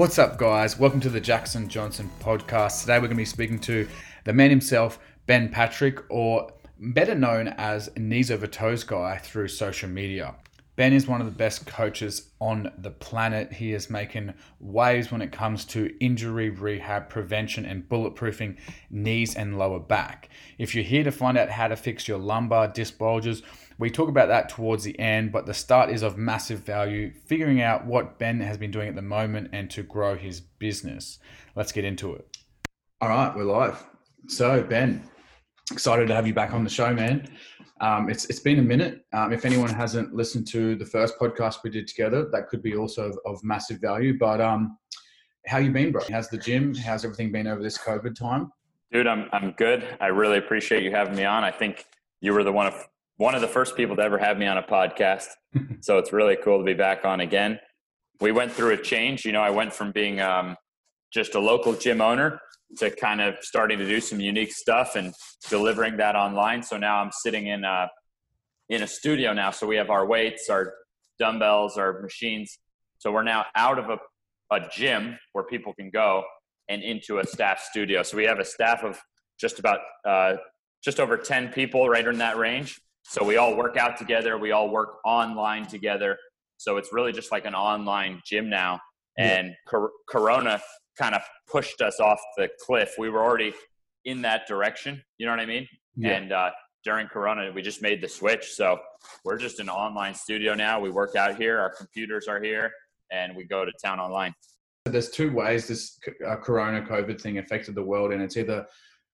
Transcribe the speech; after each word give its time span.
What's 0.00 0.18
up, 0.18 0.38
guys? 0.38 0.78
Welcome 0.78 1.00
to 1.00 1.10
the 1.10 1.20
Jackson 1.20 1.68
Johnson 1.68 2.10
podcast. 2.20 2.80
Today, 2.80 2.94
we're 2.94 3.00
going 3.00 3.10
to 3.10 3.16
be 3.16 3.26
speaking 3.26 3.58
to 3.58 3.86
the 4.24 4.32
man 4.32 4.48
himself, 4.48 4.98
Ben 5.26 5.50
Patrick, 5.50 6.02
or 6.08 6.50
better 6.78 7.14
known 7.14 7.48
as 7.48 7.90
Knees 7.98 8.30
Over 8.30 8.46
Toes 8.46 8.82
Guy 8.82 9.18
through 9.18 9.48
social 9.48 9.90
media. 9.90 10.36
Ben 10.76 10.94
is 10.94 11.06
one 11.06 11.20
of 11.20 11.26
the 11.26 11.36
best 11.36 11.66
coaches 11.66 12.30
on 12.40 12.72
the 12.78 12.90
planet. 12.90 13.52
He 13.52 13.74
is 13.74 13.90
making 13.90 14.32
waves 14.58 15.12
when 15.12 15.20
it 15.20 15.32
comes 15.32 15.66
to 15.66 15.94
injury 16.00 16.48
rehab, 16.48 17.10
prevention, 17.10 17.66
and 17.66 17.86
bulletproofing 17.86 18.56
knees 18.88 19.36
and 19.36 19.58
lower 19.58 19.80
back. 19.80 20.30
If 20.56 20.74
you're 20.74 20.82
here 20.82 21.04
to 21.04 21.12
find 21.12 21.36
out 21.36 21.50
how 21.50 21.68
to 21.68 21.76
fix 21.76 22.08
your 22.08 22.16
lumbar 22.16 22.68
disc 22.68 22.96
bulges, 22.96 23.42
we 23.80 23.90
talk 23.90 24.10
about 24.10 24.28
that 24.28 24.50
towards 24.50 24.84
the 24.84 24.98
end, 25.00 25.32
but 25.32 25.46
the 25.46 25.54
start 25.54 25.90
is 25.90 26.02
of 26.02 26.18
massive 26.18 26.60
value, 26.60 27.10
figuring 27.24 27.62
out 27.62 27.86
what 27.86 28.18
Ben 28.18 28.38
has 28.40 28.58
been 28.58 28.70
doing 28.70 28.88
at 28.88 28.94
the 28.94 29.02
moment 29.02 29.48
and 29.54 29.70
to 29.70 29.82
grow 29.82 30.16
his 30.16 30.40
business. 30.40 31.18
Let's 31.56 31.72
get 31.72 31.84
into 31.84 32.14
it. 32.14 32.36
All 33.00 33.08
right, 33.08 33.34
we're 33.34 33.44
live. 33.44 33.82
So, 34.28 34.62
Ben, 34.62 35.02
excited 35.72 36.08
to 36.08 36.14
have 36.14 36.26
you 36.26 36.34
back 36.34 36.52
on 36.52 36.62
the 36.62 36.68
show, 36.68 36.92
man. 36.92 37.26
Um, 37.80 38.10
it's 38.10 38.26
it's 38.26 38.40
been 38.40 38.58
a 38.58 38.62
minute. 38.62 39.06
Um, 39.14 39.32
if 39.32 39.46
anyone 39.46 39.70
hasn't 39.70 40.14
listened 40.14 40.46
to 40.48 40.76
the 40.76 40.84
first 40.84 41.18
podcast 41.18 41.64
we 41.64 41.70
did 41.70 41.88
together, 41.88 42.28
that 42.32 42.48
could 42.48 42.62
be 42.62 42.76
also 42.76 43.08
of, 43.08 43.18
of 43.24 43.42
massive 43.42 43.80
value. 43.80 44.18
But 44.18 44.42
um, 44.42 44.76
how 45.46 45.56
you 45.56 45.70
been, 45.70 45.90
bro? 45.90 46.02
How's 46.10 46.28
the 46.28 46.36
gym? 46.36 46.74
How's 46.74 47.06
everything 47.06 47.32
been 47.32 47.46
over 47.46 47.62
this 47.62 47.78
COVID 47.78 48.14
time? 48.14 48.52
Dude, 48.92 49.06
I'm 49.06 49.30
I'm 49.32 49.52
good. 49.52 49.86
I 50.00 50.08
really 50.08 50.36
appreciate 50.36 50.82
you 50.82 50.90
having 50.90 51.16
me 51.16 51.24
on. 51.24 51.42
I 51.44 51.50
think 51.50 51.86
you 52.20 52.34
were 52.34 52.44
the 52.44 52.52
one 52.52 52.66
of 52.66 52.86
one 53.20 53.34
of 53.34 53.42
the 53.42 53.48
first 53.48 53.76
people 53.76 53.94
to 53.94 54.00
ever 54.00 54.16
have 54.16 54.38
me 54.38 54.46
on 54.46 54.56
a 54.56 54.62
podcast. 54.62 55.26
so 55.82 55.98
it's 55.98 56.10
really 56.10 56.38
cool 56.42 56.56
to 56.56 56.64
be 56.64 56.72
back 56.72 57.04
on 57.04 57.20
again. 57.20 57.60
We 58.18 58.32
went 58.32 58.50
through 58.50 58.70
a 58.70 58.78
change. 58.78 59.26
You 59.26 59.32
know, 59.32 59.42
I 59.42 59.50
went 59.50 59.74
from 59.74 59.92
being 59.92 60.22
um, 60.22 60.56
just 61.12 61.34
a 61.34 61.38
local 61.38 61.74
gym 61.74 62.00
owner 62.00 62.40
to 62.78 62.90
kind 62.90 63.20
of 63.20 63.34
starting 63.42 63.78
to 63.78 63.86
do 63.86 64.00
some 64.00 64.20
unique 64.20 64.52
stuff 64.52 64.96
and 64.96 65.12
delivering 65.50 65.98
that 65.98 66.16
online. 66.16 66.62
So 66.62 66.78
now 66.78 66.96
I'm 66.96 67.10
sitting 67.12 67.48
in 67.48 67.62
a 67.62 67.90
in 68.70 68.82
a 68.82 68.86
studio 68.86 69.34
now. 69.34 69.50
So 69.50 69.66
we 69.66 69.76
have 69.76 69.90
our 69.90 70.06
weights, 70.06 70.48
our 70.48 70.72
dumbbells, 71.18 71.76
our 71.76 72.00
machines. 72.00 72.58
So 72.96 73.12
we're 73.12 73.22
now 73.22 73.44
out 73.54 73.78
of 73.78 73.90
a, 73.90 73.98
a 74.50 74.66
gym 74.72 75.18
where 75.34 75.44
people 75.44 75.74
can 75.74 75.90
go 75.90 76.22
and 76.70 76.82
into 76.82 77.18
a 77.18 77.26
staff 77.26 77.60
studio. 77.60 78.02
So 78.02 78.16
we 78.16 78.24
have 78.24 78.38
a 78.38 78.46
staff 78.46 78.82
of 78.82 78.98
just 79.38 79.58
about 79.58 79.80
uh, 80.08 80.36
just 80.82 80.98
over 80.98 81.18
10 81.18 81.52
people 81.52 81.86
right 81.86 82.06
in 82.06 82.16
that 82.16 82.38
range. 82.38 82.80
So 83.10 83.24
we 83.24 83.38
all 83.38 83.56
work 83.56 83.76
out 83.76 83.96
together. 83.96 84.38
We 84.38 84.52
all 84.52 84.70
work 84.70 84.98
online 85.04 85.66
together. 85.66 86.16
So 86.58 86.76
it's 86.76 86.92
really 86.92 87.10
just 87.10 87.32
like 87.32 87.44
an 87.44 87.56
online 87.56 88.22
gym 88.24 88.48
now. 88.48 88.78
And 89.18 89.48
yeah. 89.48 89.54
cor- 89.66 89.90
Corona 90.08 90.60
kind 90.96 91.16
of 91.16 91.22
pushed 91.50 91.80
us 91.80 91.98
off 91.98 92.20
the 92.36 92.48
cliff. 92.64 92.94
We 92.98 93.10
were 93.10 93.20
already 93.20 93.52
in 94.04 94.22
that 94.22 94.46
direction. 94.46 95.02
You 95.18 95.26
know 95.26 95.32
what 95.32 95.40
I 95.40 95.46
mean? 95.46 95.66
Yeah. 95.96 96.10
And 96.10 96.30
uh, 96.30 96.50
during 96.84 97.08
Corona, 97.08 97.50
we 97.52 97.62
just 97.62 97.82
made 97.82 98.00
the 98.00 98.08
switch. 98.08 98.52
So 98.52 98.78
we're 99.24 99.38
just 99.38 99.58
an 99.58 99.68
online 99.68 100.14
studio 100.14 100.54
now. 100.54 100.78
We 100.78 100.90
work 100.90 101.16
out 101.16 101.36
here. 101.36 101.58
Our 101.58 101.74
computers 101.74 102.28
are 102.28 102.40
here, 102.40 102.70
and 103.10 103.34
we 103.34 103.42
go 103.42 103.64
to 103.64 103.72
town 103.84 103.98
online. 103.98 104.32
So 104.86 104.92
There's 104.92 105.10
two 105.10 105.32
ways 105.32 105.66
this 105.66 105.98
uh, 106.24 106.36
Corona 106.36 106.80
COVID 106.80 107.20
thing 107.20 107.38
affected 107.38 107.74
the 107.74 107.82
world, 107.82 108.12
and 108.12 108.22
it's 108.22 108.36
either 108.36 108.64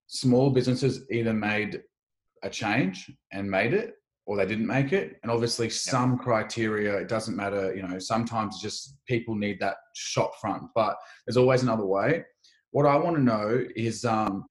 small 0.06 0.50
businesses 0.50 1.10
either 1.10 1.32
made 1.32 1.80
a 2.46 2.50
change 2.50 3.10
and 3.32 3.50
made 3.50 3.74
it, 3.74 3.94
or 4.26 4.36
they 4.36 4.46
didn't 4.46 4.66
make 4.66 4.92
it. 4.92 5.18
And 5.22 5.30
obviously, 5.30 5.68
some 5.68 6.18
criteria, 6.18 6.96
it 6.96 7.08
doesn't 7.08 7.36
matter, 7.36 7.74
you 7.74 7.82
know, 7.86 7.98
sometimes 7.98 8.60
just 8.60 8.96
people 9.06 9.34
need 9.34 9.60
that 9.60 9.76
shop 9.94 10.32
front, 10.40 10.64
but 10.74 10.96
there's 11.26 11.36
always 11.36 11.62
another 11.62 11.86
way. 11.86 12.24
What 12.70 12.86
I 12.86 12.96
want 12.96 13.16
to 13.16 13.22
know 13.22 13.64
is, 13.76 14.04
um, 14.04 14.46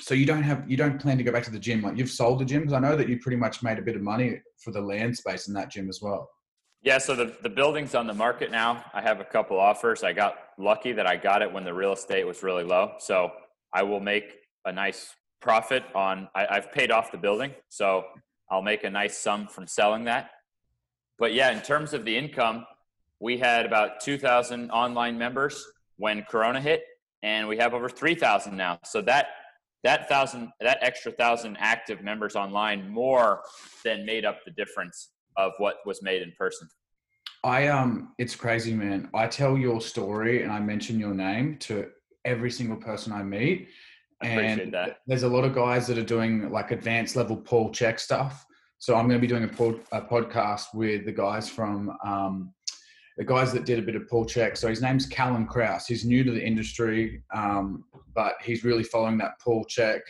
so 0.00 0.14
you 0.14 0.26
don't 0.26 0.42
have, 0.42 0.68
you 0.70 0.76
don't 0.76 1.00
plan 1.00 1.18
to 1.18 1.24
go 1.24 1.32
back 1.32 1.44
to 1.44 1.50
the 1.50 1.58
gym, 1.58 1.82
like 1.82 1.96
you've 1.96 2.10
sold 2.10 2.40
the 2.40 2.44
gym? 2.44 2.62
Because 2.62 2.74
I 2.74 2.80
know 2.80 2.96
that 2.96 3.08
you 3.08 3.18
pretty 3.18 3.36
much 3.36 3.62
made 3.62 3.78
a 3.78 3.82
bit 3.82 3.96
of 3.96 4.02
money 4.02 4.40
for 4.62 4.70
the 4.70 4.80
land 4.80 5.16
space 5.16 5.48
in 5.48 5.54
that 5.54 5.70
gym 5.70 5.88
as 5.88 6.00
well. 6.00 6.28
Yeah, 6.82 6.98
so 6.98 7.16
the, 7.16 7.36
the 7.42 7.48
building's 7.48 7.96
on 7.96 8.06
the 8.06 8.14
market 8.14 8.52
now. 8.52 8.84
I 8.94 9.02
have 9.02 9.18
a 9.18 9.24
couple 9.24 9.58
offers. 9.58 10.04
I 10.04 10.12
got 10.12 10.36
lucky 10.58 10.92
that 10.92 11.06
I 11.06 11.16
got 11.16 11.42
it 11.42 11.52
when 11.52 11.64
the 11.64 11.74
real 11.74 11.92
estate 11.92 12.24
was 12.24 12.42
really 12.44 12.62
low. 12.62 12.92
So 12.98 13.32
I 13.74 13.82
will 13.82 13.98
make 13.98 14.36
a 14.64 14.72
nice 14.72 15.12
profit 15.40 15.84
on, 15.94 16.28
I, 16.34 16.46
I've 16.50 16.72
paid 16.72 16.90
off 16.90 17.12
the 17.12 17.18
building. 17.18 17.52
So 17.68 18.04
I'll 18.50 18.62
make 18.62 18.84
a 18.84 18.90
nice 18.90 19.18
sum 19.18 19.46
from 19.46 19.66
selling 19.66 20.04
that. 20.04 20.30
But 21.18 21.34
yeah, 21.34 21.50
in 21.50 21.62
terms 21.62 21.92
of 21.92 22.04
the 22.04 22.16
income, 22.16 22.64
we 23.20 23.38
had 23.38 23.66
about 23.66 24.00
2,000 24.00 24.70
online 24.70 25.18
members 25.18 25.64
when 25.96 26.22
Corona 26.30 26.60
hit, 26.60 26.84
and 27.22 27.48
we 27.48 27.56
have 27.56 27.74
over 27.74 27.88
3,000 27.88 28.56
now. 28.56 28.78
So 28.84 29.02
that 29.02 29.28
that 29.84 30.08
thousand, 30.08 30.50
that 30.60 30.78
extra 30.82 31.12
thousand 31.12 31.56
active 31.60 32.02
members 32.02 32.34
online, 32.34 32.88
more 32.90 33.42
than 33.84 34.04
made 34.04 34.24
up 34.24 34.44
the 34.44 34.50
difference 34.50 35.10
of 35.36 35.52
what 35.58 35.76
was 35.86 36.02
made 36.02 36.20
in 36.20 36.32
person. 36.36 36.68
I 37.44 37.68
um, 37.68 38.12
it's 38.18 38.34
crazy, 38.34 38.74
man. 38.74 39.08
I 39.14 39.28
tell 39.28 39.56
your 39.56 39.80
story 39.80 40.42
and 40.42 40.50
I 40.50 40.58
mention 40.58 40.98
your 40.98 41.14
name 41.14 41.56
to 41.60 41.88
every 42.24 42.50
single 42.50 42.76
person 42.76 43.12
I 43.12 43.22
meet, 43.22 43.68
and 44.22 44.76
there's 45.06 45.22
a 45.22 45.28
lot 45.28 45.44
of 45.44 45.54
guys 45.54 45.86
that 45.86 45.98
are 45.98 46.04
doing 46.04 46.50
like 46.50 46.70
advanced 46.70 47.16
level 47.16 47.36
Paul 47.36 47.70
Chek 47.70 48.00
stuff. 48.00 48.44
So 48.78 48.94
I'm 48.94 49.08
going 49.08 49.20
to 49.20 49.20
be 49.20 49.26
doing 49.26 49.44
a, 49.44 49.48
pod, 49.48 49.80
a 49.92 50.00
podcast 50.00 50.74
with 50.74 51.04
the 51.04 51.12
guys 51.12 51.48
from 51.48 51.96
um, 52.04 52.52
the 53.16 53.24
guys 53.24 53.52
that 53.52 53.64
did 53.64 53.80
a 53.80 53.82
bit 53.82 53.96
of 53.96 54.08
Paul 54.08 54.24
Chek. 54.24 54.56
So 54.56 54.68
his 54.68 54.80
name's 54.80 55.04
Callum 55.06 55.46
Kraus. 55.46 55.86
He's 55.86 56.04
new 56.04 56.22
to 56.22 56.30
the 56.30 56.44
industry, 56.44 57.22
um, 57.34 57.84
but 58.14 58.34
he's 58.44 58.64
really 58.64 58.84
following 58.84 59.18
that 59.18 59.40
Paul 59.40 59.64
Chek. 59.64 60.00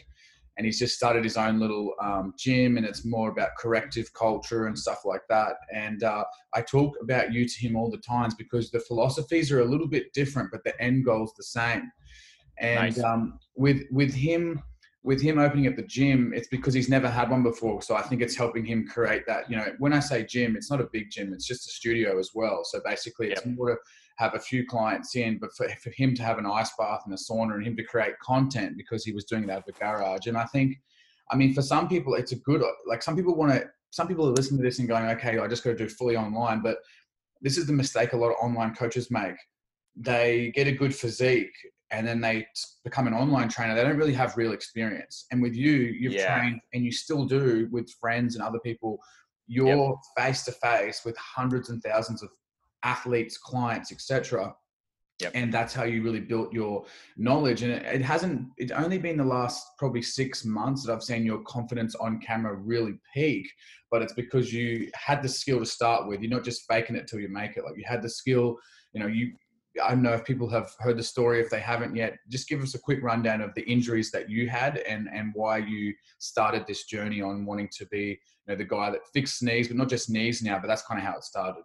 And 0.59 0.67
he's 0.67 0.79
just 0.79 0.97
started 0.97 1.23
his 1.23 1.37
own 1.37 1.61
little 1.61 1.95
um, 2.03 2.35
gym, 2.37 2.79
and 2.79 2.85
it's 2.85 3.05
more 3.05 3.31
about 3.31 3.51
corrective 3.57 4.13
culture 4.13 4.67
and 4.67 4.77
stuff 4.77 5.05
like 5.05 5.23
that. 5.29 5.53
And 5.73 6.03
uh, 6.03 6.25
I 6.53 6.63
talk 6.63 6.97
about 7.01 7.33
you 7.33 7.49
to 7.49 7.61
him 7.61 7.77
all 7.77 7.91
the 7.91 7.99
times 7.99 8.35
because 8.35 8.71
the 8.71 8.81
philosophies 8.81 9.53
are 9.53 9.61
a 9.61 9.65
little 9.65 9.87
bit 9.87 10.13
different, 10.15 10.51
but 10.51 10.65
the 10.65 10.79
end 10.83 11.05
goal's 11.05 11.33
the 11.37 11.45
same. 11.45 11.91
And 12.61 12.97
nice. 12.97 13.05
um, 13.05 13.39
with 13.57 13.83
with 13.91 14.13
him 14.13 14.63
with 15.05 15.23
him 15.23 15.39
opening 15.39 15.69
up 15.69 15.77
the 15.77 15.83
gym, 15.83 16.33
it's 16.35 16.49
because 16.49 16.75
he's 16.75 16.89
never 16.89 17.09
had 17.09 17.31
one 17.31 17.43
before. 17.43 17.81
So 17.83 17.95
I 17.95 18.03
think 18.03 18.21
it's 18.21 18.37
helping 18.37 18.65
him 18.65 18.87
create 18.87 19.23
that. 19.27 19.49
You 19.51 19.57
know, 19.57 19.67
when 19.79 19.93
I 19.93 20.01
say 20.01 20.25
gym, 20.25 20.57
it's 20.57 20.71
not 20.71 20.81
a 20.81 20.89
big 20.93 21.11
gym; 21.11 21.33
it's 21.33 21.47
just 21.47 21.69
a 21.69 21.73
studio 21.73 22.19
as 22.19 22.31
well. 22.35 22.61
So 22.65 22.81
basically, 22.85 23.31
it's 23.31 23.47
more 23.47 23.71
to 23.71 23.77
have 24.17 24.35
a 24.35 24.41
few 24.41 24.67
clients 24.67 25.15
in, 25.15 25.39
but 25.39 25.51
for, 25.57 25.69
for 25.83 25.91
him 25.97 26.15
to 26.17 26.23
have 26.23 26.39
an 26.39 26.47
ice 26.47 26.73
bath 26.77 27.03
and 27.05 27.15
a 27.15 27.17
sauna, 27.17 27.55
and 27.55 27.67
him 27.67 27.77
to 27.77 27.85
create 27.85 28.19
content 28.21 28.77
because 28.77 29.05
he 29.05 29.13
was 29.13 29.25
doing 29.25 29.47
that 29.47 29.59
at 29.59 29.67
the 29.67 29.73
garage. 29.73 30.27
And 30.27 30.37
I 30.37 30.45
think, 30.45 30.77
I 31.31 31.37
mean, 31.37 31.55
for 31.55 31.63
some 31.63 31.89
people, 31.89 32.15
it's 32.15 32.33
a 32.33 32.37
good. 32.37 32.63
Like 32.87 33.03
some 33.03 33.17
people 33.17 33.35
want 33.37 33.53
to. 33.53 33.65
Some 33.91 34.09
people 34.09 34.29
are 34.29 34.33
listening 34.33 34.59
to 34.59 34.65
this 34.65 34.81
and 34.81 34.89
going, 34.89 35.07
"Okay, 35.07 35.39
I 35.39 35.47
just 35.47 35.65
got 35.65 35.71
to 35.71 35.77
do 35.77 35.89
fully 35.89 36.17
online," 36.17 36.61
but 36.61 36.79
this 37.41 37.57
is 37.57 37.67
the 37.67 37.73
mistake 37.73 38.13
a 38.13 38.17
lot 38.17 38.31
of 38.31 38.37
online 38.43 38.75
coaches 38.75 39.11
make. 39.11 39.37
They 39.97 40.53
get 40.55 40.67
a 40.67 40.73
good 40.73 40.95
physique 40.95 41.55
and 41.91 42.07
then 42.07 42.21
they 42.21 42.47
become 42.85 43.07
an 43.07 43.15
online 43.15 43.49
trainer, 43.49 43.75
they 43.75 43.83
don't 43.83 43.97
really 43.97 44.13
have 44.13 44.37
real 44.37 44.53
experience. 44.53 45.27
And 45.31 45.43
with 45.43 45.55
you, 45.55 45.73
you've 45.73 46.13
yeah. 46.13 46.39
trained 46.39 46.61
and 46.75 46.85
you 46.85 46.93
still 46.93 47.25
do 47.25 47.69
with 47.71 47.91
friends 48.01 48.35
and 48.35 48.45
other 48.45 48.59
people. 48.61 48.99
You're 49.47 49.99
face 50.17 50.45
to 50.45 50.53
face 50.53 51.03
with 51.05 51.17
hundreds 51.17 51.71
and 51.71 51.83
thousands 51.83 52.23
of 52.23 52.29
athletes, 52.83 53.39
clients, 53.39 53.91
etc. 53.91 54.55
Yep. 55.21 55.33
And 55.35 55.53
that's 55.53 55.75
how 55.75 55.83
you 55.83 56.03
really 56.03 56.21
built 56.21 56.53
your 56.53 56.85
knowledge. 57.17 57.63
And 57.63 57.73
it, 57.73 57.83
it 57.87 58.03
hasn't, 58.03 58.49
it's 58.57 58.71
only 58.71 58.99
been 58.99 59.17
the 59.17 59.25
last 59.25 59.67
probably 59.79 60.03
six 60.03 60.45
months 60.45 60.85
that 60.85 60.93
I've 60.93 61.03
seen 61.03 61.25
your 61.25 61.41
confidence 61.41 61.95
on 61.97 62.21
camera 62.21 62.55
really 62.55 63.01
peak. 63.15 63.49
But 63.91 64.03
it's 64.03 64.13
because 64.13 64.53
you 64.53 64.91
had 64.95 65.23
the 65.23 65.29
skill 65.29 65.59
to 65.59 65.67
start 65.67 66.07
with. 66.07 66.21
You're 66.21 66.31
not 66.31 66.45
just 66.45 66.67
faking 66.69 66.95
it 66.95 67.09
till 67.09 67.19
you 67.19 67.29
make 67.29 67.57
it. 67.57 67.65
Like 67.65 67.77
you 67.77 67.85
had 67.87 68.03
the 68.03 68.11
skill, 68.11 68.59
you 68.93 69.01
know, 69.01 69.07
you 69.07 69.33
I 69.81 69.91
don't 69.91 70.03
know 70.03 70.13
if 70.13 70.25
people 70.25 70.49
have 70.51 70.75
heard 70.79 70.97
the 70.97 71.03
story. 71.03 71.41
If 71.41 71.51
they 71.51 71.61
haven't 71.61 71.95
yet, 71.95 72.19
just 72.29 72.49
give 72.49 72.63
us 72.63 72.75
a 72.75 72.79
quick 72.79 73.03
rundown 73.03 73.41
of 73.41 73.55
the 73.55 73.63
injuries 73.63 74.11
that 74.13 74.31
you 74.31 74.49
had 74.49 74.79
and 74.79 75.09
and 75.13 75.33
why 75.35 75.59
you 75.59 75.95
started 76.19 76.67
this 76.67 76.85
journey 76.85 77.21
on 77.21 77.45
wanting 77.45 77.69
to 77.79 77.87
be 77.87 78.07
you 78.07 78.17
know 78.49 78.57
the 78.57 78.65
guy 78.65 78.91
that 78.91 79.01
fixed 79.13 79.43
knees, 79.43 79.69
but 79.69 79.77
not 79.77 79.89
just 79.89 80.11
knees 80.11 80.43
now. 80.43 80.59
But 80.59 80.69
that's 80.69 80.83
kind 80.83 81.01
of 81.01 81.07
how 81.07 81.17
it 81.17 81.25
started. 81.25 81.63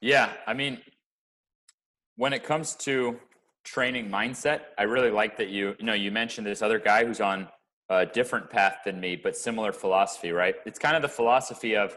Yeah, 0.00 0.32
I 0.46 0.54
mean, 0.54 0.78
when 2.16 2.32
it 2.32 2.44
comes 2.44 2.74
to 2.76 3.18
training 3.64 4.08
mindset, 4.08 4.60
I 4.78 4.84
really 4.84 5.10
like 5.10 5.36
that 5.38 5.48
you 5.48 5.74
you 5.78 5.86
know 5.86 5.94
you 5.94 6.10
mentioned 6.10 6.46
this 6.46 6.62
other 6.62 6.78
guy 6.78 7.04
who's 7.04 7.20
on 7.20 7.48
a 7.88 8.04
different 8.06 8.50
path 8.50 8.78
than 8.84 8.98
me, 9.00 9.16
but 9.16 9.36
similar 9.36 9.72
philosophy. 9.72 10.32
Right? 10.32 10.56
It's 10.64 10.78
kind 10.78 10.96
of 10.96 11.02
the 11.02 11.08
philosophy 11.08 11.76
of 11.76 11.96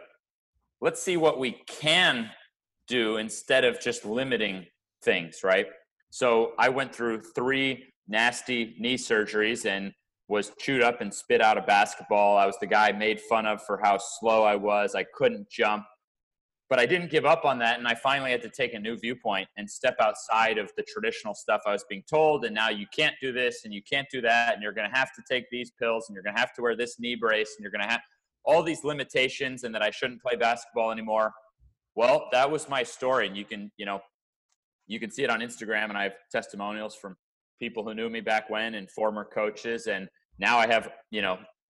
let's 0.82 1.02
see 1.02 1.18
what 1.18 1.40
we 1.40 1.62
can 1.68 2.30
do 2.88 3.18
instead 3.18 3.64
of 3.64 3.80
just 3.80 4.04
limiting 4.04 4.66
things, 5.04 5.40
right? 5.44 5.68
So 6.10 6.54
I 6.58 6.70
went 6.70 6.94
through 6.94 7.22
three 7.36 7.86
nasty 8.08 8.76
knee 8.80 8.98
surgeries 8.98 9.66
and 9.66 9.94
was 10.28 10.52
chewed 10.60 10.82
up 10.82 11.02
and 11.02 11.14
spit 11.14 11.42
out 11.42 11.58
of 11.58 11.66
basketball. 11.66 12.38
I 12.38 12.46
was 12.46 12.56
the 12.60 12.68
guy 12.68 12.92
made 12.92 13.20
fun 13.22 13.46
of 13.46 13.62
for 13.64 13.80
how 13.84 13.98
slow 13.98 14.44
I 14.44 14.56
was. 14.56 14.96
I 14.96 15.04
couldn't 15.04 15.50
jump. 15.50 15.86
but 16.70 16.80
I 16.80 16.86
didn't 16.86 17.10
give 17.10 17.26
up 17.26 17.46
on 17.46 17.58
that. 17.60 17.80
And 17.80 17.88
I 17.88 17.96
finally 17.96 18.30
had 18.30 18.44
to 18.44 18.50
take 18.50 18.76
a 18.76 18.80
new 18.80 18.96
viewpoint 18.96 19.48
and 19.58 19.70
step 19.70 19.96
outside 20.00 20.60
of 20.60 20.72
the 20.78 20.84
traditional 20.84 21.34
stuff 21.34 21.62
I 21.66 21.72
was 21.72 21.84
being 21.90 22.04
told. 22.08 22.46
And 22.46 22.54
now 22.54 22.70
you 22.70 22.86
can't 22.96 23.16
do 23.20 23.32
this 23.34 23.66
and 23.66 23.74
you 23.74 23.82
can't 23.82 24.08
do 24.12 24.22
that. 24.22 24.54
And 24.54 24.62
you're 24.62 24.72
going 24.74 24.90
to 24.90 24.96
have 24.96 25.12
to 25.16 25.24
take 25.30 25.46
these 25.50 25.72
pills 25.72 26.06
and 26.08 26.14
you're 26.14 26.24
going 26.24 26.36
to 26.36 26.40
have 26.40 26.54
to 26.54 26.62
wear 26.62 26.76
this 26.76 27.00
knee 27.00 27.16
brace 27.16 27.56
and 27.58 27.64
you're 27.64 27.72
going 27.72 27.84
to 27.84 27.90
have 27.90 28.02
all 28.46 28.62
these 28.62 28.84
limitations 28.84 29.64
and 29.64 29.74
that 29.74 29.82
I 29.82 29.90
shouldn't 29.90 30.22
play 30.22 30.36
basketball 30.36 30.92
anymore. 30.92 31.34
Well, 31.96 32.30
that 32.32 32.50
was 32.50 32.70
my 32.70 32.84
story. 32.84 33.28
And 33.28 33.36
you 33.36 33.46
can, 33.46 33.72
you 33.78 33.86
know, 33.88 34.00
you 34.90 35.00
can 35.00 35.12
see 35.12 35.24
it 35.24 35.30
on 35.30 35.40
Instagram 35.40 35.86
and 35.86 35.98
I 35.98 36.04
have 36.04 36.16
testimonials 36.32 36.96
from 36.96 37.16
people 37.60 37.84
who 37.84 37.94
knew 37.94 38.10
me 38.10 38.22
back 38.22 38.50
when 38.50 38.74
and 38.74 38.90
former 38.90 39.24
coaches. 39.24 39.88
And 39.88 40.10
now 40.40 40.58
I 40.58 40.68
have, 40.68 40.90
you 41.12 41.22
know, 41.22 41.38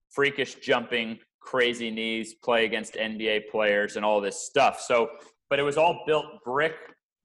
freakish 0.10 0.56
jumping, 0.56 1.20
crazy 1.40 1.90
knees, 1.90 2.36
play 2.36 2.66
against 2.66 2.94
NBA 2.94 3.50
players 3.50 3.96
and 3.96 4.06
all 4.06 4.22
this 4.22 4.46
stuff. 4.46 4.80
So, 4.80 5.10
but 5.50 5.58
it 5.58 5.64
was 5.64 5.76
all 5.76 6.04
built 6.06 6.26
brick 6.46 6.76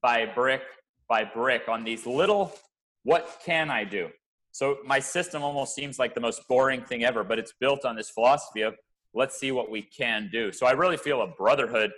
by 0.02 0.24
brick 0.26 0.62
by 1.06 1.22
brick 1.22 1.68
on 1.68 1.84
these 1.84 2.06
little, 2.06 2.54
what 3.02 3.40
can 3.44 3.70
I 3.70 3.84
do? 3.84 4.08
So 4.52 4.78
my 4.86 5.00
system 5.00 5.42
almost 5.42 5.74
seems 5.74 5.98
like 5.98 6.14
the 6.14 6.20
most 6.20 6.48
boring 6.48 6.82
thing 6.82 7.04
ever, 7.04 7.24
but 7.24 7.38
it's 7.38 7.52
built 7.60 7.84
on 7.84 7.94
this 7.94 8.08
philosophy 8.08 8.62
of 8.62 8.74
let's 9.12 9.38
see 9.38 9.52
what 9.52 9.70
we 9.70 9.82
can 9.82 10.30
do. 10.32 10.50
So 10.50 10.66
I 10.66 10.72
really 10.72 10.96
feel 10.96 11.20
a 11.20 11.26
brotherhood 11.26 11.90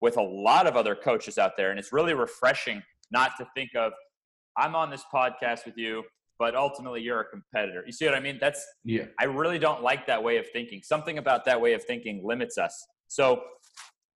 with 0.00 0.16
a 0.18 0.22
lot 0.22 0.68
of 0.68 0.76
other 0.76 0.94
coaches 0.94 1.36
out 1.36 1.56
there. 1.56 1.70
And 1.70 1.78
it's 1.78 1.92
really 1.92 2.14
refreshing 2.14 2.82
not 3.10 3.32
to 3.38 3.46
think 3.54 3.70
of, 3.76 3.92
I'm 4.56 4.74
on 4.74 4.90
this 4.90 5.04
podcast 5.12 5.66
with 5.66 5.76
you 5.76 6.04
but 6.38 6.54
ultimately 6.54 7.00
you're 7.00 7.20
a 7.20 7.24
competitor. 7.24 7.84
You 7.86 7.92
see 7.92 8.06
what 8.06 8.14
I 8.14 8.20
mean? 8.20 8.38
That's 8.40 8.64
yeah. 8.84 9.04
I 9.20 9.24
really 9.24 9.58
don't 9.58 9.82
like 9.82 10.06
that 10.06 10.22
way 10.22 10.36
of 10.36 10.46
thinking. 10.52 10.82
Something 10.82 11.18
about 11.18 11.44
that 11.44 11.60
way 11.60 11.74
of 11.74 11.84
thinking 11.84 12.22
limits 12.24 12.58
us. 12.58 12.86
So 13.08 13.42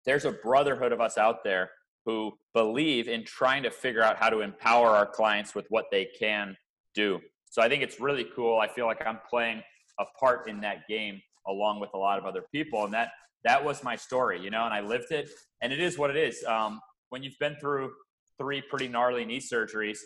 there's 0.04 0.24
a 0.24 0.32
brotherhood 0.32 0.92
of 0.92 1.00
us 1.00 1.18
out 1.18 1.44
there 1.44 1.70
who 2.06 2.32
believe 2.54 3.08
in 3.08 3.24
trying 3.24 3.62
to 3.62 3.70
figure 3.70 4.02
out 4.02 4.16
how 4.16 4.30
to 4.30 4.40
empower 4.40 4.88
our 4.88 5.06
clients 5.06 5.54
with 5.54 5.66
what 5.68 5.84
they 5.90 6.08
can 6.18 6.56
do. 6.94 7.20
So 7.50 7.62
I 7.62 7.68
think 7.68 7.82
it's 7.82 8.00
really 8.00 8.26
cool. 8.34 8.58
I 8.58 8.68
feel 8.68 8.86
like 8.86 9.04
I'm 9.06 9.20
playing 9.28 9.62
a 10.00 10.04
part 10.18 10.48
in 10.48 10.60
that 10.60 10.88
game 10.88 11.20
along 11.46 11.80
with 11.80 11.90
a 11.94 11.98
lot 11.98 12.18
of 12.18 12.24
other 12.24 12.44
people, 12.52 12.84
and 12.84 12.92
that 12.92 13.10
that 13.44 13.64
was 13.64 13.84
my 13.84 13.96
story, 13.96 14.40
you 14.40 14.50
know. 14.50 14.64
And 14.64 14.74
I 14.74 14.80
lived 14.80 15.12
it, 15.12 15.28
and 15.62 15.72
it 15.72 15.80
is 15.80 15.98
what 15.98 16.10
it 16.10 16.16
is. 16.16 16.42
Um, 16.44 16.80
when 17.10 17.22
you've 17.22 17.38
been 17.38 17.56
through 17.60 17.90
three 18.38 18.62
pretty 18.62 18.88
gnarly 18.88 19.24
knee 19.24 19.40
surgeries, 19.40 19.98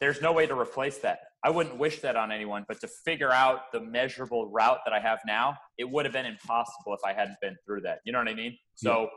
there's 0.00 0.20
no 0.20 0.32
way 0.32 0.46
to 0.46 0.58
replace 0.58 0.98
that. 0.98 1.20
I 1.44 1.50
wouldn't 1.50 1.78
wish 1.78 2.00
that 2.00 2.16
on 2.16 2.32
anyone, 2.32 2.64
but 2.66 2.80
to 2.80 2.88
figure 2.88 3.30
out 3.30 3.72
the 3.72 3.80
measurable 3.80 4.50
route 4.50 4.80
that 4.84 4.92
I 4.92 5.00
have 5.00 5.20
now, 5.26 5.56
it 5.78 5.88
would 5.88 6.04
have 6.04 6.12
been 6.12 6.26
impossible 6.26 6.92
if 6.92 7.00
I 7.06 7.12
hadn't 7.12 7.36
been 7.40 7.56
through 7.64 7.82
that. 7.82 8.00
You 8.04 8.12
know 8.12 8.18
what 8.18 8.28
I 8.28 8.34
mean? 8.34 8.56
So 8.74 9.08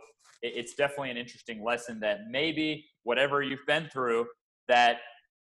yeah. 0.43 0.51
it's 0.55 0.75
definitely 0.75 1.11
an 1.11 1.17
interesting 1.17 1.63
lesson 1.63 1.99
that 2.01 2.19
maybe 2.29 2.85
whatever 3.03 3.41
you've 3.41 3.65
been 3.65 3.89
through 3.91 4.27
that 4.67 4.97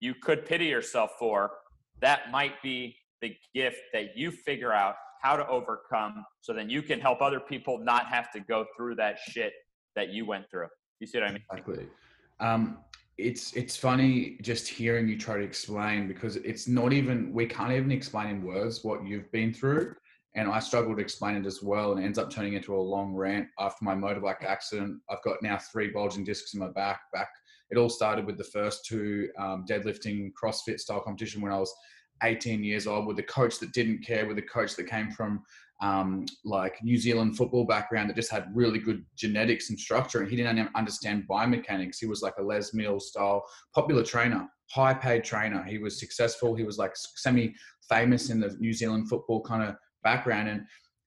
you 0.00 0.14
could 0.14 0.44
pity 0.44 0.66
yourself 0.66 1.12
for, 1.18 1.52
that 2.00 2.30
might 2.30 2.60
be 2.62 2.96
the 3.22 3.34
gift 3.54 3.80
that 3.92 4.16
you 4.16 4.30
figure 4.30 4.72
out 4.72 4.96
how 5.22 5.36
to 5.36 5.46
overcome 5.48 6.24
so 6.42 6.52
then 6.52 6.68
you 6.68 6.82
can 6.82 7.00
help 7.00 7.22
other 7.22 7.40
people 7.40 7.78
not 7.78 8.06
have 8.06 8.30
to 8.32 8.40
go 8.40 8.66
through 8.76 8.94
that 8.96 9.16
shit 9.30 9.52
that 9.96 10.10
you 10.10 10.26
went 10.26 10.44
through. 10.50 10.66
You 11.00 11.06
see 11.06 11.18
what 11.18 11.28
I 11.28 11.32
mean? 11.32 11.42
Exactly. 11.50 11.86
Um, 12.40 12.78
it's 13.16 13.52
it's 13.52 13.76
funny 13.76 14.38
just 14.42 14.66
hearing 14.66 15.08
you 15.08 15.16
try 15.16 15.36
to 15.36 15.44
explain 15.44 16.08
because 16.08 16.36
it's 16.36 16.66
not 16.66 16.92
even 16.92 17.32
we 17.32 17.46
can't 17.46 17.72
even 17.72 17.92
explain 17.92 18.26
in 18.28 18.42
words 18.42 18.82
what 18.82 19.06
you've 19.06 19.30
been 19.30 19.52
through. 19.52 19.94
And 20.36 20.50
i 20.50 20.58
struggle 20.58 20.96
to 20.96 21.00
explain 21.00 21.36
it 21.36 21.46
as 21.46 21.62
well 21.62 21.92
and 21.92 22.00
it 22.02 22.04
ends 22.04 22.18
up 22.18 22.28
turning 22.28 22.54
into 22.54 22.74
a 22.74 22.76
long 22.76 23.14
rant 23.14 23.46
after 23.60 23.84
my 23.84 23.94
motorbike 23.94 24.42
accident. 24.44 25.00
I've 25.08 25.22
got 25.22 25.42
now 25.42 25.58
three 25.58 25.90
bulging 25.90 26.24
discs 26.24 26.54
in 26.54 26.60
my 26.60 26.70
back 26.70 27.02
back. 27.12 27.28
It 27.70 27.78
all 27.78 27.88
started 27.88 28.26
with 28.26 28.36
the 28.36 28.44
first 28.44 28.84
two 28.84 29.28
um, 29.38 29.64
deadlifting 29.68 30.32
crossfit 30.32 30.80
style 30.80 31.00
competition 31.00 31.40
when 31.40 31.52
i 31.52 31.58
was 31.58 31.72
18 32.22 32.64
years 32.64 32.86
old 32.86 33.06
with 33.06 33.18
a 33.18 33.24
coach 33.24 33.58
that 33.58 33.72
didn't 33.72 34.04
care 34.04 34.26
with 34.26 34.38
a 34.38 34.42
coach 34.42 34.76
that 34.76 34.88
came 34.88 35.10
from 35.10 35.42
um, 35.80 36.26
like 36.44 36.82
New 36.82 36.96
Zealand 36.96 37.36
football 37.36 37.66
background 37.66 38.08
that 38.08 38.16
just 38.16 38.30
had 38.30 38.48
really 38.54 38.78
good 38.78 39.04
genetics 39.16 39.70
and 39.70 39.78
structure, 39.78 40.20
and 40.20 40.30
he 40.30 40.36
didn't 40.36 40.70
understand 40.74 41.26
biomechanics. 41.28 41.98
He 41.98 42.06
was 42.06 42.22
like 42.22 42.34
a 42.38 42.42
Les 42.42 42.72
Mills 42.74 43.08
style 43.08 43.44
popular 43.74 44.02
trainer, 44.02 44.48
high 44.70 44.94
paid 44.94 45.24
trainer. 45.24 45.62
He 45.62 45.78
was 45.78 45.98
successful. 45.98 46.54
He 46.54 46.64
was 46.64 46.78
like 46.78 46.92
semi 46.94 47.54
famous 47.88 48.30
in 48.30 48.40
the 48.40 48.56
New 48.58 48.72
Zealand 48.72 49.08
football 49.08 49.42
kind 49.42 49.62
of 49.62 49.76
background, 50.02 50.48
and 50.48 50.62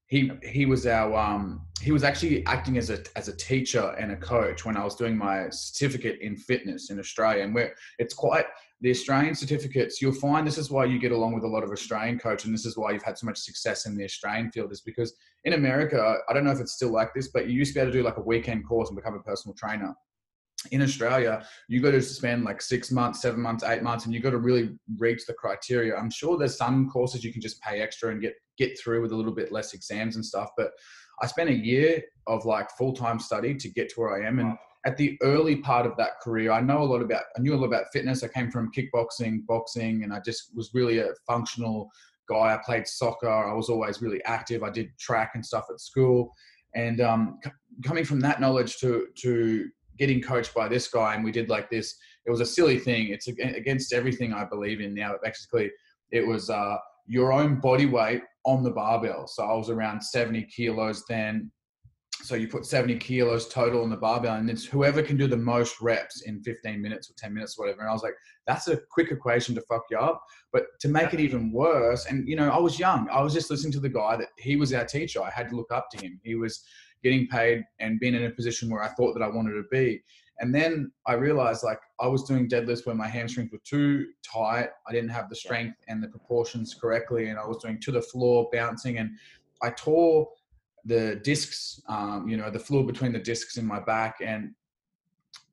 he 0.08 0.32
he 0.44 0.66
was 0.66 0.86
our 0.86 1.16
um, 1.16 1.66
he 1.82 1.92
was 1.92 2.04
actually 2.04 2.46
acting 2.46 2.78
as 2.78 2.90
a 2.90 3.00
as 3.16 3.28
a 3.28 3.36
teacher 3.36 3.96
and 4.00 4.12
a 4.12 4.18
coach 4.18 4.66
when 4.66 4.78
I 4.78 4.84
was 4.84 4.96
doing 4.96 5.18
my 5.18 5.50
certificate 5.50 6.20
in 6.22 6.36
fitness 6.36 6.90
in 6.90 7.00
Australia, 7.00 7.44
and 7.44 7.54
where 7.54 7.74
it's 8.00 8.14
quite 8.14 8.46
the 8.82 8.92
Australian 8.92 9.34
certificates, 9.34 10.02
you'll 10.02 10.12
find 10.12 10.46
this 10.46 10.58
is 10.58 10.70
why 10.70 10.86
you 10.86 11.00
get 11.00 11.12
along 11.12 11.34
with 11.34 11.44
a 11.44 11.48
lot 11.48 11.64
of 11.64 11.72
Australian 11.72 12.20
coaches, 12.20 12.46
and 12.46 12.54
this 12.54 12.66
is 12.66 12.78
why 12.78 12.92
you've 12.92 13.04
had 13.04 13.18
so 13.18 13.26
much 13.26 13.40
success 13.40 13.86
in 13.86 13.98
the 13.98 14.04
Australian 14.04 14.52
field, 14.52 14.72
is 14.72 14.82
because 14.82 15.16
in 15.46 15.54
America, 15.54 16.18
I 16.30 16.34
don't 16.34 16.44
know 16.44 16.52
if 16.52 16.60
it's 16.60 16.74
still 16.74 16.92
like 16.92 17.14
this, 17.14 17.30
but 17.30 17.48
you 17.48 17.54
used 17.54 17.74
to 17.74 17.80
be 17.80 17.82
able 17.82 17.92
to 17.92 17.98
do 17.98 18.04
like 18.04 18.18
a 18.18 18.22
weekend 18.22 18.68
course 18.68 18.90
and 18.90 18.96
become 18.96 19.16
a 19.16 19.20
personal 19.20 19.56
trainer. 19.56 19.96
In 20.72 20.82
Australia, 20.82 21.46
you 21.68 21.82
got 21.82 21.92
to 21.92 22.02
spend 22.02 22.44
like 22.44 22.62
six 22.62 22.92
months, 22.92 23.22
seven 23.22 23.40
months, 23.40 23.64
eight 23.64 23.84
months, 23.84 24.06
and 24.06 24.14
you 24.14 24.20
got 24.20 24.32
to 24.32 24.40
really 24.40 24.78
reach 24.98 25.26
the 25.26 25.34
criteria. 25.34 25.96
I'm 25.96 26.10
sure 26.10 26.38
there's 26.38 26.58
some 26.58 26.90
courses 26.90 27.24
you 27.24 27.32
can 27.32 27.42
just 27.42 27.62
pay 27.62 27.82
extra 27.82 28.12
and 28.12 28.22
get 28.22 28.34
get 28.58 28.78
through 28.80 29.02
with 29.02 29.12
a 29.12 29.16
little 29.16 29.34
bit 29.34 29.52
less 29.52 29.74
exams 29.74 30.16
and 30.16 30.26
stuff, 30.26 30.50
but 30.58 30.72
I 31.22 31.28
spent 31.28 31.50
a 31.50 31.54
year 31.54 32.04
of 32.26 32.46
like 32.46 32.70
full 32.78 32.94
time 32.94 33.20
study 33.20 33.56
to 33.56 33.70
get 33.70 33.90
to 33.90 34.02
where 34.02 34.22
I 34.22 34.28
am, 34.28 34.40
and 34.40 34.58
at 34.86 34.98
the 34.98 35.18
early 35.22 35.58
part 35.58 35.86
of 35.86 35.98
that 35.98 36.20
career, 36.22 36.52
I 36.52 36.62
know 36.62 36.82
a 36.82 36.86
lot 36.86 37.02
about, 37.02 37.24
I 37.38 37.42
knew 37.42 37.54
a 37.54 37.58
lot 37.58 37.66
about 37.66 37.92
fitness. 37.92 38.24
I 38.24 38.28
came 38.28 38.52
from 38.52 38.72
kickboxing, 38.72 39.46
boxing, 39.46 40.04
and 40.04 40.14
I 40.14 40.20
just 40.20 40.56
was 40.56 40.72
really 40.74 41.00
a 41.00 41.10
functional 41.26 41.90
guy. 42.30 42.54
I 42.54 42.60
played 42.66 42.88
soccer. 42.88 43.30
I 43.30 43.54
was 43.54 43.70
always 43.70 44.02
really 44.02 44.24
active. 44.24 44.64
I 44.64 44.70
did 44.70 44.90
track 45.00 45.32
and 45.34 45.46
stuff 45.46 45.66
at 45.72 45.82
school. 45.82 46.34
And 46.76 47.02
um, 47.02 47.40
c- 47.44 47.52
coming 47.84 48.06
from 48.06 48.20
that 48.22 48.40
knowledge 48.40 48.78
to, 48.80 49.08
to 49.22 49.68
getting 49.98 50.22
coached 50.22 50.54
by 50.54 50.68
this 50.68 50.88
guy, 50.88 51.16
and 51.16 51.24
we 51.24 51.32
did 51.32 51.50
like 51.50 51.70
this, 51.70 51.96
it 52.26 52.32
was 52.32 52.42
a 52.42 52.46
silly 52.46 52.78
thing. 52.78 53.08
It's 53.08 53.28
against 53.28 53.94
everything 53.94 54.34
I 54.34 54.46
believe 54.46 54.82
in 54.82 54.94
now. 54.94 55.14
Basically, 55.24 55.72
it 56.12 56.26
was 56.26 56.50
uh, 56.50 56.78
your 57.08 57.32
own 57.32 57.60
body 57.60 57.86
weight 57.86 58.22
on 58.46 58.64
the 58.64 58.72
barbell. 58.72 59.28
So 59.28 59.44
I 59.44 59.56
was 59.56 59.70
around 59.70 60.02
70 60.02 60.44
kilos 60.44 61.04
then 61.08 61.52
so 62.28 62.36
you 62.36 62.50
put 62.50 62.66
70 62.66 62.98
kilos 62.98 63.48
total 63.48 63.84
on 63.84 63.90
the 63.90 63.96
barbell 63.96 64.36
and 64.36 64.50
it's 64.50 64.66
whoever 64.66 65.02
can 65.02 65.16
do 65.16 65.28
the 65.28 65.38
most 65.38 65.80
reps 65.80 66.24
in 66.24 66.44
15 66.44 66.82
minutes 66.82 67.10
or 67.10 67.14
10 67.14 67.34
minutes 67.34 67.58
or 67.58 67.64
whatever. 67.64 67.80
And 67.82 67.90
i 67.90 67.94
was 67.94 68.04
like 68.04 68.16
that's 68.46 68.68
a 68.68 68.78
quick 68.92 69.12
equation 69.12 69.56
to 69.56 69.62
fuck 69.62 69.84
you 69.90 69.98
up. 69.98 70.22
But 70.52 70.66
to 70.82 70.90
make 70.90 71.14
it 71.14 71.22
even 71.22 71.54
worse 71.54 72.06
and 72.06 72.28
you 72.28 72.36
know 72.36 72.50
i 72.50 72.60
was 72.60 72.78
young. 72.78 73.08
I 73.10 73.22
was 73.22 73.34
just 73.34 73.50
listening 73.50 73.72
to 73.74 73.80
the 73.80 73.90
guy 73.90 74.18
that 74.18 74.28
he 74.38 74.58
was 74.58 74.74
our 74.74 74.84
teacher. 74.84 75.22
I 75.22 75.30
had 75.30 75.50
to 75.50 75.56
look 75.56 75.72
up 75.72 75.90
to 75.92 76.06
him. 76.06 76.20
He 76.22 76.36
was 76.36 76.66
getting 77.02 77.28
paid 77.28 77.64
and 77.80 78.00
being 78.00 78.14
in 78.14 78.26
a 78.26 78.30
position 78.30 78.70
where 78.70 78.84
i 78.84 78.90
thought 78.90 79.14
that 79.14 79.24
i 79.24 79.30
wanted 79.30 79.54
to 79.54 79.64
be. 79.72 80.04
And 80.40 80.54
then 80.54 80.92
i 81.06 81.14
realized 81.14 81.64
like 81.64 81.80
i 82.02 82.08
was 82.08 82.26
doing 82.26 82.50
deadlifts 82.50 82.86
where 82.86 82.96
my 82.96 83.08
hamstrings 83.08 83.54
were 83.54 83.62
too 83.64 84.08
tight. 84.22 84.68
I 84.86 84.92
didn't 84.92 85.12
have 85.12 85.30
the 85.30 85.36
strength 85.38 85.78
and 85.88 86.04
the 86.04 86.10
proportions 86.10 86.74
correctly 86.74 87.30
and 87.30 87.40
i 87.40 87.46
was 87.46 87.58
doing 87.64 87.80
to 87.82 87.92
the 87.94 88.02
floor 88.02 88.50
bouncing. 88.52 88.98
And 88.98 89.12
i 89.62 89.70
tore 89.70 90.28
the 90.86 91.20
discs, 91.24 91.82
um, 91.90 92.28
you 92.28 92.38
know, 92.38 92.50
the 92.50 92.60
fluid 92.60 92.88
between 92.88 93.12
the 93.12 93.20
discs 93.20 93.58
in 93.58 93.66
my 93.66 93.80
back. 93.80 94.18
And 94.24 94.52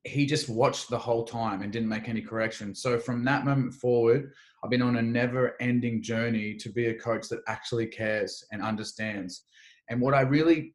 he 0.05 0.27
just 0.27 0.49
watched 0.49 0.91
the 0.91 0.99
whole 0.99 1.25
time 1.25 1.63
and 1.63 1.73
didn't 1.73 1.89
make 1.89 2.09
any 2.09 2.21
corrections. 2.21 2.83
So 2.83 2.99
from 2.99 3.25
that 3.25 3.45
moment 3.45 3.75
forward, 3.75 4.33
I've 4.63 4.71
been 4.71 4.83
on 4.83 4.97
a 4.97 5.03
never 5.03 5.57
ending 5.61 6.03
journey 6.03 6.55
to 6.57 6.69
be 6.69 6.87
a 6.87 6.95
coach 6.95 7.29
that 7.29 7.41
actually 7.49 7.87
cares 7.87 8.45
and 8.53 8.63
understands. 8.63 9.45
And 9.89 10.01
what 10.01 10.15
I 10.15 10.21
really, 10.21 10.75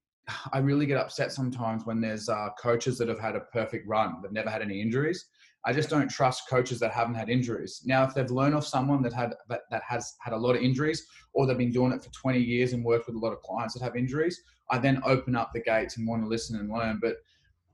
I 0.51 0.59
really 0.59 0.85
get 0.85 0.97
upset 0.97 1.31
sometimes 1.31 1.85
when 1.85 2.01
there's 2.01 2.27
uh, 2.27 2.49
coaches 2.59 2.97
that 2.97 3.07
have 3.07 3.19
had 3.19 3.35
a 3.35 3.41
perfect 3.51 3.87
run, 3.87 4.15
they've 4.21 4.31
never 4.31 4.49
had 4.49 4.61
any 4.61 4.81
injuries. 4.81 5.25
I 5.65 5.73
just 5.73 5.89
don't 5.89 6.09
trust 6.09 6.49
coaches 6.49 6.79
that 6.79 6.91
haven't 6.91 7.15
had 7.15 7.29
injuries. 7.29 7.81
Now, 7.85 8.03
if 8.03 8.13
they've 8.13 8.31
learned 8.31 8.55
off 8.55 8.65
someone 8.65 9.01
that 9.03 9.13
had 9.13 9.35
that, 9.49 9.61
that 9.71 9.83
has 9.87 10.15
had 10.21 10.33
a 10.33 10.37
lot 10.37 10.55
of 10.55 10.61
injuries, 10.61 11.05
or 11.33 11.45
they've 11.45 11.57
been 11.57 11.71
doing 11.71 11.91
it 11.91 12.03
for 12.03 12.09
20 12.11 12.39
years 12.39 12.73
and 12.73 12.83
worked 12.83 13.07
with 13.07 13.15
a 13.15 13.19
lot 13.19 13.33
of 13.33 13.41
clients 13.41 13.73
that 13.73 13.83
have 13.83 13.95
injuries, 13.95 14.41
I 14.71 14.77
then 14.77 15.01
open 15.05 15.35
up 15.35 15.51
the 15.53 15.61
gates 15.61 15.97
and 15.97 16.07
want 16.07 16.23
to 16.23 16.27
listen 16.27 16.57
and 16.59 16.71
learn. 16.71 16.99
But 17.01 17.17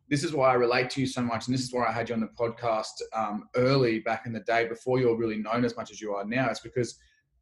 this 0.09 0.23
is 0.23 0.33
why 0.33 0.49
I 0.49 0.53
relate 0.53 0.89
to 0.91 1.01
you 1.01 1.07
so 1.07 1.21
much, 1.21 1.47
and 1.47 1.53
this 1.53 1.63
is 1.63 1.73
why 1.73 1.87
I 1.87 1.91
had 1.91 2.09
you 2.09 2.15
on 2.15 2.21
the 2.21 2.29
podcast 2.39 2.91
um, 3.13 3.49
early 3.55 3.99
back 3.99 4.25
in 4.25 4.33
the 4.33 4.39
day 4.41 4.67
before 4.67 4.99
you're 4.99 5.17
really 5.17 5.37
known 5.37 5.65
as 5.65 5.75
much 5.75 5.91
as 5.91 6.01
you 6.01 6.13
are 6.13 6.25
now. 6.25 6.49
It's 6.49 6.59
because 6.59 6.97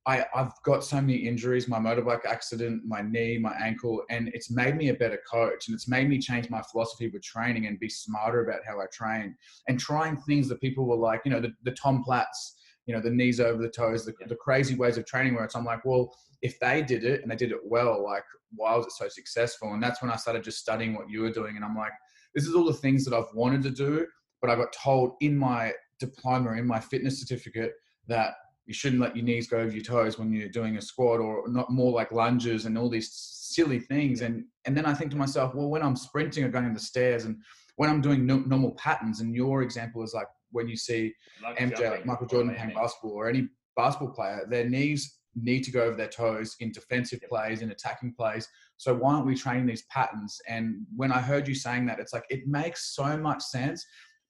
I, 0.05 0.25
I've 0.35 0.51
got 0.63 0.83
so 0.83 0.97
many 0.97 1.15
injuries, 1.15 1.69
my 1.69 1.79
motorbike 1.79 2.25
accident, 2.25 2.83
my 2.85 3.01
knee, 3.01 3.37
my 3.37 3.53
ankle, 3.53 4.03
and 4.09 4.29
it's 4.33 4.51
made 4.51 4.75
me 4.75 4.89
a 4.89 4.93
better 4.93 5.19
coach 5.29 5.67
and 5.67 5.75
it's 5.75 5.87
made 5.87 6.09
me 6.09 6.19
change 6.19 6.49
my 6.49 6.61
philosophy 6.61 7.07
with 7.07 7.23
training 7.23 7.67
and 7.67 7.79
be 7.79 7.87
smarter 7.87 8.43
about 8.43 8.61
how 8.67 8.81
I 8.81 8.85
train 8.91 9.35
and 9.69 9.79
trying 9.79 10.17
things 10.17 10.49
that 10.49 10.59
people 10.59 10.85
were 10.85 10.97
like, 10.97 11.21
you 11.23 11.31
know, 11.31 11.39
the, 11.39 11.53
the 11.63 11.71
Tom 11.71 12.03
Platz, 12.03 12.55
you 12.85 12.93
know, 12.93 13.01
the 13.01 13.09
knees 13.09 13.39
over 13.39 13.61
the 13.61 13.69
toes, 13.69 14.05
the, 14.05 14.13
the 14.27 14.35
crazy 14.35 14.75
ways 14.75 14.97
of 14.97 15.05
training 15.05 15.35
where 15.35 15.45
it's, 15.45 15.55
I'm 15.55 15.63
like, 15.63 15.85
well, 15.85 16.13
if 16.41 16.59
they 16.59 16.81
did 16.81 17.05
it 17.05 17.21
and 17.21 17.31
they 17.31 17.37
did 17.37 17.51
it 17.51 17.61
well, 17.63 18.03
like, 18.03 18.25
why 18.55 18.75
was 18.75 18.85
it 18.85 18.91
so 18.91 19.07
successful? 19.07 19.73
And 19.73 19.81
that's 19.81 20.01
when 20.01 20.11
I 20.11 20.17
started 20.17 20.43
just 20.43 20.59
studying 20.59 20.95
what 20.95 21.09
you 21.09 21.21
were 21.21 21.31
doing. 21.31 21.55
And 21.55 21.63
I'm 21.63 21.77
like, 21.77 21.93
this 22.35 22.45
is 22.45 22.55
all 22.55 22.65
the 22.65 22.73
things 22.73 23.05
that 23.05 23.15
I've 23.15 23.33
wanted 23.33 23.63
to 23.63 23.71
do, 23.71 24.05
but 24.41 24.49
I 24.49 24.55
got 24.55 24.73
told 24.73 25.13
in 25.21 25.37
my 25.37 25.71
diploma, 25.99 26.51
in 26.53 26.67
my 26.67 26.81
fitness 26.81 27.21
certificate, 27.21 27.71
that 28.07 28.33
you 28.65 28.73
shouldn't 28.73 29.01
let 29.01 29.15
your 29.15 29.25
knees 29.25 29.47
go 29.47 29.57
over 29.57 29.71
your 29.71 29.83
toes 29.83 30.17
when 30.17 30.31
you're 30.31 30.49
doing 30.49 30.77
a 30.77 30.81
squat 30.81 31.19
or 31.19 31.47
not 31.49 31.69
more 31.69 31.91
like 31.91 32.11
lunges 32.11 32.65
and 32.65 32.77
all 32.77 32.89
these 32.89 33.11
silly 33.11 33.79
things. 33.79 34.21
And, 34.21 34.45
and 34.65 34.75
then 34.75 34.85
I 34.85 34.93
think 34.93 35.11
to 35.11 35.17
myself, 35.17 35.53
well, 35.53 35.69
when 35.69 35.81
I'm 35.81 35.95
sprinting 35.95 36.43
or 36.43 36.49
going 36.49 36.65
up 36.65 36.73
the 36.73 36.79
stairs 36.79 37.25
and 37.25 37.37
when 37.75 37.89
I'm 37.89 38.01
doing 38.01 38.25
no, 38.25 38.37
normal 38.39 38.71
patterns, 38.71 39.19
and 39.19 39.35
your 39.35 39.63
example 39.63 40.03
is 40.03 40.13
like 40.13 40.27
when 40.51 40.67
you 40.67 40.77
see 40.77 41.13
MJ, 41.59 41.89
like 41.89 42.05
Michael 42.05 42.27
Jordan 42.27 42.55
playing 42.55 42.73
basketball 42.73 43.11
or 43.11 43.27
any 43.27 43.49
basketball 43.75 44.13
player, 44.13 44.45
their 44.47 44.69
knees 44.69 45.17
need 45.35 45.63
to 45.63 45.71
go 45.71 45.81
over 45.81 45.97
their 45.97 46.07
toes 46.07 46.55
in 46.59 46.71
defensive 46.71 47.19
plays, 47.27 47.61
in 47.61 47.71
attacking 47.71 48.13
plays. 48.13 48.47
So 48.77 48.93
why 48.93 49.15
aren't 49.15 49.25
we 49.25 49.35
training 49.35 49.65
these 49.65 49.83
patterns? 49.89 50.39
And 50.47 50.85
when 50.95 51.11
I 51.11 51.19
heard 51.19 51.47
you 51.47 51.55
saying 51.55 51.87
that, 51.87 51.99
it's 51.99 52.13
like 52.13 52.25
it 52.29 52.47
makes 52.47 52.95
so 52.95 53.17
much 53.17 53.41
sense, 53.41 53.85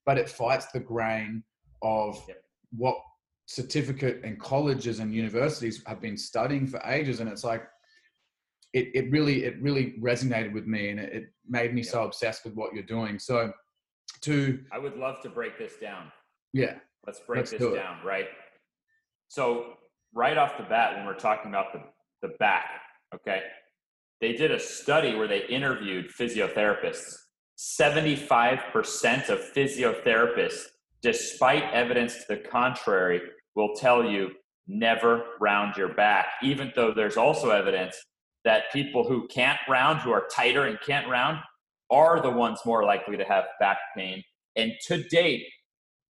but 0.06 0.18
it 0.18 0.30
fights 0.30 0.68
the 0.68 0.80
grain 0.80 1.44
of 1.82 2.26
what 2.72 2.96
certificate 3.46 4.22
and 4.24 4.40
colleges 4.40 5.00
and 5.00 5.14
universities 5.14 5.84
have 5.86 6.02
been 6.02 6.18
studying 6.18 6.66
for 6.68 6.82
ages. 6.86 7.20
And 7.20 7.30
it's 7.30 7.44
like 7.44 7.64
it, 8.74 8.90
it 8.94 9.12
really 9.12 9.44
it 9.44 9.62
really 9.62 9.96
resonated 10.02 10.54
with 10.54 10.66
me 10.66 10.90
and 10.90 11.00
it, 11.00 11.14
it 11.14 11.24
made 11.48 11.74
me 11.74 11.84
so 11.84 12.04
obsessed 12.04 12.46
with 12.46 12.54
what 12.56 12.74
you're 12.74 12.84
doing. 12.84 13.20
So 13.20 13.52
to 14.22 14.60
I 14.72 14.80
would 14.80 14.98
love 14.98 15.22
to 15.24 15.30
break 15.30 15.58
this 15.58 15.74
down. 15.82 16.12
Yeah. 16.54 16.76
Let's 17.06 17.20
break 17.20 17.40
let's 17.40 17.52
this 17.52 17.60
down, 17.60 17.98
right? 18.06 18.28
So 19.28 19.74
right 20.14 20.38
off 20.38 20.58
the 20.58 20.64
bat, 20.64 20.96
when 20.96 21.06
we're 21.06 21.16
talking 21.16 21.52
about 21.52 21.74
the, 21.74 21.82
the 22.22 22.34
back, 22.40 22.70
okay, 23.14 23.42
they 24.22 24.34
did 24.34 24.52
a 24.52 24.60
study 24.60 25.16
where 25.16 25.28
they 25.28 25.46
interviewed 25.48 26.10
physiotherapists. 26.10 27.16
75% 27.58 29.30
of 29.30 29.40
physiotherapists, 29.56 30.62
despite 31.04 31.72
evidence 31.74 32.16
to 32.16 32.24
the 32.30 32.38
contrary, 32.38 33.22
will 33.56 33.76
tell 33.76 34.04
you 34.04 34.32
never 34.68 35.24
round 35.40 35.76
your 35.76 35.94
back, 35.94 36.28
even 36.42 36.72
though 36.76 36.94
there's 36.94 37.18
also 37.18 37.50
evidence 37.50 37.96
that 38.46 38.72
people 38.72 39.08
who 39.08 39.28
can't 39.28 39.60
round, 39.70 40.00
who 40.00 40.12
are 40.12 40.28
tighter 40.34 40.66
and 40.66 40.80
can't 40.86 41.08
round, 41.08 41.38
are 41.92 42.22
the 42.22 42.30
ones 42.30 42.60
more 42.66 42.84
likely 42.84 43.18
to 43.18 43.24
have 43.26 43.44
back 43.60 43.78
pain. 43.96 44.24
And 44.56 44.72
to 44.88 45.04
date, 45.04 45.44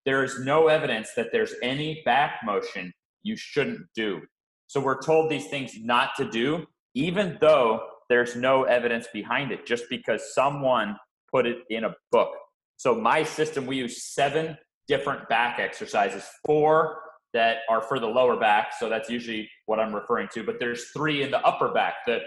there 0.06 0.24
is 0.24 0.40
no 0.40 0.68
evidence 0.68 1.10
that 1.16 1.32
there's 1.32 1.54
any 1.64 2.02
back 2.06 2.40
motion 2.44 2.92
you 3.24 3.36
shouldn't 3.36 3.82
do. 3.96 4.22
So 4.68 4.80
we're 4.80 5.02
told 5.02 5.30
these 5.30 5.48
things 5.48 5.74
not 5.82 6.12
to 6.18 6.30
do, 6.30 6.66
even 6.94 7.38
though 7.42 7.82
there's 8.10 8.36
no 8.36 8.64
evidence 8.64 9.08
behind 9.14 9.52
it, 9.52 9.66
just 9.66 9.86
because 9.90 10.34
someone 10.34 10.98
put 11.32 11.46
it 11.46 11.60
in 11.70 11.86
a 11.86 11.96
book. 12.12 12.32
So 12.78 12.96
my 12.96 13.24
system, 13.24 13.66
we 13.66 13.78
use 13.78 14.04
seven 14.04 14.58
different 14.92 15.28
back 15.30 15.58
exercises, 15.58 16.26
four 16.46 16.98
that 17.34 17.60
are 17.70 17.82
for 17.82 17.98
the 17.98 18.06
lower 18.06 18.36
back. 18.36 18.74
So 18.78 18.90
that's 18.90 19.10
usually 19.10 19.50
what 19.66 19.80
I'm 19.80 19.96
referring 19.96 20.28
to. 20.34 20.44
But 20.44 20.60
there's 20.60 20.92
three 20.94 21.24
in 21.24 21.32
the 21.32 21.40
upper 21.40 21.70
back, 21.72 21.94
the 22.06 22.20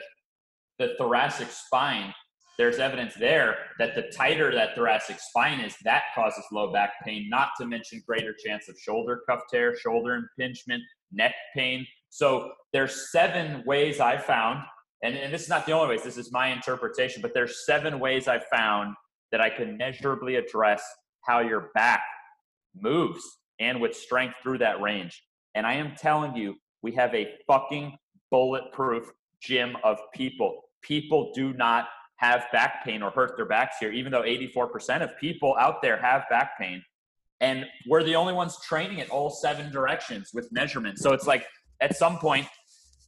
the 0.78 0.94
thoracic 0.99 1.49
spine. 1.50 2.12
There's 2.56 2.78
evidence 2.78 3.14
there 3.14 3.56
that 3.78 3.94
the 3.94 4.04
tighter 4.16 4.52
that 4.54 4.75
thoracic 4.75 5.18
spine 5.21 5.61
is, 5.61 5.76
that 5.85 6.04
causes 6.14 6.44
low 6.50 6.73
back 6.73 6.92
pain, 7.04 7.28
not 7.28 7.49
to 7.61 7.66
mention 7.66 8.02
greater 8.06 8.35
chance 8.44 8.68
of 8.68 8.76
shoulder 8.78 9.21
cuff 9.28 9.40
tear, 9.50 9.76
shoulder 9.76 10.14
impingement, 10.14 10.83
neck 11.12 11.35
pain. 11.54 11.87
So 12.09 12.50
there's 12.73 13.12
seven 13.12 13.62
ways 13.66 14.00
I 14.00 14.16
found, 14.18 14.61
and, 15.02 15.16
and 15.16 15.35
this 15.35 15.42
is 15.42 15.49
not 15.49 15.66
the 15.66 15.73
only 15.73 15.88
ways, 15.94 16.04
this 16.04 16.16
is 16.16 16.33
my 16.33 16.49
interpretation, 16.49 17.23
but 17.23 17.35
there's 17.35 17.66
seven 17.66 17.99
ways 17.99 18.26
I 18.26 18.40
found 18.52 18.94
that 19.33 19.40
I 19.40 19.50
can 19.50 19.76
measurably 19.76 20.37
address 20.37 20.83
how 21.26 21.40
your 21.40 21.71
back 21.75 22.02
moves 22.74 23.22
and 23.58 23.80
with 23.80 23.94
strength 23.94 24.34
through 24.42 24.58
that 24.58 24.80
range. 24.80 25.22
And 25.54 25.66
I 25.66 25.74
am 25.74 25.94
telling 25.96 26.36
you, 26.36 26.56
we 26.82 26.92
have 26.92 27.14
a 27.14 27.34
fucking 27.46 27.96
bulletproof 28.30 29.10
gym 29.40 29.76
of 29.84 29.98
people. 30.12 30.62
People 30.82 31.32
do 31.34 31.52
not 31.52 31.88
have 32.16 32.44
back 32.52 32.84
pain 32.84 33.02
or 33.02 33.10
hurt 33.10 33.36
their 33.36 33.46
backs 33.46 33.76
here, 33.80 33.92
even 33.92 34.12
though 34.12 34.22
84% 34.22 35.02
of 35.02 35.16
people 35.18 35.54
out 35.58 35.82
there 35.82 35.96
have 35.96 36.24
back 36.30 36.58
pain. 36.58 36.82
And 37.40 37.66
we're 37.88 38.02
the 38.02 38.16
only 38.16 38.32
ones 38.32 38.58
training 38.62 38.98
it 38.98 39.10
all 39.10 39.30
seven 39.30 39.70
directions 39.70 40.30
with 40.32 40.50
measurements. 40.52 41.02
So 41.02 41.12
it's 41.12 41.26
like 41.26 41.46
at 41.80 41.96
some 41.96 42.18
point, 42.18 42.46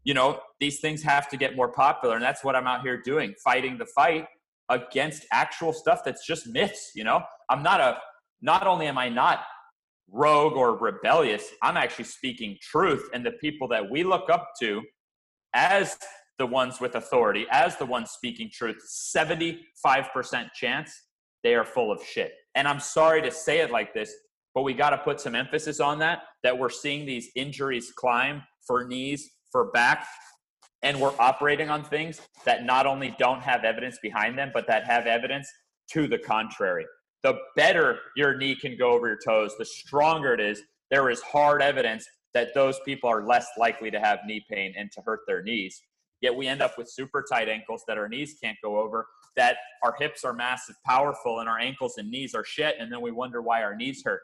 you 0.04 0.14
know, 0.14 0.40
these 0.60 0.80
things 0.80 1.02
have 1.02 1.28
to 1.30 1.36
get 1.36 1.56
more 1.56 1.72
popular. 1.72 2.14
And 2.14 2.24
that's 2.24 2.44
what 2.44 2.54
I'm 2.54 2.66
out 2.66 2.82
here 2.82 3.00
doing, 3.00 3.34
fighting 3.42 3.78
the 3.78 3.86
fight 3.86 4.26
against 4.68 5.24
actual 5.32 5.72
stuff 5.72 6.02
that's 6.04 6.26
just 6.26 6.46
myths. 6.48 6.92
You 6.94 7.04
know, 7.04 7.22
I'm 7.50 7.62
not 7.62 7.80
a, 7.80 7.98
not 8.40 8.66
only 8.66 8.86
am 8.86 8.98
I 8.98 9.08
not 9.08 9.40
rogue 10.10 10.54
or 10.54 10.76
rebellious. 10.76 11.50
I'm 11.62 11.76
actually 11.76 12.04
speaking 12.04 12.56
truth. 12.62 13.08
And 13.12 13.24
the 13.24 13.32
people 13.32 13.68
that 13.68 13.90
we 13.90 14.04
look 14.04 14.30
up 14.30 14.50
to 14.60 14.82
as 15.54 15.96
the 16.38 16.46
ones 16.46 16.80
with 16.80 16.94
authority, 16.94 17.46
as 17.50 17.76
the 17.76 17.86
ones 17.86 18.10
speaking 18.10 18.50
truth, 18.52 18.76
75% 18.88 19.58
chance 20.54 20.92
they 21.42 21.54
are 21.54 21.64
full 21.64 21.92
of 21.92 22.02
shit. 22.02 22.32
And 22.54 22.66
I'm 22.66 22.80
sorry 22.80 23.22
to 23.22 23.30
say 23.30 23.60
it 23.60 23.70
like 23.70 23.94
this, 23.94 24.12
but 24.54 24.62
we 24.62 24.74
got 24.74 24.90
to 24.90 24.98
put 24.98 25.20
some 25.20 25.34
emphasis 25.34 25.80
on 25.80 25.98
that, 26.00 26.22
that 26.42 26.58
we're 26.58 26.70
seeing 26.70 27.06
these 27.06 27.30
injuries 27.36 27.92
climb 27.96 28.42
for 28.66 28.86
knees, 28.86 29.30
for 29.52 29.70
back, 29.70 30.06
and 30.82 31.00
we're 31.00 31.14
operating 31.18 31.70
on 31.70 31.84
things 31.84 32.20
that 32.44 32.64
not 32.64 32.86
only 32.86 33.14
don't 33.18 33.40
have 33.40 33.64
evidence 33.64 33.98
behind 34.02 34.38
them, 34.38 34.50
but 34.52 34.66
that 34.66 34.84
have 34.84 35.06
evidence 35.06 35.50
to 35.90 36.06
the 36.06 36.18
contrary 36.18 36.84
the 37.26 37.36
better 37.56 37.98
your 38.14 38.36
knee 38.36 38.54
can 38.54 38.76
go 38.78 38.92
over 38.92 39.08
your 39.08 39.18
toes, 39.18 39.56
the 39.58 39.64
stronger 39.64 40.32
it 40.32 40.38
is. 40.40 40.62
There 40.92 41.10
is 41.10 41.20
hard 41.22 41.60
evidence 41.60 42.06
that 42.34 42.54
those 42.54 42.78
people 42.84 43.10
are 43.10 43.26
less 43.26 43.48
likely 43.58 43.90
to 43.90 43.98
have 43.98 44.20
knee 44.24 44.44
pain 44.48 44.72
and 44.78 44.92
to 44.92 45.00
hurt 45.00 45.20
their 45.26 45.42
knees. 45.42 45.82
Yet 46.20 46.36
we 46.36 46.46
end 46.46 46.62
up 46.62 46.78
with 46.78 46.88
super 46.88 47.24
tight 47.28 47.48
ankles 47.48 47.82
that 47.88 47.98
our 47.98 48.08
knees 48.08 48.36
can't 48.40 48.56
go 48.62 48.78
over, 48.78 49.08
that 49.34 49.56
our 49.82 49.96
hips 49.98 50.22
are 50.22 50.32
massive, 50.32 50.76
powerful, 50.86 51.40
and 51.40 51.48
our 51.48 51.58
ankles 51.58 51.94
and 51.98 52.08
knees 52.08 52.32
are 52.32 52.44
shit. 52.44 52.76
And 52.78 52.92
then 52.92 53.00
we 53.00 53.10
wonder 53.10 53.42
why 53.42 53.64
our 53.64 53.74
knees 53.74 54.02
hurt. 54.04 54.20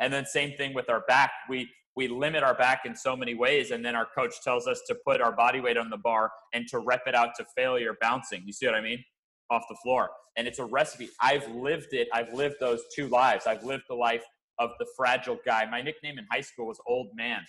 And 0.00 0.10
then 0.10 0.24
same 0.24 0.56
thing 0.56 0.72
with 0.72 0.88
our 0.88 1.02
back. 1.06 1.30
We 1.50 1.68
we 1.96 2.08
limit 2.08 2.44
our 2.44 2.54
back 2.54 2.82
in 2.86 2.94
so 2.94 3.14
many 3.14 3.34
ways, 3.34 3.72
and 3.72 3.84
then 3.84 3.94
our 3.96 4.06
coach 4.16 4.40
tells 4.42 4.66
us 4.68 4.80
to 4.86 4.96
put 5.04 5.20
our 5.20 5.32
body 5.32 5.60
weight 5.60 5.76
on 5.76 5.90
the 5.90 5.96
bar 5.98 6.30
and 6.54 6.66
to 6.68 6.78
rep 6.78 7.02
it 7.06 7.14
out 7.14 7.30
to 7.38 7.44
failure 7.56 7.96
bouncing. 8.00 8.42
You 8.46 8.52
see 8.52 8.66
what 8.66 8.76
I 8.76 8.80
mean? 8.80 9.04
Off 9.50 9.64
the 9.68 9.76
floor 9.82 10.10
and 10.38 10.46
it's 10.46 10.60
a 10.60 10.64
recipe. 10.64 11.10
I've 11.20 11.46
lived 11.50 11.88
it. 11.92 12.08
I've 12.14 12.32
lived 12.32 12.56
those 12.60 12.82
two 12.94 13.08
lives. 13.08 13.46
I've 13.46 13.64
lived 13.64 13.84
the 13.88 13.94
life 13.96 14.24
of 14.58 14.70
the 14.78 14.86
fragile 14.96 15.38
guy. 15.44 15.66
My 15.68 15.82
nickname 15.82 16.16
in 16.16 16.26
high 16.30 16.40
school 16.40 16.68
was 16.68 16.80
Old 16.86 17.08
Man. 17.14 17.40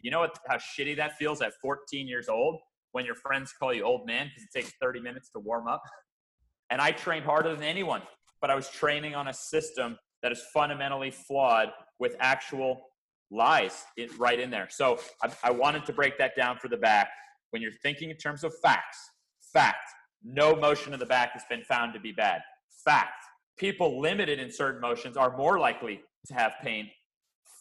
You 0.00 0.10
know 0.10 0.20
what, 0.20 0.38
how 0.46 0.56
shitty 0.56 0.96
that 0.98 1.16
feels 1.16 1.40
at 1.40 1.54
14 1.62 2.06
years 2.06 2.28
old 2.28 2.60
when 2.92 3.06
your 3.06 3.14
friends 3.14 3.52
call 3.58 3.72
you 3.72 3.82
Old 3.82 4.06
Man 4.06 4.28
because 4.28 4.42
it 4.42 4.50
takes 4.54 4.72
30 4.80 5.00
minutes 5.00 5.30
to 5.30 5.38
warm 5.38 5.66
up? 5.66 5.82
And 6.68 6.82
I 6.82 6.90
trained 6.90 7.24
harder 7.24 7.54
than 7.54 7.64
anyone, 7.64 8.02
but 8.42 8.50
I 8.50 8.54
was 8.54 8.68
training 8.68 9.14
on 9.14 9.28
a 9.28 9.32
system 9.34 9.96
that 10.22 10.30
is 10.30 10.42
fundamentally 10.52 11.10
flawed 11.10 11.70
with 11.98 12.14
actual 12.20 12.82
lies 13.30 13.84
right 14.18 14.38
in 14.38 14.50
there. 14.50 14.68
So 14.70 14.98
I, 15.22 15.32
I 15.44 15.50
wanted 15.50 15.86
to 15.86 15.94
break 15.94 16.18
that 16.18 16.36
down 16.36 16.58
for 16.58 16.68
the 16.68 16.76
back. 16.76 17.08
When 17.50 17.62
you're 17.62 17.72
thinking 17.82 18.10
in 18.10 18.16
terms 18.16 18.44
of 18.44 18.52
facts, 18.62 18.98
fact, 19.52 19.88
no 20.24 20.56
motion 20.56 20.92
of 20.94 21.00
the 21.00 21.06
back 21.06 21.32
has 21.32 21.42
been 21.48 21.62
found 21.62 21.92
to 21.94 22.00
be 22.00 22.12
bad. 22.12 22.40
Fact. 22.84 23.24
People 23.58 24.00
limited 24.00 24.40
in 24.40 24.50
certain 24.50 24.80
motions 24.80 25.16
are 25.16 25.36
more 25.36 25.58
likely 25.58 26.00
to 26.26 26.34
have 26.34 26.54
pain. 26.62 26.88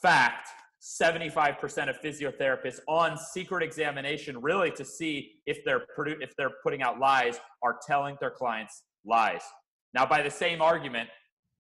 Fact. 0.02 0.48
75% 0.82 1.90
of 1.90 2.02
physiotherapists 2.02 2.80
on 2.90 3.18
secret 3.18 3.64
examination 3.64 4.42
really 4.42 4.70
to 4.72 4.84
see 4.84 5.36
if 5.46 5.60
they're 5.64 5.86
produ- 5.98 6.18
if 6.20 6.36
they're 6.36 6.52
putting 6.62 6.82
out 6.82 7.00
lies 7.00 7.40
are 7.64 7.78
telling 7.88 8.18
their 8.20 8.32
clients 8.32 8.84
lies. 9.06 9.42
Now 9.94 10.06
by 10.06 10.22
the 10.22 10.30
same 10.30 10.62
argument, 10.62 11.08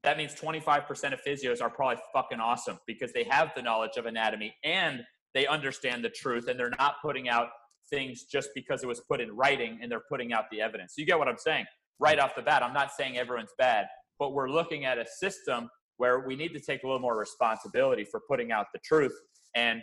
that 0.03 0.17
means 0.17 0.36
25% 0.36 1.13
of 1.13 1.22
physios 1.25 1.62
are 1.62 1.69
probably 1.69 2.01
fucking 2.12 2.41
awesome 2.41 2.77
because 2.86 3.13
they 3.13 3.24
have 3.24 3.51
the 3.55 3.62
knowledge 3.62 3.95
of 3.95 4.05
anatomy 4.05 4.53
and 4.65 5.01
they 5.33 5.48
understand 5.48 6.03
the 6.03 6.10
truth 6.10 6.50
and 6.50 6.60
they're 6.60 6.74
not 6.77 6.95
putting 7.01 7.29
out 7.29 7.48
things 7.93 8.23
just 8.23 8.50
because 8.55 8.83
it 8.83 8.88
was 8.88 9.01
put 9.01 9.21
in 9.21 9.31
writing 9.35 9.79
and 9.81 9.91
they're 9.91 10.03
putting 10.09 10.33
out 10.33 10.45
the 10.51 10.62
evidence. 10.62 10.93
So 10.95 11.01
you 11.01 11.05
get 11.05 11.19
what 11.19 11.27
I'm 11.27 11.38
saying? 11.38 11.65
Right 12.00 12.19
off 12.19 12.35
the 12.35 12.41
bat, 12.41 12.63
I'm 12.63 12.73
not 12.73 12.91
saying 12.91 13.17
everyone's 13.17 13.53
bad, 13.57 13.85
but 14.19 14.33
we're 14.33 14.50
looking 14.50 14.85
at 14.85 14.97
a 14.97 15.05
system 15.05 15.69
where 15.97 16.25
we 16.27 16.35
need 16.35 16.53
to 16.53 16.59
take 16.59 16.83
a 16.83 16.88
little 16.88 17.00
more 17.00 17.17
responsibility 17.17 18.03
for 18.03 18.21
putting 18.27 18.51
out 18.51 18.67
the 18.73 18.79
truth. 18.83 19.13
And 19.55 19.81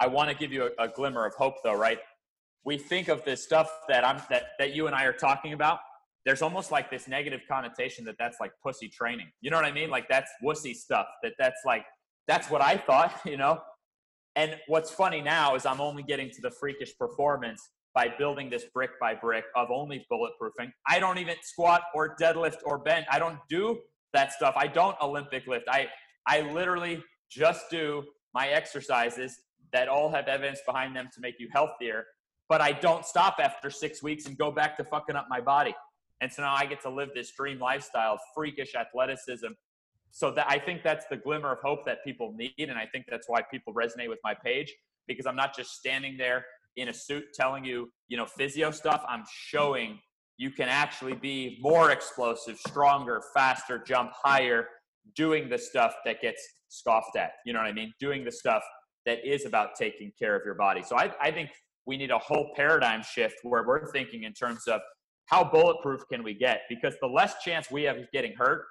I 0.00 0.06
want 0.06 0.28
to 0.30 0.36
give 0.36 0.52
you 0.52 0.70
a, 0.78 0.84
a 0.84 0.88
glimmer 0.88 1.24
of 1.24 1.34
hope 1.34 1.54
though, 1.64 1.76
right? 1.76 1.98
We 2.64 2.76
think 2.78 3.08
of 3.08 3.24
this 3.24 3.42
stuff 3.42 3.70
that 3.88 4.06
I'm 4.06 4.20
that 4.30 4.48
that 4.58 4.74
you 4.74 4.86
and 4.86 4.94
I 4.94 5.04
are 5.04 5.12
talking 5.12 5.52
about. 5.52 5.78
There's 6.24 6.40
almost 6.40 6.70
like 6.70 6.90
this 6.90 7.06
negative 7.06 7.42
connotation 7.50 8.04
that 8.06 8.16
that's 8.18 8.38
like 8.40 8.52
pussy 8.62 8.88
training. 8.88 9.30
You 9.42 9.50
know 9.50 9.56
what 9.56 9.66
I 9.66 9.72
mean? 9.72 9.90
Like 9.90 10.08
that's 10.08 10.30
wussy 10.42 10.74
stuff. 10.74 11.06
That 11.22 11.32
that's 11.38 11.60
like 11.66 11.84
that's 12.26 12.50
what 12.50 12.62
I 12.62 12.76
thought, 12.76 13.12
you 13.24 13.36
know. 13.36 13.60
And 14.36 14.56
what's 14.66 14.90
funny 14.90 15.20
now 15.20 15.54
is 15.54 15.64
I'm 15.64 15.80
only 15.80 16.02
getting 16.02 16.30
to 16.30 16.40
the 16.40 16.50
freakish 16.50 16.96
performance 16.98 17.70
by 17.94 18.12
building 18.18 18.50
this 18.50 18.64
brick 18.74 18.90
by 19.00 19.14
brick 19.14 19.44
of 19.54 19.70
only 19.70 20.04
bulletproofing. 20.12 20.72
I 20.88 20.98
don't 20.98 21.18
even 21.18 21.36
squat 21.42 21.82
or 21.94 22.16
deadlift 22.16 22.58
or 22.64 22.78
bend. 22.78 23.06
I 23.10 23.18
don't 23.18 23.38
do 23.48 23.78
that 24.12 24.32
stuff. 24.32 24.54
I 24.56 24.66
don't 24.66 24.96
Olympic 25.00 25.46
lift. 25.46 25.66
I 25.68 25.88
I 26.26 26.40
literally 26.40 27.02
just 27.30 27.70
do 27.70 28.02
my 28.32 28.48
exercises 28.48 29.38
that 29.72 29.88
all 29.88 30.10
have 30.10 30.28
evidence 30.28 30.60
behind 30.66 30.96
them 30.96 31.08
to 31.14 31.20
make 31.20 31.36
you 31.38 31.48
healthier. 31.52 32.04
But 32.48 32.60
I 32.60 32.72
don't 32.72 33.04
stop 33.04 33.36
after 33.40 33.70
six 33.70 34.02
weeks 34.02 34.26
and 34.26 34.36
go 34.36 34.50
back 34.50 34.76
to 34.78 34.84
fucking 34.84 35.16
up 35.16 35.26
my 35.30 35.40
body. 35.40 35.74
And 36.20 36.32
so 36.32 36.42
now 36.42 36.54
I 36.54 36.66
get 36.66 36.80
to 36.82 36.90
live 36.90 37.10
this 37.14 37.32
dream 37.32 37.58
lifestyle, 37.58 38.18
freakish 38.34 38.74
athleticism. 38.74 39.48
So 40.14 40.30
that 40.30 40.46
I 40.48 40.60
think 40.60 40.84
that's 40.84 41.06
the 41.10 41.16
glimmer 41.16 41.50
of 41.50 41.58
hope 41.58 41.84
that 41.86 42.04
people 42.04 42.32
need, 42.36 42.54
and 42.56 42.78
I 42.78 42.86
think 42.86 43.06
that's 43.10 43.28
why 43.28 43.42
people 43.42 43.74
resonate 43.74 44.08
with 44.08 44.20
my 44.22 44.32
page 44.32 44.72
because 45.08 45.26
I'm 45.26 45.34
not 45.34 45.56
just 45.56 45.72
standing 45.72 46.16
there 46.16 46.46
in 46.76 46.88
a 46.88 46.94
suit 46.94 47.24
telling 47.34 47.64
you, 47.64 47.90
you 48.06 48.16
know, 48.16 48.24
physio 48.24 48.70
stuff. 48.70 49.04
I'm 49.08 49.24
showing 49.28 49.98
you 50.36 50.52
can 50.52 50.68
actually 50.68 51.14
be 51.14 51.58
more 51.60 51.90
explosive, 51.90 52.58
stronger, 52.58 53.22
faster, 53.34 53.76
jump 53.76 54.12
higher, 54.14 54.68
doing 55.16 55.48
the 55.48 55.58
stuff 55.58 55.94
that 56.04 56.20
gets 56.20 56.40
scoffed 56.68 57.16
at. 57.16 57.32
You 57.44 57.52
know 57.52 57.58
what 57.58 57.66
I 57.66 57.72
mean? 57.72 57.92
Doing 57.98 58.24
the 58.24 58.32
stuff 58.32 58.62
that 59.06 59.18
is 59.28 59.46
about 59.46 59.70
taking 59.76 60.12
care 60.16 60.36
of 60.36 60.42
your 60.44 60.54
body. 60.54 60.84
So 60.84 60.96
I, 60.96 61.12
I 61.20 61.32
think 61.32 61.50
we 61.86 61.96
need 61.96 62.12
a 62.12 62.18
whole 62.18 62.52
paradigm 62.54 63.02
shift 63.02 63.36
where 63.42 63.66
we're 63.66 63.90
thinking 63.90 64.22
in 64.22 64.32
terms 64.32 64.68
of 64.68 64.80
how 65.26 65.42
bulletproof 65.42 66.02
can 66.10 66.22
we 66.22 66.34
get? 66.34 66.60
Because 66.68 66.94
the 67.00 67.08
less 67.08 67.34
chance 67.42 67.68
we 67.68 67.82
have 67.82 67.96
of 67.96 68.04
getting 68.12 68.34
hurt, 68.36 68.64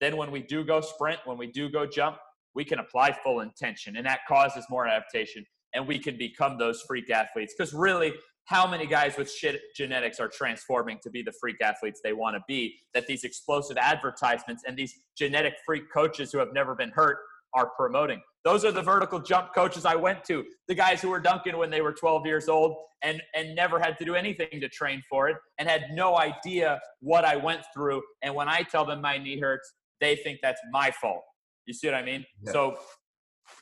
then 0.00 0.16
when 0.16 0.30
we 0.30 0.42
do 0.42 0.64
go 0.64 0.80
sprint, 0.80 1.20
when 1.24 1.38
we 1.38 1.46
do 1.46 1.68
go 1.68 1.86
jump, 1.86 2.16
we 2.54 2.64
can 2.64 2.78
apply 2.78 3.12
full 3.12 3.40
intention 3.40 3.96
and 3.96 4.06
that 4.06 4.20
causes 4.28 4.64
more 4.70 4.86
adaptation 4.86 5.44
and 5.74 5.86
we 5.86 5.98
can 5.98 6.16
become 6.16 6.56
those 6.56 6.82
freak 6.82 7.10
athletes. 7.10 7.54
Because 7.56 7.74
really, 7.74 8.12
how 8.46 8.66
many 8.66 8.86
guys 8.86 9.16
with 9.16 9.30
shit 9.30 9.60
genetics 9.74 10.20
are 10.20 10.28
transforming 10.28 10.98
to 11.02 11.10
be 11.10 11.22
the 11.22 11.32
freak 11.40 11.56
athletes 11.62 12.00
they 12.04 12.12
want 12.12 12.36
to 12.36 12.42
be 12.46 12.76
that 12.92 13.06
these 13.06 13.24
explosive 13.24 13.76
advertisements 13.78 14.62
and 14.66 14.76
these 14.76 14.94
genetic 15.16 15.54
freak 15.64 15.84
coaches 15.92 16.30
who 16.30 16.38
have 16.38 16.52
never 16.52 16.74
been 16.74 16.90
hurt 16.90 17.18
are 17.54 17.70
promoting. 17.76 18.20
Those 18.44 18.64
are 18.64 18.72
the 18.72 18.82
vertical 18.82 19.18
jump 19.18 19.54
coaches 19.54 19.86
I 19.86 19.94
went 19.94 20.24
to. 20.24 20.44
The 20.68 20.74
guys 20.74 21.00
who 21.00 21.08
were 21.08 21.20
dunking 21.20 21.56
when 21.56 21.70
they 21.70 21.80
were 21.80 21.92
12 21.92 22.26
years 22.26 22.48
old 22.48 22.76
and 23.02 23.22
and 23.34 23.54
never 23.54 23.78
had 23.78 23.96
to 23.98 24.04
do 24.04 24.14
anything 24.14 24.60
to 24.60 24.68
train 24.68 25.02
for 25.08 25.28
it 25.28 25.36
and 25.58 25.68
had 25.68 25.86
no 25.92 26.18
idea 26.18 26.80
what 27.00 27.24
I 27.24 27.36
went 27.36 27.62
through 27.72 28.02
and 28.22 28.34
when 28.34 28.48
I 28.48 28.62
tell 28.62 28.84
them 28.84 29.00
my 29.00 29.16
knee 29.16 29.38
hurts, 29.38 29.72
they 30.04 30.16
think 30.16 30.40
that's 30.42 30.60
my 30.70 30.90
fault. 30.90 31.22
You 31.66 31.74
see 31.74 31.86
what 31.86 31.94
I 31.94 32.02
mean? 32.02 32.24
Yeah. 32.42 32.52
So 32.52 32.76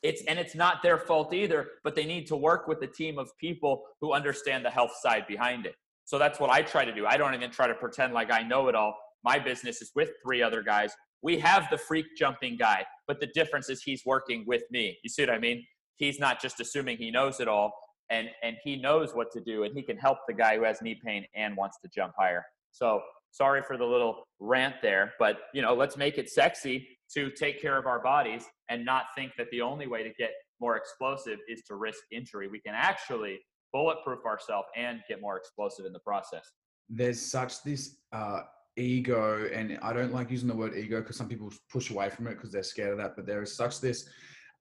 it's 0.03 0.23
and 0.27 0.39
it's 0.39 0.55
not 0.55 0.83
their 0.83 0.99
fault 0.99 1.33
either, 1.33 1.69
but 1.85 1.95
they 1.95 2.05
need 2.05 2.27
to 2.29 2.37
work 2.37 2.67
with 2.67 2.83
a 2.83 2.87
team 2.87 3.19
of 3.19 3.31
people 3.39 3.85
who 4.01 4.13
understand 4.13 4.65
the 4.65 4.71
health 4.71 4.93
side 5.01 5.27
behind 5.29 5.67
it. 5.67 5.75
So 6.05 6.19
that's 6.19 6.41
what 6.41 6.51
I 6.51 6.63
try 6.63 6.85
to 6.85 6.93
do. 6.93 7.07
I 7.07 7.17
don't 7.17 7.35
even 7.35 7.51
try 7.51 7.67
to 7.67 7.75
pretend 7.75 8.13
like 8.13 8.33
I 8.33 8.43
know 8.43 8.69
it 8.69 8.75
all. 8.75 8.95
My 9.25 9.39
business 9.39 9.81
is 9.81 9.93
with 9.95 10.11
three 10.25 10.43
other 10.43 10.63
guys. 10.63 10.93
We 11.23 11.39
have 11.39 11.69
the 11.71 11.79
freak 11.79 12.07
jumping 12.19 12.57
guy, 12.57 12.85
but 13.07 13.21
the 13.21 13.29
difference 13.29 13.69
is 13.69 13.83
he's 13.83 14.03
working 14.05 14.45
with 14.47 14.63
me. 14.73 14.99
You 15.05 15.11
see 15.11 15.23
what 15.23 15.31
I 15.31 15.39
mean? 15.39 15.65
He's 15.97 16.19
not 16.19 16.43
just 16.43 16.59
assuming 16.61 16.97
he 16.97 17.13
knows 17.13 17.39
it 17.39 17.47
all 17.47 17.73
and 18.11 18.29
and 18.43 18.57
he 18.63 18.77
knows 18.77 19.15
what 19.15 19.31
to 19.33 19.41
do 19.41 19.65
and 19.65 19.75
he 19.75 19.83
can 19.83 19.97
help 19.97 20.19
the 20.27 20.35
guy 20.35 20.57
who 20.57 20.65
has 20.65 20.83
knee 20.83 20.99
pain 21.05 21.25
and 21.35 21.57
wants 21.57 21.79
to 21.83 21.89
jump 21.95 22.13
higher. 22.19 22.45
So 22.73 23.01
sorry 23.33 23.63
for 23.63 23.77
the 23.77 23.85
little 23.85 24.29
rant 24.39 24.77
there, 24.83 25.15
but 25.19 25.41
you 25.53 25.63
know, 25.63 25.75
let's 25.75 25.97
make 25.97 26.19
it 26.19 26.31
sexy 26.31 26.87
to 27.15 27.31
take 27.31 27.61
care 27.61 27.77
of 27.77 27.87
our 27.87 28.01
bodies 28.03 28.45
and 28.69 28.85
not 28.85 29.07
think 29.17 29.33
that 29.37 29.49
the 29.51 29.61
only 29.61 29.87
way 29.87 30.03
to 30.03 30.11
get 30.19 30.31
more 30.61 30.77
explosive 30.77 31.39
is 31.49 31.63
to 31.65 31.75
risk 31.75 32.01
injury. 32.13 32.49
We 32.49 32.61
can 32.61 32.75
actually 32.75 33.41
bulletproof 33.73 34.25
ourselves 34.25 34.69
and 34.77 35.01
get 35.09 35.21
more 35.21 35.37
explosive 35.37 35.87
in 35.87 35.93
the 35.93 35.99
process. 36.01 36.47
There's 36.89 37.21
such 37.21 37.63
this 37.63 37.97
uh, 38.13 38.43
ego, 38.77 39.49
and 39.53 39.79
I 39.83 39.93
don't 39.93 40.13
like 40.13 40.31
using 40.31 40.49
the 40.49 40.55
word 40.55 40.77
ego 40.77 41.01
because 41.01 41.17
some 41.17 41.29
people 41.29 41.53
push 41.71 41.91
away 41.91 42.11
from 42.11 42.27
it 42.27 42.37
because 42.37 42.53
they're 42.53 42.63
scared 42.63 42.93
of 42.93 42.99
that. 42.99 43.17
But 43.17 43.27
there 43.27 43.43
is 43.43 43.57
such 43.57 43.81
this 43.81 44.09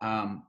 um, 0.02 0.43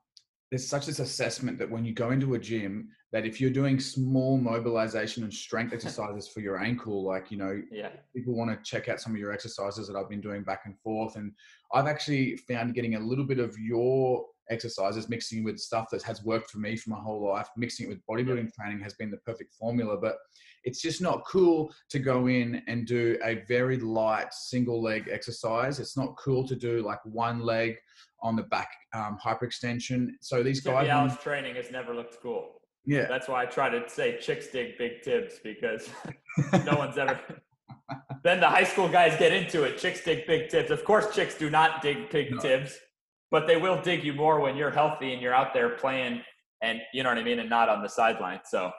there's 0.50 0.66
such 0.66 0.86
this 0.86 0.98
assessment 0.98 1.58
that 1.58 1.70
when 1.70 1.84
you 1.84 1.94
go 1.94 2.10
into 2.10 2.34
a 2.34 2.38
gym 2.38 2.88
that 3.12 3.26
if 3.26 3.40
you're 3.40 3.50
doing 3.50 3.78
small 3.78 4.38
mobilization 4.38 5.22
and 5.22 5.32
strength 5.32 5.72
exercises 5.72 6.28
for 6.28 6.40
your 6.40 6.58
ankle 6.58 7.04
like 7.04 7.30
you 7.30 7.36
know 7.36 7.60
yeah. 7.70 7.90
people 8.14 8.34
want 8.34 8.50
to 8.50 8.70
check 8.70 8.88
out 8.88 9.00
some 9.00 9.12
of 9.12 9.18
your 9.18 9.32
exercises 9.32 9.86
that 9.86 9.96
i've 9.96 10.08
been 10.08 10.20
doing 10.20 10.42
back 10.42 10.62
and 10.64 10.78
forth 10.80 11.16
and 11.16 11.32
i've 11.72 11.86
actually 11.86 12.36
found 12.36 12.74
getting 12.74 12.94
a 12.94 13.00
little 13.00 13.24
bit 13.24 13.38
of 13.38 13.56
your 13.58 14.24
exercises 14.50 15.08
mixing 15.08 15.44
with 15.44 15.58
stuff 15.58 15.86
that 15.90 16.02
has 16.02 16.24
worked 16.24 16.50
for 16.50 16.58
me 16.58 16.76
for 16.76 16.90
my 16.90 16.98
whole 16.98 17.30
life 17.30 17.48
mixing 17.56 17.86
it 17.86 17.88
with 17.88 18.04
bodybuilding 18.06 18.44
yeah. 18.44 18.64
training 18.64 18.82
has 18.82 18.94
been 18.94 19.10
the 19.10 19.16
perfect 19.18 19.54
formula 19.54 19.96
but 19.96 20.16
it's 20.64 20.80
just 20.80 21.00
not 21.00 21.24
cool 21.26 21.72
to 21.88 21.98
go 21.98 22.28
in 22.28 22.62
and 22.66 22.86
do 22.86 23.18
a 23.24 23.42
very 23.48 23.78
light 23.78 24.32
single 24.32 24.82
leg 24.82 25.08
exercise 25.10 25.78
it's 25.78 25.96
not 25.96 26.16
cool 26.16 26.46
to 26.46 26.56
do 26.56 26.82
like 26.82 26.98
one 27.04 27.40
leg 27.40 27.76
on 28.22 28.36
the 28.36 28.42
back 28.44 28.70
um, 28.94 29.18
hyperextension. 29.22 30.10
So 30.20 30.42
these 30.44 30.60
guys. 30.60 30.88
Hours 30.88 31.16
training 31.18 31.56
has 31.56 31.70
never 31.70 31.92
looked 31.92 32.18
cool. 32.22 32.61
Yeah. 32.84 33.06
That's 33.08 33.28
why 33.28 33.42
I 33.42 33.46
try 33.46 33.68
to 33.68 33.88
say 33.88 34.18
chicks 34.20 34.48
dig 34.48 34.76
big 34.78 35.02
tibs 35.02 35.38
because 35.42 35.88
no 36.64 36.76
one's 36.76 36.98
ever. 36.98 37.20
then 38.24 38.40
the 38.40 38.48
high 38.48 38.64
school 38.64 38.88
guys 38.88 39.18
get 39.18 39.32
into 39.32 39.62
it. 39.62 39.78
Chicks 39.78 40.02
dig 40.04 40.26
big 40.26 40.48
tibs. 40.48 40.70
Of 40.70 40.84
course, 40.84 41.14
chicks 41.14 41.36
do 41.36 41.50
not 41.50 41.82
dig 41.82 42.10
big 42.10 42.32
no. 42.32 42.38
tibs, 42.38 42.76
but 43.30 43.46
they 43.46 43.56
will 43.56 43.80
dig 43.80 44.04
you 44.04 44.12
more 44.12 44.40
when 44.40 44.56
you're 44.56 44.70
healthy 44.70 45.12
and 45.12 45.22
you're 45.22 45.34
out 45.34 45.54
there 45.54 45.70
playing 45.70 46.22
and 46.62 46.80
you 46.92 47.02
know 47.02 47.08
what 47.08 47.18
I 47.18 47.24
mean, 47.24 47.40
and 47.40 47.50
not 47.50 47.68
on 47.68 47.82
the 47.82 47.88
sideline. 47.88 48.40
So. 48.44 48.70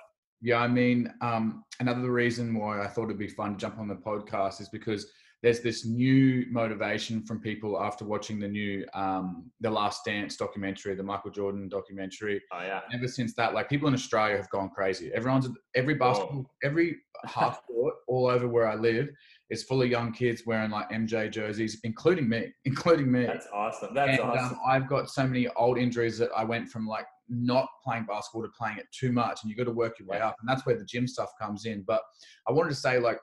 Yeah, 0.42 0.58
I 0.58 0.68
mean, 0.68 1.14
um, 1.22 1.64
another 1.80 2.12
reason 2.12 2.58
why 2.58 2.82
I 2.82 2.88
thought 2.88 3.06
it'd 3.06 3.18
be 3.18 3.28
fun 3.28 3.54
to 3.54 3.58
jump 3.58 3.78
on 3.78 3.88
the 3.88 3.96
podcast 3.96 4.60
is 4.60 4.70
because 4.70 5.10
there's 5.44 5.60
this 5.60 5.86
new 5.86 6.46
motivation 6.50 7.22
from 7.22 7.40
people 7.40 7.80
after 7.80 8.06
watching 8.06 8.40
the 8.40 8.48
new 8.48 8.86
um, 8.94 9.52
the 9.60 9.70
last 9.70 10.06
dance 10.06 10.38
documentary 10.38 10.96
the 10.96 11.04
michael 11.04 11.30
jordan 11.30 11.68
documentary. 11.68 12.42
Oh 12.52 12.62
yeah. 12.62 12.80
Ever 12.94 13.08
since 13.08 13.36
that 13.36 13.54
like 13.54 13.70
people 13.70 13.90
in 13.90 13.94
australia 13.94 14.38
have 14.38 14.50
gone 14.50 14.70
crazy. 14.70 15.12
Everyone's 15.14 15.50
every 15.76 15.96
basketball 15.96 16.50
every 16.64 16.96
half 17.26 17.62
court 17.68 17.94
all 18.08 18.28
over 18.28 18.48
where 18.48 18.68
i 18.68 18.76
live 18.76 19.10
is 19.50 19.64
full 19.64 19.82
of 19.82 19.90
young 19.90 20.12
kids 20.12 20.44
wearing 20.46 20.72
like 20.72 20.90
mj 20.90 21.32
jerseys 21.32 21.80
including 21.84 22.28
me 22.28 22.54
including 22.66 23.12
me. 23.12 23.26
That's 23.26 23.48
awesome. 23.54 23.94
That's 23.94 24.12
and, 24.12 24.22
um, 24.22 24.30
awesome. 24.32 24.54
Um, 24.54 24.60
i've 24.68 24.88
got 24.88 25.10
so 25.10 25.28
many 25.28 25.50
old 25.58 25.78
injuries 25.78 26.18
that 26.20 26.30
i 26.36 26.44
went 26.46 26.70
from 26.70 26.88
like 26.88 27.06
not 27.30 27.68
playing 27.84 28.06
basketball 28.06 28.44
to 28.44 28.50
playing 28.58 28.78
it 28.78 28.86
too 28.98 29.12
much 29.12 29.42
and 29.42 29.50
you 29.50 29.58
got 29.58 29.64
to 29.64 29.72
work 29.72 29.98
your 30.00 30.08
way 30.08 30.20
up 30.20 30.38
and 30.40 30.48
that's 30.48 30.66
where 30.66 30.78
the 30.78 30.86
gym 30.86 31.08
stuff 31.08 31.30
comes 31.42 31.66
in. 31.66 31.84
But 31.86 32.02
i 32.48 32.52
wanted 32.52 32.70
to 32.70 32.76
say 32.76 33.00
like 33.00 33.18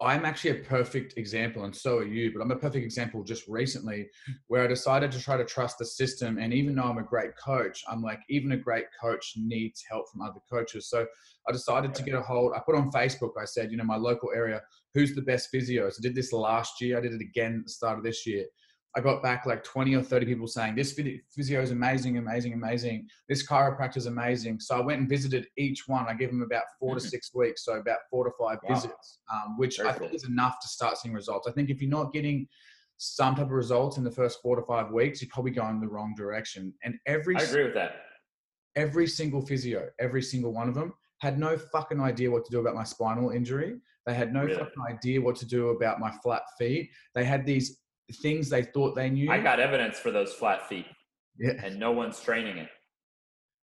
I'm 0.00 0.24
actually 0.24 0.50
a 0.50 0.64
perfect 0.64 1.14
example, 1.16 1.64
and 1.64 1.74
so 1.74 1.98
are 1.98 2.04
you, 2.04 2.32
but 2.32 2.42
I'm 2.42 2.50
a 2.50 2.56
perfect 2.56 2.84
example 2.84 3.22
just 3.22 3.46
recently 3.46 4.08
where 4.48 4.64
I 4.64 4.66
decided 4.66 5.12
to 5.12 5.20
try 5.20 5.36
to 5.36 5.44
trust 5.44 5.78
the 5.78 5.84
system. 5.86 6.36
And 6.38 6.52
even 6.52 6.74
though 6.74 6.82
I'm 6.82 6.98
a 6.98 7.02
great 7.02 7.36
coach, 7.36 7.82
I'm 7.88 8.02
like, 8.02 8.18
even 8.28 8.52
a 8.52 8.56
great 8.56 8.86
coach 9.00 9.34
needs 9.36 9.84
help 9.88 10.10
from 10.10 10.22
other 10.22 10.40
coaches. 10.50 10.90
So 10.90 11.06
I 11.48 11.52
decided 11.52 11.94
to 11.94 12.02
get 12.02 12.14
a 12.14 12.20
hold. 12.20 12.54
I 12.56 12.60
put 12.66 12.74
on 12.74 12.90
Facebook, 12.90 13.30
I 13.40 13.44
said, 13.44 13.70
you 13.70 13.76
know, 13.76 13.84
my 13.84 13.96
local 13.96 14.30
area, 14.34 14.62
who's 14.94 15.14
the 15.14 15.22
best 15.22 15.52
physios? 15.52 15.94
I 15.98 16.02
did 16.02 16.16
this 16.16 16.32
last 16.32 16.80
year. 16.80 16.98
I 16.98 17.00
did 17.00 17.12
it 17.12 17.20
again 17.20 17.58
at 17.60 17.66
the 17.66 17.72
start 17.72 17.96
of 17.96 18.04
this 18.04 18.26
year. 18.26 18.46
I 18.96 19.00
got 19.00 19.22
back 19.22 19.44
like 19.44 19.64
20 19.64 19.96
or 19.96 20.02
30 20.02 20.26
people 20.26 20.46
saying, 20.46 20.76
This 20.76 20.92
physio 21.34 21.60
is 21.60 21.72
amazing, 21.72 22.18
amazing, 22.18 22.52
amazing. 22.52 23.08
This 23.28 23.46
chiropractor 23.46 23.96
is 23.96 24.06
amazing. 24.06 24.60
So 24.60 24.76
I 24.76 24.80
went 24.80 25.00
and 25.00 25.08
visited 25.08 25.48
each 25.56 25.88
one. 25.88 26.06
I 26.08 26.14
gave 26.14 26.28
them 26.28 26.42
about 26.42 26.64
4 26.78 26.90
mm-hmm. 26.90 26.98
to 26.98 27.08
six 27.08 27.34
weeks, 27.34 27.64
so 27.64 27.74
about 27.74 27.98
four 28.08 28.24
to 28.24 28.30
five 28.38 28.58
wow. 28.62 28.74
visits, 28.74 29.18
um, 29.32 29.56
which 29.58 29.78
Very 29.78 29.88
I 29.88 29.92
cool. 29.92 30.00
think 30.06 30.14
is 30.14 30.24
enough 30.24 30.60
to 30.60 30.68
start 30.68 30.96
seeing 30.96 31.14
results. 31.14 31.48
I 31.48 31.52
think 31.52 31.70
if 31.70 31.82
you're 31.82 31.90
not 31.90 32.12
getting 32.12 32.46
some 32.96 33.34
type 33.34 33.46
of 33.46 33.50
results 33.50 33.96
in 33.96 34.04
the 34.04 34.10
first 34.10 34.40
four 34.40 34.54
to 34.54 34.62
five 34.62 34.92
weeks, 34.92 35.20
you're 35.20 35.30
probably 35.32 35.50
going 35.50 35.80
the 35.80 35.88
wrong 35.88 36.14
direction. 36.16 36.72
And 36.84 36.94
every 37.06 37.36
I 37.36 37.42
agree 37.42 37.64
with 37.64 37.74
that. 37.74 37.96
Every 38.76 39.06
single 39.06 39.44
physio, 39.44 39.88
every 39.98 40.22
single 40.22 40.52
one 40.52 40.68
of 40.68 40.74
them 40.74 40.92
had 41.20 41.38
no 41.38 41.56
fucking 41.56 42.00
idea 42.00 42.30
what 42.30 42.44
to 42.44 42.50
do 42.50 42.60
about 42.60 42.74
my 42.74 42.84
spinal 42.84 43.30
injury. 43.30 43.76
They 44.06 44.14
had 44.14 44.32
no 44.32 44.44
really? 44.44 44.56
fucking 44.56 44.82
idea 44.88 45.20
what 45.20 45.36
to 45.36 45.46
do 45.46 45.70
about 45.70 46.00
my 46.00 46.10
flat 46.22 46.42
feet. 46.58 46.90
They 47.14 47.24
had 47.24 47.46
these 47.46 47.80
things 48.12 48.48
they 48.48 48.62
thought 48.62 48.94
they 48.94 49.10
knew. 49.10 49.30
I 49.30 49.40
got 49.40 49.60
evidence 49.60 49.98
for 49.98 50.10
those 50.10 50.32
flat 50.32 50.68
feet. 50.68 50.86
Yeah. 51.38 51.52
And 51.62 51.78
no 51.78 51.92
one's 51.92 52.20
training 52.20 52.58
it. 52.58 52.68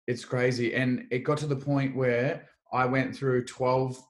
It's 0.06 0.24
crazy. 0.24 0.74
And 0.74 1.06
it 1.10 1.20
got 1.20 1.38
to 1.38 1.46
the 1.46 1.56
point 1.56 1.94
where 1.94 2.48
I 2.72 2.86
went 2.86 3.14
through 3.14 3.44
12, 3.44 4.00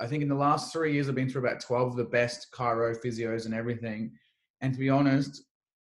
I 0.00 0.06
think 0.06 0.22
in 0.22 0.28
the 0.28 0.34
last 0.34 0.72
three 0.72 0.92
years, 0.92 1.08
I've 1.08 1.14
been 1.14 1.28
through 1.28 1.46
about 1.46 1.60
12 1.60 1.90
of 1.90 1.96
the 1.96 2.04
best 2.04 2.48
chiro 2.52 2.96
physios 3.04 3.46
and 3.46 3.54
everything. 3.54 4.12
And 4.60 4.72
to 4.72 4.78
be 4.78 4.88
honest, 4.88 5.42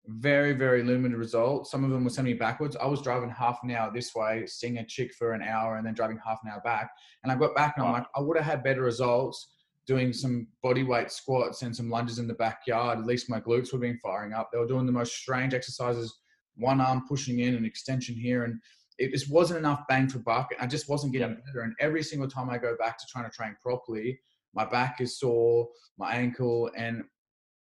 very, 0.07 0.53
very 0.53 0.83
limited 0.83 1.17
results. 1.17 1.71
Some 1.71 1.83
of 1.83 1.89
them 1.89 2.03
were 2.03 2.09
sending 2.09 2.33
me 2.33 2.39
backwards. 2.39 2.75
I 2.75 2.85
was 2.85 3.01
driving 3.01 3.29
half 3.29 3.59
an 3.63 3.71
hour 3.71 3.91
this 3.91 4.13
way, 4.15 4.45
seeing 4.45 4.77
a 4.77 4.85
chick 4.85 5.13
for 5.13 5.33
an 5.33 5.41
hour, 5.41 5.77
and 5.77 5.85
then 5.85 5.93
driving 5.93 6.19
half 6.25 6.39
an 6.43 6.51
hour 6.51 6.61
back. 6.63 6.91
And 7.23 7.31
I 7.31 7.35
got 7.35 7.55
back 7.55 7.75
and 7.77 7.85
I'm 7.85 7.93
like, 7.93 8.05
I 8.15 8.21
would 8.21 8.37
have 8.37 8.45
had 8.45 8.63
better 8.63 8.81
results 8.81 9.47
doing 9.87 10.11
some 10.11 10.47
body 10.63 10.83
weight 10.83 11.11
squats 11.11 11.61
and 11.61 11.75
some 11.75 11.89
lunges 11.89 12.19
in 12.19 12.27
the 12.27 12.33
backyard, 12.33 12.99
at 12.99 13.05
least 13.05 13.29
my 13.29 13.39
glutes 13.39 13.71
were 13.71 13.79
being 13.79 13.99
firing 14.01 14.33
up. 14.33 14.49
They 14.51 14.57
were 14.57 14.67
doing 14.67 14.85
the 14.85 14.91
most 14.91 15.15
strange 15.15 15.53
exercises, 15.53 16.21
one 16.55 16.81
arm 16.81 17.03
pushing 17.07 17.39
in, 17.39 17.55
and 17.55 17.65
extension 17.65 18.15
here. 18.15 18.45
And 18.45 18.59
it 18.97 19.11
just 19.11 19.29
wasn't 19.29 19.59
enough 19.59 19.83
bang 19.87 20.07
for 20.07 20.19
buck. 20.19 20.49
I 20.59 20.67
just 20.67 20.89
wasn't 20.89 21.13
getting 21.13 21.37
better. 21.45 21.61
And 21.61 21.73
every 21.79 22.01
single 22.01 22.27
time 22.27 22.49
I 22.49 22.57
go 22.57 22.75
back 22.77 22.97
to 22.97 23.05
trying 23.09 23.29
to 23.29 23.35
train 23.35 23.55
properly, 23.61 24.19
my 24.53 24.65
back 24.65 25.01
is 25.01 25.19
sore, 25.19 25.67
my 25.97 26.13
ankle, 26.13 26.71
and 26.75 27.03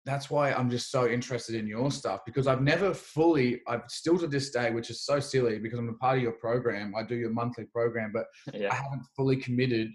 that's 0.06 0.30
why 0.30 0.52
I'm 0.52 0.70
just 0.70 0.92
so 0.92 1.08
interested 1.08 1.56
in 1.56 1.66
your 1.66 1.90
stuff 1.90 2.22
because 2.26 2.46
I've 2.46 2.62
never 2.62 2.94
fully, 2.94 3.62
I've 3.68 3.84
still 3.88 4.18
to 4.20 4.28
this 4.28 4.50
day, 4.50 4.70
which 4.70 4.90
is 4.90 5.06
so 5.06 5.20
silly 5.20 5.60
because 5.60 5.80
I'm 5.80 5.90
a 5.90 5.94
part 5.94 6.18
of 6.18 6.24
your 6.24 6.34
program. 6.34 6.94
I 6.96 7.04
do 7.04 7.16
your 7.16 7.32
monthly 7.32 7.66
program, 7.66 8.12
but 8.14 8.26
yeah. 8.54 8.70
I 8.72 8.76
haven't 8.76 9.04
fully 9.16 9.38
committed 9.38 9.90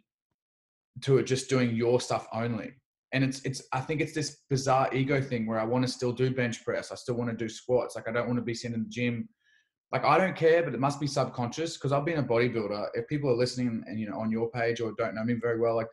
to 1.02 1.22
just 1.22 1.48
doing 1.48 1.74
your 1.74 2.00
stuff 2.00 2.26
only. 2.32 2.72
And 3.12 3.24
it's, 3.24 3.40
it's, 3.44 3.62
I 3.72 3.80
think 3.80 4.00
it's 4.00 4.12
this 4.12 4.38
bizarre 4.50 4.92
ego 4.94 5.20
thing 5.20 5.46
where 5.46 5.58
I 5.58 5.64
want 5.64 5.86
to 5.86 5.90
still 5.90 6.12
do 6.12 6.30
bench 6.30 6.64
press. 6.64 6.92
I 6.92 6.94
still 6.94 7.14
want 7.14 7.30
to 7.30 7.36
do 7.36 7.48
squats. 7.48 7.96
Like 7.96 8.08
I 8.08 8.12
don't 8.12 8.26
want 8.26 8.38
to 8.38 8.44
be 8.44 8.54
sitting 8.54 8.74
in 8.74 8.84
the 8.84 8.90
gym. 8.90 9.28
Like 9.92 10.04
I 10.04 10.18
don't 10.18 10.36
care, 10.36 10.62
but 10.62 10.74
it 10.74 10.80
must 10.80 11.00
be 11.00 11.06
subconscious 11.06 11.76
because 11.76 11.92
I've 11.92 12.04
been 12.04 12.18
a 12.18 12.22
bodybuilder. 12.22 12.88
If 12.92 13.08
people 13.08 13.30
are 13.30 13.36
listening 13.36 13.82
and, 13.86 13.98
you 13.98 14.10
know, 14.10 14.18
on 14.18 14.30
your 14.30 14.50
page 14.50 14.80
or 14.80 14.92
don't 14.98 15.14
know 15.14 15.24
me 15.24 15.34
very 15.40 15.58
well, 15.58 15.76
like 15.76 15.88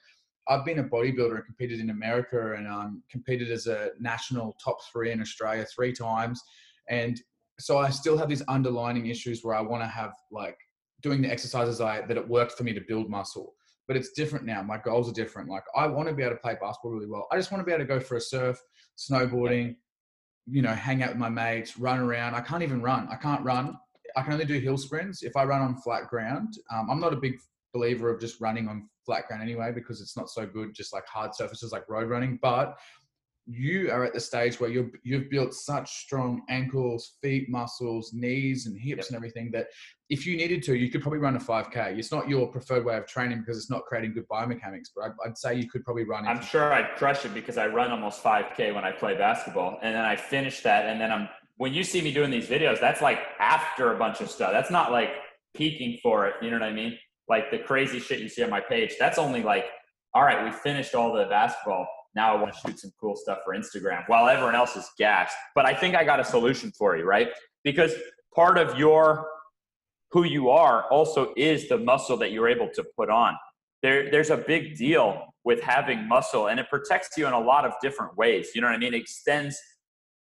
I've 0.48 0.66
been 0.66 0.80
a 0.80 0.84
bodybuilder 0.84 1.36
and 1.36 1.46
competed 1.46 1.80
in 1.80 1.90
America 1.90 2.54
and 2.54 2.68
um, 2.68 3.02
competed 3.10 3.50
as 3.52 3.68
a 3.68 3.92
national 4.00 4.58
top 4.64 4.78
three 4.92 5.12
in 5.12 5.22
Australia 5.22 5.66
three 5.74 5.94
times. 5.94 6.42
And 6.90 7.20
so 7.60 7.78
I 7.78 7.90
still 7.90 8.18
have 8.18 8.30
these 8.30 8.44
underlining 8.48 9.08
issues 9.08 9.44
where 9.44 9.56
I 9.56 9.62
want 9.62 9.82
to 9.84 9.88
have 9.88 10.12
like 10.32 10.58
doing 11.02 11.22
the 11.22 11.32
exercises 11.32 11.80
I 11.80 12.02
that 12.02 12.18
it 12.18 12.28
worked 12.28 12.54
for 12.54 12.64
me 12.64 12.74
to 12.74 12.82
build 12.82 13.10
muscle. 13.10 13.56
But 13.88 13.98
it's 13.98 14.12
different 14.12 14.46
now. 14.46 14.64
My 14.64 14.78
goals 14.78 15.10
are 15.10 15.14
different. 15.14 15.50
Like 15.50 15.64
I 15.76 15.88
want 15.88 16.10
to 16.10 16.16
be 16.16 16.24
able 16.24 16.36
to 16.36 16.42
play 16.42 16.56
basketball 16.60 16.92
really 16.92 17.08
well. 17.08 17.28
I 17.32 17.38
just 17.38 17.52
want 17.52 17.62
to 17.62 17.66
be 17.66 17.72
able 17.72 17.84
to 17.84 17.88
go 17.88 18.00
for 18.00 18.18
a 18.18 18.22
surf, 18.22 18.60
snowboarding, 18.98 19.76
you 20.48 20.62
know, 20.62 20.74
hang 20.74 21.04
out 21.04 21.10
with 21.10 21.18
my 21.18 21.30
mates, 21.30 21.78
run 21.78 22.00
around. 22.00 22.36
I 22.36 22.42
can't 22.42 22.64
even 22.64 22.82
run. 22.82 23.08
I 23.12 23.16
can't 23.16 23.44
run. 23.44 23.78
I 24.16 24.22
can 24.22 24.34
only 24.34 24.46
do 24.46 24.60
hill 24.60 24.78
sprints 24.78 25.24
if 25.24 25.36
I 25.36 25.44
run 25.44 25.62
on 25.62 25.76
flat 25.78 26.08
ground. 26.08 26.58
Um, 26.74 26.90
I'm 26.90 27.00
not 27.00 27.14
a 27.14 27.18
big 27.18 27.38
believer 27.74 28.10
of 28.10 28.20
just 28.20 28.40
running 28.40 28.68
on 28.68 28.90
flat 29.06 29.28
ground 29.28 29.44
anyway 29.44 29.72
because 29.74 30.02
it's 30.02 30.18
not 30.18 30.30
so 30.30 30.46
good 30.46 30.74
just 30.74 30.94
like 30.94 31.06
hard 31.06 31.36
surfaces 31.36 31.72
like 31.72 31.88
road 31.90 32.10
running 32.10 32.40
but 32.42 32.78
you 33.48 33.92
are 33.92 34.04
at 34.04 34.14
the 34.14 34.20
stage 34.20 34.60
where 34.60 34.70
you've 34.70 34.92
you've 35.04 35.30
built 35.30 35.54
such 35.54 35.90
strong 36.04 36.42
ankles, 36.50 37.14
feet 37.22 37.50
muscles, 37.50 38.12
knees 38.14 38.66
and 38.66 38.78
hips 38.80 38.98
yep. 38.98 39.08
and 39.08 39.16
everything 39.16 39.52
that 39.52 39.68
if 40.10 40.26
you 40.26 40.38
needed 40.38 40.62
to, 40.64 40.76
you 40.76 40.90
could 40.90 41.02
probably 41.02 41.20
run 41.20 41.36
a 41.36 41.40
5K. 41.40 41.98
It's 41.98 42.12
not 42.12 42.30
your 42.30 42.48
preferred 42.48 42.86
way 42.86 42.96
of 42.98 43.08
training 43.08 43.40
because 43.40 43.58
it's 43.58 43.70
not 43.70 43.84
creating 43.86 44.14
good 44.14 44.28
biomechanics, 44.28 44.90
but 44.96 45.06
I'd, 45.06 45.12
I'd 45.26 45.38
say 45.38 45.56
you 45.56 45.70
could 45.70 45.84
probably 45.84 46.04
run. 46.04 46.28
I'm 46.28 46.42
sure 46.42 46.74
I'd 46.74 46.96
crush 46.96 47.26
it 47.26 47.34
because 47.34 47.58
I 47.58 47.68
run 47.68 47.92
almost 47.92 48.24
5K 48.24 48.74
when 48.74 48.84
I 48.84 48.92
play 48.92 49.16
basketball, 49.16 49.80
and 49.82 49.96
then 49.96 50.06
I 50.06 50.16
finish 50.16 50.62
that, 50.62 50.86
and 50.86 51.00
then 51.00 51.12
I'm 51.12 51.30
when 51.58 51.74
you 51.74 51.84
see 51.84 52.02
me 52.02 52.12
doing 52.12 52.32
these 52.32 52.48
videos, 52.48 52.82
that's 52.82 53.02
like 53.02 53.20
after 53.40 53.94
a 53.94 53.98
bunch 53.98 54.20
of 54.22 54.30
stuff. 54.30 54.52
That's 54.52 54.72
not 54.72 54.92
like 54.92 55.12
peaking 55.56 56.00
for 56.04 56.28
it. 56.28 56.36
You 56.42 56.52
know 56.52 56.60
what 56.60 56.68
I 56.68 56.74
mean? 56.74 56.98
like 57.28 57.52
the 57.52 57.58
crazy 57.58 58.00
shit 58.00 58.20
you 58.20 58.30
see 58.30 58.44
on 58.44 58.50
my 58.50 58.62
page, 58.62 58.96
that's 59.00 59.18
only 59.18 59.44
like, 59.44 59.66
all 60.14 60.24
right, 60.24 60.46
we 60.46 60.52
finished 60.52 60.96
all 60.96 61.14
the 61.14 61.26
basketball. 61.26 61.88
Now 62.16 62.36
I 62.36 62.42
want 62.42 62.54
to 62.54 62.60
shoot 62.60 62.80
some 62.80 62.92
cool 63.00 63.16
stuff 63.16 63.40
for 63.44 63.56
Instagram 63.56 64.04
while 64.08 64.28
everyone 64.28 64.56
else 64.56 64.76
is 64.76 64.90
gassed. 64.98 65.36
But 65.54 65.66
I 65.66 65.74
think 65.74 65.96
I 65.96 66.04
got 66.04 66.20
a 66.20 66.24
solution 66.24 66.72
for 66.72 66.98
you, 66.98 67.04
right? 67.04 67.30
Because 67.64 67.94
part 68.34 68.58
of 68.58 68.78
your 68.78 69.28
who 70.12 70.24
you 70.24 70.50
are 70.50 70.90
also 70.90 71.34
is 71.36 71.68
the 71.68 71.78
muscle 71.78 72.16
that 72.18 72.32
you're 72.32 72.48
able 72.48 72.70
to 72.74 72.84
put 72.96 73.10
on. 73.10 73.36
There, 73.84 74.10
there's 74.10 74.30
a 74.30 74.38
big 74.38 74.78
deal 74.78 75.22
with 75.44 75.62
having 75.62 76.08
muscle 76.08 76.48
and 76.48 76.60
it 76.60 76.70
protects 76.70 77.18
you 77.18 77.28
in 77.28 77.34
a 77.34 77.40
lot 77.40 77.66
of 77.66 77.74
different 77.82 78.16
ways. 78.18 78.50
You 78.56 78.62
know 78.62 78.68
what 78.68 78.76
I 78.76 78.80
mean? 78.80 78.94
It 78.94 79.02
extends, 79.02 79.58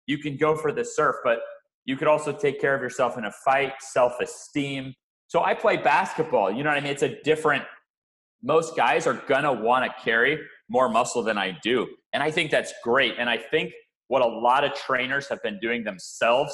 you 0.08 0.18
can 0.18 0.36
go 0.36 0.56
for 0.56 0.72
the 0.72 0.84
surf, 0.84 1.18
but 1.24 1.40
you 1.86 1.96
could 1.96 2.08
also 2.08 2.34
take 2.34 2.60
care 2.60 2.76
of 2.76 2.82
yourself 2.82 3.18
in 3.18 3.26
a 3.26 3.32
fight, 3.46 3.74
self 3.80 4.14
esteem, 4.22 4.94
so 5.34 5.44
I 5.44 5.56
play 5.56 5.78
basketball. 5.78 6.52
You 6.52 6.64
know 6.64 6.70
what 6.70 6.78
I 6.78 6.82
mean? 6.82 6.92
It's 6.92 7.02
a 7.02 7.20
different, 7.24 7.64
most 8.44 8.76
guys 8.76 9.08
are 9.08 9.20
want 9.28 9.84
to 9.84 10.04
carry 10.04 10.40
more 10.70 10.90
muscle 10.90 11.24
than 11.24 11.38
I 11.38 11.58
do. 11.64 11.88
And 12.14 12.24
I 12.24 12.32
think 12.32 12.52
that's 12.52 12.74
great. 12.84 13.16
And 13.20 13.30
I 13.30 13.38
think 13.38 13.72
what 14.08 14.22
a 14.22 14.28
lot 14.28 14.64
of 14.64 14.74
trainers 14.74 15.28
have 15.30 15.42
been 15.44 15.60
doing 15.60 15.84
themselves, 15.84 16.54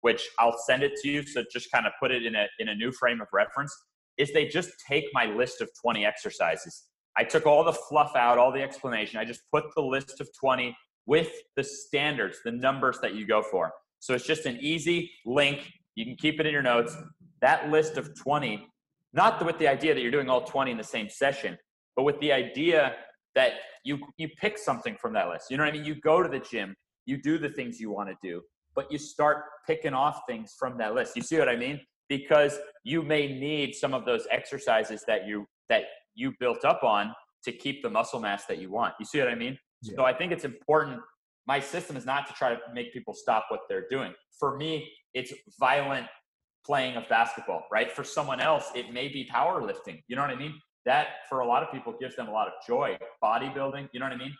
which 0.00 0.28
I'll 0.38 0.56
send 0.66 0.82
it 0.82 0.92
to 1.02 1.08
you. 1.08 1.22
So 1.22 1.44
just 1.52 1.70
kind 1.70 1.86
of 1.86 1.92
put 2.00 2.10
it 2.10 2.24
in 2.24 2.34
a, 2.34 2.46
in 2.58 2.68
a 2.68 2.74
new 2.74 2.92
frame 2.92 3.20
of 3.20 3.28
reference, 3.32 3.74
is 4.18 4.32
they 4.32 4.46
just 4.46 4.70
take 4.88 5.04
my 5.12 5.26
list 5.26 5.60
of 5.60 5.68
20 5.82 6.04
exercises. 6.04 6.84
I 7.16 7.24
took 7.24 7.46
all 7.46 7.64
the 7.64 7.72
fluff 7.72 8.14
out, 8.16 8.38
all 8.38 8.52
the 8.52 8.62
explanation. 8.62 9.18
I 9.18 9.24
just 9.24 9.42
put 9.52 9.64
the 9.74 9.82
list 9.82 10.20
of 10.20 10.28
20 10.38 10.76
with 11.06 11.32
the 11.56 11.64
standards, 11.64 12.38
the 12.44 12.52
numbers 12.52 12.98
that 13.02 13.14
you 13.14 13.26
go 13.26 13.42
for. 13.42 13.72
So 13.98 14.14
it's 14.14 14.26
just 14.26 14.46
an 14.46 14.58
easy 14.60 15.10
link. 15.26 15.70
You 15.96 16.04
can 16.04 16.16
keep 16.16 16.40
it 16.40 16.46
in 16.46 16.52
your 16.52 16.62
notes 16.62 16.96
that 17.40 17.70
list 17.70 17.96
of 17.96 18.14
20, 18.18 18.66
not 19.12 19.44
with 19.44 19.58
the 19.58 19.68
idea 19.68 19.94
that 19.94 20.00
you're 20.00 20.10
doing 20.10 20.28
all 20.28 20.44
20 20.44 20.70
in 20.70 20.76
the 20.76 20.84
same 20.84 21.08
session, 21.08 21.58
but 21.96 22.04
with 22.04 22.18
the 22.20 22.32
idea 22.32 22.96
that 23.34 23.52
you 23.84 23.98
you 24.16 24.28
pick 24.40 24.58
something 24.58 24.96
from 25.00 25.12
that 25.14 25.28
list. 25.28 25.46
You 25.50 25.56
know 25.56 25.64
what 25.64 25.74
I 25.74 25.76
mean? 25.76 25.84
You 25.84 25.94
go 26.00 26.22
to 26.22 26.28
the 26.28 26.40
gym, 26.40 26.74
you 27.06 27.20
do 27.20 27.38
the 27.38 27.48
things 27.48 27.80
you 27.80 27.90
want 27.90 28.08
to 28.08 28.16
do, 28.22 28.42
but 28.74 28.90
you 28.90 28.98
start 28.98 29.44
picking 29.66 29.94
off 29.94 30.20
things 30.28 30.54
from 30.58 30.78
that 30.78 30.94
list. 30.94 31.16
You 31.16 31.22
see 31.22 31.38
what 31.38 31.48
I 31.48 31.56
mean? 31.56 31.80
Because 32.08 32.58
you 32.84 33.02
may 33.02 33.26
need 33.26 33.74
some 33.74 33.94
of 33.94 34.04
those 34.04 34.26
exercises 34.30 35.04
that 35.06 35.26
you 35.26 35.46
that 35.68 35.84
you 36.14 36.32
built 36.40 36.64
up 36.64 36.82
on 36.82 37.14
to 37.44 37.52
keep 37.52 37.82
the 37.82 37.90
muscle 37.90 38.20
mass 38.20 38.44
that 38.46 38.58
you 38.58 38.70
want. 38.70 38.94
You 38.98 39.06
see 39.06 39.18
what 39.18 39.28
I 39.28 39.34
mean? 39.34 39.58
Yeah. 39.82 39.96
So 39.96 40.04
I 40.04 40.12
think 40.12 40.32
it's 40.32 40.44
important. 40.44 41.00
My 41.46 41.60
system 41.60 41.96
is 41.96 42.04
not 42.04 42.26
to 42.26 42.32
try 42.34 42.50
to 42.50 42.58
make 42.74 42.92
people 42.92 43.14
stop 43.14 43.46
what 43.48 43.60
they're 43.68 43.86
doing. 43.88 44.12
For 44.38 44.56
me, 44.56 44.90
it's 45.14 45.32
violent 45.58 46.06
playing 46.64 46.96
of 46.96 47.08
basketball, 47.08 47.64
right? 47.72 47.90
For 47.90 48.04
someone 48.04 48.40
else, 48.40 48.70
it 48.74 48.92
may 48.92 49.08
be 49.08 49.28
powerlifting. 49.32 50.02
You 50.08 50.16
know 50.16 50.22
what 50.22 50.30
I 50.30 50.36
mean? 50.36 50.54
That 50.86 51.08
for 51.28 51.40
a 51.40 51.46
lot 51.46 51.62
of 51.62 51.70
people 51.70 51.94
gives 51.98 52.16
them 52.16 52.28
a 52.28 52.32
lot 52.32 52.46
of 52.48 52.54
joy. 52.66 52.98
Bodybuilding, 53.22 53.88
you 53.92 54.00
know 54.00 54.06
what 54.06 54.14
I 54.14 54.16
mean? 54.16 54.34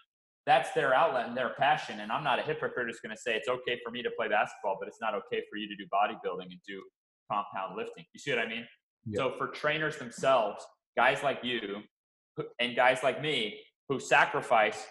That's 0.47 0.73
their 0.73 0.95
outlet 0.95 1.29
and 1.29 1.37
their 1.37 1.51
passion. 1.51 2.01
And 2.01 2.11
I'm 2.11 2.25
not 2.25 2.39
a 2.39 2.43
hypocrite 2.43 2.87
who's 2.87 3.01
going 3.01 3.15
to 3.15 3.21
say 3.21 3.35
it's 3.37 3.49
okay 3.49 3.79
for 3.85 3.91
me 3.91 4.03
to 4.03 4.11
play 4.19 4.29
basketball, 4.29 4.77
but 4.81 4.89
it's 4.89 5.01
not 5.01 5.15
okay 5.15 5.43
for 5.51 5.59
you 5.59 5.69
to 5.69 5.77
do 5.77 5.85
bodybuilding 5.93 6.51
and 6.51 6.61
do 6.67 6.83
compound 7.31 7.77
lifting. 7.77 8.05
You 8.13 8.21
see 8.21 8.31
what 8.31 8.41
I 8.41 8.49
mean? 8.49 8.67
So 9.15 9.35
for 9.37 9.49
trainers 9.49 9.97
themselves, 9.97 10.65
guys 10.97 11.23
like 11.23 11.41
you 11.43 11.83
and 12.59 12.77
guys 12.77 13.03
like 13.03 13.21
me 13.21 13.61
who 13.89 13.99
sacrifice 14.01 14.87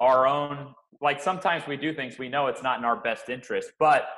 our 0.00 0.26
own, 0.26 0.74
like 1.00 1.20
sometimes 1.20 1.66
we 1.66 1.76
do 1.76 1.92
things 1.94 2.18
we 2.18 2.28
know 2.28 2.46
it's 2.46 2.62
not 2.62 2.78
in 2.78 2.84
our 2.84 2.96
best 2.96 3.28
interest, 3.28 3.72
but 3.78 4.08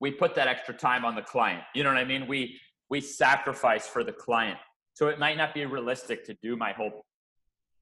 we 0.00 0.10
put 0.10 0.34
that 0.36 0.46
extra 0.46 0.74
time 0.74 1.04
on 1.04 1.14
the 1.14 1.22
client. 1.22 1.62
You 1.74 1.82
know 1.82 1.90
what 1.90 1.98
I 1.98 2.04
mean? 2.04 2.26
We 2.26 2.60
we 2.90 3.00
sacrifice 3.00 3.86
for 3.86 4.02
the 4.02 4.12
client. 4.12 4.58
So 4.98 5.06
it 5.06 5.20
might 5.20 5.36
not 5.36 5.54
be 5.54 5.64
realistic 5.64 6.24
to 6.24 6.36
do 6.42 6.56
my 6.56 6.72
whole 6.72 7.04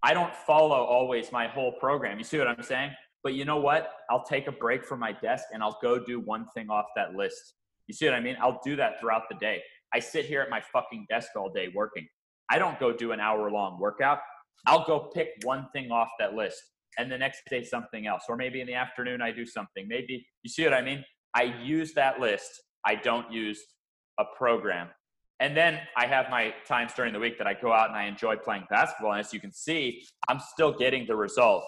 I 0.03 0.13
don't 0.13 0.35
follow 0.35 0.85
always 0.85 1.33
my 1.33 1.47
whole 1.47 1.73
program. 1.73 2.19
You 2.19 2.25
see 2.25 2.37
what 2.37 2.47
I'm 2.47 2.63
saying? 2.63 2.91
But 3.25 3.33
you 3.33 3.47
know 3.47 3.57
what? 3.57 3.91
I'll 4.11 4.23
take 4.23 4.49
a 4.49 4.53
break 4.53 4.85
from 4.85 5.01
my 5.01 5.13
desk 5.13 5.47
and 5.55 5.63
I'll 5.63 5.79
go 5.81 5.99
do 5.99 6.21
one 6.21 6.45
thing 6.55 6.69
off 6.69 6.85
that 6.95 7.15
list. 7.15 7.55
You 7.87 7.95
see 7.95 8.05
what 8.05 8.15
I 8.15 8.21
mean? 8.21 8.37
I'll 8.39 8.61
do 8.63 8.77
that 8.77 9.01
throughout 9.01 9.23
the 9.31 9.37
day. 9.39 9.63
I 9.95 9.99
sit 9.99 10.27
here 10.27 10.43
at 10.43 10.51
my 10.51 10.61
fucking 10.61 11.07
desk 11.09 11.31
all 11.37 11.51
day 11.51 11.73
working. 11.75 12.07
I 12.51 12.59
don't 12.59 12.79
go 12.79 12.93
do 12.93 13.13
an 13.13 13.21
hour 13.21 13.51
long 13.51 13.81
workout. 13.81 14.19
I'll 14.67 14.85
go 14.85 15.11
pick 15.15 15.31
one 15.43 15.69
thing 15.73 15.91
off 15.91 16.11
that 16.19 16.35
list 16.35 16.61
and 16.99 17.11
the 17.11 17.17
next 17.17 17.41
day 17.49 17.65
something 17.65 18.07
else. 18.07 18.25
Or 18.29 18.37
maybe 18.37 18.61
in 18.61 18.67
the 18.67 18.75
afternoon 18.75 19.23
I 19.23 19.31
do 19.33 19.47
something. 19.47 19.89
Maybe 19.89 20.27
you 20.43 20.51
see 20.51 20.65
what 20.65 20.75
I 20.75 20.83
mean? 20.83 21.03
I 21.35 21.45
use 21.65 21.95
that 21.95 22.21
list. 22.21 22.61
I 22.85 22.95
don't 22.95 23.33
use 23.33 23.65
a 24.21 24.25
program. 24.37 24.89
And 25.41 25.57
then 25.57 25.81
I 25.97 26.07
have 26.07 26.31
my 26.31 26.55
times 26.67 26.93
during 26.95 27.13
the 27.13 27.19
week 27.19 27.37
that 27.39 27.47
I 27.47 27.55
go 27.55 27.73
out 27.73 27.89
and 27.89 27.97
I 27.97 28.05
enjoy 28.05 28.37
playing 28.37 28.65
basketball. 28.71 29.13
And 29.13 29.21
as 29.21 29.35
you 29.35 29.41
can 29.41 29.53
see, 29.53 30.03
I'm 30.29 30.41
still 30.41 30.73
getting 30.73 31.07
the 31.07 31.17
result, 31.17 31.63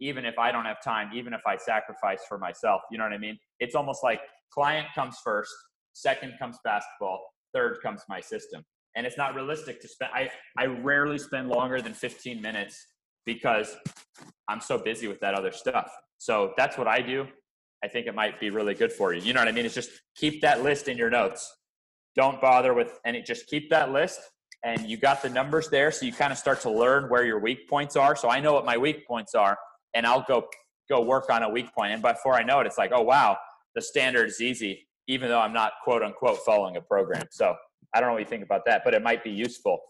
even 0.00 0.26
if 0.26 0.38
I 0.38 0.52
don't 0.52 0.66
have 0.66 0.82
time, 0.82 1.10
even 1.14 1.32
if 1.32 1.40
I 1.46 1.56
sacrifice 1.56 2.20
for 2.28 2.38
myself. 2.38 2.82
You 2.90 2.98
know 2.98 3.04
what 3.04 3.14
I 3.14 3.18
mean? 3.18 3.38
It's 3.60 3.74
almost 3.74 4.04
like 4.04 4.20
client 4.52 4.88
comes 4.94 5.16
first, 5.24 5.52
second 5.94 6.34
comes 6.38 6.58
basketball, 6.64 7.20
third 7.54 7.78
comes 7.82 8.02
my 8.08 8.20
system. 8.20 8.62
And 8.96 9.06
it's 9.06 9.16
not 9.16 9.34
realistic 9.34 9.80
to 9.80 9.88
spend, 9.88 10.12
I, 10.14 10.30
I 10.58 10.66
rarely 10.66 11.18
spend 11.18 11.48
longer 11.48 11.80
than 11.80 11.94
15 11.94 12.40
minutes 12.42 12.86
because 13.24 13.74
I'm 14.48 14.60
so 14.60 14.78
busy 14.78 15.08
with 15.08 15.20
that 15.20 15.34
other 15.34 15.50
stuff. 15.50 15.90
So 16.18 16.52
that's 16.56 16.76
what 16.76 16.88
I 16.88 17.00
do. 17.00 17.26
I 17.82 17.88
think 17.88 18.06
it 18.06 18.14
might 18.14 18.38
be 18.38 18.50
really 18.50 18.74
good 18.74 18.92
for 18.92 19.12
you. 19.12 19.20
You 19.20 19.32
know 19.32 19.40
what 19.40 19.48
I 19.48 19.52
mean? 19.52 19.66
It's 19.66 19.74
just 19.74 19.90
keep 20.14 20.40
that 20.42 20.62
list 20.62 20.88
in 20.88 20.96
your 20.96 21.10
notes. 21.10 21.52
Don't 22.16 22.40
bother 22.40 22.74
with 22.74 22.98
any, 23.04 23.22
just 23.22 23.46
keep 23.46 23.70
that 23.70 23.92
list 23.92 24.20
and 24.64 24.88
you 24.88 24.96
got 24.96 25.22
the 25.22 25.28
numbers 25.28 25.68
there. 25.68 25.90
So 25.90 26.06
you 26.06 26.12
kind 26.12 26.32
of 26.32 26.38
start 26.38 26.60
to 26.62 26.70
learn 26.70 27.08
where 27.08 27.24
your 27.24 27.38
weak 27.38 27.68
points 27.68 27.96
are. 27.96 28.16
So 28.16 28.28
I 28.28 28.40
know 28.40 28.52
what 28.52 28.64
my 28.64 28.78
weak 28.78 29.06
points 29.06 29.34
are 29.34 29.58
and 29.94 30.06
I'll 30.06 30.24
go, 30.26 30.48
go 30.88 31.02
work 31.02 31.30
on 31.30 31.42
a 31.42 31.48
weak 31.48 31.72
point. 31.74 31.92
And 31.92 32.02
before 32.02 32.34
I 32.34 32.42
know 32.42 32.60
it, 32.60 32.66
it's 32.66 32.78
like, 32.78 32.92
oh, 32.94 33.02
wow, 33.02 33.36
the 33.74 33.82
standard 33.82 34.28
is 34.28 34.40
easy, 34.40 34.86
even 35.08 35.28
though 35.28 35.40
I'm 35.40 35.52
not 35.52 35.72
quote 35.82 36.02
unquote 36.02 36.38
following 36.44 36.76
a 36.76 36.80
program. 36.80 37.24
So 37.30 37.54
I 37.94 38.00
don't 38.00 38.08
know 38.08 38.14
what 38.14 38.22
you 38.22 38.28
think 38.28 38.44
about 38.44 38.62
that, 38.66 38.82
but 38.84 38.94
it 38.94 39.02
might 39.02 39.22
be 39.22 39.30
useful 39.30 39.80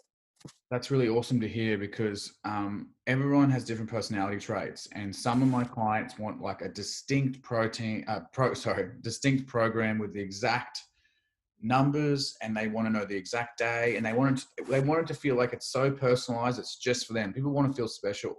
that's 0.70 0.90
really 0.90 1.08
awesome 1.08 1.40
to 1.40 1.48
hear 1.48 1.78
because 1.78 2.34
um, 2.44 2.88
everyone 3.06 3.50
has 3.50 3.64
different 3.64 3.90
personality 3.90 4.38
traits, 4.38 4.88
and 4.92 5.14
some 5.14 5.42
of 5.42 5.48
my 5.48 5.64
clients 5.64 6.18
want 6.18 6.40
like 6.40 6.62
a 6.62 6.68
distinct 6.68 7.42
protein, 7.42 8.04
uh, 8.08 8.20
pro, 8.32 8.54
sorry, 8.54 8.90
distinct 9.00 9.46
program 9.46 9.98
with 9.98 10.12
the 10.12 10.20
exact 10.20 10.82
numbers 11.64 12.36
and 12.42 12.56
they 12.56 12.68
want 12.68 12.86
to 12.86 12.92
know 12.92 13.04
the 13.04 13.16
exact 13.16 13.58
day 13.58 13.96
and 13.96 14.04
they 14.04 14.12
want 14.12 14.38
to, 14.38 14.64
they 14.68 14.80
wanted 14.80 15.06
to 15.06 15.14
feel 15.14 15.34
like 15.34 15.52
it's 15.52 15.72
so 15.72 15.90
personalized. 15.90 16.58
It's 16.58 16.76
just 16.76 17.06
for 17.06 17.14
them. 17.14 17.32
People 17.32 17.50
want 17.50 17.70
to 17.70 17.76
feel 17.76 17.88
special. 17.88 18.34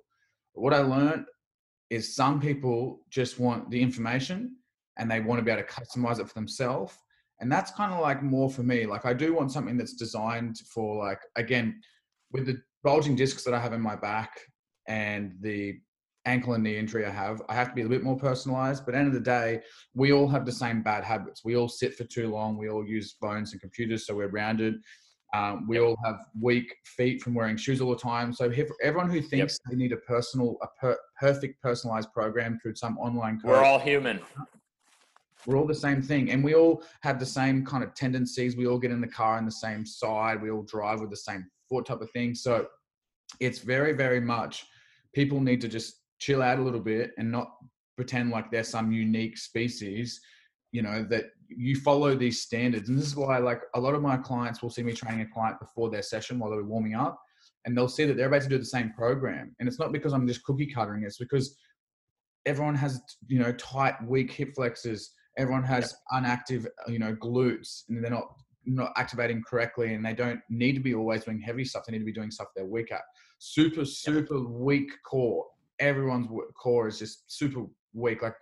But 0.54 0.62
what 0.62 0.74
I 0.74 0.80
learned 0.80 1.26
is 1.90 2.16
some 2.16 2.40
people 2.40 3.02
just 3.10 3.40
want 3.40 3.70
the 3.70 3.82
information 3.82 4.56
and 4.98 5.10
they 5.10 5.20
want 5.20 5.40
to 5.40 5.44
be 5.44 5.52
able 5.52 5.64
to 5.64 5.68
customize 5.68 6.20
it 6.20 6.28
for 6.28 6.34
themselves. 6.34 6.96
And 7.42 7.52
that's 7.52 7.72
kind 7.72 7.92
of 7.92 8.00
like 8.00 8.24
more 8.24 8.50
for 8.50 8.64
me. 8.64 8.86
Like 8.86 9.06
I 9.06 9.14
do 9.14 9.34
want 9.34 9.52
something 9.52 9.78
that's 9.78 9.94
designed 9.94 10.58
for 10.74 11.06
like, 11.06 11.20
again, 11.36 11.82
with 12.32 12.46
the 12.46 12.62
bulging 12.84 13.16
discs 13.16 13.44
that 13.44 13.54
I 13.54 13.60
have 13.60 13.74
in 13.74 13.82
my 13.82 13.96
back 13.96 14.40
and 14.88 15.34
the 15.42 15.80
ankle 16.26 16.54
and 16.54 16.64
knee 16.64 16.78
injury 16.78 17.06
I 17.06 17.10
have, 17.10 17.42
I 17.50 17.54
have 17.56 17.70
to 17.70 17.76
be 17.76 17.84
a 17.84 17.90
bit 17.90 18.04
more 18.04 18.18
personalized. 18.18 18.86
But 18.86 18.96
end 18.96 19.08
of 19.08 19.14
the 19.14 19.20
day, 19.20 19.62
we 19.94 20.12
all 20.12 20.28
have 20.28 20.46
the 20.46 20.52
same 20.52 20.82
bad 20.82 21.04
habits. 21.04 21.44
We 21.44 21.56
all 21.56 21.70
sit 21.70 21.96
for 21.96 22.04
too 22.04 22.30
long. 22.30 22.58
We 22.58 22.70
all 22.70 22.86
use 22.86 23.16
phones 23.22 23.52
and 23.52 23.62
computers, 23.62 24.06
so 24.06 24.16
we're 24.16 24.30
rounded. 24.30 24.76
Um, 25.34 25.68
we 25.68 25.80
all 25.80 25.98
have 26.06 26.20
weak 26.40 26.74
feet 26.86 27.22
from 27.22 27.34
wearing 27.34 27.58
shoes 27.58 27.82
all 27.82 27.90
the 27.90 27.98
time. 27.98 28.32
So 28.32 28.52
everyone 28.82 29.10
who 29.10 29.22
thinks 29.22 29.60
yep. 29.66 29.72
they 29.72 29.76
need 29.76 29.92
a 29.92 29.98
personal, 29.98 30.58
a 30.62 30.68
per, 30.80 30.98
perfect 31.20 31.62
personalized 31.62 32.12
program 32.14 32.58
through 32.62 32.76
some 32.76 32.98
online 32.98 33.40
course, 33.40 33.58
we're 33.58 33.66
all 33.66 33.80
human. 33.80 34.22
We're 35.46 35.58
all 35.58 35.68
the 35.68 35.76
same 35.76 36.02
thing, 36.02 36.32
and 36.32 36.44
we 36.44 36.56
all 36.56 36.84
have 37.02 37.20
the 37.20 37.26
same 37.26 37.66
kind 37.66 37.84
of 37.84 37.94
tendencies. 37.94 38.56
We 38.56 38.66
all 38.66 38.80
get 38.80 38.92
in 38.92 39.02
the 39.02 39.08
car 39.08 39.38
on 39.38 39.46
the 39.46 39.52
same 39.52 39.86
side. 39.86 40.42
We 40.42 40.50
all 40.50 40.64
drive 40.64 41.02
with 41.02 41.12
the 41.12 41.18
same 41.18 41.46
foot 41.70 41.86
type 41.86 42.02
of 42.02 42.10
thing. 42.12 42.34
So 42.34 42.68
it's 43.40 43.60
very, 43.60 43.94
very 43.94 44.20
much 44.20 44.66
people 45.14 45.40
need 45.40 45.62
to 45.62 45.68
just 45.68 46.02
chill 46.19 46.41
out 46.41 46.60
a 46.60 46.62
little 46.62 46.80
bit 46.80 47.12
and 47.17 47.32
not 47.32 47.51
pretend 47.95 48.30
like 48.30 48.51
they're 48.51 48.63
some 48.63 48.91
unique 48.91 49.38
species 49.38 50.19
you 50.75 50.82
know 50.82 51.04
that 51.10 51.25
you 51.47 51.75
follow 51.80 52.15
these 52.15 52.41
standards. 52.41 52.89
And 52.89 52.97
this 52.97 53.06
is 53.06 53.15
why 53.15 53.38
like 53.38 53.62
a 53.75 53.80
lot 53.80 53.93
of 53.93 54.01
my 54.01 54.17
clients 54.17 54.62
will 54.62 54.69
see 54.69 54.84
me 54.84 54.91
training 54.91 55.21
a 55.21 55.34
client 55.34 55.60
before 55.60 55.89
their 55.89 56.01
session 56.01 56.38
while 56.38 56.51
they're 56.51 56.63
warming 56.63 56.95
up 56.95 57.17
and 57.63 57.75
they'll 57.75 57.88
see 57.88 58.04
that 58.06 58.17
they're 58.17 58.28
about 58.28 58.41
to 58.41 58.49
do 58.49 58.58
the 58.58 58.65
same 58.65 58.91
program. 58.91 59.56
And 59.60 59.69
it's 59.69 59.80
not 59.80 59.93
because 59.93 60.12
i'm 60.12 60.28
just 60.28 60.43
cookie 60.43 60.67
cuttering 60.67 61.04
it's 61.04 61.17
because 61.17 61.58
everyone 62.45 62.75
has 62.75 63.01
you 63.28 63.39
know 63.39 63.54
tight 63.54 63.95
weak 64.06 64.32
hip 64.32 64.54
flexors. 64.56 65.12
Everyone 65.38 65.63
has 65.63 65.95
unactive 66.12 66.65
uh, 66.65 66.91
you 66.91 66.99
know 66.99 67.15
glutes 67.15 67.84
and 67.88 68.04
they're 68.04 68.12
not 68.12 68.28
not 68.65 68.91
activating 68.97 69.43
correctly 69.47 69.93
and 69.93 70.06
they 70.06 70.13
don't 70.13 70.39
need 70.49 70.73
to 70.73 70.82
be 70.82 70.95
always 70.95 71.23
doing 71.23 71.39
heavy 71.39 71.63
stuff 71.63 71.84
they 71.86 71.93
need 71.93 71.99
to 71.99 72.06
be 72.06 72.12
doing 72.12 72.32
stuff 72.32 72.47
they're 72.56 72.65
weak 72.65 72.91
at 72.91 73.01
super 73.38 73.86
super 73.86 74.39
weak 74.39 74.89
core 75.06 75.45
everyone's 75.80 76.28
core 76.62 76.88
is 76.88 77.00
just 77.00 77.24
super 77.28 77.66
weak. 77.94 78.22
Like 78.22 78.36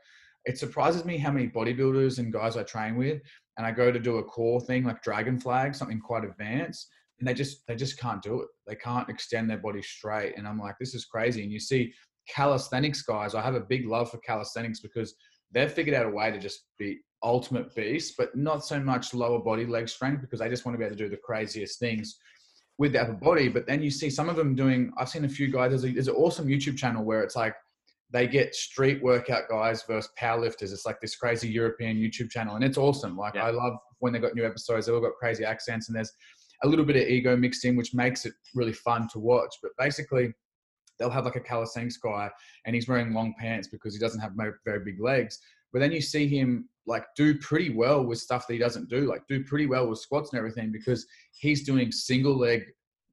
it 0.46 0.58
surprises 0.58 1.06
me 1.06 1.18
how 1.18 1.32
many 1.32 1.48
bodybuilders 1.48 2.20
and 2.20 2.34
guys 2.34 2.58
I 2.58 2.64
train 2.64 2.96
with, 2.96 3.22
and 3.58 3.66
I 3.66 3.72
go 3.72 3.92
to 3.92 4.00
do 4.00 4.18
a 4.18 4.24
core 4.24 4.62
thing 4.62 4.84
like 4.84 5.04
dragon 5.04 5.40
flag, 5.40 5.76
something 5.76 6.00
quite 6.00 6.26
advanced, 6.26 6.90
and 7.20 7.28
they 7.28 7.34
just 7.34 7.66
they 7.68 7.76
just 7.76 8.00
can't 8.00 8.22
do 8.22 8.42
it. 8.42 8.48
They 8.68 8.76
can't 8.76 9.10
extend 9.10 9.50
their 9.50 9.58
body 9.58 9.82
straight, 9.82 10.38
and 10.38 10.48
I'm 10.48 10.60
like, 10.60 10.76
this 10.80 10.94
is 10.94 11.06
crazy. 11.06 11.44
And 11.44 11.52
you 11.52 11.60
see 11.60 11.94
calisthenics 12.30 13.02
guys. 13.02 13.36
I 13.36 13.42
have 13.42 13.56
a 13.56 13.62
big 13.62 13.88
love 13.88 14.10
for 14.10 14.18
calisthenics 14.20 14.80
because 14.80 15.14
they've 15.52 15.72
figured 15.72 15.96
out 15.96 16.06
a 16.06 16.10
way 16.10 16.32
to 16.32 16.40
just 16.40 16.66
be 16.78 17.00
ultimate 17.22 17.74
beasts, 17.74 18.16
but 18.18 18.36
not 18.36 18.66
so 18.66 18.80
much 18.80 19.14
lower 19.14 19.40
body 19.40 19.66
leg 19.66 19.88
strength 19.88 20.22
because 20.22 20.40
they 20.40 20.50
just 20.50 20.66
want 20.66 20.74
to 20.74 20.80
be 20.80 20.86
able 20.86 20.96
to 20.96 21.04
do 21.04 21.10
the 21.10 21.18
craziest 21.18 21.80
things 21.80 22.18
with 22.78 22.94
the 22.94 23.02
upper 23.02 23.14
body. 23.14 23.50
But 23.50 23.68
then 23.68 23.82
you 23.82 23.92
see 23.92 24.10
some 24.10 24.30
of 24.30 24.36
them 24.36 24.56
doing. 24.56 24.92
I've 24.98 25.10
seen 25.10 25.26
a 25.26 25.30
few 25.30 25.52
guys. 25.52 25.72
There's, 25.72 25.86
a, 25.86 25.92
there's 25.92 26.08
an 26.08 26.16
awesome 26.16 26.48
YouTube 26.48 26.78
channel 26.78 27.04
where 27.04 27.24
it's 27.24 27.36
like 27.36 27.56
they 28.12 28.28
get 28.28 28.56
street 28.56 29.02
workout 29.02 29.44
guys 29.50 29.84
versus 29.84 30.12
powerlifters. 30.20 30.72
It's 30.72 30.86
like 30.86 31.02
this 31.02 31.16
crazy 31.16 31.50
European 31.50 31.98
YouTube 31.98 32.30
channel, 32.30 32.56
and 32.56 32.64
it's 32.64 32.78
awesome. 32.78 33.18
Like 33.18 33.36
yeah. 33.36 33.46
I 33.46 33.52
love 33.52 33.74
when 34.00 34.14
they 34.14 34.20
got 34.20 34.36
new 34.36 34.46
episodes. 34.46 34.86
They've 34.86 34.96
all 34.96 35.02
got 35.02 35.14
crazy 35.20 35.44
accents, 35.44 35.90
and 35.90 35.96
there's 35.96 36.12
a 36.64 36.68
little 36.68 36.86
bit 36.86 36.96
of 36.96 37.08
ego 37.08 37.36
mixed 37.36 37.66
in, 37.66 37.76
which 37.76 37.94
makes 37.94 38.26
it 38.26 38.34
really 38.56 38.74
fun 38.74 39.08
to 39.14 39.20
watch. 39.20 39.56
But 39.62 39.72
basically, 39.78 40.34
they'll 40.98 41.10
have 41.10 41.26
like 41.26 41.36
a 41.36 41.42
calisthenics 41.42 41.98
guy, 41.98 42.30
and 42.66 42.76
he's 42.76 42.88
wearing 42.88 43.14
long 43.14 43.34
pants 43.40 43.68
because 43.68 43.94
he 43.94 44.00
doesn't 44.00 44.22
have 44.22 44.34
very 44.66 44.84
big 44.84 45.02
legs. 45.02 45.40
But 45.74 45.80
then 45.80 45.92
you 45.92 46.02
see 46.02 46.28
him 46.28 46.70
like 46.86 47.06
do 47.18 47.38
pretty 47.40 47.72
well 47.72 48.06
with 48.06 48.20
stuff 48.20 48.48
that 48.48 48.54
he 48.54 48.60
doesn't 48.60 48.90
do, 48.90 49.10
like 49.10 49.28
do 49.28 49.44
pretty 49.44 49.66
well 49.66 49.88
with 49.90 50.00
squats 50.00 50.32
and 50.32 50.38
everything 50.38 50.72
because 50.72 51.06
he's 51.32 51.66
doing 51.66 51.92
single 51.92 52.38
leg 52.38 52.64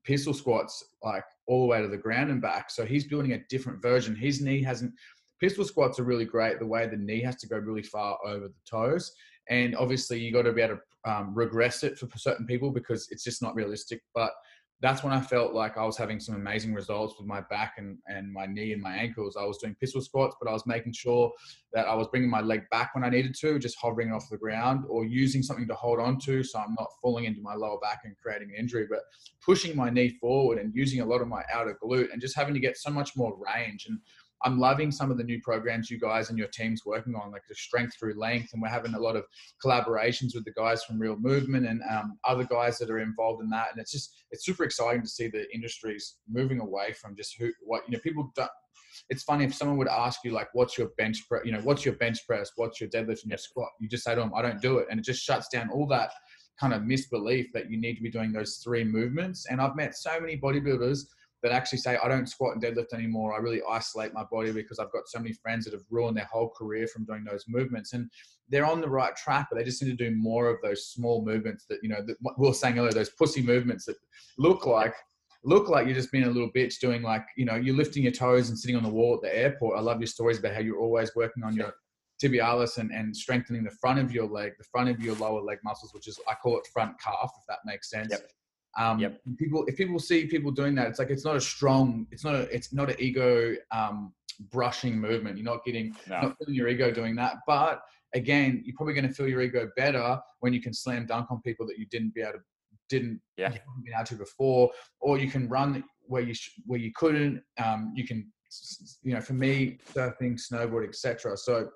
pistol 0.04 0.34
squats 0.34 0.84
like 1.02 1.24
all 1.46 1.62
the 1.62 1.66
way 1.66 1.80
to 1.80 1.88
the 1.88 1.96
ground 1.96 2.30
and 2.30 2.42
back. 2.42 2.70
So 2.70 2.84
he's 2.84 3.06
building 3.06 3.32
a 3.32 3.44
different 3.48 3.82
version. 3.82 4.14
His 4.14 4.40
knee 4.40 4.62
hasn't 4.62 4.92
pistol 5.40 5.64
squats 5.64 5.98
are 5.98 6.04
really 6.04 6.24
great 6.24 6.58
the 6.58 6.66
way 6.66 6.86
the 6.86 6.96
knee 6.96 7.22
has 7.22 7.36
to 7.36 7.48
go 7.48 7.56
really 7.56 7.82
far 7.82 8.18
over 8.24 8.48
the 8.48 8.54
toes 8.70 9.12
and 9.48 9.74
obviously 9.74 10.18
you 10.20 10.32
got 10.32 10.42
to 10.42 10.52
be 10.52 10.60
able 10.60 10.76
to 10.76 11.10
um, 11.10 11.34
regress 11.34 11.82
it 11.82 11.98
for 11.98 12.06
certain 12.18 12.46
people 12.46 12.70
because 12.70 13.08
it's 13.10 13.24
just 13.24 13.42
not 13.42 13.54
realistic 13.54 14.02
but 14.14 14.32
that's 14.82 15.04
when 15.04 15.12
I 15.12 15.20
felt 15.20 15.52
like 15.52 15.76
I 15.76 15.84
was 15.84 15.98
having 15.98 16.18
some 16.20 16.34
amazing 16.34 16.72
results 16.72 17.14
with 17.18 17.26
my 17.26 17.42
back 17.42 17.74
and, 17.76 17.98
and 18.06 18.32
my 18.32 18.46
knee 18.46 18.72
and 18.72 18.80
my 18.80 18.94
ankles. 18.94 19.36
I 19.38 19.44
was 19.44 19.58
doing 19.58 19.74
pistol 19.78 20.00
squats, 20.00 20.36
but 20.40 20.48
I 20.48 20.52
was 20.52 20.66
making 20.66 20.94
sure 20.94 21.30
that 21.74 21.86
I 21.86 21.94
was 21.94 22.08
bringing 22.08 22.30
my 22.30 22.40
leg 22.40 22.62
back 22.70 22.94
when 22.94 23.04
I 23.04 23.10
needed 23.10 23.34
to, 23.40 23.58
just 23.58 23.76
hovering 23.78 24.10
off 24.10 24.30
the 24.30 24.38
ground 24.38 24.84
or 24.88 25.04
using 25.04 25.42
something 25.42 25.68
to 25.68 25.74
hold 25.74 26.00
on 26.00 26.18
to 26.20 26.42
so 26.42 26.58
I'm 26.58 26.74
not 26.78 26.88
falling 27.02 27.24
into 27.24 27.42
my 27.42 27.54
lower 27.54 27.78
back 27.80 28.00
and 28.04 28.16
creating 28.22 28.50
an 28.54 28.60
injury, 28.60 28.86
but 28.88 29.00
pushing 29.44 29.76
my 29.76 29.90
knee 29.90 30.16
forward 30.20 30.58
and 30.58 30.74
using 30.74 31.00
a 31.00 31.06
lot 31.06 31.20
of 31.20 31.28
my 31.28 31.42
outer 31.52 31.78
glute 31.82 32.12
and 32.12 32.20
just 32.20 32.36
having 32.36 32.54
to 32.54 32.60
get 32.60 32.78
so 32.78 32.90
much 32.90 33.16
more 33.16 33.38
range. 33.54 33.86
And 33.86 33.98
I'm 34.42 34.58
loving 34.58 34.90
some 34.90 35.10
of 35.10 35.18
the 35.18 35.24
new 35.24 35.40
programs 35.42 35.90
you 35.90 35.98
guys 35.98 36.30
and 36.30 36.38
your 36.38 36.48
team's 36.48 36.86
working 36.86 37.14
on, 37.14 37.30
like 37.30 37.42
the 37.48 37.54
strength 37.54 37.96
through 37.98 38.18
length. 38.18 38.52
And 38.52 38.62
we're 38.62 38.68
having 38.68 38.94
a 38.94 38.98
lot 38.98 39.16
of 39.16 39.24
collaborations 39.64 40.34
with 40.34 40.44
the 40.44 40.52
guys 40.52 40.82
from 40.84 40.98
Real 40.98 41.16
Movement 41.16 41.66
and 41.66 41.82
um, 41.90 42.18
other 42.24 42.44
guys 42.44 42.78
that 42.78 42.90
are 42.90 43.00
involved 43.00 43.42
in 43.42 43.50
that. 43.50 43.68
And 43.72 43.80
it's 43.80 43.92
just, 43.92 44.14
it's 44.30 44.44
super 44.44 44.64
exciting 44.64 45.02
to 45.02 45.08
see 45.08 45.28
the 45.28 45.44
industries 45.54 46.16
moving 46.28 46.60
away 46.60 46.92
from 46.92 47.16
just 47.16 47.36
who, 47.38 47.50
what, 47.62 47.82
you 47.86 47.92
know, 47.92 48.00
people 48.02 48.32
don't, 48.34 48.50
it's 49.08 49.22
funny 49.22 49.44
if 49.44 49.54
someone 49.54 49.76
would 49.78 49.88
ask 49.88 50.20
you 50.24 50.32
like, 50.32 50.48
what's 50.52 50.78
your 50.78 50.88
bench 50.98 51.28
press, 51.28 51.42
you 51.44 51.52
know, 51.52 51.60
what's 51.60 51.84
your 51.84 51.94
bench 51.94 52.26
press, 52.26 52.50
what's 52.56 52.80
your 52.80 52.90
deadlift 52.90 53.22
and 53.22 53.30
your 53.30 53.38
squat? 53.38 53.68
You 53.80 53.88
just 53.88 54.04
say 54.04 54.14
to 54.14 54.20
them, 54.20 54.32
I 54.34 54.42
don't 54.42 54.60
do 54.60 54.78
it. 54.78 54.86
And 54.90 54.98
it 54.98 55.04
just 55.04 55.22
shuts 55.22 55.48
down 55.48 55.70
all 55.70 55.86
that 55.88 56.12
kind 56.58 56.74
of 56.74 56.82
misbelief 56.82 57.46
that 57.54 57.70
you 57.70 57.80
need 57.80 57.96
to 57.96 58.02
be 58.02 58.10
doing 58.10 58.32
those 58.32 58.60
three 58.62 58.84
movements. 58.84 59.46
And 59.50 59.60
I've 59.60 59.76
met 59.76 59.96
so 59.96 60.20
many 60.20 60.36
bodybuilders 60.36 61.06
that 61.42 61.52
actually 61.52 61.78
say 61.78 61.96
I 61.96 62.08
don't 62.08 62.28
squat 62.28 62.54
and 62.54 62.62
deadlift 62.62 62.92
anymore. 62.92 63.34
I 63.34 63.38
really 63.38 63.62
isolate 63.68 64.12
my 64.12 64.24
body 64.30 64.52
because 64.52 64.78
I've 64.78 64.92
got 64.92 65.08
so 65.08 65.18
many 65.18 65.32
friends 65.32 65.64
that 65.64 65.72
have 65.72 65.84
ruined 65.90 66.16
their 66.16 66.28
whole 66.30 66.50
career 66.50 66.86
from 66.86 67.04
doing 67.04 67.24
those 67.24 67.44
movements. 67.48 67.92
And 67.92 68.10
they're 68.48 68.66
on 68.66 68.80
the 68.80 68.88
right 68.88 69.14
track, 69.16 69.48
but 69.50 69.56
they 69.56 69.64
just 69.64 69.82
need 69.82 69.96
to 69.96 70.10
do 70.10 70.14
more 70.14 70.48
of 70.48 70.58
those 70.62 70.88
small 70.88 71.24
movements 71.24 71.64
that 71.70 71.78
you 71.82 71.88
know 71.88 72.02
that 72.06 72.16
we 72.38 72.48
were 72.48 72.54
saying 72.54 72.78
earlier, 72.78 72.92
those 72.92 73.10
pussy 73.10 73.42
movements 73.42 73.84
that 73.86 73.96
look 74.38 74.66
like 74.66 74.94
look 75.42 75.70
like 75.70 75.86
you're 75.86 75.94
just 75.94 76.12
being 76.12 76.24
a 76.24 76.30
little 76.30 76.50
bitch 76.54 76.80
doing 76.80 77.00
like 77.00 77.24
you 77.36 77.46
know 77.46 77.54
you're 77.54 77.76
lifting 77.76 78.02
your 78.02 78.12
toes 78.12 78.50
and 78.50 78.58
sitting 78.58 78.76
on 78.76 78.82
the 78.82 78.88
wall 78.88 79.14
at 79.14 79.22
the 79.22 79.36
airport. 79.36 79.78
I 79.78 79.80
love 79.80 80.00
your 80.00 80.06
stories 80.06 80.38
about 80.38 80.54
how 80.54 80.60
you're 80.60 80.80
always 80.80 81.14
working 81.16 81.42
on 81.42 81.54
your 81.54 81.72
tibialis 82.22 82.78
and, 82.78 82.90
and 82.90 83.16
strengthening 83.16 83.64
the 83.64 83.70
front 83.70 83.98
of 83.98 84.12
your 84.12 84.28
leg, 84.28 84.52
the 84.58 84.64
front 84.64 84.90
of 84.90 85.00
your 85.00 85.14
lower 85.16 85.40
leg 85.40 85.58
muscles, 85.64 85.94
which 85.94 86.06
is 86.06 86.18
I 86.28 86.34
call 86.34 86.58
it 86.58 86.66
front 86.72 87.00
calf, 87.00 87.32
if 87.38 87.46
that 87.48 87.58
makes 87.64 87.88
sense. 87.88 88.10
Yep. 88.10 88.30
Um, 88.78 88.98
yep. 88.98 89.20
People, 89.38 89.64
if 89.66 89.76
people 89.76 89.98
see 89.98 90.26
people 90.26 90.50
doing 90.50 90.74
that, 90.76 90.88
it's 90.88 90.98
like 90.98 91.10
it's 91.10 91.24
not 91.24 91.36
a 91.36 91.40
strong, 91.40 92.06
it's 92.10 92.24
not 92.24 92.34
a, 92.34 92.42
it's 92.54 92.72
not 92.72 92.90
an 92.90 92.96
ego 92.98 93.54
um, 93.72 94.12
brushing 94.50 94.98
movement. 94.98 95.36
You're 95.36 95.44
not 95.44 95.64
getting, 95.64 95.94
no. 96.08 96.20
not 96.20 96.36
feeling 96.38 96.54
your 96.54 96.68
ego 96.68 96.90
doing 96.90 97.16
that. 97.16 97.36
But 97.46 97.80
again, 98.14 98.62
you're 98.64 98.76
probably 98.76 98.94
going 98.94 99.08
to 99.08 99.14
feel 99.14 99.28
your 99.28 99.42
ego 99.42 99.68
better 99.76 100.18
when 100.40 100.52
you 100.52 100.60
can 100.60 100.72
slam 100.72 101.06
dunk 101.06 101.30
on 101.30 101.40
people 101.42 101.66
that 101.66 101.78
you 101.78 101.86
didn't 101.90 102.14
be 102.14 102.22
able 102.22 102.34
to, 102.34 102.38
didn't 102.88 103.20
yeah. 103.36 103.50
been 103.50 103.94
able 103.94 104.04
to 104.04 104.14
before, 104.16 104.70
or 105.00 105.18
you 105.18 105.30
can 105.30 105.48
run 105.48 105.82
where 106.06 106.22
you 106.22 106.34
sh- 106.34 106.60
where 106.66 106.80
you 106.80 106.90
couldn't. 106.96 107.40
Um, 107.62 107.92
you 107.94 108.06
can, 108.06 108.30
you 109.02 109.14
know, 109.14 109.20
for 109.20 109.34
me, 109.34 109.78
surfing, 109.94 110.40
snowboard, 110.40 110.88
etc. 110.88 111.36
So 111.36 111.70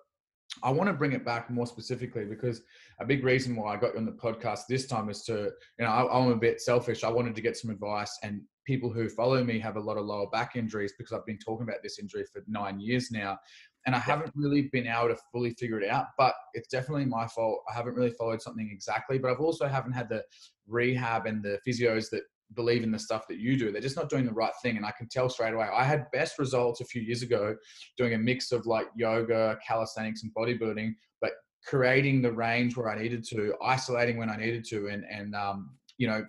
I 0.62 0.70
want 0.70 0.88
to 0.88 0.94
bring 0.94 1.12
it 1.12 1.24
back 1.24 1.50
more 1.50 1.66
specifically 1.66 2.24
because 2.24 2.62
a 3.00 3.04
big 3.04 3.24
reason 3.24 3.56
why 3.56 3.74
I 3.74 3.76
got 3.76 3.94
you 3.94 3.98
on 3.98 4.06
the 4.06 4.12
podcast 4.12 4.60
this 4.68 4.86
time 4.86 5.08
is 5.08 5.22
to, 5.24 5.50
you 5.78 5.84
know, 5.84 5.86
I, 5.86 6.22
am 6.22 6.30
a 6.30 6.36
bit 6.36 6.60
selfish. 6.60 7.04
I 7.04 7.10
wanted 7.10 7.34
to 7.34 7.42
get 7.42 7.56
some 7.56 7.70
advice, 7.70 8.18
and 8.22 8.42
people 8.64 8.90
who 8.90 9.08
follow 9.08 9.42
me 9.42 9.58
have 9.58 9.76
a 9.76 9.80
lot 9.80 9.96
of 9.96 10.06
lower 10.06 10.28
back 10.30 10.56
injuries 10.56 10.94
because 10.96 11.12
I've 11.12 11.26
been 11.26 11.38
talking 11.38 11.64
about 11.64 11.82
this 11.82 11.98
injury 11.98 12.24
for 12.32 12.42
nine 12.46 12.80
years 12.80 13.10
now, 13.10 13.38
and 13.86 13.94
I 13.94 13.98
haven't 13.98 14.32
really 14.34 14.70
been 14.72 14.86
able 14.86 15.08
to 15.08 15.16
fully 15.32 15.54
figure 15.54 15.80
it 15.80 15.90
out. 15.90 16.06
But 16.16 16.34
it's 16.54 16.68
definitely 16.68 17.06
my 17.06 17.26
fault. 17.26 17.62
I 17.70 17.74
haven't 17.74 17.94
really 17.94 18.12
followed 18.12 18.42
something 18.42 18.70
exactly, 18.72 19.18
but 19.18 19.30
I've 19.30 19.40
also 19.40 19.66
haven't 19.66 19.92
had 19.92 20.08
the 20.08 20.22
rehab 20.66 21.26
and 21.26 21.42
the 21.42 21.58
physios 21.66 22.10
that 22.10 22.22
believe 22.52 22.82
in 22.82 22.90
the 22.90 22.98
stuff 22.98 23.26
that 23.28 23.38
you 23.38 23.56
do. 23.58 23.72
They're 23.72 23.80
just 23.80 23.96
not 23.96 24.08
doing 24.08 24.26
the 24.26 24.32
right 24.32 24.52
thing. 24.62 24.76
And 24.76 24.84
I 24.84 24.92
can 24.96 25.08
tell 25.08 25.28
straight 25.28 25.54
away. 25.54 25.68
I 25.72 25.84
had 25.84 26.10
best 26.12 26.38
results 26.38 26.80
a 26.80 26.84
few 26.84 27.02
years 27.02 27.22
ago 27.22 27.56
doing 27.96 28.14
a 28.14 28.18
mix 28.18 28.52
of 28.52 28.66
like 28.66 28.86
yoga, 28.96 29.58
calisthenics, 29.66 30.22
and 30.22 30.32
bodybuilding, 30.34 30.94
but 31.20 31.32
creating 31.66 32.22
the 32.22 32.32
range 32.32 32.76
where 32.76 32.90
I 32.90 33.00
needed 33.00 33.24
to, 33.30 33.54
isolating 33.62 34.18
when 34.18 34.30
I 34.30 34.36
needed 34.36 34.64
to, 34.66 34.88
and 34.88 35.04
and 35.10 35.34
um, 35.34 35.70
you 35.98 36.06
know, 36.06 36.24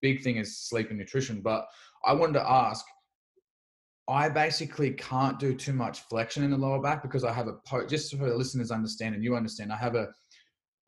big 0.00 0.22
thing 0.22 0.36
is 0.36 0.58
sleep 0.58 0.90
and 0.90 0.98
nutrition. 0.98 1.42
But 1.42 1.66
I 2.04 2.12
wanted 2.12 2.34
to 2.34 2.50
ask. 2.50 2.84
I 4.08 4.28
basically 4.28 4.90
can't 4.90 5.38
do 5.38 5.54
too 5.54 5.72
much 5.72 6.00
flexion 6.00 6.42
in 6.42 6.50
the 6.50 6.56
lower 6.56 6.82
back 6.82 7.02
because 7.02 7.22
I 7.22 7.32
have 7.32 7.46
a 7.46 7.54
po- 7.64 7.86
just 7.86 8.10
for 8.16 8.28
the 8.28 8.34
listeners 8.34 8.72
understand 8.72 9.14
and 9.14 9.22
you 9.22 9.36
understand. 9.36 9.72
I 9.72 9.76
have 9.76 9.94
a 9.94 10.08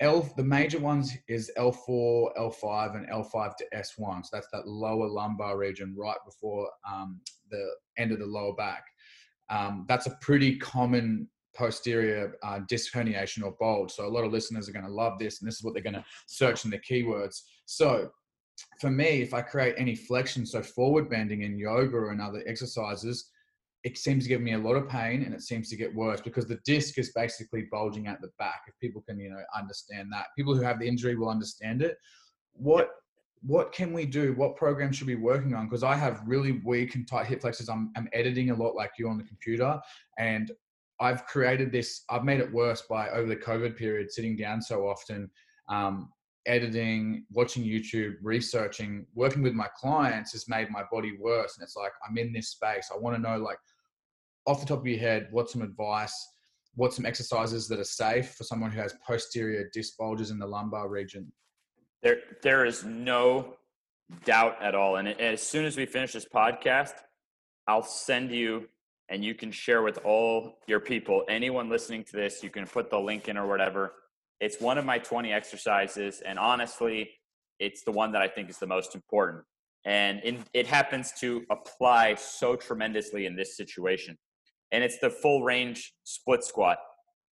L 0.00 0.28
the 0.36 0.42
major 0.42 0.80
ones 0.80 1.12
is 1.28 1.50
L4, 1.56 2.36
L5, 2.36 2.96
and 2.96 3.08
L5 3.08 3.56
to 3.56 3.64
S1. 3.74 4.26
So 4.26 4.30
that's 4.32 4.48
that 4.52 4.66
lower 4.66 5.06
lumbar 5.06 5.56
region 5.56 5.94
right 5.96 6.16
before 6.24 6.68
um, 6.90 7.20
the 7.50 7.64
end 7.96 8.12
of 8.12 8.18
the 8.18 8.26
lower 8.26 8.54
back. 8.54 8.84
Um, 9.50 9.84
that's 9.88 10.06
a 10.06 10.16
pretty 10.20 10.56
common 10.56 11.28
posterior 11.54 12.34
uh, 12.42 12.60
disc 12.68 12.92
herniation 12.92 13.44
or 13.44 13.54
bulge. 13.60 13.92
So 13.92 14.06
a 14.06 14.08
lot 14.08 14.24
of 14.24 14.32
listeners 14.32 14.68
are 14.68 14.72
going 14.72 14.84
to 14.84 14.90
love 14.90 15.18
this, 15.18 15.40
and 15.40 15.48
this 15.48 15.56
is 15.56 15.62
what 15.62 15.74
they're 15.74 15.82
going 15.82 15.94
to 15.94 16.04
search 16.26 16.64
in 16.64 16.70
the 16.70 16.78
keywords. 16.78 17.42
So 17.66 18.10
for 18.80 18.90
me, 18.90 19.22
if 19.22 19.32
I 19.34 19.42
create 19.42 19.74
any 19.78 19.94
flexion, 19.94 20.44
so 20.46 20.62
forward 20.62 21.08
bending 21.08 21.42
in 21.42 21.58
yoga 21.58 22.08
and 22.08 22.20
other 22.20 22.42
exercises, 22.46 23.30
it 23.84 23.98
seems 23.98 24.24
to 24.24 24.28
give 24.30 24.40
me 24.40 24.54
a 24.54 24.58
lot 24.58 24.76
of 24.76 24.88
pain 24.88 25.22
and 25.22 25.34
it 25.34 25.42
seems 25.42 25.68
to 25.68 25.76
get 25.76 25.94
worse 25.94 26.22
because 26.22 26.46
the 26.46 26.58
disc 26.64 26.98
is 26.98 27.12
basically 27.12 27.66
bulging 27.70 28.06
at 28.06 28.20
the 28.22 28.30
back. 28.38 28.62
If 28.66 28.74
people 28.80 29.02
can, 29.02 29.20
you 29.20 29.30
know, 29.30 29.42
understand 29.56 30.08
that, 30.12 30.26
people 30.36 30.54
who 30.54 30.62
have 30.62 30.80
the 30.80 30.88
injury 30.88 31.16
will 31.16 31.28
understand 31.28 31.82
it. 31.82 31.98
What 32.54 32.90
what 33.46 33.72
can 33.72 33.92
we 33.92 34.06
do? 34.06 34.32
What 34.32 34.56
program 34.56 34.90
should 34.90 35.06
we 35.06 35.16
be 35.16 35.20
working 35.20 35.52
on? 35.54 35.66
Because 35.66 35.82
I 35.82 35.96
have 35.96 36.22
really 36.26 36.62
weak 36.64 36.94
and 36.94 37.06
tight 37.06 37.26
hip 37.26 37.42
flexors. 37.42 37.68
I'm, 37.68 37.92
I'm 37.94 38.08
editing 38.14 38.48
a 38.48 38.54
lot 38.54 38.74
like 38.74 38.92
you 38.98 39.06
on 39.06 39.18
the 39.18 39.24
computer, 39.24 39.78
and 40.18 40.50
I've 40.98 41.26
created 41.26 41.70
this. 41.70 42.04
I've 42.08 42.24
made 42.24 42.40
it 42.40 42.50
worse 42.50 42.84
by 42.88 43.10
over 43.10 43.28
the 43.28 43.36
COVID 43.36 43.76
period, 43.76 44.10
sitting 44.10 44.34
down 44.34 44.62
so 44.62 44.88
often. 44.88 45.30
Um, 45.68 46.08
editing, 46.46 47.24
watching 47.30 47.64
YouTube, 47.64 48.14
researching, 48.22 49.06
working 49.14 49.42
with 49.42 49.54
my 49.54 49.68
clients 49.76 50.32
has 50.32 50.48
made 50.48 50.70
my 50.70 50.82
body 50.90 51.16
worse. 51.18 51.56
And 51.56 51.64
it's 51.64 51.76
like, 51.76 51.92
I'm 52.08 52.18
in 52.18 52.32
this 52.32 52.48
space. 52.48 52.90
I 52.94 52.98
want 52.98 53.16
to 53.16 53.22
know, 53.22 53.38
like, 53.38 53.58
off 54.46 54.60
the 54.60 54.66
top 54.66 54.80
of 54.80 54.86
your 54.86 54.98
head, 54.98 55.28
what's 55.30 55.52
some 55.52 55.62
advice? 55.62 56.14
What's 56.76 56.96
some 56.96 57.06
exercises 57.06 57.68
that 57.68 57.78
are 57.78 57.84
safe 57.84 58.34
for 58.34 58.44
someone 58.44 58.70
who 58.70 58.80
has 58.80 58.94
posterior 59.06 59.70
disc 59.72 59.96
bulges 59.96 60.30
in 60.30 60.38
the 60.38 60.46
lumbar 60.46 60.88
region? 60.88 61.30
There, 62.02 62.18
there 62.42 62.64
is 62.64 62.84
no 62.84 63.56
doubt 64.24 64.60
at 64.60 64.74
all. 64.74 64.96
And 64.96 65.08
as 65.08 65.40
soon 65.40 65.64
as 65.64 65.76
we 65.76 65.86
finish 65.86 66.12
this 66.12 66.26
podcast, 66.26 66.94
I'll 67.66 67.82
send 67.82 68.30
you 68.30 68.68
and 69.08 69.24
you 69.24 69.34
can 69.34 69.52
share 69.52 69.82
with 69.82 69.98
all 70.04 70.58
your 70.66 70.80
people, 70.80 71.24
anyone 71.28 71.68
listening 71.68 72.04
to 72.04 72.12
this, 72.16 72.42
you 72.42 72.50
can 72.50 72.66
put 72.66 72.90
the 72.90 72.98
link 72.98 73.28
in 73.28 73.36
or 73.36 73.46
whatever 73.46 73.92
it's 74.40 74.60
one 74.60 74.78
of 74.78 74.84
my 74.84 74.98
20 74.98 75.32
exercises, 75.32 76.20
and 76.24 76.38
honestly, 76.38 77.10
it's 77.58 77.82
the 77.82 77.92
one 77.92 78.12
that 78.12 78.22
I 78.22 78.28
think 78.28 78.50
is 78.50 78.58
the 78.58 78.66
most 78.66 78.94
important. 78.94 79.44
And 79.84 80.20
in, 80.20 80.44
it 80.52 80.66
happens 80.66 81.12
to 81.20 81.44
apply 81.50 82.16
so 82.16 82.56
tremendously 82.56 83.26
in 83.26 83.36
this 83.36 83.56
situation. 83.56 84.18
And 84.74 84.82
it's 84.82 84.98
the 84.98 85.08
full 85.08 85.44
range 85.44 85.94
split 86.02 86.42
squat, 86.42 86.78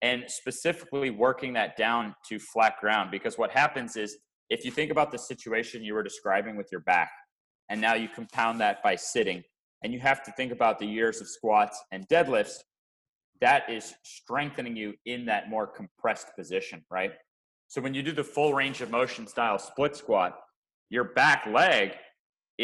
and 0.00 0.22
specifically 0.28 1.10
working 1.10 1.52
that 1.54 1.76
down 1.76 2.14
to 2.28 2.38
flat 2.38 2.74
ground. 2.80 3.10
Because 3.10 3.36
what 3.36 3.50
happens 3.50 3.96
is, 3.96 4.16
if 4.48 4.64
you 4.64 4.70
think 4.70 4.92
about 4.92 5.10
the 5.10 5.18
situation 5.18 5.82
you 5.82 5.94
were 5.94 6.04
describing 6.04 6.56
with 6.56 6.68
your 6.70 6.82
back, 6.82 7.10
and 7.68 7.80
now 7.80 7.94
you 7.94 8.08
compound 8.08 8.60
that 8.60 8.80
by 8.84 8.94
sitting, 8.94 9.42
and 9.82 9.92
you 9.92 9.98
have 9.98 10.22
to 10.22 10.30
think 10.36 10.52
about 10.52 10.78
the 10.78 10.86
years 10.86 11.20
of 11.20 11.26
squats 11.26 11.82
and 11.90 12.06
deadlifts, 12.06 12.58
that 13.40 13.68
is 13.68 13.94
strengthening 14.04 14.76
you 14.76 14.94
in 15.04 15.26
that 15.26 15.50
more 15.50 15.66
compressed 15.66 16.28
position, 16.38 16.84
right? 16.92 17.10
So 17.66 17.80
when 17.80 17.92
you 17.92 18.04
do 18.04 18.12
the 18.12 18.22
full 18.22 18.54
range 18.54 18.82
of 18.82 18.90
motion 18.92 19.26
style 19.26 19.58
split 19.58 19.96
squat, 19.96 20.38
your 20.90 21.04
back 21.04 21.46
leg, 21.46 21.96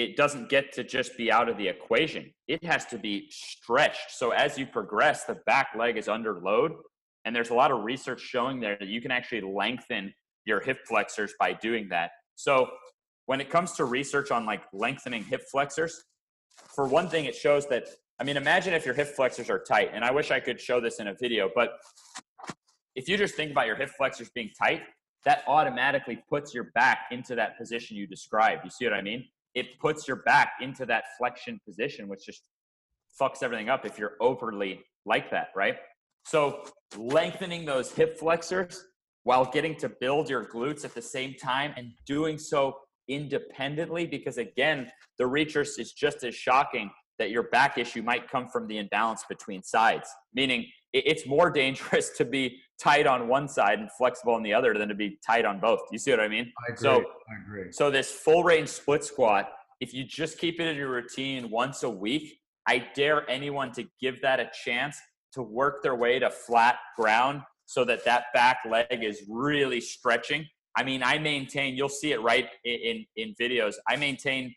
it 0.02 0.16
doesn't 0.16 0.48
get 0.48 0.72
to 0.74 0.84
just 0.84 1.16
be 1.16 1.30
out 1.32 1.48
of 1.48 1.56
the 1.56 1.66
equation. 1.66 2.32
It 2.46 2.62
has 2.64 2.84
to 2.86 2.98
be 2.98 3.28
stretched. 3.30 4.10
So 4.10 4.30
as 4.30 4.58
you 4.58 4.66
progress, 4.66 5.24
the 5.24 5.38
back 5.46 5.68
leg 5.76 5.96
is 5.96 6.08
under 6.08 6.40
load. 6.40 6.72
And 7.24 7.34
there's 7.34 7.50
a 7.50 7.54
lot 7.54 7.70
of 7.70 7.82
research 7.82 8.20
showing 8.20 8.60
there 8.60 8.76
that 8.78 8.88
you 8.88 9.00
can 9.00 9.10
actually 9.10 9.40
lengthen 9.40 10.14
your 10.44 10.60
hip 10.60 10.78
flexors 10.86 11.34
by 11.38 11.52
doing 11.52 11.88
that. 11.90 12.10
So 12.36 12.68
when 13.26 13.40
it 13.40 13.50
comes 13.50 13.72
to 13.72 13.84
research 13.84 14.30
on 14.30 14.46
like 14.46 14.62
lengthening 14.72 15.24
hip 15.24 15.42
flexors, 15.50 16.04
for 16.74 16.86
one 16.86 17.08
thing, 17.08 17.24
it 17.24 17.34
shows 17.34 17.66
that 17.68 17.88
I 18.20 18.24
mean, 18.24 18.36
imagine 18.36 18.74
if 18.74 18.84
your 18.84 18.94
hip 18.94 19.14
flexors 19.14 19.48
are 19.48 19.62
tight, 19.62 19.90
and 19.94 20.04
I 20.04 20.10
wish 20.10 20.32
I 20.32 20.40
could 20.40 20.60
show 20.60 20.80
this 20.80 20.98
in 20.98 21.06
a 21.06 21.14
video, 21.14 21.50
but 21.54 21.78
if 22.96 23.08
you 23.08 23.16
just 23.16 23.36
think 23.36 23.52
about 23.52 23.68
your 23.68 23.76
hip 23.76 23.90
flexors 23.96 24.28
being 24.34 24.50
tight, 24.58 24.82
that 25.24 25.44
automatically 25.46 26.20
puts 26.28 26.52
your 26.52 26.64
back 26.74 27.06
into 27.12 27.36
that 27.36 27.56
position 27.56 27.96
you 27.96 28.08
described. 28.08 28.64
You 28.64 28.70
see 28.70 28.84
what 28.84 28.94
I 28.94 29.02
mean? 29.02 29.28
It 29.54 29.78
puts 29.80 30.06
your 30.06 30.18
back 30.18 30.52
into 30.60 30.86
that 30.86 31.04
flexion 31.18 31.60
position, 31.66 32.08
which 32.08 32.26
just 32.26 32.42
fucks 33.20 33.42
everything 33.42 33.68
up 33.68 33.84
if 33.84 33.98
you're 33.98 34.16
overly 34.20 34.80
like 35.06 35.30
that, 35.30 35.48
right? 35.56 35.76
So, 36.24 36.64
lengthening 36.96 37.64
those 37.64 37.90
hip 37.92 38.18
flexors 38.18 38.84
while 39.24 39.44
getting 39.44 39.76
to 39.76 39.88
build 39.88 40.30
your 40.30 40.44
glutes 40.44 40.84
at 40.84 40.94
the 40.94 41.02
same 41.02 41.34
time 41.34 41.72
and 41.76 41.92
doing 42.06 42.38
so 42.38 42.76
independently, 43.08 44.06
because 44.06 44.38
again, 44.38 44.90
the 45.18 45.26
research 45.26 45.68
is 45.78 45.92
just 45.92 46.24
as 46.24 46.34
shocking 46.34 46.90
that 47.18 47.30
your 47.30 47.44
back 47.44 47.78
issue 47.78 48.02
might 48.02 48.30
come 48.30 48.48
from 48.48 48.66
the 48.68 48.78
imbalance 48.78 49.24
between 49.28 49.62
sides, 49.62 50.08
meaning 50.34 50.66
it's 50.92 51.26
more 51.26 51.50
dangerous 51.62 52.10
to 52.16 52.24
be 52.24 52.60
tight 52.80 53.06
on 53.06 53.28
one 53.28 53.48
side 53.48 53.78
and 53.78 53.90
flexible 53.92 54.34
on 54.34 54.42
the 54.42 54.54
other 54.54 54.74
than 54.74 54.88
to 54.88 54.94
be 54.94 55.18
tight 55.26 55.44
on 55.44 55.60
both. 55.60 55.80
You 55.90 55.98
see 55.98 56.10
what 56.10 56.20
I 56.20 56.28
mean? 56.28 56.52
I 56.68 56.72
agree. 56.72 56.82
So, 56.82 56.98
I 56.98 57.42
agree. 57.42 57.72
So 57.72 57.90
this 57.90 58.10
full 58.10 58.44
range 58.44 58.68
split 58.68 59.04
squat, 59.04 59.50
if 59.80 59.92
you 59.92 60.04
just 60.04 60.38
keep 60.38 60.60
it 60.60 60.66
in 60.66 60.76
your 60.76 60.90
routine 60.90 61.50
once 61.50 61.82
a 61.82 61.90
week, 61.90 62.38
I 62.66 62.86
dare 62.94 63.28
anyone 63.30 63.72
to 63.72 63.84
give 64.00 64.20
that 64.22 64.40
a 64.40 64.50
chance 64.64 64.96
to 65.32 65.42
work 65.42 65.82
their 65.82 65.94
way 65.94 66.18
to 66.18 66.30
flat 66.30 66.76
ground 66.96 67.42
so 67.66 67.84
that 67.84 68.04
that 68.04 68.24
back 68.32 68.58
leg 68.68 69.02
is 69.02 69.22
really 69.28 69.80
stretching. 69.80 70.46
I 70.76 70.84
mean, 70.84 71.02
I 71.02 71.18
maintain, 71.18 71.74
you'll 71.74 71.88
see 71.88 72.12
it 72.12 72.20
right 72.22 72.48
in, 72.64 72.74
in, 72.74 73.06
in 73.16 73.34
videos. 73.40 73.74
I 73.88 73.96
maintain 73.96 74.54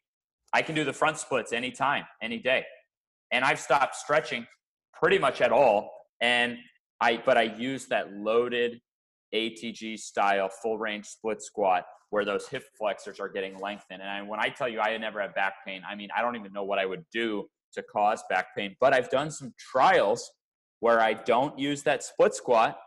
I 0.54 0.62
can 0.62 0.76
do 0.76 0.84
the 0.84 0.94
front 0.94 1.18
splits 1.18 1.54
anytime, 1.54 2.04
any 2.22 2.40
day. 2.40 2.66
And 3.32 3.46
I've 3.46 3.60
stopped 3.60 3.96
stretching 3.96 4.46
pretty 4.94 5.18
much 5.18 5.42
at 5.42 5.52
all. 5.52 5.92
And 6.22 6.58
I, 7.00 7.22
but 7.26 7.38
I 7.38 7.44
use 7.44 7.88
that 7.88 8.14
loaded 8.14 8.80
ATG 9.34 9.98
style 9.98 10.50
full 10.50 10.78
range 10.78 11.06
split 11.06 11.42
squat 11.42 11.86
where 12.12 12.26
those 12.26 12.48
hip 12.48 12.64
flexors 12.78 13.20
are 13.20 13.30
getting 13.30 13.58
lengthened. 13.58 14.02
And 14.02 14.10
I, 14.10 14.22
when 14.22 14.40
I 14.40 14.50
tell 14.50 14.68
you 14.68 14.80
I 14.80 14.96
never 14.98 15.22
have 15.22 15.34
back 15.34 15.54
pain, 15.66 15.82
I 15.90 15.96
mean, 15.96 16.10
I 16.16 16.22
don't 16.22 16.36
even 16.36 16.54
know 16.54 16.64
what 16.64 16.78
I 16.78 16.86
would 16.86 17.06
do 17.12 17.48
to 17.74 17.82
cause 17.82 18.24
back 18.30 18.48
pain. 18.56 18.76
But 18.80 18.94
I've 18.94 19.10
done 19.10 19.32
some 19.32 19.54
trials 19.58 20.30
where 20.82 21.00
I 21.00 21.14
don't 21.14 21.58
use 21.58 21.84
that 21.84 22.04
split 22.04 22.36
squat 22.36 22.78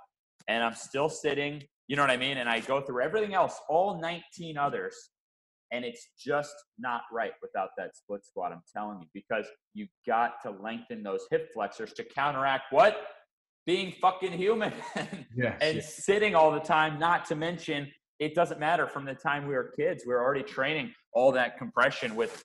and 0.46 0.62
I'm 0.62 0.74
still 0.74 1.08
sitting, 1.08 1.62
you 1.88 1.96
know 1.96 2.02
what 2.02 2.10
I 2.10 2.18
mean? 2.18 2.36
And 2.36 2.48
I 2.48 2.60
go 2.60 2.80
through 2.82 3.02
everything 3.02 3.34
else, 3.34 3.58
all 3.68 3.98
19 3.98 4.58
others, 4.58 4.94
and 5.72 5.84
it's 5.84 6.08
just 6.18 6.54
not 6.78 7.02
right 7.10 7.32
without 7.40 7.70
that 7.78 7.96
split 7.96 8.24
squat. 8.24 8.52
I'm 8.52 8.62
telling 8.76 9.00
you, 9.00 9.06
because 9.14 9.46
you 9.72 9.86
got 10.06 10.34
to 10.42 10.50
lengthen 10.50 11.02
those 11.02 11.26
hip 11.30 11.48
flexors 11.54 11.92
to 11.94 12.04
counteract 12.04 12.72
what? 12.72 12.96
Being 13.66 13.94
fucking 14.00 14.32
human 14.32 14.72
yes, 15.36 15.58
and 15.60 15.76
yes. 15.76 16.04
sitting 16.04 16.34
all 16.34 16.52
the 16.52 16.60
time. 16.60 16.98
Not 16.98 17.24
to 17.26 17.34
mention, 17.34 17.90
it 18.18 18.34
doesn't 18.34 18.60
matter 18.60 18.86
from 18.86 19.04
the 19.04 19.14
time 19.14 19.46
we 19.46 19.54
were 19.54 19.72
kids. 19.76 20.04
We 20.06 20.12
were 20.12 20.22
already 20.22 20.42
training 20.42 20.92
all 21.12 21.32
that 21.32 21.58
compression 21.58 22.14
with 22.14 22.44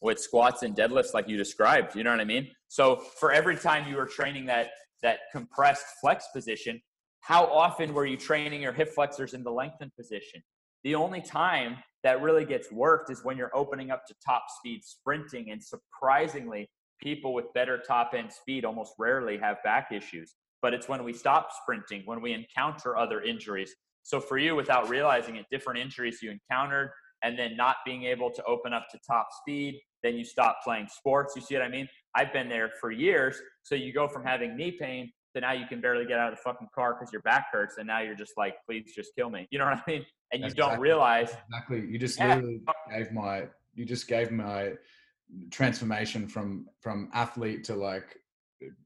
with 0.00 0.18
squats 0.18 0.62
and 0.62 0.74
deadlifts, 0.74 1.14
like 1.14 1.28
you 1.28 1.36
described. 1.36 1.94
You 1.94 2.02
know 2.02 2.10
what 2.10 2.20
I 2.20 2.24
mean? 2.24 2.48
So 2.68 2.96
for 2.96 3.32
every 3.32 3.56
time 3.56 3.88
you 3.88 3.96
were 3.96 4.06
training 4.06 4.46
that 4.46 4.70
that 5.02 5.20
compressed 5.32 5.84
flex 6.00 6.26
position, 6.32 6.80
how 7.20 7.44
often 7.44 7.94
were 7.94 8.06
you 8.06 8.16
training 8.16 8.62
your 8.62 8.72
hip 8.72 8.88
flexors 8.94 9.34
in 9.34 9.44
the 9.44 9.50
lengthened 9.50 9.92
position? 9.96 10.42
The 10.82 10.94
only 10.94 11.20
time 11.20 11.76
that 12.02 12.20
really 12.20 12.44
gets 12.44 12.70
worked 12.72 13.10
is 13.10 13.24
when 13.24 13.36
you're 13.36 13.54
opening 13.54 13.90
up 13.90 14.06
to 14.06 14.14
top 14.24 14.44
speed 14.58 14.82
sprinting. 14.84 15.50
And 15.50 15.62
surprisingly, 15.62 16.68
people 17.02 17.34
with 17.34 17.52
better 17.52 17.78
top 17.78 18.12
end 18.16 18.32
speed 18.32 18.64
almost 18.64 18.94
rarely 18.98 19.36
have 19.38 19.56
back 19.64 19.88
issues. 19.92 20.34
But 20.62 20.72
it's 20.72 20.88
when 20.88 21.02
we 21.02 21.12
stop 21.12 21.50
sprinting, 21.60 22.02
when 22.04 22.22
we 22.22 22.32
encounter 22.32 22.96
other 22.96 23.20
injuries. 23.20 23.74
So 24.02 24.20
for 24.20 24.38
you, 24.38 24.54
without 24.54 24.88
realizing 24.88 25.36
it, 25.36 25.46
different 25.50 25.80
injuries 25.80 26.20
you 26.22 26.30
encountered, 26.30 26.90
and 27.22 27.38
then 27.38 27.56
not 27.56 27.76
being 27.84 28.04
able 28.04 28.30
to 28.30 28.42
open 28.44 28.72
up 28.72 28.86
to 28.90 28.98
top 29.08 29.28
speed, 29.40 29.80
then 30.02 30.14
you 30.16 30.24
stop 30.24 30.58
playing 30.64 30.88
sports. 30.88 31.34
You 31.36 31.42
see 31.42 31.54
what 31.54 31.62
I 31.62 31.68
mean? 31.68 31.88
I've 32.14 32.32
been 32.32 32.48
there 32.48 32.70
for 32.80 32.90
years. 32.90 33.40
So 33.62 33.74
you 33.74 33.92
go 33.92 34.08
from 34.08 34.24
having 34.24 34.56
knee 34.56 34.72
pain 34.72 35.12
to 35.34 35.40
now 35.40 35.52
you 35.52 35.66
can 35.66 35.80
barely 35.80 36.04
get 36.04 36.18
out 36.18 36.32
of 36.32 36.38
the 36.38 36.42
fucking 36.42 36.68
car 36.74 36.94
because 36.94 37.12
your 37.12 37.22
back 37.22 37.46
hurts, 37.52 37.76
and 37.78 37.86
now 37.86 38.00
you're 38.00 38.16
just 38.16 38.32
like, 38.36 38.56
please 38.66 38.92
just 38.94 39.12
kill 39.16 39.30
me. 39.30 39.46
You 39.50 39.58
know 39.58 39.64
what 39.64 39.78
I 39.78 39.82
mean? 39.90 40.04
And 40.32 40.42
That's 40.42 40.52
you 40.52 40.56
don't 40.56 40.68
exactly, 40.70 40.88
realize 40.88 41.36
exactly. 41.48 41.86
You 41.88 41.98
just 41.98 42.18
yeah. 42.18 42.34
literally 42.36 42.60
gave 42.90 43.12
my 43.12 43.44
you 43.74 43.84
just 43.84 44.06
gave 44.06 44.30
my 44.30 44.72
transformation 45.50 46.28
from 46.28 46.66
from 46.80 47.08
athlete 47.14 47.64
to 47.64 47.74
like 47.74 48.18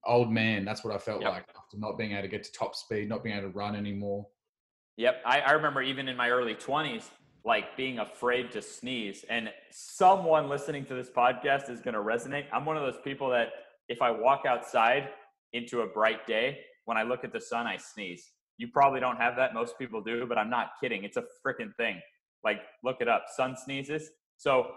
old 0.05 0.31
man. 0.33 0.65
That's 0.65 0.85
what 0.85 0.95
I 0.95 0.99
felt 0.99 1.23
yep. 1.23 1.31
like 1.31 1.45
after 1.57 1.79
not 1.79 1.99
being 1.99 2.13
able 2.13 2.23
to 2.23 2.29
get 2.29 2.45
to 2.45 2.53
top 2.53 2.75
speed, 2.75 3.09
not 3.09 3.23
being 3.23 3.37
able 3.37 3.51
to 3.51 3.57
run 3.57 3.77
anymore. 3.77 4.27
Yep, 4.97 5.23
I, 5.27 5.41
I 5.41 5.53
remember 5.53 5.83
even 5.83 6.09
in 6.09 6.17
my 6.17 6.31
early 6.31 6.55
twenties, 6.55 7.11
like 7.45 7.77
being 7.77 7.99
afraid 7.99 8.51
to 8.53 8.63
sneeze. 8.63 9.25
And 9.29 9.51
someone 9.71 10.49
listening 10.49 10.85
to 10.87 10.95
this 10.95 11.11
podcast 11.11 11.71
is 11.71 11.81
going 11.81 11.95
to 11.95 12.01
resonate. 12.01 12.47
I'm 12.53 12.65
one 12.65 12.77
of 12.77 12.83
those 12.83 13.01
people 13.05 13.31
that 13.31 13.49
if 13.89 14.03
I 14.03 14.11
walk 14.11 14.45
outside 14.47 15.11
into 15.53 15.83
a 15.83 15.87
bright 15.87 16.27
day, 16.27 16.59
when 16.87 16.97
I 16.97 17.03
look 17.03 17.25
at 17.25 17.33
the 17.33 17.41
sun, 17.41 17.67
I 17.67 17.77
sneeze. 17.77 18.33
You 18.59 18.69
probably 18.69 19.01
don't 19.01 19.17
have 19.17 19.37
that. 19.37 19.55
Most 19.55 19.79
people 19.79 20.03
do, 20.03 20.27
but 20.27 20.39
I'm 20.39 20.51
not 20.51 20.71
kidding. 20.81 21.05
It's 21.05 21.17
a 21.17 21.25
freaking 21.47 21.75
thing. 21.77 22.01
Like, 22.43 22.63
look 22.83 22.97
it 23.01 23.09
up. 23.09 23.27
Sun 23.37 23.55
sneezes. 23.57 24.11
So, 24.39 24.73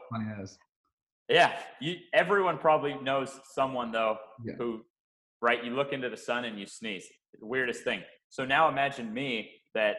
yeah, 1.30 1.60
you, 1.80 1.98
everyone 2.14 2.58
probably 2.58 2.96
knows 2.96 3.40
someone 3.54 3.92
though 3.92 4.18
yeah. 4.44 4.54
who, 4.58 4.82
right? 5.42 5.64
You 5.64 5.76
look 5.76 5.94
into 5.94 6.10
the 6.10 6.18
sun 6.18 6.46
and 6.46 6.60
you 6.60 6.66
sneeze. 6.66 7.06
Weirdest 7.40 7.84
thing. 7.84 8.02
So 8.30 8.46
now 8.46 8.70
imagine 8.70 9.14
me 9.14 9.52
that 9.76 9.98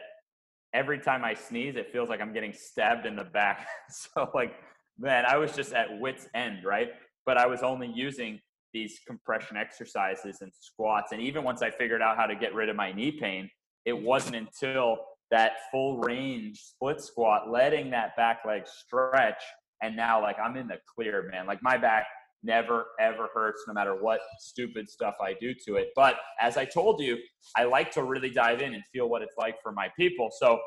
every 0.73 0.99
time 0.99 1.23
I 1.23 1.33
sneeze, 1.33 1.75
it 1.75 1.91
feels 1.91 2.09
like 2.09 2.21
I'm 2.21 2.33
getting 2.33 2.53
stabbed 2.53 3.05
in 3.05 3.15
the 3.15 3.23
back. 3.23 3.67
so 3.89 4.29
like, 4.33 4.55
man, 4.99 5.25
I 5.25 5.37
was 5.37 5.53
just 5.53 5.73
at 5.73 5.99
wit's 5.99 6.27
end, 6.35 6.65
right? 6.65 6.89
But 7.25 7.37
I 7.37 7.47
was 7.47 7.61
only 7.63 7.87
using 7.87 8.39
these 8.73 8.99
compression 9.05 9.57
exercises 9.57 10.37
and 10.41 10.51
squats. 10.59 11.11
And 11.11 11.21
even 11.21 11.43
once 11.43 11.61
I 11.61 11.71
figured 11.71 12.01
out 12.01 12.17
how 12.17 12.25
to 12.25 12.35
get 12.35 12.53
rid 12.53 12.69
of 12.69 12.75
my 12.75 12.91
knee 12.91 13.11
pain, 13.11 13.49
it 13.85 13.93
mm-hmm. 13.93 14.05
wasn't 14.05 14.35
until 14.35 14.97
that 15.29 15.53
full 15.71 15.99
range 15.99 16.59
split 16.59 17.01
squat, 17.01 17.49
letting 17.49 17.89
that 17.91 18.15
back 18.17 18.39
leg 18.45 18.63
stretch. 18.67 19.41
And 19.81 19.95
now, 19.95 20.21
like, 20.21 20.37
I'm 20.39 20.55
in 20.57 20.67
the 20.67 20.77
clear, 20.93 21.29
man. 21.31 21.47
Like, 21.47 21.59
my 21.61 21.77
back 21.77 22.05
never, 22.43 22.87
ever 22.99 23.29
hurts 23.33 23.63
no 23.67 23.73
matter 23.73 23.95
what 23.95 24.19
stupid 24.39 24.89
stuff 24.89 25.15
I 25.21 25.35
do 25.39 25.53
to 25.65 25.75
it. 25.75 25.89
But 25.95 26.15
as 26.39 26.57
I 26.57 26.65
told 26.65 27.01
you, 27.01 27.17
I 27.55 27.65
like 27.65 27.91
to 27.91 28.03
really 28.03 28.29
dive 28.29 28.61
in 28.61 28.73
and 28.73 28.83
feel 28.91 29.09
what 29.09 29.21
it's 29.21 29.35
like 29.37 29.55
for 29.61 29.71
my 29.71 29.89
people. 29.97 30.29
So 30.37 30.59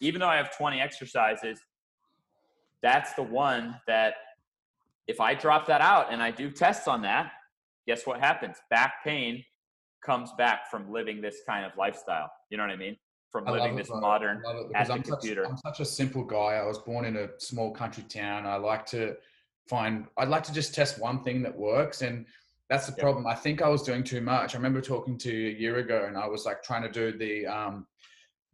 even 0.00 0.20
though 0.20 0.28
I 0.28 0.36
have 0.36 0.56
20 0.56 0.80
exercises, 0.80 1.60
that's 2.82 3.14
the 3.14 3.22
one 3.22 3.76
that 3.86 4.14
if 5.08 5.20
I 5.20 5.34
drop 5.34 5.66
that 5.66 5.80
out 5.80 6.12
and 6.12 6.22
I 6.22 6.30
do 6.30 6.50
tests 6.50 6.88
on 6.88 7.02
that, 7.02 7.32
guess 7.86 8.06
what 8.06 8.20
happens? 8.20 8.56
Back 8.70 9.04
pain 9.04 9.42
comes 10.04 10.30
back 10.36 10.70
from 10.70 10.92
living 10.92 11.20
this 11.20 11.38
kind 11.48 11.64
of 11.64 11.72
lifestyle. 11.76 12.30
You 12.50 12.56
know 12.56 12.64
what 12.64 12.72
I 12.72 12.76
mean? 12.76 12.96
From 13.32 13.44
living 13.44 13.76
this 13.76 13.90
modern 13.90 14.42
at 14.74 14.88
the 14.88 14.94
I'm 14.94 15.02
computer. 15.02 15.44
Such, 15.44 15.50
I'm 15.50 15.56
such 15.58 15.80
a 15.80 15.84
simple 15.84 16.24
guy. 16.24 16.54
I 16.54 16.64
was 16.64 16.78
born 16.78 17.04
in 17.04 17.16
a 17.16 17.28
small 17.38 17.70
country 17.70 18.04
town. 18.04 18.46
I 18.46 18.56
like 18.56 18.86
to 18.86 19.16
find. 19.68 20.06
I'd 20.16 20.28
like 20.28 20.44
to 20.44 20.52
just 20.52 20.74
test 20.74 21.00
one 21.00 21.22
thing 21.22 21.42
that 21.42 21.56
works, 21.56 22.02
and 22.02 22.24
that's 22.70 22.86
the 22.86 22.92
yep. 22.92 23.00
problem. 23.00 23.26
I 23.26 23.34
think 23.34 23.60
I 23.60 23.68
was 23.68 23.82
doing 23.82 24.04
too 24.04 24.20
much. 24.20 24.54
I 24.54 24.58
remember 24.58 24.80
talking 24.80 25.18
to 25.18 25.30
you 25.30 25.48
a 25.48 25.58
year 25.58 25.76
ago, 25.78 26.06
and 26.06 26.16
I 26.16 26.26
was 26.26 26.46
like 26.46 26.62
trying 26.62 26.82
to 26.82 26.90
do 26.90 27.18
the 27.18 27.46
um, 27.46 27.86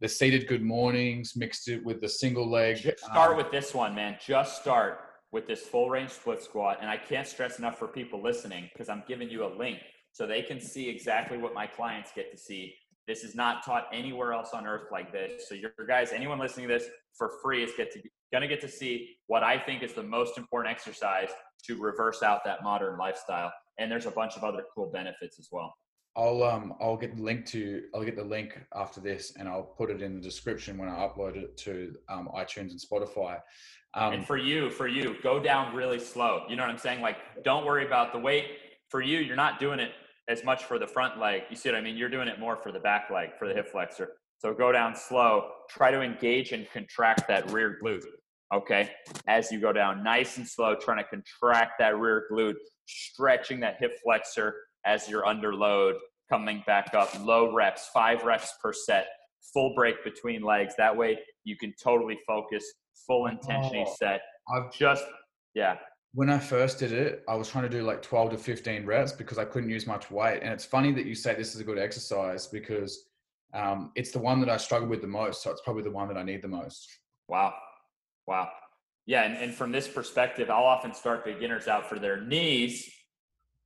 the 0.03 0.09
seated 0.09 0.47
good 0.47 0.61
mornings, 0.61 1.35
mixed 1.37 1.69
it 1.69 1.83
with 1.85 2.01
the 2.01 2.09
single 2.09 2.49
leg. 2.49 2.77
Just 2.77 2.99
start 3.05 3.31
um, 3.31 3.37
with 3.37 3.51
this 3.51 3.73
one, 3.73 3.95
man. 3.95 4.17
Just 4.19 4.61
start 4.61 4.99
with 5.31 5.47
this 5.47 5.61
full 5.61 5.89
range 5.89 6.11
split 6.11 6.41
squat. 6.41 6.77
And 6.81 6.89
I 6.89 6.97
can't 6.97 7.27
stress 7.27 7.57
enough 7.57 7.79
for 7.79 7.87
people 7.87 8.21
listening 8.21 8.69
because 8.71 8.89
I'm 8.89 9.03
giving 9.07 9.29
you 9.29 9.45
a 9.45 9.51
link 9.57 9.79
so 10.11 10.27
they 10.27 10.43
can 10.43 10.59
see 10.59 10.89
exactly 10.89 11.37
what 11.37 11.53
my 11.53 11.65
clients 11.65 12.11
get 12.13 12.31
to 12.31 12.37
see. 12.37 12.75
This 13.07 13.23
is 13.23 13.35
not 13.35 13.65
taught 13.65 13.87
anywhere 13.91 14.33
else 14.33 14.51
on 14.53 14.65
earth 14.65 14.91
like 14.91 15.11
this. 15.11 15.47
So 15.49 15.55
your 15.55 15.71
guys, 15.87 16.11
anyone 16.13 16.39
listening 16.39 16.67
to 16.67 16.73
this 16.73 16.87
for 17.17 17.31
free 17.41 17.63
is 17.63 17.71
get 17.75 17.91
to 17.91 18.01
gonna 18.31 18.47
get 18.47 18.61
to 18.61 18.67
see 18.67 19.17
what 19.27 19.43
I 19.43 19.59
think 19.59 19.83
is 19.83 19.93
the 19.93 20.03
most 20.03 20.37
important 20.37 20.73
exercise 20.73 21.29
to 21.65 21.79
reverse 21.79 22.23
out 22.23 22.43
that 22.45 22.63
modern 22.63 22.97
lifestyle. 22.97 23.53
And 23.77 23.91
there's 23.91 24.05
a 24.05 24.11
bunch 24.11 24.35
of 24.35 24.43
other 24.43 24.63
cool 24.73 24.89
benefits 24.91 25.39
as 25.39 25.49
well. 25.51 25.73
I'll 26.15 26.43
um 26.43 26.75
I'll 26.79 26.97
get 26.97 27.15
the 27.15 27.23
link 27.23 27.45
to 27.47 27.83
I'll 27.93 28.03
get 28.03 28.15
the 28.15 28.23
link 28.23 28.59
after 28.75 29.01
this 29.01 29.33
and 29.37 29.47
I'll 29.49 29.63
put 29.63 29.89
it 29.89 30.01
in 30.01 30.15
the 30.15 30.21
description 30.21 30.77
when 30.77 30.89
I 30.89 30.93
upload 30.93 31.35
it 31.35 31.57
to 31.57 31.95
um, 32.09 32.29
iTunes 32.35 32.71
and 32.71 32.79
Spotify. 32.79 33.39
Um, 33.95 34.13
and 34.13 34.25
for 34.25 34.37
you, 34.37 34.71
for 34.71 34.87
you, 34.87 35.15
go 35.21 35.39
down 35.39 35.75
really 35.75 35.99
slow. 35.99 36.45
You 36.49 36.55
know 36.55 36.63
what 36.63 36.71
I'm 36.71 36.79
saying? 36.79 37.01
Like, 37.01 37.17
don't 37.43 37.65
worry 37.65 37.85
about 37.85 38.11
the 38.11 38.19
weight. 38.19 38.45
For 38.89 39.01
you, 39.01 39.19
you're 39.19 39.35
not 39.35 39.59
doing 39.59 39.79
it 39.79 39.91
as 40.29 40.43
much 40.43 40.63
for 40.63 40.79
the 40.79 40.87
front 40.87 41.19
leg. 41.19 41.43
You 41.49 41.55
see 41.55 41.69
what 41.69 41.77
I 41.77 41.81
mean? 41.81 41.97
You're 41.97 42.09
doing 42.09 42.27
it 42.27 42.39
more 42.39 42.55
for 42.55 42.71
the 42.71 42.79
back 42.79 43.09
leg, 43.09 43.29
for 43.37 43.47
the 43.47 43.53
hip 43.53 43.69
flexor. 43.71 44.09
So 44.37 44.53
go 44.53 44.71
down 44.71 44.95
slow. 44.95 45.49
Try 45.69 45.91
to 45.91 46.01
engage 46.01 46.51
and 46.51 46.67
contract 46.71 47.27
that 47.27 47.51
rear 47.51 47.77
glute. 47.83 48.03
Okay. 48.53 48.89
As 49.27 49.51
you 49.51 49.59
go 49.59 49.73
down 49.73 50.03
nice 50.03 50.37
and 50.37 50.47
slow, 50.47 50.75
trying 50.75 50.97
to 50.97 51.03
contract 51.03 51.73
that 51.79 51.97
rear 51.97 52.25
glute, 52.31 52.55
stretching 52.87 53.59
that 53.61 53.77
hip 53.79 53.93
flexor 54.03 54.55
as 54.85 55.09
you're 55.09 55.25
under 55.25 55.55
load, 55.55 55.95
coming 56.29 56.63
back 56.67 56.93
up. 56.93 57.09
Low 57.23 57.53
reps, 57.53 57.89
five 57.93 58.23
reps 58.23 58.53
per 58.61 58.73
set, 58.73 59.07
full 59.53 59.73
break 59.75 60.03
between 60.03 60.41
legs. 60.41 60.73
That 60.77 60.95
way 60.95 61.19
you 61.43 61.57
can 61.57 61.73
totally 61.81 62.19
focus, 62.27 62.63
full 63.07 63.27
intensity 63.27 63.85
oh, 63.87 63.95
set. 63.97 64.21
I've 64.53 64.71
just, 64.73 65.03
yeah. 65.53 65.77
When 66.15 66.29
I 66.29 66.37
first 66.37 66.77
did 66.77 66.91
it, 66.91 67.23
I 67.27 67.33
was 67.33 67.49
trying 67.49 67.63
to 67.63 67.69
do 67.69 67.81
like 67.81 68.03
12 68.03 68.31
to 68.31 68.37
15 68.37 68.85
reps 68.85 69.11
because 69.11 69.39
I 69.39 69.45
couldn't 69.45 69.71
use 69.71 69.87
much 69.87 70.11
weight. 70.11 70.41
And 70.43 70.53
it's 70.53 70.65
funny 70.65 70.91
that 70.91 71.05
you 71.05 71.15
say 71.15 71.33
this 71.33 71.55
is 71.55 71.61
a 71.61 71.63
good 71.63 71.79
exercise 71.79 72.45
because 72.45 73.05
um, 73.55 73.91
it's 73.95 74.11
the 74.11 74.19
one 74.19 74.39
that 74.41 74.49
I 74.49 74.57
struggle 74.57 74.87
with 74.87 75.01
the 75.01 75.07
most. 75.07 75.41
So 75.41 75.49
it's 75.49 75.61
probably 75.61 75.81
the 75.81 75.91
one 75.91 76.07
that 76.09 76.17
I 76.17 76.23
need 76.23 76.43
the 76.43 76.47
most. 76.47 76.87
Wow. 77.27 77.55
Wow. 78.27 78.49
Yeah. 79.07 79.23
And, 79.23 79.37
and 79.37 79.55
from 79.55 79.71
this 79.71 79.87
perspective, 79.87 80.51
I'll 80.51 80.65
often 80.65 80.93
start 80.93 81.25
beginners 81.25 81.67
out 81.67 81.89
for 81.89 81.97
their 81.97 82.21
knees 82.21 82.91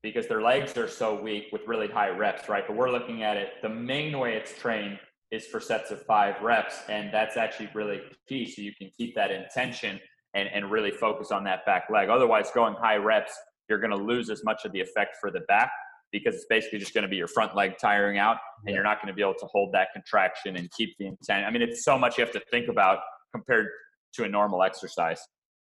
because 0.01 0.27
their 0.27 0.41
legs 0.41 0.77
are 0.77 0.87
so 0.87 1.21
weak 1.21 1.47
with 1.51 1.67
really 1.67 1.87
high 1.87 2.09
reps, 2.09 2.47
right? 2.47 2.63
But 2.65 2.77
we're 2.77 2.91
looking 2.91 3.23
at 3.23 3.35
it, 3.35 3.49
the 3.61 3.69
main 3.69 4.17
way 4.17 4.35
it's 4.35 4.57
trained 4.57 4.99
is 5.31 5.45
for 5.45 5.59
sets 5.59 5.91
of 5.91 6.01
five 6.05 6.41
reps. 6.41 6.77
And 6.87 7.13
that's 7.13 7.35
actually 7.35 7.69
really 7.73 8.01
key. 8.29 8.49
So 8.49 8.61
you 8.61 8.71
can 8.73 8.89
keep 8.97 9.15
that 9.15 9.31
intention 9.31 9.99
and, 10.38 10.47
and 10.53 10.71
really 10.71 10.91
focus 10.91 11.31
on 11.31 11.43
that 11.43 11.65
back 11.65 11.85
leg. 11.89 12.09
Otherwise, 12.09 12.51
going 12.53 12.75
high 12.75 12.95
reps, 12.95 13.33
you're 13.69 13.79
going 13.79 13.91
to 13.91 13.97
lose 13.97 14.29
as 14.29 14.43
much 14.43 14.63
of 14.65 14.71
the 14.71 14.79
effect 14.79 15.17
for 15.19 15.31
the 15.31 15.41
back 15.41 15.71
because 16.11 16.35
it's 16.35 16.45
basically 16.49 16.79
just 16.79 16.93
going 16.93 17.01
to 17.01 17.09
be 17.09 17.17
your 17.17 17.27
front 17.27 17.55
leg 17.55 17.73
tiring 17.81 18.17
out 18.17 18.38
and 18.65 18.73
you're 18.73 18.83
not 18.83 19.01
going 19.01 19.07
to 19.07 19.13
be 19.13 19.21
able 19.21 19.33
to 19.33 19.45
hold 19.47 19.73
that 19.73 19.89
contraction 19.91 20.55
and 20.55 20.69
keep 20.77 20.95
the 20.99 21.07
intent. 21.07 21.45
I 21.45 21.51
mean, 21.51 21.61
it's 21.61 21.83
so 21.83 21.97
much 21.97 22.17
you 22.17 22.23
have 22.23 22.33
to 22.33 22.41
think 22.49 22.69
about 22.69 22.99
compared 23.33 23.67
to 24.13 24.23
a 24.23 24.29
normal 24.29 24.63
exercise. 24.63 25.19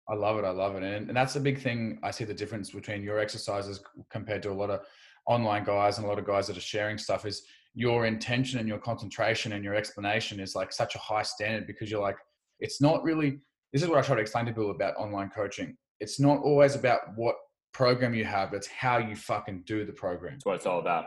I 0.08 0.14
love 0.14 0.38
it. 0.38 0.44
I 0.44 0.50
love 0.50 0.76
it. 0.76 0.84
And, 0.84 1.08
and 1.08 1.16
that's 1.16 1.34
a 1.34 1.40
big 1.40 1.58
thing. 1.60 1.98
I 2.04 2.12
see 2.12 2.24
the 2.24 2.34
difference 2.34 2.70
between 2.70 3.02
your 3.02 3.18
exercises 3.18 3.80
compared 4.10 4.42
to 4.44 4.52
a 4.52 4.54
lot 4.54 4.70
of 4.70 4.82
online 5.26 5.64
guys 5.64 5.98
and 5.98 6.06
a 6.06 6.08
lot 6.08 6.20
of 6.20 6.26
guys 6.26 6.46
that 6.46 6.56
are 6.56 6.60
sharing 6.60 6.96
stuff 6.96 7.26
is 7.26 7.42
your 7.74 8.06
intention 8.06 8.60
and 8.60 8.68
your 8.68 8.78
concentration 8.78 9.52
and 9.52 9.64
your 9.64 9.74
explanation 9.74 10.38
is 10.38 10.54
like 10.54 10.72
such 10.72 10.94
a 10.94 10.98
high 10.98 11.22
standard 11.22 11.66
because 11.66 11.90
you're 11.90 12.00
like, 12.00 12.16
it's 12.60 12.80
not 12.80 13.02
really, 13.02 13.40
this 13.76 13.82
is 13.82 13.90
what 13.90 13.98
I 13.98 14.02
try 14.02 14.14
to 14.16 14.22
explain 14.22 14.46
to 14.46 14.52
people 14.52 14.70
about 14.70 14.96
online 14.96 15.28
coaching. 15.28 15.76
It's 16.00 16.18
not 16.18 16.38
always 16.38 16.74
about 16.74 17.00
what 17.14 17.36
program 17.74 18.14
you 18.14 18.24
have, 18.24 18.54
it's 18.54 18.66
how 18.66 18.96
you 18.96 19.14
fucking 19.14 19.64
do 19.66 19.84
the 19.84 19.92
program. 19.92 20.34
That's 20.34 20.46
what 20.46 20.54
it's 20.54 20.66
all 20.66 20.78
about. 20.78 21.04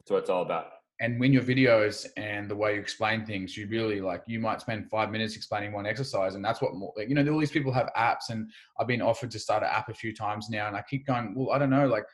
That's 0.00 0.10
what 0.10 0.18
it's 0.18 0.30
all 0.30 0.42
about 0.42 0.66
and 1.02 1.18
when 1.18 1.32
your 1.32 1.42
videos 1.42 2.06
and 2.16 2.48
the 2.48 2.54
way 2.54 2.74
you 2.74 2.80
explain 2.80 3.26
things, 3.26 3.56
you 3.56 3.66
really 3.66 4.00
like 4.00 4.22
you 4.28 4.38
might 4.38 4.60
spend 4.60 4.88
five 4.88 5.10
minutes 5.10 5.34
explaining 5.34 5.72
one 5.72 5.84
exercise, 5.84 6.36
and 6.36 6.44
that's 6.44 6.62
what 6.62 6.74
more, 6.76 6.92
you 6.96 7.16
know. 7.16 7.32
All 7.32 7.40
these 7.40 7.50
people 7.50 7.72
have 7.72 7.90
apps, 7.96 8.30
and 8.30 8.48
I've 8.78 8.86
been 8.86 9.02
offered 9.02 9.32
to 9.32 9.38
start 9.40 9.64
an 9.64 9.70
app 9.72 9.88
a 9.88 9.94
few 9.94 10.14
times 10.14 10.48
now, 10.48 10.68
and 10.68 10.76
I 10.76 10.84
keep 10.88 11.04
going. 11.04 11.34
Well, 11.34 11.50
I 11.50 11.58
don't 11.58 11.70
know, 11.70 11.88
like 11.88 12.04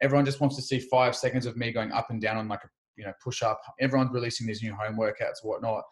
everyone 0.00 0.24
just 0.24 0.40
wants 0.40 0.56
to 0.56 0.62
see 0.62 0.78
five 0.78 1.14
seconds 1.14 1.44
of 1.44 1.58
me 1.58 1.72
going 1.72 1.92
up 1.92 2.08
and 2.08 2.22
down 2.22 2.38
on 2.38 2.48
like 2.48 2.64
a 2.64 2.68
you 2.96 3.04
know 3.04 3.12
push 3.22 3.42
up. 3.42 3.60
Everyone's 3.80 4.12
releasing 4.12 4.46
these 4.46 4.62
new 4.62 4.74
home 4.74 4.96
workouts, 4.96 5.42
whatnot, 5.42 5.82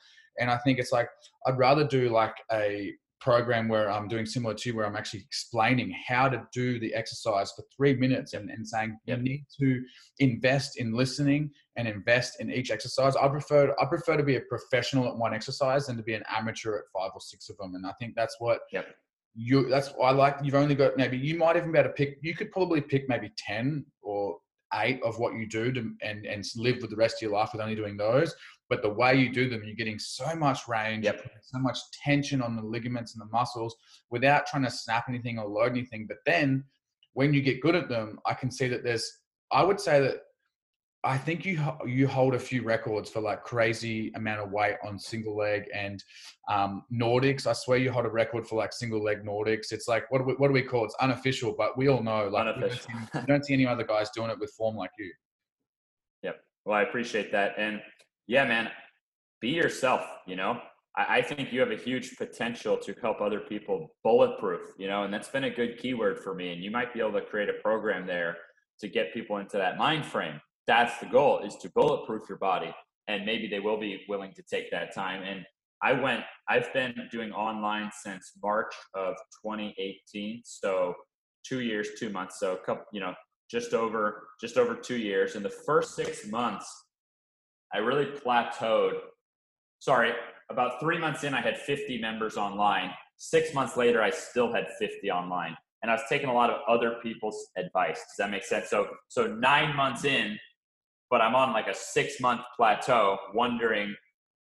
and 0.40 0.50
I 0.50 0.56
think 0.56 0.78
it's 0.78 0.92
like 0.92 1.10
I'd 1.46 1.58
rather 1.58 1.86
do 1.86 2.08
like 2.08 2.36
a 2.52 2.94
program 3.20 3.68
where 3.68 3.90
I'm 3.90 4.08
doing 4.08 4.26
similar 4.26 4.54
to 4.54 4.72
where 4.72 4.86
I'm 4.86 4.96
actually 4.96 5.20
explaining 5.20 5.94
how 6.06 6.28
to 6.28 6.42
do 6.52 6.78
the 6.78 6.94
exercise 6.94 7.52
for 7.52 7.64
three 7.74 7.96
minutes 7.96 8.34
and, 8.34 8.50
and 8.50 8.66
saying 8.66 8.96
yep. 9.06 9.18
you 9.18 9.24
need 9.24 9.46
to 9.60 9.82
invest 10.18 10.78
in 10.78 10.92
listening 10.92 11.50
and 11.76 11.88
invest 11.88 12.40
in 12.40 12.50
each 12.50 12.70
exercise. 12.70 13.16
I 13.16 13.28
prefer 13.28 13.74
I 13.80 13.84
prefer 13.86 14.16
to 14.16 14.22
be 14.22 14.36
a 14.36 14.40
professional 14.42 15.08
at 15.08 15.16
one 15.16 15.34
exercise 15.34 15.86
than 15.86 15.96
to 15.96 16.02
be 16.02 16.14
an 16.14 16.24
amateur 16.34 16.76
at 16.76 16.84
five 16.94 17.10
or 17.14 17.20
six 17.20 17.48
of 17.48 17.56
them. 17.56 17.74
And 17.74 17.86
I 17.86 17.92
think 17.98 18.14
that's 18.16 18.36
what 18.38 18.60
yep. 18.72 18.86
you 19.34 19.68
that's 19.68 19.92
I 20.02 20.10
like 20.10 20.36
you've 20.42 20.54
only 20.54 20.74
got 20.74 20.96
maybe 20.96 21.16
you 21.16 21.36
might 21.36 21.56
even 21.56 21.72
be 21.72 21.78
able 21.78 21.90
to 21.90 21.94
pick 21.94 22.18
you 22.22 22.34
could 22.34 22.50
probably 22.52 22.80
pick 22.80 23.08
maybe 23.08 23.32
10 23.38 23.84
or 24.02 24.36
eight 24.76 25.02
of 25.02 25.18
what 25.18 25.34
you 25.34 25.46
do 25.46 25.72
to, 25.72 25.90
and 26.02 26.26
and 26.26 26.44
live 26.56 26.78
with 26.80 26.90
the 26.90 26.96
rest 26.96 27.16
of 27.16 27.22
your 27.22 27.32
life 27.32 27.50
with 27.52 27.60
only 27.60 27.74
doing 27.74 27.96
those 27.96 28.34
but 28.68 28.82
the 28.82 28.90
way 28.90 29.14
you 29.14 29.32
do 29.32 29.48
them, 29.48 29.62
you're 29.64 29.76
getting 29.76 29.98
so 29.98 30.34
much 30.34 30.66
range, 30.66 31.04
yep. 31.04 31.28
so 31.42 31.58
much 31.58 31.78
tension 31.92 32.42
on 32.42 32.56
the 32.56 32.62
ligaments 32.62 33.14
and 33.14 33.22
the 33.22 33.30
muscles 33.30 33.76
without 34.10 34.46
trying 34.46 34.64
to 34.64 34.70
snap 34.70 35.06
anything 35.08 35.38
or 35.38 35.46
load 35.46 35.72
anything. 35.72 36.06
But 36.06 36.18
then 36.26 36.64
when 37.12 37.32
you 37.32 37.42
get 37.42 37.60
good 37.60 37.76
at 37.76 37.88
them, 37.88 38.18
I 38.26 38.34
can 38.34 38.50
see 38.50 38.66
that 38.68 38.82
there's, 38.82 39.20
I 39.52 39.62
would 39.62 39.80
say 39.80 40.00
that 40.00 40.22
I 41.06 41.16
think 41.16 41.44
you 41.46 41.62
you 41.86 42.08
hold 42.08 42.34
a 42.34 42.38
few 42.38 42.62
records 42.62 43.10
for 43.10 43.20
like 43.20 43.44
crazy 43.44 44.12
amount 44.14 44.40
of 44.40 44.50
weight 44.50 44.76
on 44.84 44.98
single 44.98 45.36
leg 45.36 45.68
and 45.72 46.02
um, 46.48 46.82
Nordics. 46.92 47.46
I 47.46 47.52
swear 47.52 47.78
you 47.78 47.92
hold 47.92 48.06
a 48.06 48.10
record 48.10 48.46
for 48.46 48.56
like 48.56 48.72
single 48.72 49.02
leg 49.02 49.24
Nordics. 49.24 49.72
It's 49.72 49.86
like 49.86 50.10
what 50.10 50.18
do 50.18 50.24
we, 50.24 50.34
what 50.34 50.48
do 50.48 50.52
we 50.52 50.62
call 50.62 50.82
it? 50.82 50.86
It's 50.86 50.96
unofficial, 51.00 51.54
but 51.56 51.78
we 51.78 51.88
all 51.88 52.02
know 52.02 52.28
like 52.28 52.48
unofficial. 52.48 52.90
You 52.92 52.98
don't, 52.98 53.12
see, 53.12 53.18
you 53.20 53.26
don't 53.26 53.44
see 53.46 53.54
any 53.54 53.66
other 53.66 53.84
guys 53.84 54.10
doing 54.10 54.30
it 54.30 54.38
with 54.38 54.50
form 54.58 54.76
like 54.76 54.90
you. 54.98 55.12
Yep. 56.22 56.36
Well, 56.64 56.76
I 56.76 56.82
appreciate 56.82 57.30
that, 57.32 57.54
and 57.56 57.80
yeah, 58.26 58.44
man, 58.44 58.70
be 59.40 59.50
yourself, 59.50 60.02
you 60.26 60.34
know? 60.34 60.60
I, 60.96 61.18
I 61.18 61.22
think 61.22 61.52
you 61.52 61.60
have 61.60 61.70
a 61.70 61.76
huge 61.76 62.16
potential 62.16 62.76
to 62.78 62.94
help 63.00 63.20
other 63.20 63.40
people 63.40 63.94
bulletproof, 64.02 64.72
you 64.78 64.88
know, 64.88 65.04
and 65.04 65.14
that's 65.14 65.28
been 65.28 65.44
a 65.44 65.50
good 65.50 65.78
keyword 65.78 66.18
for 66.18 66.34
me. 66.34 66.52
And 66.52 66.64
you 66.64 66.70
might 66.70 66.92
be 66.92 67.00
able 67.00 67.12
to 67.12 67.20
create 67.20 67.48
a 67.48 67.54
program 67.62 68.06
there 68.06 68.36
to 68.80 68.88
get 68.88 69.14
people 69.14 69.38
into 69.38 69.56
that 69.56 69.78
mind 69.78 70.04
frame. 70.04 70.40
That's 70.66 70.98
the 70.98 71.06
goal 71.06 71.40
is 71.40 71.56
to 71.56 71.70
bulletproof 71.70 72.28
your 72.28 72.38
body. 72.38 72.74
and 73.08 73.24
maybe 73.24 73.46
they 73.46 73.60
will 73.60 73.78
be 73.78 74.04
willing 74.08 74.32
to 74.32 74.42
take 74.42 74.68
that 74.72 74.92
time. 74.92 75.22
And 75.22 75.46
I 75.80 75.92
went, 75.92 76.24
I've 76.48 76.72
been 76.72 76.92
doing 77.12 77.30
online 77.30 77.88
since 78.02 78.32
March 78.42 78.74
of 78.94 79.14
2018. 79.44 80.42
So 80.44 80.92
two 81.44 81.60
years, 81.60 81.90
two 81.98 82.10
months. 82.10 82.40
So 82.40 82.54
a 82.54 82.58
couple, 82.58 82.84
you 82.92 82.98
know, 82.98 83.14
just 83.48 83.74
over, 83.74 84.26
just 84.40 84.56
over 84.56 84.74
two 84.74 84.96
years. 84.96 85.36
In 85.36 85.44
the 85.44 85.50
first 85.50 85.94
six 85.94 86.26
months, 86.26 86.68
I 87.72 87.78
really 87.78 88.06
plateaued. 88.06 88.98
Sorry, 89.78 90.12
about 90.50 90.80
three 90.80 90.98
months 90.98 91.24
in, 91.24 91.34
I 91.34 91.40
had 91.40 91.58
50 91.58 91.98
members 92.00 92.36
online. 92.36 92.90
Six 93.18 93.54
months 93.54 93.76
later, 93.76 94.02
I 94.02 94.10
still 94.10 94.52
had 94.52 94.66
50 94.78 95.10
online. 95.10 95.56
And 95.82 95.90
I 95.90 95.94
was 95.94 96.02
taking 96.08 96.28
a 96.28 96.34
lot 96.34 96.50
of 96.50 96.60
other 96.68 96.96
people's 97.02 97.38
advice. 97.56 97.98
Does 97.98 98.16
that 98.18 98.30
make 98.30 98.44
sense? 98.44 98.68
So, 98.68 98.88
so 99.08 99.26
nine 99.26 99.76
months 99.76 100.04
in, 100.04 100.38
but 101.10 101.20
I'm 101.20 101.34
on 101.34 101.52
like 101.52 101.68
a 101.68 101.74
six 101.74 102.20
month 102.20 102.42
plateau, 102.56 103.18
wondering, 103.34 103.94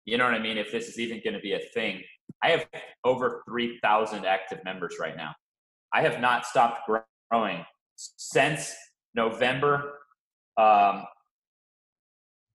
you 0.05 0.17
know 0.17 0.25
what 0.25 0.33
I 0.33 0.39
mean, 0.39 0.57
if 0.57 0.71
this 0.71 0.87
is 0.87 0.99
even 0.99 1.21
going 1.23 1.33
to 1.33 1.39
be 1.39 1.53
a 1.53 1.59
thing. 1.73 2.01
I 2.43 2.49
have 2.49 2.67
over 3.03 3.43
3,000 3.47 4.25
active 4.25 4.59
members 4.63 4.95
right 4.99 5.15
now. 5.15 5.35
I 5.93 6.01
have 6.01 6.19
not 6.19 6.45
stopped 6.45 6.89
growing 7.29 7.65
since 7.95 8.73
November. 9.13 9.99
Um, 10.57 11.03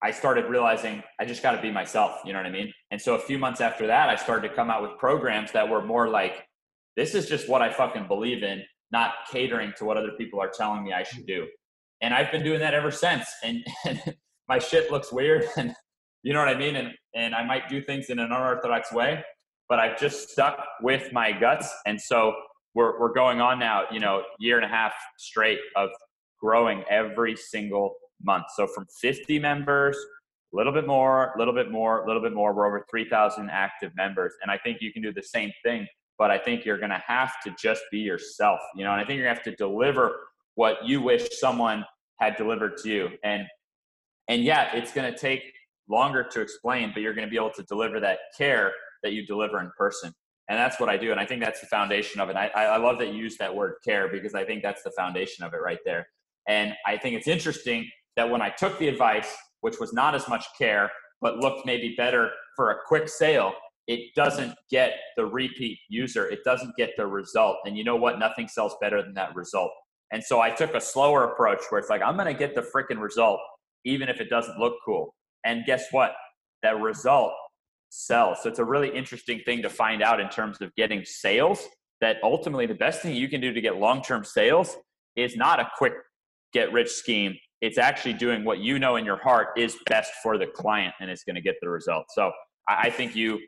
I 0.02 0.10
started 0.10 0.46
realizing 0.46 1.02
I 1.20 1.24
just 1.24 1.42
got 1.42 1.52
to 1.52 1.62
be 1.62 1.70
myself. 1.70 2.20
You 2.24 2.32
know 2.32 2.38
what 2.38 2.46
I 2.46 2.50
mean? 2.50 2.72
And 2.90 3.00
so 3.00 3.14
a 3.14 3.18
few 3.18 3.38
months 3.38 3.60
after 3.60 3.86
that, 3.86 4.08
I 4.08 4.16
started 4.16 4.48
to 4.48 4.54
come 4.54 4.70
out 4.70 4.82
with 4.82 4.98
programs 4.98 5.52
that 5.52 5.68
were 5.68 5.84
more 5.84 6.08
like, 6.08 6.44
this 6.96 7.14
is 7.14 7.28
just 7.28 7.48
what 7.48 7.62
I 7.62 7.72
fucking 7.72 8.06
believe 8.08 8.42
in, 8.42 8.62
not 8.90 9.12
catering 9.30 9.72
to 9.78 9.84
what 9.84 9.96
other 9.96 10.12
people 10.18 10.40
are 10.40 10.50
telling 10.50 10.84
me 10.84 10.92
I 10.92 11.02
should 11.02 11.26
do 11.26 11.46
and 12.00 12.14
I've 12.14 12.30
been 12.30 12.42
doing 12.42 12.60
that 12.60 12.74
ever 12.74 12.90
since. 12.90 13.26
And, 13.42 13.64
and 13.84 14.16
my 14.48 14.58
shit 14.58 14.90
looks 14.90 15.12
weird, 15.12 15.44
and 15.56 15.74
you 16.22 16.32
know 16.32 16.40
what 16.40 16.48
I 16.48 16.58
mean. 16.58 16.76
And 16.76 16.92
and 17.14 17.34
I 17.34 17.44
might 17.44 17.68
do 17.68 17.82
things 17.82 18.10
in 18.10 18.18
an 18.18 18.26
unorthodox 18.26 18.92
way, 18.92 19.24
but 19.68 19.78
I've 19.78 19.98
just 19.98 20.30
stuck 20.30 20.58
with 20.82 21.12
my 21.12 21.32
guts. 21.32 21.72
And 21.86 22.00
so 22.00 22.34
we're 22.74 22.98
we're 23.00 23.12
going 23.12 23.40
on 23.40 23.58
now, 23.58 23.84
you 23.90 24.00
know, 24.00 24.22
year 24.38 24.56
and 24.56 24.64
a 24.64 24.68
half 24.68 24.92
straight 25.18 25.60
of 25.76 25.90
growing 26.40 26.84
every 26.90 27.36
single 27.36 27.94
month. 28.22 28.44
So 28.54 28.66
from 28.66 28.86
50 29.00 29.38
members, 29.38 29.96
a 30.52 30.56
little 30.56 30.72
bit 30.72 30.86
more, 30.86 31.32
a 31.34 31.38
little 31.38 31.54
bit 31.54 31.70
more, 31.70 32.04
a 32.04 32.06
little 32.06 32.22
bit 32.22 32.32
more. 32.32 32.54
We're 32.54 32.66
over 32.66 32.84
3,000 32.90 33.50
active 33.50 33.92
members, 33.96 34.32
and 34.42 34.50
I 34.50 34.58
think 34.58 34.78
you 34.80 34.92
can 34.92 35.02
do 35.02 35.12
the 35.12 35.22
same 35.22 35.50
thing. 35.64 35.86
But 36.18 36.30
I 36.30 36.38
think 36.38 36.64
you're 36.64 36.78
going 36.78 36.90
to 36.90 37.02
have 37.06 37.32
to 37.44 37.54
just 37.60 37.82
be 37.90 37.98
yourself, 37.98 38.60
you 38.74 38.84
know. 38.84 38.92
And 38.92 39.00
I 39.00 39.04
think 39.04 39.20
to 39.20 39.28
have 39.28 39.42
to 39.42 39.54
deliver 39.56 40.16
what 40.56 40.84
you 40.84 41.00
wish 41.00 41.28
someone 41.38 41.84
had 42.20 42.36
delivered 42.36 42.76
to 42.78 42.88
you. 42.88 43.08
And 43.22 43.44
and 44.28 44.42
yeah, 44.42 44.74
it's 44.74 44.92
going 44.92 45.10
to 45.10 45.16
take 45.16 45.42
longer 45.88 46.24
to 46.32 46.40
explain, 46.40 46.90
but 46.92 47.00
you're 47.00 47.14
going 47.14 47.26
to 47.26 47.30
be 47.30 47.36
able 47.36 47.52
to 47.52 47.62
deliver 47.64 48.00
that 48.00 48.18
care 48.36 48.72
that 49.04 49.12
you 49.12 49.24
deliver 49.24 49.60
in 49.60 49.70
person. 49.78 50.12
And 50.48 50.58
that's 50.58 50.80
what 50.80 50.88
I 50.88 50.96
do. 50.96 51.12
And 51.12 51.20
I 51.20 51.24
think 51.24 51.40
that's 51.42 51.60
the 51.60 51.66
foundation 51.66 52.20
of 52.20 52.28
it. 52.28 52.36
I, 52.36 52.48
I 52.48 52.76
love 52.76 52.98
that 52.98 53.08
you 53.08 53.14
use 53.14 53.36
that 53.38 53.54
word 53.54 53.74
care 53.84 54.08
because 54.08 54.34
I 54.34 54.44
think 54.44 54.62
that's 54.62 54.82
the 54.82 54.90
foundation 54.92 55.44
of 55.44 55.54
it 55.54 55.58
right 55.58 55.78
there. 55.84 56.08
And 56.48 56.74
I 56.86 56.96
think 56.96 57.16
it's 57.16 57.28
interesting 57.28 57.88
that 58.16 58.28
when 58.28 58.42
I 58.42 58.50
took 58.50 58.78
the 58.78 58.88
advice, 58.88 59.32
which 59.60 59.78
was 59.78 59.92
not 59.92 60.14
as 60.14 60.28
much 60.28 60.44
care, 60.58 60.90
but 61.20 61.38
looked 61.38 61.66
maybe 61.66 61.94
better 61.96 62.30
for 62.56 62.70
a 62.70 62.76
quick 62.86 63.08
sale, 63.08 63.52
it 63.86 64.14
doesn't 64.14 64.54
get 64.70 64.94
the 65.16 65.24
repeat 65.24 65.78
user. 65.88 66.28
It 66.28 66.40
doesn't 66.44 66.76
get 66.76 66.90
the 66.96 67.06
result. 67.06 67.58
And 67.64 67.76
you 67.76 67.84
know 67.84 67.96
what? 67.96 68.18
Nothing 68.18 68.48
sells 68.48 68.74
better 68.80 69.02
than 69.02 69.14
that 69.14 69.34
result. 69.34 69.70
And 70.12 70.22
so 70.22 70.40
I 70.40 70.50
took 70.50 70.74
a 70.74 70.80
slower 70.80 71.24
approach 71.24 71.60
where 71.68 71.78
it's 71.80 71.90
like, 71.90 72.02
I'm 72.02 72.16
going 72.16 72.32
to 72.32 72.38
get 72.38 72.54
the 72.54 72.62
freaking 72.62 73.00
result, 73.00 73.40
even 73.84 74.08
if 74.08 74.20
it 74.20 74.30
doesn't 74.30 74.58
look 74.58 74.74
cool. 74.84 75.14
And 75.44 75.64
guess 75.64 75.86
what? 75.90 76.14
That 76.62 76.80
result 76.80 77.32
sells. 77.90 78.38
So 78.42 78.48
it's 78.48 78.58
a 78.58 78.64
really 78.64 78.94
interesting 78.94 79.40
thing 79.44 79.62
to 79.62 79.70
find 79.70 80.02
out 80.02 80.20
in 80.20 80.28
terms 80.28 80.60
of 80.60 80.74
getting 80.76 81.04
sales. 81.04 81.66
That 82.02 82.18
ultimately, 82.22 82.66
the 82.66 82.74
best 82.74 83.00
thing 83.00 83.14
you 83.14 83.28
can 83.28 83.40
do 83.40 83.52
to 83.52 83.60
get 83.60 83.78
long 83.78 84.02
term 84.02 84.22
sales 84.22 84.76
is 85.16 85.34
not 85.34 85.60
a 85.60 85.70
quick 85.78 85.94
get 86.52 86.72
rich 86.72 86.90
scheme. 86.90 87.34
It's 87.62 87.78
actually 87.78 88.12
doing 88.12 88.44
what 88.44 88.58
you 88.58 88.78
know 88.78 88.96
in 88.96 89.04
your 89.04 89.16
heart 89.16 89.48
is 89.56 89.76
best 89.86 90.12
for 90.22 90.36
the 90.36 90.46
client 90.46 90.94
and 91.00 91.10
it's 91.10 91.24
going 91.24 91.36
to 91.36 91.40
get 91.40 91.54
the 91.62 91.68
result. 91.70 92.04
So 92.10 92.32
I 92.68 92.90
think 92.90 93.16
you 93.16 93.40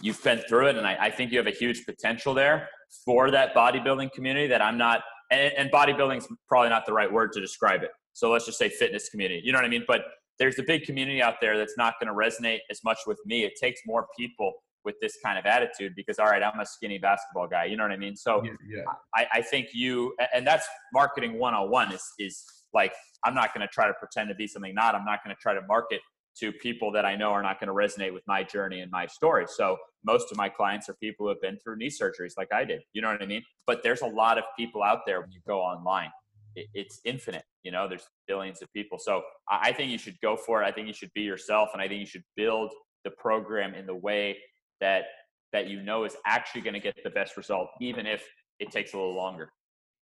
you've 0.00 0.22
been 0.22 0.38
through 0.48 0.68
it 0.68 0.76
and 0.76 0.86
I, 0.86 0.96
I 1.00 1.10
think 1.10 1.30
you 1.30 1.38
have 1.38 1.46
a 1.46 1.52
huge 1.52 1.84
potential 1.84 2.34
there 2.34 2.68
for 3.04 3.30
that 3.30 3.54
bodybuilding 3.54 4.12
community 4.12 4.46
that 4.48 4.62
I'm 4.62 4.78
not 4.78 5.02
and, 5.30 5.52
and 5.56 5.70
bodybuilding 5.70 6.18
is 6.18 6.28
probably 6.48 6.68
not 6.68 6.86
the 6.86 6.92
right 6.92 7.10
word 7.10 7.32
to 7.32 7.40
describe 7.40 7.82
it. 7.82 7.90
So 8.12 8.30
let's 8.30 8.46
just 8.46 8.58
say 8.58 8.68
fitness 8.68 9.08
community. 9.08 9.40
You 9.44 9.52
know 9.52 9.58
what 9.58 9.64
I 9.64 9.68
mean? 9.68 9.84
But 9.86 10.02
there's 10.38 10.58
a 10.58 10.62
big 10.62 10.84
community 10.84 11.22
out 11.22 11.34
there 11.40 11.58
that's 11.58 11.76
not 11.76 11.94
going 12.00 12.08
to 12.08 12.14
resonate 12.14 12.60
as 12.70 12.80
much 12.84 12.98
with 13.06 13.18
me. 13.26 13.44
It 13.44 13.52
takes 13.60 13.80
more 13.86 14.06
people 14.18 14.52
with 14.84 14.94
this 15.00 15.18
kind 15.22 15.38
of 15.38 15.44
attitude 15.44 15.92
because 15.94 16.18
all 16.18 16.26
right, 16.26 16.42
I'm 16.42 16.58
a 16.58 16.66
skinny 16.66 16.98
basketball 16.98 17.46
guy. 17.46 17.66
You 17.66 17.76
know 17.76 17.84
what 17.84 17.92
I 17.92 17.96
mean? 17.96 18.16
So 18.16 18.42
yeah, 18.44 18.52
yeah. 18.66 18.82
I, 19.14 19.26
I 19.34 19.42
think 19.42 19.68
you 19.74 20.14
and 20.34 20.46
that's 20.46 20.66
marketing 20.92 21.38
101 21.38 21.92
is 21.92 22.02
is 22.18 22.44
like 22.72 22.92
I'm 23.24 23.34
not 23.34 23.52
going 23.54 23.66
to 23.66 23.72
try 23.72 23.86
to 23.86 23.92
pretend 23.94 24.28
to 24.30 24.34
be 24.34 24.46
something 24.46 24.74
not. 24.74 24.94
I'm 24.94 25.04
not 25.04 25.22
going 25.24 25.36
to 25.36 25.40
try 25.40 25.54
to 25.54 25.60
market 25.68 26.00
to 26.40 26.52
people 26.52 26.90
that 26.92 27.04
I 27.04 27.16
know 27.16 27.30
are 27.30 27.42
not 27.42 27.60
going 27.60 27.68
to 27.68 27.74
resonate 27.74 28.12
with 28.12 28.22
my 28.26 28.42
journey 28.42 28.80
and 28.80 28.90
my 28.90 29.06
story. 29.06 29.46
So 29.48 29.76
most 30.04 30.30
of 30.30 30.38
my 30.38 30.48
clients 30.48 30.88
are 30.88 30.94
people 30.94 31.26
who 31.26 31.28
have 31.28 31.40
been 31.40 31.58
through 31.58 31.76
knee 31.76 31.90
surgeries 31.90 32.32
like 32.36 32.48
I 32.52 32.64
did. 32.64 32.82
You 32.92 33.02
know 33.02 33.10
what 33.12 33.22
I 33.22 33.26
mean? 33.26 33.42
But 33.66 33.82
there's 33.82 34.00
a 34.00 34.06
lot 34.06 34.38
of 34.38 34.44
people 34.58 34.82
out 34.82 35.00
there 35.06 35.20
when 35.20 35.30
you 35.30 35.40
go 35.46 35.60
online. 35.60 36.10
It's 36.56 37.00
infinite. 37.04 37.44
You 37.62 37.70
know, 37.70 37.86
there's 37.88 38.08
billions 38.26 38.60
of 38.60 38.72
people. 38.72 38.98
So 38.98 39.22
I 39.48 39.72
think 39.72 39.92
you 39.92 39.98
should 39.98 40.20
go 40.20 40.36
for 40.36 40.62
it. 40.62 40.66
I 40.66 40.72
think 40.72 40.88
you 40.88 40.94
should 40.94 41.12
be 41.14 41.22
yourself, 41.22 41.70
and 41.72 41.80
I 41.80 41.86
think 41.86 42.00
you 42.00 42.06
should 42.06 42.24
build 42.36 42.72
the 43.04 43.10
program 43.12 43.74
in 43.74 43.86
the 43.86 43.94
way 43.94 44.38
that 44.80 45.04
that 45.52 45.68
you 45.68 45.82
know 45.82 46.04
is 46.04 46.16
actually 46.26 46.60
going 46.60 46.74
to 46.74 46.80
get 46.80 46.96
the 47.02 47.10
best 47.10 47.36
result, 47.36 47.68
even 47.80 48.06
if 48.06 48.24
it 48.58 48.70
takes 48.70 48.94
a 48.94 48.96
little 48.96 49.14
longer. 49.14 49.50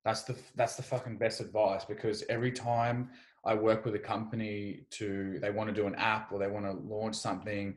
That's 0.05 0.23
the 0.23 0.38
that's 0.55 0.75
the 0.75 0.83
fucking 0.83 1.17
best 1.17 1.41
advice 1.41 1.83
because 1.83 2.23
every 2.29 2.51
time 2.51 3.09
I 3.48 3.56
work 3.56 3.86
with 3.86 3.95
a 3.95 4.00
company 4.00 4.82
to 4.91 5.39
they 5.39 5.52
want 5.52 5.70
to 5.70 5.74
do 5.74 5.88
an 5.88 5.95
app 5.95 6.32
or 6.32 6.39
they 6.39 6.50
want 6.50 6.66
to 6.66 6.74
launch 6.74 7.16
something. 7.16 7.76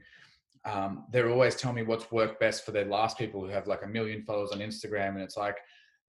Um, 0.65 1.05
they're 1.11 1.31
always 1.31 1.55
telling 1.55 1.77
me 1.77 1.83
what's 1.85 2.11
worked 2.11 2.41
best 2.41 2.67
for 2.67 2.73
their 2.73 2.85
last 2.85 3.17
people 3.17 3.41
who 3.41 3.49
have 3.49 3.67
like 3.69 3.85
a 3.85 3.87
million 3.87 4.23
followers 4.25 4.51
on 4.51 4.59
Instagram, 4.59 5.11
and 5.11 5.21
it's 5.21 5.37
like, 5.37 5.57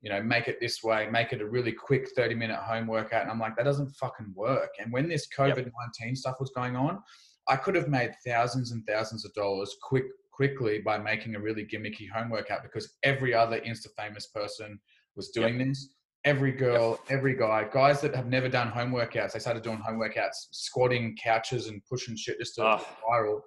you 0.01 0.09
know, 0.09 0.21
make 0.21 0.47
it 0.47 0.57
this 0.59 0.83
way, 0.83 1.07
make 1.09 1.31
it 1.31 1.41
a 1.41 1.45
really 1.45 1.71
quick 1.71 2.09
30 2.15 2.33
minute 2.35 2.57
home 2.57 2.87
workout. 2.87 3.21
And 3.21 3.31
I'm 3.31 3.39
like, 3.39 3.55
that 3.55 3.65
doesn't 3.65 3.91
fucking 3.91 4.33
work. 4.35 4.71
And 4.79 4.91
when 4.91 5.07
this 5.07 5.27
COVID 5.37 5.55
19 5.55 5.71
yep. 6.01 6.17
stuff 6.17 6.35
was 6.39 6.51
going 6.55 6.75
on, 6.75 6.99
I 7.47 7.55
could 7.55 7.75
have 7.75 7.87
made 7.87 8.13
thousands 8.25 8.71
and 8.71 8.85
thousands 8.87 9.25
of 9.25 9.33
dollars 9.35 9.75
quick 9.81 10.05
quickly 10.31 10.79
by 10.79 10.97
making 10.97 11.35
a 11.35 11.39
really 11.39 11.65
gimmicky 11.65 12.09
home 12.09 12.31
workout 12.31 12.63
because 12.63 12.97
every 13.03 13.31
other 13.31 13.59
Insta 13.59 13.89
famous 13.95 14.27
person 14.27 14.79
was 15.15 15.29
doing 15.29 15.59
yep. 15.59 15.67
this 15.67 15.89
every 16.25 16.51
girl, 16.51 16.99
every 17.09 17.35
guy, 17.35 17.67
guys 17.71 18.01
that 18.01 18.15
have 18.15 18.27
never 18.27 18.47
done 18.47 18.69
home 18.69 18.91
workouts, 18.91 19.33
they 19.33 19.39
started 19.39 19.63
doing 19.63 19.77
home 19.77 19.99
workouts, 19.99 20.47
squatting 20.51 21.15
couches 21.21 21.67
and 21.67 21.81
pushing 21.85 22.15
shit 22.15 22.39
just 22.39 22.55
to 22.55 22.63
oh, 22.63 22.85
viral. 23.09 23.41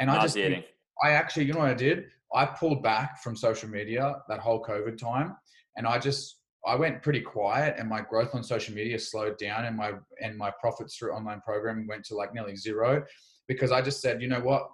And 0.00 0.10
I 0.10 0.22
just, 0.22 0.36
I 0.36 1.10
actually, 1.10 1.44
you 1.44 1.52
know 1.52 1.60
what 1.60 1.68
I 1.68 1.74
did? 1.74 2.04
I 2.34 2.46
pulled 2.46 2.82
back 2.82 3.22
from 3.22 3.36
social 3.36 3.68
media 3.68 4.16
that 4.28 4.40
whole 4.40 4.62
COVID 4.62 4.98
time, 4.98 5.36
and 5.76 5.86
I 5.86 5.98
just, 5.98 6.40
I 6.66 6.74
went 6.74 7.02
pretty 7.02 7.20
quiet, 7.20 7.76
and 7.78 7.88
my 7.88 8.00
growth 8.00 8.34
on 8.34 8.42
social 8.42 8.74
media 8.74 8.98
slowed 8.98 9.36
down, 9.38 9.66
and 9.66 9.76
my 9.76 9.92
and 10.20 10.36
my 10.36 10.50
profits 10.60 10.96
through 10.96 11.12
online 11.12 11.42
programming 11.42 11.86
went 11.86 12.04
to 12.06 12.16
like 12.16 12.34
nearly 12.34 12.56
zero, 12.56 13.04
because 13.46 13.70
I 13.70 13.82
just 13.82 14.00
said, 14.00 14.22
you 14.22 14.28
know 14.28 14.40
what, 14.40 14.68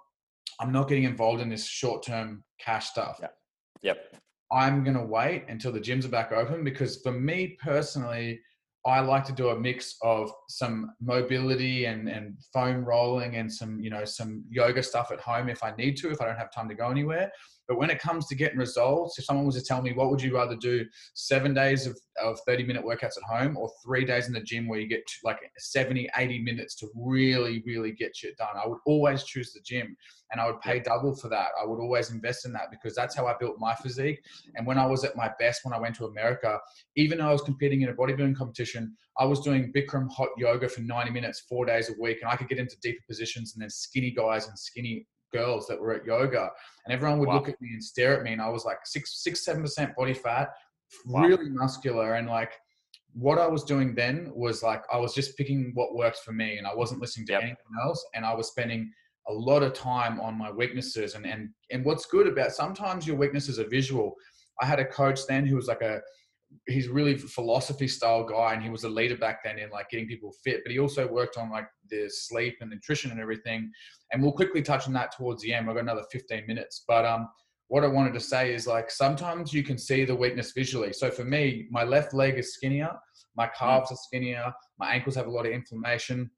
I'm 0.59 0.71
not 0.71 0.87
getting 0.87 1.03
involved 1.03 1.41
in 1.41 1.49
this 1.49 1.65
short 1.65 2.03
term 2.03 2.43
cash 2.59 2.87
stuff. 2.87 3.17
Yeah. 3.21 3.27
Yep. 3.81 4.15
I'm 4.51 4.83
going 4.83 4.97
to 4.97 5.03
wait 5.03 5.45
until 5.47 5.71
the 5.71 5.79
gyms 5.79 6.05
are 6.05 6.09
back 6.09 6.31
open 6.31 6.63
because 6.63 7.01
for 7.01 7.11
me 7.11 7.57
personally, 7.61 8.41
I 8.85 8.99
like 8.99 9.23
to 9.25 9.31
do 9.31 9.49
a 9.49 9.59
mix 9.59 9.95
of 10.01 10.31
some 10.49 10.91
mobility 10.99 11.85
and, 11.85 12.09
and 12.09 12.35
foam 12.51 12.83
rolling 12.83 13.35
and 13.35 13.51
some, 13.51 13.79
you 13.79 13.91
know, 13.91 14.05
some 14.05 14.43
yoga 14.49 14.81
stuff 14.81 15.11
at 15.11 15.19
home 15.19 15.49
if 15.49 15.63
I 15.63 15.73
need 15.77 15.97
to, 15.97 16.09
if 16.09 16.19
I 16.19 16.25
don't 16.25 16.37
have 16.37 16.51
time 16.51 16.67
to 16.69 16.75
go 16.75 16.89
anywhere. 16.89 17.31
But 17.71 17.77
when 17.77 17.89
it 17.89 17.99
comes 17.99 18.27
to 18.27 18.35
getting 18.35 18.57
results, 18.57 19.17
if 19.17 19.23
someone 19.23 19.45
was 19.45 19.55
to 19.55 19.63
tell 19.63 19.81
me, 19.81 19.93
what 19.93 20.11
would 20.11 20.21
you 20.21 20.35
rather 20.35 20.57
do, 20.57 20.85
seven 21.13 21.53
days 21.53 21.87
of, 21.87 21.97
of 22.21 22.37
30 22.45 22.65
minute 22.65 22.83
workouts 22.83 23.15
at 23.15 23.23
home 23.23 23.55
or 23.55 23.71
three 23.81 24.03
days 24.03 24.27
in 24.27 24.33
the 24.33 24.41
gym 24.41 24.67
where 24.67 24.77
you 24.77 24.89
get 24.89 25.03
like 25.23 25.39
70, 25.57 26.09
80 26.17 26.39
minutes 26.39 26.75
to 26.75 26.89
really, 26.93 27.63
really 27.65 27.93
get 27.93 28.13
shit 28.13 28.35
done? 28.35 28.57
I 28.61 28.67
would 28.67 28.79
always 28.85 29.23
choose 29.23 29.53
the 29.53 29.61
gym 29.61 29.95
and 30.33 30.41
I 30.41 30.47
would 30.47 30.59
pay 30.59 30.81
double 30.81 31.15
for 31.15 31.29
that. 31.29 31.47
I 31.57 31.65
would 31.65 31.79
always 31.79 32.11
invest 32.11 32.45
in 32.45 32.51
that 32.51 32.71
because 32.71 32.93
that's 32.93 33.15
how 33.15 33.25
I 33.25 33.35
built 33.39 33.55
my 33.57 33.73
physique. 33.75 34.21
And 34.55 34.67
when 34.67 34.77
I 34.77 34.85
was 34.85 35.05
at 35.05 35.15
my 35.15 35.31
best, 35.39 35.63
when 35.63 35.73
I 35.73 35.79
went 35.79 35.95
to 35.95 36.07
America, 36.07 36.59
even 36.97 37.19
though 37.19 37.29
I 37.29 37.31
was 37.31 37.41
competing 37.41 37.83
in 37.83 37.87
a 37.87 37.93
bodybuilding 37.93 38.35
competition, 38.35 38.97
I 39.17 39.23
was 39.23 39.39
doing 39.39 39.71
Bikram 39.71 40.11
hot 40.11 40.27
yoga 40.37 40.67
for 40.67 40.81
90 40.81 41.11
minutes, 41.11 41.45
four 41.47 41.65
days 41.65 41.89
a 41.89 41.93
week, 42.01 42.17
and 42.21 42.29
I 42.29 42.35
could 42.35 42.49
get 42.49 42.59
into 42.59 42.75
deeper 42.81 43.03
positions 43.07 43.53
and 43.55 43.61
then 43.61 43.69
skinny 43.69 44.11
guys 44.11 44.49
and 44.49 44.59
skinny 44.59 45.07
girls 45.31 45.67
that 45.67 45.79
were 45.79 45.93
at 45.93 46.05
yoga, 46.05 46.49
and 46.85 46.93
everyone 46.93 47.19
would 47.19 47.29
wow. 47.29 47.35
look 47.35 47.49
at 47.49 47.61
me 47.61 47.69
and 47.73 47.83
stare 47.83 48.17
at 48.17 48.23
me, 48.23 48.33
and 48.33 48.41
I 48.41 48.49
was 48.49 48.65
like 48.65 48.79
six, 48.85 49.23
six, 49.23 49.45
seven 49.45 49.61
percent 49.61 49.95
body 49.95 50.13
fat, 50.13 50.49
wow. 51.05 51.21
really 51.21 51.49
muscular, 51.49 52.15
and 52.15 52.27
like 52.27 52.53
what 53.13 53.37
I 53.37 53.47
was 53.47 53.63
doing 53.63 53.93
then 53.93 54.31
was 54.33 54.63
like 54.63 54.83
I 54.91 54.97
was 54.97 55.13
just 55.13 55.37
picking 55.37 55.71
what 55.73 55.95
worked 55.95 56.19
for 56.19 56.31
me, 56.31 56.57
and 56.57 56.67
I 56.67 56.73
wasn't 56.73 57.01
listening 57.01 57.27
to 57.27 57.33
yep. 57.33 57.41
anything 57.41 57.73
else, 57.83 58.05
and 58.13 58.25
I 58.25 58.33
was 58.33 58.47
spending 58.47 58.91
a 59.27 59.33
lot 59.33 59.63
of 59.63 59.73
time 59.73 60.19
on 60.19 60.37
my 60.37 60.51
weaknesses 60.51 61.15
and 61.15 61.25
and 61.25 61.49
and 61.71 61.85
what's 61.85 62.05
good 62.05 62.27
about 62.27 62.51
sometimes 62.51 63.05
your 63.05 63.15
weaknesses 63.15 63.59
are 63.59 63.67
visual. 63.67 64.15
I 64.61 64.65
had 64.65 64.79
a 64.79 64.85
coach 64.85 65.21
then 65.27 65.45
who 65.45 65.55
was 65.55 65.67
like 65.67 65.81
a 65.81 66.01
he's 66.67 66.87
really 66.87 67.17
philosophy 67.17 67.87
style 67.87 68.23
guy 68.23 68.53
and 68.53 68.63
he 68.63 68.69
was 68.69 68.83
a 68.83 68.89
leader 68.89 69.17
back 69.17 69.43
then 69.43 69.57
in 69.57 69.69
like 69.69 69.89
getting 69.89 70.07
people 70.07 70.33
fit 70.43 70.61
but 70.63 70.71
he 70.71 70.79
also 70.79 71.07
worked 71.07 71.37
on 71.37 71.49
like 71.49 71.67
the 71.89 72.09
sleep 72.09 72.57
and 72.61 72.69
nutrition 72.69 73.11
and 73.11 73.19
everything. 73.19 73.71
And 74.11 74.21
we'll 74.21 74.31
quickly 74.31 74.61
touch 74.61 74.87
on 74.87 74.93
that 74.93 75.15
towards 75.15 75.41
the 75.41 75.53
end. 75.53 75.67
We've 75.67 75.75
got 75.75 75.83
another 75.83 76.05
15 76.11 76.45
minutes. 76.47 76.83
But 76.87 77.05
um 77.05 77.29
what 77.67 77.85
i 77.85 77.87
wanted 77.87 78.13
to 78.13 78.19
say 78.19 78.53
is 78.53 78.67
like 78.67 78.91
sometimes 78.91 79.53
you 79.53 79.63
can 79.63 79.77
see 79.77 80.03
the 80.03 80.15
weakness 80.15 80.51
visually. 80.51 80.93
So 80.93 81.09
for 81.09 81.23
me 81.23 81.67
my 81.71 81.83
left 81.83 82.13
leg 82.13 82.37
is 82.37 82.53
skinnier 82.53 82.91
my 83.37 83.47
calves 83.47 83.91
are 83.91 83.97
skinnier 84.07 84.51
my 84.77 84.93
ankles 84.93 85.15
have 85.15 85.27
a 85.27 85.31
lot 85.31 85.45
of 85.45 85.53
inflammation 85.53 86.29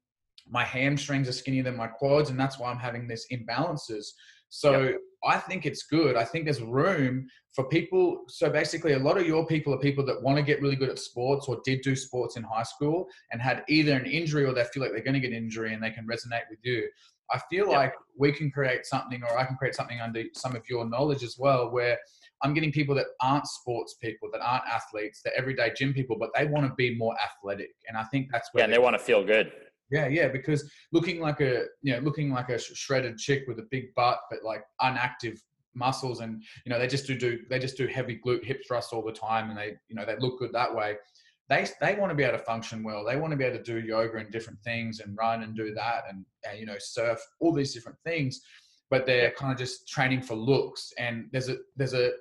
my 0.48 0.64
hamstrings 0.64 1.28
are 1.28 1.32
skinnier 1.32 1.62
than 1.62 1.76
my 1.76 1.86
quads, 1.86 2.30
and 2.30 2.38
that's 2.38 2.58
why 2.58 2.70
I'm 2.70 2.78
having 2.78 3.08
these 3.08 3.26
imbalances. 3.32 4.06
So 4.54 4.82
yep. 4.82 5.00
I 5.24 5.38
think 5.38 5.66
it's 5.66 5.82
good. 5.82 6.14
I 6.14 6.24
think 6.24 6.44
there's 6.44 6.62
room 6.62 7.26
for 7.56 7.64
people. 7.68 8.22
So 8.28 8.48
basically, 8.48 8.92
a 8.92 8.98
lot 9.00 9.18
of 9.18 9.26
your 9.26 9.44
people 9.48 9.74
are 9.74 9.78
people 9.78 10.06
that 10.06 10.22
want 10.22 10.36
to 10.36 10.44
get 10.44 10.62
really 10.62 10.76
good 10.76 10.90
at 10.90 11.00
sports 11.00 11.48
or 11.48 11.60
did 11.64 11.80
do 11.82 11.96
sports 11.96 12.36
in 12.36 12.44
high 12.44 12.62
school 12.62 13.08
and 13.32 13.42
had 13.42 13.64
either 13.68 13.94
an 13.94 14.06
injury 14.06 14.44
or 14.44 14.54
they 14.54 14.62
feel 14.62 14.84
like 14.84 14.92
they're 14.92 15.02
going 15.02 15.14
to 15.14 15.20
get 15.20 15.32
an 15.32 15.36
injury 15.36 15.74
and 15.74 15.82
they 15.82 15.90
can 15.90 16.06
resonate 16.06 16.48
with 16.48 16.60
you. 16.62 16.88
I 17.32 17.40
feel 17.50 17.66
yep. 17.66 17.74
like 17.74 17.94
we 18.16 18.30
can 18.30 18.48
create 18.48 18.86
something, 18.86 19.24
or 19.24 19.36
I 19.36 19.44
can 19.44 19.56
create 19.56 19.74
something 19.74 20.00
under 20.00 20.22
some 20.34 20.54
of 20.54 20.62
your 20.70 20.88
knowledge 20.88 21.24
as 21.24 21.36
well, 21.36 21.72
where 21.72 21.98
I'm 22.42 22.54
getting 22.54 22.70
people 22.70 22.94
that 22.94 23.06
aren't 23.20 23.48
sports 23.48 23.96
people, 24.00 24.28
that 24.32 24.40
aren't 24.40 24.66
athletes, 24.66 25.20
they're 25.24 25.36
everyday 25.36 25.72
gym 25.76 25.94
people, 25.94 26.16
but 26.16 26.30
they 26.36 26.44
want 26.44 26.68
to 26.68 26.74
be 26.74 26.96
more 26.96 27.16
athletic. 27.20 27.74
And 27.88 27.96
I 27.96 28.04
think 28.04 28.28
that's 28.30 28.50
where 28.52 28.60
yeah, 28.60 28.66
and 28.66 28.72
they 28.72 28.78
want 28.78 28.94
to 28.94 29.02
feel 29.02 29.24
good. 29.24 29.50
Yeah, 29.90 30.08
yeah, 30.08 30.28
because 30.28 30.70
looking 30.92 31.20
like 31.20 31.40
a 31.40 31.64
you 31.82 31.92
know 31.92 31.98
looking 32.00 32.30
like 32.30 32.48
a 32.48 32.58
shredded 32.58 33.18
chick 33.18 33.44
with 33.46 33.58
a 33.58 33.66
big 33.70 33.94
butt, 33.94 34.18
but 34.30 34.42
like 34.42 34.62
unactive 34.80 35.38
muscles, 35.74 36.20
and 36.20 36.42
you 36.64 36.70
know 36.70 36.78
they 36.78 36.86
just 36.86 37.06
do 37.06 37.16
do 37.16 37.40
they 37.50 37.58
just 37.58 37.76
do 37.76 37.86
heavy 37.86 38.20
glute 38.24 38.44
hip 38.44 38.62
thrusts 38.66 38.92
all 38.92 39.02
the 39.02 39.12
time, 39.12 39.50
and 39.50 39.58
they 39.58 39.74
you 39.88 39.94
know 39.94 40.04
they 40.04 40.16
look 40.18 40.38
good 40.38 40.52
that 40.52 40.74
way. 40.74 40.96
They 41.48 41.66
they 41.80 41.94
want 41.96 42.10
to 42.10 42.14
be 42.14 42.24
able 42.24 42.38
to 42.38 42.44
function 42.44 42.82
well. 42.82 43.04
They 43.04 43.16
want 43.16 43.32
to 43.32 43.36
be 43.36 43.44
able 43.44 43.58
to 43.58 43.62
do 43.62 43.86
yoga 43.86 44.18
and 44.18 44.32
different 44.32 44.60
things, 44.62 45.00
and 45.00 45.16
run 45.16 45.42
and 45.42 45.54
do 45.54 45.74
that, 45.74 46.04
and, 46.08 46.24
and 46.48 46.58
you 46.58 46.66
know 46.66 46.76
surf 46.78 47.20
all 47.40 47.52
these 47.52 47.74
different 47.74 47.98
things. 48.04 48.40
But 48.90 49.06
they're 49.06 49.32
kind 49.32 49.52
of 49.52 49.58
just 49.58 49.88
training 49.88 50.22
for 50.22 50.34
looks, 50.34 50.92
and 50.98 51.26
there's 51.32 51.48
a 51.48 51.56
there's 51.76 51.94
a 51.94 52.12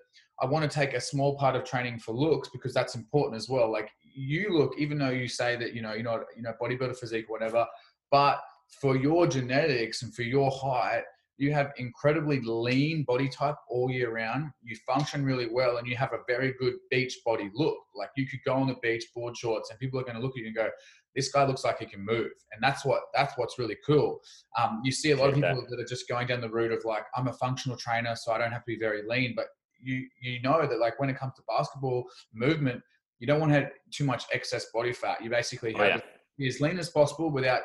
I 0.41 0.45
want 0.45 0.69
to 0.69 0.73
take 0.73 0.93
a 0.93 1.01
small 1.01 1.37
part 1.37 1.55
of 1.55 1.63
training 1.63 1.99
for 1.99 2.13
looks 2.13 2.49
because 2.49 2.73
that's 2.73 2.95
important 2.95 3.37
as 3.37 3.47
well. 3.47 3.71
Like 3.71 3.89
you 4.13 4.49
look, 4.57 4.73
even 4.77 4.97
though 4.97 5.09
you 5.09 5.27
say 5.27 5.55
that 5.57 5.73
you 5.73 5.81
know 5.81 5.93
you're 5.93 6.03
not 6.03 6.21
you 6.35 6.41
know 6.41 6.53
bodybuilder 6.61 6.97
physique 6.97 7.25
or 7.29 7.33
whatever, 7.33 7.65
but 8.11 8.41
for 8.81 8.95
your 8.95 9.27
genetics 9.27 10.01
and 10.01 10.13
for 10.13 10.23
your 10.23 10.49
height, 10.51 11.03
you 11.37 11.51
have 11.51 11.71
incredibly 11.77 12.39
lean 12.41 13.03
body 13.03 13.27
type 13.27 13.55
all 13.69 13.89
year 13.89 14.13
round. 14.13 14.51
You 14.61 14.75
function 14.85 15.25
really 15.25 15.47
well, 15.51 15.77
and 15.77 15.87
you 15.87 15.95
have 15.95 16.13
a 16.13 16.19
very 16.27 16.53
good 16.59 16.75
beach 16.91 17.17
body 17.25 17.49
look. 17.53 17.77
Like 17.95 18.09
you 18.15 18.27
could 18.27 18.39
go 18.45 18.53
on 18.53 18.67
the 18.67 18.75
beach, 18.81 19.05
board 19.15 19.35
shorts, 19.35 19.69
and 19.69 19.79
people 19.79 19.99
are 19.99 20.03
going 20.03 20.15
to 20.15 20.21
look 20.21 20.37
at 20.37 20.41
you 20.41 20.47
and 20.47 20.55
go, 20.55 20.69
"This 21.15 21.31
guy 21.31 21.45
looks 21.45 21.63
like 21.63 21.79
he 21.79 21.85
can 21.85 22.05
move," 22.05 22.31
and 22.51 22.61
that's 22.61 22.85
what 22.85 23.01
that's 23.13 23.33
what's 23.37 23.57
really 23.57 23.77
cool. 23.85 24.21
Um, 24.59 24.81
you 24.83 24.91
see 24.91 25.11
a 25.11 25.17
lot 25.17 25.29
of 25.29 25.35
people 25.35 25.65
that 25.69 25.79
are 25.79 25.85
just 25.85 26.07
going 26.07 26.27
down 26.27 26.41
the 26.41 26.49
route 26.49 26.71
of 26.71 26.85
like, 26.85 27.05
"I'm 27.15 27.27
a 27.27 27.33
functional 27.33 27.77
trainer, 27.77 28.15
so 28.15 28.31
I 28.31 28.37
don't 28.37 28.51
have 28.51 28.63
to 28.63 28.67
be 28.67 28.79
very 28.79 29.01
lean," 29.07 29.33
but 29.35 29.47
you 29.81 30.07
you 30.21 30.41
know 30.41 30.65
that 30.67 30.79
like 30.79 30.99
when 30.99 31.09
it 31.09 31.17
comes 31.17 31.33
to 31.35 31.41
basketball 31.47 32.05
movement, 32.33 32.81
you 33.23 33.27
don't 33.27 33.39
want 33.39 33.53
to 33.53 33.59
have 33.61 33.71
too 33.89 34.03
much 34.03 34.25
excess 34.33 34.65
body 34.73 34.91
fat. 34.91 35.23
You 35.23 35.29
basically 35.29 35.73
oh, 35.75 35.77
have 35.81 36.01
oh, 36.03 36.07
yeah. 36.37 36.49
as 36.49 36.59
lean 36.59 36.77
as 36.77 36.89
possible 36.89 37.31
without 37.31 37.61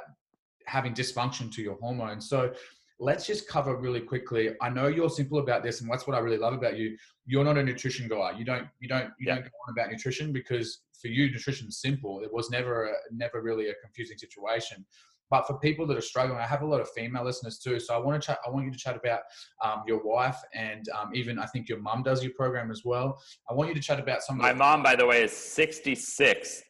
having 0.66 0.94
dysfunction 0.94 1.52
to 1.52 1.62
your 1.62 1.76
hormones. 1.80 2.28
So 2.28 2.52
let's 3.00 3.26
just 3.26 3.48
cover 3.48 3.76
really 3.76 4.00
quickly. 4.00 4.50
I 4.62 4.70
know 4.70 4.86
you're 4.86 5.11
simple 5.11 5.40
about 5.40 5.64
this, 5.64 5.80
and 5.80 5.90
that's 5.90 6.06
what 6.06 6.14
I 6.16 6.20
really 6.20 6.38
love 6.38 6.54
about 6.54 6.78
you. 6.78 6.96
You're 7.26 7.42
not 7.42 7.59
a 7.59 7.62
nutrition 7.64 8.06
guy. 8.06 8.38
You 8.38 8.44
don't 8.44 8.68
you 8.78 8.86
don't 8.86 9.06
you 9.18 9.26
yeah. 9.26 9.34
don't 9.34 9.42
go 9.46 9.50
on 9.66 9.72
about 9.76 9.90
nutrition 9.90 10.32
because 10.32 10.82
for 11.02 11.09
you 11.09 11.28
nutrition's 11.28 11.80
simple. 11.80 12.20
It 12.22 12.32
was 12.32 12.50
never 12.50 12.90
a, 12.90 12.94
never 13.11 13.42
really 13.42 13.68
a 13.70 13.74
confusing 13.82 14.16
situation. 14.16 14.86
But 15.31 15.47
for 15.47 15.59
people 15.59 15.87
that 15.87 15.97
are 15.97 16.03
struggling, 16.03 16.39
I 16.39 16.47
have 16.47 16.62
a 16.62 16.66
lot 16.66 16.81
of 16.81 16.89
female 16.91 17.24
listeners 17.24 17.59
too. 17.59 17.79
So 17.81 17.95
I 17.95 17.99
want 17.99 18.20
to 18.20 18.26
chat. 18.26 18.39
I 18.47 18.51
want 18.51 18.66
you 18.66 18.72
to 18.72 18.79
chat 18.79 18.97
about 18.97 19.20
um, 19.64 19.83
your 19.87 20.03
wife 20.03 20.39
and 20.55 20.89
um, 20.91 21.11
even 21.14 21.39
I 21.39 21.47
think 21.47 21.68
your 21.68 21.81
mum 21.81 22.03
does 22.03 22.22
your 22.22 22.33
program 22.35 22.70
as 22.70 22.83
well. 22.85 23.20
I 23.51 23.55
want 23.55 23.68
you 23.68 23.74
to 23.74 23.81
chat 23.81 24.01
about 24.01 24.22
some. 24.22 24.39
My 24.39 24.53
mom, 24.53 24.83
by 24.83 24.97
the 24.97 25.07
way, 25.07 25.22
is 25.22 25.33
66, 25.33 26.62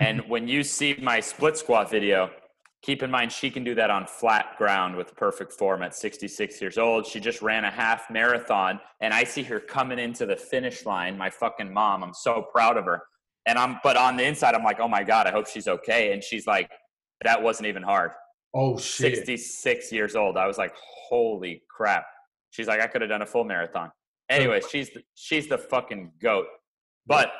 and 0.00 0.20
when 0.28 0.48
you 0.48 0.62
see 0.62 0.96
my 1.00 1.20
split 1.20 1.56
squat 1.56 1.90
video, 1.90 2.30
keep 2.82 3.02
in 3.02 3.10
mind 3.10 3.32
she 3.32 3.50
can 3.50 3.64
do 3.64 3.74
that 3.74 3.90
on 3.90 4.06
flat 4.06 4.56
ground 4.58 4.94
with 4.94 5.16
perfect 5.16 5.52
form 5.52 5.82
at 5.82 5.94
66 5.94 6.60
years 6.60 6.76
old. 6.76 7.06
She 7.06 7.18
just 7.18 7.40
ran 7.40 7.64
a 7.64 7.70
half 7.70 8.10
marathon, 8.10 8.80
and 9.00 9.14
I 9.14 9.24
see 9.24 9.42
her 9.44 9.58
coming 9.58 9.98
into 9.98 10.26
the 10.26 10.36
finish 10.36 10.84
line. 10.84 11.16
My 11.16 11.30
fucking 11.30 11.72
mom. 11.72 12.04
I'm 12.04 12.14
so 12.14 12.46
proud 12.52 12.76
of 12.76 12.84
her. 12.84 13.02
And 13.46 13.58
I'm, 13.58 13.78
but 13.82 13.96
on 13.96 14.16
the 14.16 14.24
inside, 14.24 14.54
I'm 14.54 14.64
like, 14.64 14.80
oh 14.80 14.88
my 14.88 15.02
god, 15.02 15.26
I 15.26 15.30
hope 15.30 15.46
she's 15.46 15.68
okay. 15.68 16.12
And 16.12 16.22
she's 16.22 16.46
like 16.46 16.70
that 17.22 17.42
wasn't 17.42 17.66
even 17.66 17.82
hard. 17.82 18.12
Oh 18.54 18.78
shit. 18.78 19.16
66 19.16 19.92
years 19.92 20.14
old. 20.14 20.36
I 20.36 20.46
was 20.46 20.58
like, 20.58 20.74
holy 21.08 21.62
crap. 21.68 22.04
She's 22.50 22.68
like, 22.68 22.80
I 22.80 22.86
could 22.86 23.00
have 23.00 23.10
done 23.10 23.22
a 23.22 23.26
full 23.26 23.44
marathon. 23.44 23.90
Anyway, 24.30 24.60
she's 24.70 24.90
the, 24.90 25.02
she's 25.14 25.48
the 25.48 25.58
fucking 25.58 26.12
goat. 26.22 26.46
But 27.06 27.32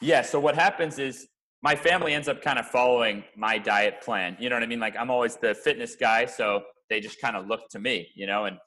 yeah, 0.00 0.22
so 0.22 0.38
what 0.38 0.54
happens 0.54 0.98
is 0.98 1.26
my 1.62 1.74
family 1.74 2.12
ends 2.12 2.28
up 2.28 2.42
kind 2.42 2.58
of 2.58 2.66
following 2.66 3.24
my 3.36 3.56
diet 3.56 4.00
plan. 4.02 4.36
You 4.38 4.50
know 4.50 4.56
what 4.56 4.62
I 4.62 4.66
mean? 4.66 4.80
Like 4.80 4.96
I'm 4.98 5.10
always 5.10 5.36
the 5.36 5.54
fitness 5.54 5.96
guy, 5.96 6.26
so 6.26 6.62
they 6.90 7.00
just 7.00 7.20
kind 7.20 7.36
of 7.36 7.46
look 7.46 7.68
to 7.70 7.78
me, 7.78 8.08
you 8.14 8.26
know. 8.26 8.44
And 8.44 8.58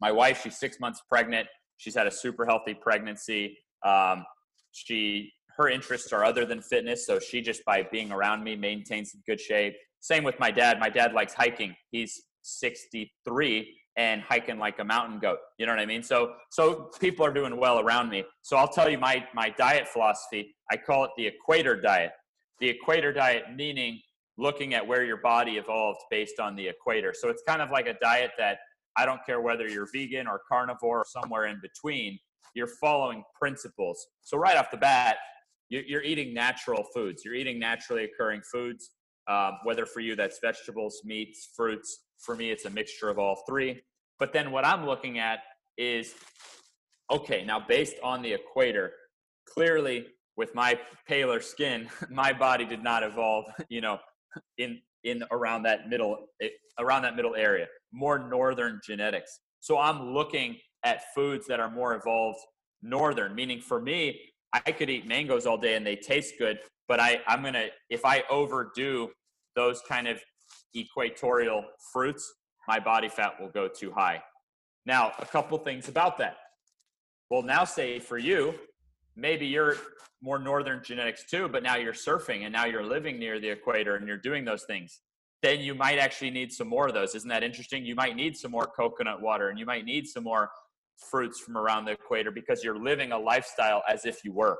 my 0.00 0.10
wife, 0.10 0.42
she's 0.42 0.58
six 0.58 0.80
months 0.80 1.02
pregnant. 1.08 1.46
She's 1.76 1.94
had 1.94 2.06
a 2.06 2.10
super 2.10 2.44
healthy 2.46 2.74
pregnancy. 2.74 3.58
Um, 3.84 4.24
she 4.72 5.32
her 5.56 5.68
interests 5.68 6.12
are 6.12 6.24
other 6.24 6.44
than 6.44 6.60
fitness. 6.60 7.06
So 7.06 7.18
she 7.18 7.40
just 7.40 7.64
by 7.64 7.82
being 7.90 8.12
around 8.12 8.42
me 8.42 8.56
maintains 8.56 9.14
good 9.26 9.40
shape. 9.40 9.74
Same 10.00 10.24
with 10.24 10.38
my 10.38 10.50
dad. 10.50 10.78
My 10.78 10.90
dad 10.90 11.12
likes 11.12 11.32
hiking. 11.32 11.74
He's 11.90 12.22
63 12.42 13.74
and 13.96 14.20
hiking 14.22 14.58
like 14.58 14.78
a 14.80 14.84
mountain 14.84 15.18
goat. 15.20 15.38
You 15.58 15.66
know 15.66 15.72
what 15.72 15.80
I 15.80 15.86
mean? 15.86 16.02
So 16.02 16.34
so 16.50 16.90
people 17.00 17.24
are 17.24 17.32
doing 17.32 17.56
well 17.56 17.80
around 17.80 18.10
me. 18.10 18.24
So 18.42 18.56
I'll 18.56 18.68
tell 18.68 18.90
you 18.90 18.98
my 18.98 19.24
my 19.34 19.50
diet 19.50 19.88
philosophy. 19.88 20.54
I 20.70 20.76
call 20.76 21.04
it 21.04 21.10
the 21.16 21.26
equator 21.26 21.80
diet. 21.80 22.12
The 22.60 22.68
equator 22.68 23.12
diet 23.12 23.44
meaning 23.54 24.00
looking 24.36 24.74
at 24.74 24.86
where 24.86 25.04
your 25.04 25.18
body 25.18 25.52
evolved 25.52 26.00
based 26.10 26.40
on 26.40 26.56
the 26.56 26.66
equator. 26.66 27.12
So 27.14 27.28
it's 27.28 27.42
kind 27.46 27.62
of 27.62 27.70
like 27.70 27.86
a 27.86 27.94
diet 28.00 28.32
that 28.38 28.58
I 28.96 29.06
don't 29.06 29.20
care 29.24 29.40
whether 29.40 29.68
you're 29.68 29.88
vegan 29.92 30.26
or 30.26 30.40
carnivore 30.48 31.00
or 31.00 31.06
somewhere 31.06 31.46
in 31.46 31.60
between, 31.60 32.18
you're 32.54 32.70
following 32.80 33.24
principles. 33.38 34.06
So 34.22 34.36
right 34.36 34.56
off 34.56 34.70
the 34.70 34.76
bat, 34.76 35.16
you're 35.68 36.02
eating 36.02 36.34
natural 36.34 36.84
foods. 36.94 37.22
You're 37.24 37.34
eating 37.34 37.58
naturally 37.58 38.04
occurring 38.04 38.42
foods, 38.50 38.90
um, 39.28 39.52
whether 39.64 39.86
for 39.86 40.00
you 40.00 40.14
that's 40.16 40.38
vegetables, 40.42 41.00
meats, 41.04 41.50
fruits. 41.56 42.04
For 42.18 42.36
me, 42.36 42.50
it's 42.50 42.64
a 42.64 42.70
mixture 42.70 43.08
of 43.08 43.18
all 43.18 43.42
three. 43.48 43.82
But 44.18 44.32
then 44.32 44.50
what 44.50 44.64
I'm 44.64 44.86
looking 44.86 45.18
at 45.18 45.40
is 45.76 46.14
okay, 47.10 47.44
now 47.44 47.60
based 47.60 47.96
on 48.02 48.22
the 48.22 48.32
equator, 48.32 48.92
clearly 49.48 50.06
with 50.36 50.54
my 50.54 50.78
paler 51.06 51.40
skin, 51.40 51.88
my 52.10 52.32
body 52.32 52.64
did 52.64 52.82
not 52.82 53.02
evolve, 53.02 53.44
you 53.68 53.80
know, 53.80 53.98
in 54.58 54.80
in 55.04 55.22
around 55.30 55.62
that 55.64 55.88
middle 55.88 56.26
eh, 56.40 56.48
around 56.78 57.02
that 57.02 57.16
middle 57.16 57.34
area, 57.34 57.66
more 57.92 58.18
northern 58.18 58.80
genetics. 58.86 59.40
So 59.60 59.78
I'm 59.78 60.12
looking 60.12 60.56
at 60.84 61.02
foods 61.14 61.46
that 61.46 61.60
are 61.60 61.70
more 61.70 61.94
evolved 61.94 62.38
northern, 62.82 63.34
meaning 63.34 63.60
for 63.60 63.80
me, 63.80 64.20
I 64.54 64.70
could 64.70 64.88
eat 64.88 65.06
mangoes 65.06 65.46
all 65.46 65.58
day 65.58 65.74
and 65.74 65.84
they 65.84 65.96
taste 65.96 66.34
good, 66.38 66.60
but 66.86 67.00
I, 67.00 67.20
I'm 67.26 67.42
gonna 67.42 67.66
if 67.90 68.04
I 68.04 68.22
overdo 68.30 69.10
those 69.56 69.82
kind 69.88 70.06
of 70.06 70.20
equatorial 70.76 71.64
fruits, 71.92 72.32
my 72.68 72.78
body 72.78 73.08
fat 73.08 73.40
will 73.40 73.48
go 73.48 73.68
too 73.68 73.90
high. 73.92 74.22
Now, 74.86 75.12
a 75.18 75.26
couple 75.26 75.58
things 75.58 75.88
about 75.88 76.18
that. 76.18 76.36
Well, 77.30 77.42
now 77.42 77.64
say 77.64 77.98
for 77.98 78.18
you, 78.18 78.54
maybe 79.16 79.46
you're 79.46 79.76
more 80.22 80.38
northern 80.38 80.82
genetics 80.84 81.24
too, 81.24 81.48
but 81.48 81.62
now 81.62 81.76
you're 81.76 81.92
surfing 81.92 82.42
and 82.44 82.52
now 82.52 82.64
you're 82.64 82.84
living 82.84 83.18
near 83.18 83.40
the 83.40 83.48
equator 83.48 83.96
and 83.96 84.06
you're 84.06 84.16
doing 84.16 84.44
those 84.44 84.64
things. 84.64 85.00
Then 85.42 85.60
you 85.60 85.74
might 85.74 85.98
actually 85.98 86.30
need 86.30 86.52
some 86.52 86.68
more 86.68 86.86
of 86.86 86.94
those. 86.94 87.14
Isn't 87.14 87.28
that 87.28 87.42
interesting? 87.42 87.84
You 87.84 87.94
might 87.94 88.16
need 88.16 88.36
some 88.36 88.50
more 88.50 88.66
coconut 88.66 89.20
water 89.20 89.48
and 89.48 89.58
you 89.58 89.66
might 89.66 89.84
need 89.84 90.06
some 90.06 90.24
more 90.24 90.50
fruits 91.10 91.40
from 91.40 91.56
around 91.56 91.84
the 91.84 91.92
equator 91.92 92.30
because 92.30 92.62
you're 92.62 92.78
living 92.78 93.12
a 93.12 93.18
lifestyle 93.18 93.82
as 93.88 94.04
if 94.04 94.24
you 94.24 94.32
were. 94.32 94.56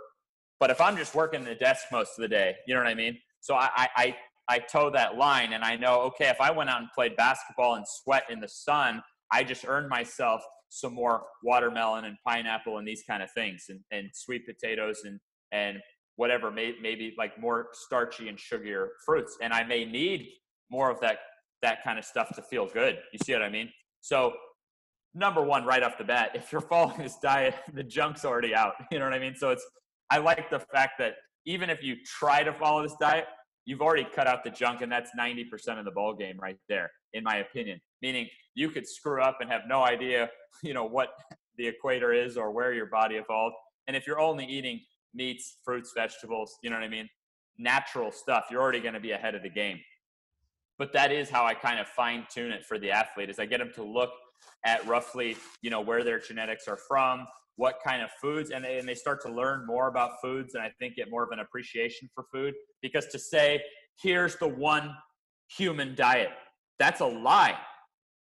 But 0.61 0.71
if 0.71 0.81
I'm 0.81 0.97
just 0.97 1.15
working 1.15 1.45
the 1.45 1.55
desk 1.55 1.85
most 1.93 2.13
of 2.19 2.23
the 2.23 2.29
day, 2.29 2.55
you 2.67 2.75
know 2.75 2.81
what 2.81 2.89
I 2.89 2.95
mean? 2.95 3.19
So 3.41 3.55
I, 3.55 3.89
I, 3.97 4.17
I 4.49 4.59
toe 4.59 4.91
that 4.91 5.17
line 5.17 5.53
and 5.53 5.65
I 5.65 5.77
know, 5.77 6.01
okay, 6.03 6.29
if 6.29 6.41
I 6.41 6.51
went 6.51 6.71
out 6.71 6.81
and 6.81 6.89
played 6.95 7.17
basketball 7.17 7.75
and 7.75 7.85
sweat 7.87 8.25
in 8.31 8.41
the 8.41 8.49
sun, 8.49 9.03
I 9.33 9.45
just 9.45 9.67
earned 9.67 9.89
myself 9.89 10.43
some 10.69 10.95
more 10.95 11.25
watermelon 11.43 12.05
and 12.05 12.17
pineapple 12.27 12.79
and 12.79 12.87
these 12.87 13.03
kind 13.09 13.23
of 13.23 13.31
things 13.33 13.67
and, 13.69 13.81
and 13.91 14.09
sweet 14.13 14.43
potatoes 14.47 15.03
and, 15.05 15.21
and 15.53 15.79
whatever, 16.17 16.51
may, 16.51 16.75
maybe 16.81 17.15
like 17.19 17.41
more 17.41 17.69
starchy 17.73 18.29
and 18.29 18.39
sugarier 18.39 18.89
fruits. 19.05 19.37
And 19.43 19.53
I 19.53 19.65
may 19.65 19.85
need 19.85 20.29
more 20.71 20.91
of 20.91 21.01
that, 21.01 21.19
that 21.63 21.83
kind 21.85 21.99
of 21.99 22.05
stuff 22.05 22.35
to 22.37 22.43
feel 22.43 22.67
good. 22.67 22.99
You 23.13 23.19
see 23.25 23.33
what 23.33 23.43
I 23.43 23.51
mean? 23.51 23.71
So, 24.01 24.33
number 25.15 25.43
one, 25.43 25.65
right 25.65 25.83
off 25.83 25.97
the 25.97 26.05
bat, 26.05 26.31
if 26.35 26.51
you're 26.51 26.61
following 26.61 26.99
this 26.99 27.17
diet, 27.23 27.55
the 27.73 27.83
junk's 27.83 28.25
already 28.25 28.55
out. 28.55 28.75
You 28.91 28.99
know 28.99 29.05
what 29.05 29.15
I 29.15 29.19
mean? 29.19 29.35
So 29.37 29.51
it's 29.51 29.65
I 30.11 30.19
like 30.19 30.51
the 30.51 30.61
fact 30.61 30.93
that 30.99 31.15
even 31.47 31.71
if 31.71 31.83
you 31.83 31.97
try 32.05 32.43
to 32.43 32.53
follow 32.53 32.83
this 32.83 32.97
diet, 33.01 33.27
you've 33.65 33.81
already 33.81 34.07
cut 34.15 34.27
out 34.27 34.45
the 34.45 34.51
junk, 34.51 34.83
and 34.83 34.91
that's 34.91 35.11
90% 35.19 35.79
of 35.79 35.85
the 35.85 35.91
ball 35.91 36.15
game 36.15 36.39
right 36.41 36.59
there, 36.69 36.91
in 37.15 37.25
my 37.25 37.37
opinion. 37.37 37.81
Meaning 38.03 38.29
you 38.55 38.71
could 38.71 38.87
screw 38.87 39.23
up 39.23 39.39
and 39.41 39.51
have 39.51 39.63
no 39.67 39.83
idea, 39.83 40.29
you 40.63 40.75
know, 40.75 40.85
what 40.85 41.11
the 41.57 41.67
equator 41.67 42.13
is 42.13 42.37
or 42.37 42.51
where 42.51 42.73
your 42.73 42.87
body 42.87 43.17
evolved. 43.17 43.57
And 43.87 43.97
if 43.97 44.07
you're 44.07 44.21
only 44.21 44.45
eating 44.45 44.81
meats, 45.15 45.59
fruits, 45.65 45.93
vegetables, 45.97 46.59
you 46.63 46.71
know 46.71 46.77
what 46.77 46.85
I 46.85 46.89
mean? 46.89 47.09
Natural 47.59 48.11
stuff, 48.11 48.47
you're 48.51 48.61
already 48.61 48.81
going 48.81 48.95
to 48.95 49.01
be 49.01 49.13
ahead 49.13 49.35
of 49.35 49.43
the 49.43 49.51
game. 49.51 49.79
But 50.77 50.93
that 50.93 51.13
is 51.13 51.31
how 51.31 51.47
I 51.47 51.55
kind 51.55 51.79
of 51.79 51.87
fine 51.87 52.27
tune 52.33 52.51
it 52.51 52.65
for 52.65 52.79
the 52.79 52.91
athlete 52.91 53.31
is 53.31 53.39
I 53.39 53.47
get 53.47 53.59
them 53.59 53.71
to 53.77 53.85
look 53.85 54.11
at 54.65 54.87
roughly, 54.87 55.37
you 55.63 55.71
know, 55.71 55.81
where 55.81 56.03
their 56.03 56.19
genetics 56.19 56.67
are 56.69 56.79
from, 56.89 57.27
what 57.57 57.77
kind 57.87 58.03
of 58.03 58.11
foods, 58.21 58.51
and 58.51 58.65
they, 58.65 58.79
and 58.79 58.89
they 58.89 58.95
start 58.95 59.23
to 59.23 59.33
learn 59.33 59.67
more 59.67 59.89
about 59.89 60.13
foods 60.23 60.55
and 60.55 60.63
I 60.63 60.71
think 60.79 60.97
get 60.97 61.11
more 61.11 61.23
of 61.23 61.31
an 61.31 61.41
appreciation 61.41 62.09
for 62.15 62.25
food. 62.33 62.55
Because 62.83 63.07
to 63.09 63.19
say, 63.19 63.63
here's 64.03 64.37
the 64.37 64.49
one 64.49 64.95
human 65.49 65.95
diet, 65.95 66.31
that's 66.79 67.01
a 67.01 67.07
lie. 67.07 67.57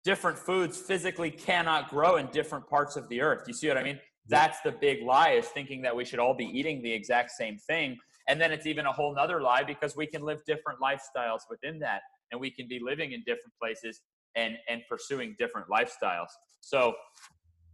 Different 0.05 0.39
foods 0.39 0.79
physically 0.79 1.31
cannot 1.31 1.89
grow 1.89 2.17
in 2.17 2.27
different 2.29 2.69
parts 2.69 2.95
of 2.97 3.09
the 3.09 3.21
earth. 3.21 3.45
You 3.49 3.55
see 3.55 3.67
what 3.69 3.77
I 3.77 3.83
mean? 3.83 3.99
That's 4.29 4.61
the 4.61 4.73
big 4.73 5.03
lie 5.03 5.31
is 5.31 5.47
thinking 5.47 5.83
that 5.83 5.97
we 5.97 6.05
should 6.05 6.19
all 6.19 6.35
be 6.35 6.45
eating 6.45 6.83
the 6.83 6.93
exact 6.93 7.31
same 7.33 7.59
thing. 7.67 7.97
And 8.29 8.41
then 8.41 8.53
it's 8.53 8.67
even 8.67 8.87
a 8.87 8.93
whole 8.93 9.15
nother 9.15 9.41
lie 9.41 9.63
because 9.65 9.97
we 9.97 10.07
can 10.07 10.23
live 10.23 10.41
different 10.47 10.81
lifestyles 10.81 11.41
within 11.49 11.79
that 11.81 12.03
and 12.31 12.41
we 12.41 12.51
can 12.51 12.67
be 12.69 12.81
living 12.83 13.13
in 13.13 13.21
different 13.21 13.53
places 13.61 14.01
and 14.37 14.57
and 14.69 14.83
pursuing 14.89 15.35
different 15.39 15.69
lifestyles. 15.69 16.29
So 16.61 16.95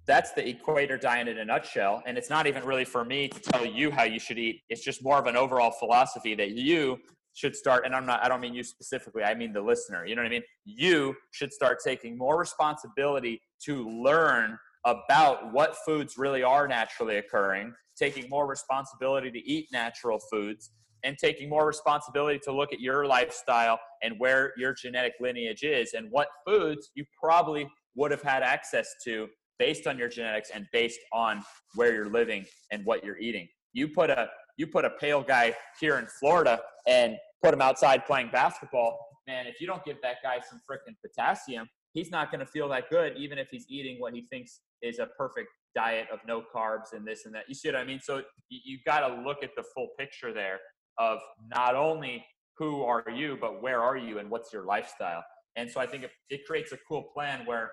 that's 0.07 0.33
the 0.33 0.47
equator 0.49 0.97
diet 0.97 1.29
in 1.29 1.39
a 1.39 1.45
nutshell. 1.45 2.03
And 2.07 2.19
it's 2.19 2.31
not 2.31 2.47
even 2.47 2.65
really 2.65 2.85
for 2.85 3.05
me 3.05 3.29
to 3.29 3.41
tell 3.41 3.65
you 3.65 3.91
how 3.91 4.03
you 4.03 4.19
should 4.19 4.39
eat. 4.39 4.63
It's 4.69 4.83
just 4.83 5.03
more 5.03 5.19
of 5.19 5.27
an 5.27 5.37
overall 5.37 5.71
philosophy 5.71 6.35
that 6.35 6.51
you 6.51 6.99
should 7.35 7.55
start. 7.55 7.87
And 7.87 7.95
I'm 7.95 8.05
not, 8.05 8.25
I 8.25 8.29
don't 8.29 8.41
mean 8.41 8.55
you 8.55 8.65
specifically, 8.65 9.23
I 9.23 9.35
mean 9.35 9.53
the 9.53 9.63
listener. 9.63 10.05
You 10.05 10.17
know 10.17 10.23
what 10.23 10.27
I 10.27 10.31
mean? 10.31 10.43
You 10.65 11.15
should 11.31 11.53
start 11.53 11.79
taking 11.85 12.19
more 12.19 12.39
responsibility 12.39 13.41
to 13.65 13.89
learn 13.89 14.59
about 14.85 15.53
what 15.53 15.77
foods 15.87 16.19
really 16.19 16.43
are 16.43 16.67
naturally 16.67 17.17
occurring, 17.19 17.73
taking 17.97 18.29
more 18.29 18.49
responsibility 18.49 19.31
to 19.31 19.39
eat 19.39 19.69
natural 19.73 20.19
foods, 20.31 20.73
and 21.05 21.17
taking 21.19 21.49
more 21.49 21.67
responsibility 21.67 22.39
to 22.45 22.53
look 22.53 22.73
at 22.73 22.81
your 22.81 23.07
lifestyle 23.07 23.79
and 24.03 24.15
where 24.19 24.53
your 24.57 24.75
genetic 24.75 25.15
lineage 25.21 25.63
is 25.63 25.95
and 25.95 26.09
what 26.11 26.29
foods 26.47 26.91
you 26.95 27.05
probably 27.21 27.69
would 27.95 28.11
have 28.11 28.23
had 28.23 28.43
access 28.43 28.95
to 29.05 29.29
based 29.59 29.87
on 29.87 29.99
your 29.99 30.09
genetics 30.09 30.51
and 30.51 30.67
based 30.73 31.01
on 31.13 31.43
where 31.75 31.95
you're 31.95 32.11
living 32.11 32.45
and 32.71 32.85
what 32.85 33.05
you're 33.05 33.19
eating. 33.19 33.47
You 33.73 33.89
put 33.89 34.11
a 34.11 34.29
you 34.59 34.67
put 34.67 34.85
a 34.85 34.91
pale 34.91 35.23
guy 35.23 35.55
here 35.81 35.99
in 35.99 36.07
Florida 36.07 36.61
and 36.87 37.17
put 37.43 37.55
him 37.55 37.63
outside 37.63 38.05
playing 38.07 38.29
basketball, 38.31 38.99
man, 39.27 39.47
if 39.47 39.61
you 39.61 39.67
don't 39.67 39.85
give 39.85 39.97
that 40.03 40.17
guy 40.23 40.41
some 40.49 40.61
freaking 40.71 40.95
potassium, 41.01 41.69
he's 41.95 42.11
not 42.11 42.31
going 42.31 42.41
to 42.41 42.47
feel 42.47 42.69
that 42.69 42.91
good 42.91 43.17
even 43.17 43.39
if 43.39 43.49
he's 43.51 43.65
eating 43.69 43.99
what 43.99 44.15
he 44.15 44.23
thinks 44.31 44.61
is 44.83 44.99
a 44.99 45.07
perfect 45.19 45.49
diet 45.75 46.07
of 46.13 46.19
no 46.27 46.43
carbs 46.55 46.93
and 46.93 47.07
this 47.07 47.25
and 47.25 47.35
that. 47.35 47.45
You 47.49 47.55
see 47.55 47.69
what 47.69 47.77
I 47.77 47.85
mean? 47.85 48.01
So 48.01 48.19
you, 48.49 48.59
you've 48.65 48.85
got 48.85 49.07
to 49.07 49.23
look 49.23 49.39
at 49.43 49.51
the 49.57 49.65
full 49.75 49.89
picture 49.99 50.33
there 50.33 50.59
of 51.03 51.19
not 51.49 51.75
only 51.75 52.25
who 52.59 52.85
are 52.85 53.05
you, 53.13 53.37
but 53.41 53.61
where 53.61 53.83
are 53.83 53.97
you 53.97 54.19
and 54.21 54.31
what's 54.31 54.53
your 54.53 54.65
lifestyle. 54.65 55.25
And 55.57 55.69
so 55.69 55.81
I 55.81 55.87
think 55.87 56.05
it, 56.05 56.11
it 56.31 56.47
creates 56.47 56.71
a 56.71 56.79
cool 56.89 57.11
plan 57.13 57.45
where 57.45 57.73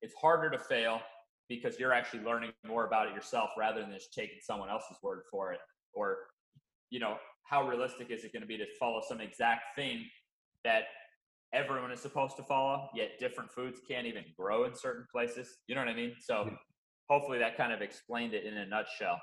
it's 0.00 0.14
harder 0.14 0.48
to 0.50 0.58
fail 0.58 1.00
because 1.48 1.78
you're 1.78 1.92
actually 1.92 2.24
learning 2.24 2.52
more 2.66 2.86
about 2.86 3.08
it 3.08 3.14
yourself 3.14 3.50
rather 3.58 3.82
than 3.82 3.92
just 3.92 4.14
taking 4.14 4.38
someone 4.40 4.70
else's 4.70 4.96
word 5.02 5.20
for 5.30 5.52
it. 5.52 5.60
Or, 5.92 6.16
you 6.88 7.00
know, 7.00 7.16
how 7.44 7.68
realistic 7.68 8.10
is 8.10 8.24
it 8.24 8.32
going 8.32 8.40
to 8.40 8.46
be 8.46 8.56
to 8.56 8.64
follow 8.80 9.02
some 9.06 9.20
exact 9.20 9.76
thing 9.76 10.06
that 10.64 10.84
everyone 11.52 11.92
is 11.92 12.00
supposed 12.00 12.36
to 12.38 12.42
follow, 12.44 12.88
yet 12.94 13.18
different 13.20 13.50
foods 13.50 13.80
can't 13.86 14.06
even 14.06 14.24
grow 14.38 14.64
in 14.64 14.74
certain 14.74 15.04
places? 15.12 15.58
You 15.66 15.74
know 15.74 15.82
what 15.82 15.90
I 15.90 15.94
mean? 15.94 16.14
So 16.18 16.50
hopefully 17.10 17.38
that 17.40 17.58
kind 17.58 17.74
of 17.74 17.82
explained 17.82 18.32
it 18.32 18.46
in 18.46 18.56
a 18.56 18.64
nutshell. 18.64 19.20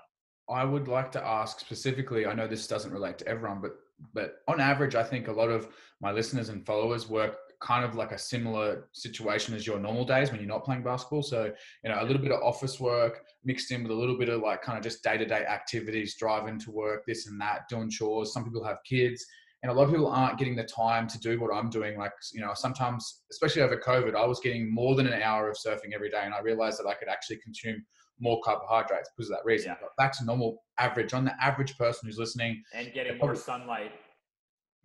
I 0.50 0.64
would 0.64 0.88
like 0.88 1.12
to 1.14 1.26
ask 1.26 1.60
specifically. 1.60 2.26
I 2.26 2.34
know 2.34 2.48
this 2.48 2.68
doesn't 2.68 2.92
relate 2.92 3.18
to 3.20 3.28
everyone, 3.28 3.62
but 3.62 3.76
but 4.14 4.38
on 4.48 4.62
average, 4.62 4.96
I 4.96 5.04
think 5.04 5.28
a 5.28 5.32
lot 5.32 5.50
of 5.50 5.68
my 6.02 6.12
listeners 6.12 6.50
and 6.50 6.66
followers 6.66 7.10
work 7.10 7.38
kind 7.62 7.84
of 7.84 7.96
like 7.96 8.14
a 8.14 8.18
similar 8.18 8.88
situation 8.94 9.54
as 9.54 9.68
your 9.68 9.78
normal 9.78 10.06
days 10.06 10.32
when 10.32 10.40
you're 10.40 10.48
not 10.48 10.64
playing 10.64 10.84
basketball. 10.84 11.22
So 11.22 11.52
you 11.84 11.90
know, 11.90 12.02
a 12.02 12.06
little 12.06 12.22
bit 12.22 12.32
of 12.32 12.42
office 12.42 12.80
work 12.80 13.26
mixed 13.44 13.72
in 13.72 13.84
with 13.84 13.92
a 13.92 13.96
little 13.96 14.18
bit 14.18 14.30
of 14.30 14.42
like 14.42 14.62
kind 14.62 14.78
of 14.78 14.84
just 14.84 15.04
day 15.04 15.18
to 15.18 15.26
day 15.26 15.46
activities, 15.46 16.16
driving 16.18 16.58
to 16.60 16.72
work, 16.72 17.04
this 17.06 17.28
and 17.28 17.40
that, 17.42 17.68
doing 17.70 17.90
chores. 17.90 18.34
Some 18.34 18.46
people 18.46 18.64
have 18.64 18.78
kids. 18.88 19.26
And 19.62 19.70
a 19.70 19.76
lot 19.76 19.84
of 19.84 19.90
people 19.90 20.08
aren't 20.08 20.40
getting 20.40 20.56
the 20.56 20.64
time 20.64 21.06
to 21.10 21.20
do 21.20 21.38
what 21.38 21.54
I'm 21.54 21.70
doing. 21.70 21.98
Like, 21.98 22.14
you 22.32 22.40
know, 22.40 22.54
sometimes, 22.54 23.24
especially 23.30 23.62
over 23.62 23.76
COVID, 23.76 24.16
I 24.16 24.26
was 24.26 24.40
getting 24.40 24.74
more 24.74 24.96
than 24.96 25.08
an 25.08 25.22
hour 25.22 25.50
of 25.50 25.58
surfing 25.58 25.94
every 25.94 26.10
day. 26.10 26.22
And 26.24 26.34
I 26.34 26.40
realized 26.40 26.80
that 26.80 26.88
I 26.88 26.94
could 26.94 27.10
actually 27.10 27.38
consume 27.38 27.84
more 28.20 28.40
carbohydrates 28.44 29.10
because 29.16 29.30
of 29.30 29.38
that 29.38 29.46
reason. 29.46 29.70
Yeah. 29.70 29.78
But 29.82 29.96
back 29.98 30.18
to 30.18 30.26
normal 30.26 30.64
average 30.78 31.14
on 31.14 31.26
the 31.26 31.44
average 31.44 31.78
person 31.78 32.08
who's 32.08 32.18
listening. 32.18 32.64
And 32.74 32.92
getting 32.94 33.18
more 33.18 33.36
sunlight. 33.36 33.92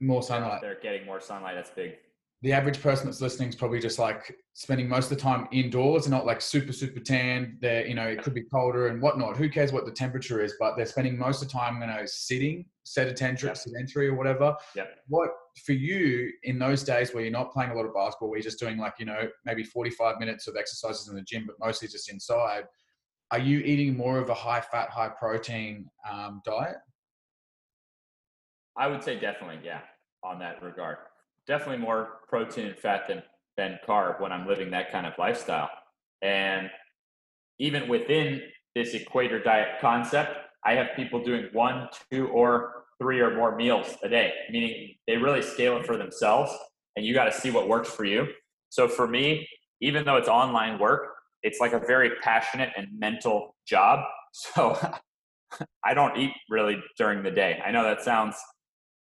More 0.01 0.23
sunlight. 0.23 0.61
They're 0.61 0.81
getting 0.81 1.07
more 1.07 1.21
sunlight. 1.21 1.55
That's 1.55 1.71
big. 1.71 1.95
The 2.43 2.53
average 2.53 2.83
person 2.83 3.07
that's 3.07 3.23
listening 3.23 3.49
is 3.49 3.55
probably 3.55 3.81
just 3.81 3.99
like 3.99 4.37
spending 4.53 4.87
most 4.87 5.11
of 5.11 5.17
the 5.17 5.23
time 5.23 5.49
indoors 5.51 6.05
and 6.05 6.13
not 6.13 6.27
like 6.27 6.43
super, 6.43 6.75
super 6.75 7.01
tan. 7.01 7.57
They're, 7.63 7.87
you 7.87 7.95
know, 7.95 8.07
it 8.07 8.23
could 8.23 8.35
be 8.35 8.43
colder 8.43 8.89
and 8.89 9.01
whatnot. 9.01 9.39
Who 9.39 9.49
cares 9.49 9.73
what 9.73 9.87
the 9.87 9.93
temperature 9.93 10.43
is? 10.43 10.55
But 10.61 10.77
they're 10.77 10.85
spending 10.85 11.17
most 11.17 11.41
of 11.41 11.49
the 11.49 11.55
time, 11.55 11.81
you 11.81 11.87
know, 11.87 12.03
sitting, 12.05 12.67
sedentary, 12.83 13.49
yep. 13.49 13.57
sedentary 13.57 14.09
or 14.09 14.15
whatever. 14.15 14.55
Yep. 14.77 14.91
What 15.09 15.31
for 15.65 15.73
you 15.73 16.31
in 16.43 16.59
those 16.59 16.83
days 16.83 17.15
where 17.15 17.23
you're 17.23 17.33
not 17.33 17.51
playing 17.51 17.71
a 17.71 17.75
lot 17.75 17.87
of 17.87 17.95
basketball, 17.95 18.29
where 18.29 18.39
you're 18.39 18.45
just 18.45 18.61
doing 18.61 18.77
like, 18.77 18.95
you 18.99 19.07
know, 19.07 19.29
maybe 19.47 19.65
45 19.65 20.19
minutes 20.19 20.47
of 20.47 20.57
exercises 20.59 21.09
in 21.09 21.15
the 21.15 21.23
gym, 21.23 21.47
but 21.47 21.57
mostly 21.65 21.89
just 21.89 22.11
inside– 22.13 22.65
are 23.31 23.39
you 23.39 23.61
eating 23.61 23.97
more 23.97 24.19
of 24.19 24.29
a 24.29 24.35
high 24.35 24.61
fat, 24.61 24.91
high 24.91 25.09
protein 25.09 25.91
um, 26.11 26.43
diet? 26.45 26.77
I 28.77 28.87
would 28.87 29.03
say 29.03 29.19
definitely, 29.19 29.61
yeah, 29.65 29.81
on 30.23 30.39
that 30.41 30.63
regard. 30.63 30.99
Definitely 31.47 31.79
more 31.79 32.21
protein 32.29 32.67
and 32.67 32.77
fat 32.77 33.07
than 33.09 33.23
than 33.57 33.79
carb 33.87 34.21
when 34.21 34.33
I'm 34.33 34.49
living 34.49 34.71
that 34.71 34.91
kind 34.91 35.07
of 35.07 35.13
lifestyle. 35.19 35.71
And 36.23 36.71
even 37.61 37.89
within 37.89 38.43
this 38.75 38.95
equator 38.95 39.41
diet 39.41 39.81
concept, 39.81 40.37
I 40.65 40.75
have 40.75 40.89
people 40.97 41.23
doing 41.23 41.49
one, 41.53 41.89
two, 42.11 42.27
or 42.29 42.85
three 43.01 43.21
or 43.21 43.35
more 43.35 43.55
meals 43.55 43.97
a 44.03 44.09
day, 44.09 44.33
meaning 44.51 44.95
they 45.07 45.17
really 45.17 45.43
scale 45.43 45.77
it 45.77 45.87
for 45.87 45.97
themselves 45.97 46.51
and 46.97 47.05
you 47.05 47.15
got 47.15 47.25
to 47.25 47.33
see 47.33 47.51
what 47.51 47.69
works 47.69 47.91
for 47.91 48.05
you. 48.05 48.29
So 48.71 48.89
for 48.89 49.07
me, 49.07 49.49
even 49.81 50.05
though 50.05 50.17
it's 50.17 50.29
online 50.29 50.79
work, 50.79 51.14
it's 51.45 51.61
like 51.61 51.75
a 51.75 51.79
very 51.79 52.11
passionate 52.23 52.71
and 52.77 52.89
mental 52.99 53.55
job. 53.67 54.01
So 54.37 54.77
I 55.85 55.95
don't 55.95 56.19
eat 56.19 56.33
really 56.51 56.83
during 56.99 57.23
the 57.23 57.31
day. 57.31 57.63
I 57.65 57.71
know 57.71 57.85
that 57.85 58.03
sounds 58.03 58.35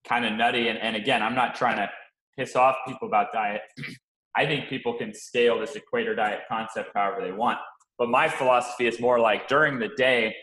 kind 0.07 0.23
of 0.23 0.33
nutty. 0.33 0.67
And, 0.67 0.77
and 0.77 0.95
again, 0.95 1.23
I'm 1.23 1.33
not 1.33 1.55
trying 1.55 1.77
to 1.77 1.89
piss 2.38 2.55
off 2.55 2.75
people 2.88 3.07
about 3.07 3.33
diet. 3.33 3.61
I 4.36 4.45
think 4.45 4.69
people 4.69 4.93
can 4.93 5.15
scale 5.15 5.59
this 5.59 5.75
equator 5.75 6.13
diet 6.13 6.41
concept 6.47 6.91
however 6.93 7.25
they 7.25 7.31
want. 7.31 7.57
But 7.97 8.09
my 8.09 8.29
philosophy 8.29 8.86
is 8.86 8.99
more 8.99 9.19
like 9.19 9.47
during 9.47 9.79
the 9.79 9.89
day, 9.97 10.36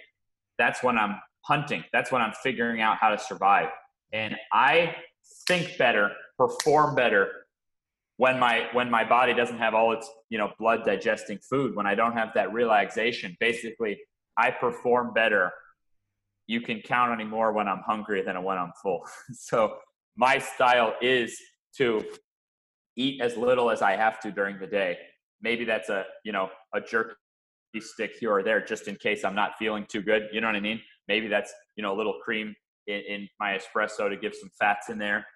that's 0.59 0.83
when 0.83 0.99
I'm 0.99 1.15
hunting. 1.43 1.85
That's 1.93 2.11
when 2.11 2.23
I'm 2.23 2.33
figuring 2.43 2.81
out 2.81 2.97
how 2.97 3.11
to 3.11 3.19
survive. 3.19 3.69
And 4.13 4.35
I 4.53 4.97
think 5.47 5.79
better, 5.79 6.11
perform 6.37 6.97
better 6.97 7.42
when 8.17 8.39
my 8.39 8.69
when 8.73 8.91
my 8.91 9.05
body 9.05 9.35
doesn't 9.35 9.59
have 9.59 9.75
all 9.75 9.93
its 9.93 10.09
you 10.29 10.39
know 10.39 10.51
blood 10.59 10.85
digesting 10.85 11.39
food 11.39 11.75
when 11.75 11.87
i 11.87 11.95
don't 11.95 12.13
have 12.13 12.31
that 12.35 12.53
relaxation 12.53 13.37
basically 13.41 13.99
i 14.37 14.51
perform 14.51 15.13
better. 15.15 15.53
You 16.49 16.61
can 16.61 16.81
count 16.81 17.17
me 17.17 17.25
more 17.25 17.53
when 17.53 17.69
i'm 17.69 17.83
hungry 17.87 18.23
than 18.23 18.43
when 18.43 18.59
i'm 18.59 18.73
full. 18.83 19.07
So 19.33 19.77
my 20.17 20.39
style 20.39 20.95
is 21.01 21.39
to 21.79 22.05
eat 22.97 23.21
as 23.21 23.37
little 23.37 23.71
as 23.71 23.83
i 23.83 23.97
have 23.97 24.21
to 24.21 24.31
during 24.31 24.59
the 24.59 24.67
day. 24.67 24.99
Maybe 25.41 25.65
that's 25.65 25.89
a 25.89 26.05
you 26.25 26.33
know 26.33 26.51
a 26.75 26.81
jerky 26.81 27.15
stick 27.81 28.13
here 28.21 28.33
or 28.33 28.43
there 28.43 28.63
just 28.63 28.87
in 28.89 28.97
case 28.97 29.25
i'm 29.25 29.35
not 29.35 29.53
feeling 29.59 29.87
too 29.89 30.03
good 30.03 30.29
you 30.33 30.41
know 30.41 30.49
what 30.49 30.57
i 30.57 30.61
mean? 30.61 30.81
Maybe 31.09 31.29
that's 31.29 31.53
you 31.77 31.83
know 31.83 31.95
a 31.95 31.97
little 31.97 32.19
cream 32.25 32.55
in, 32.87 33.01
in 33.09 33.29
my 33.41 33.59
espresso 33.59 34.09
to 34.09 34.17
give 34.17 34.35
some 34.35 34.51
fats 34.59 34.89
in 34.89 34.99
there 34.99 35.27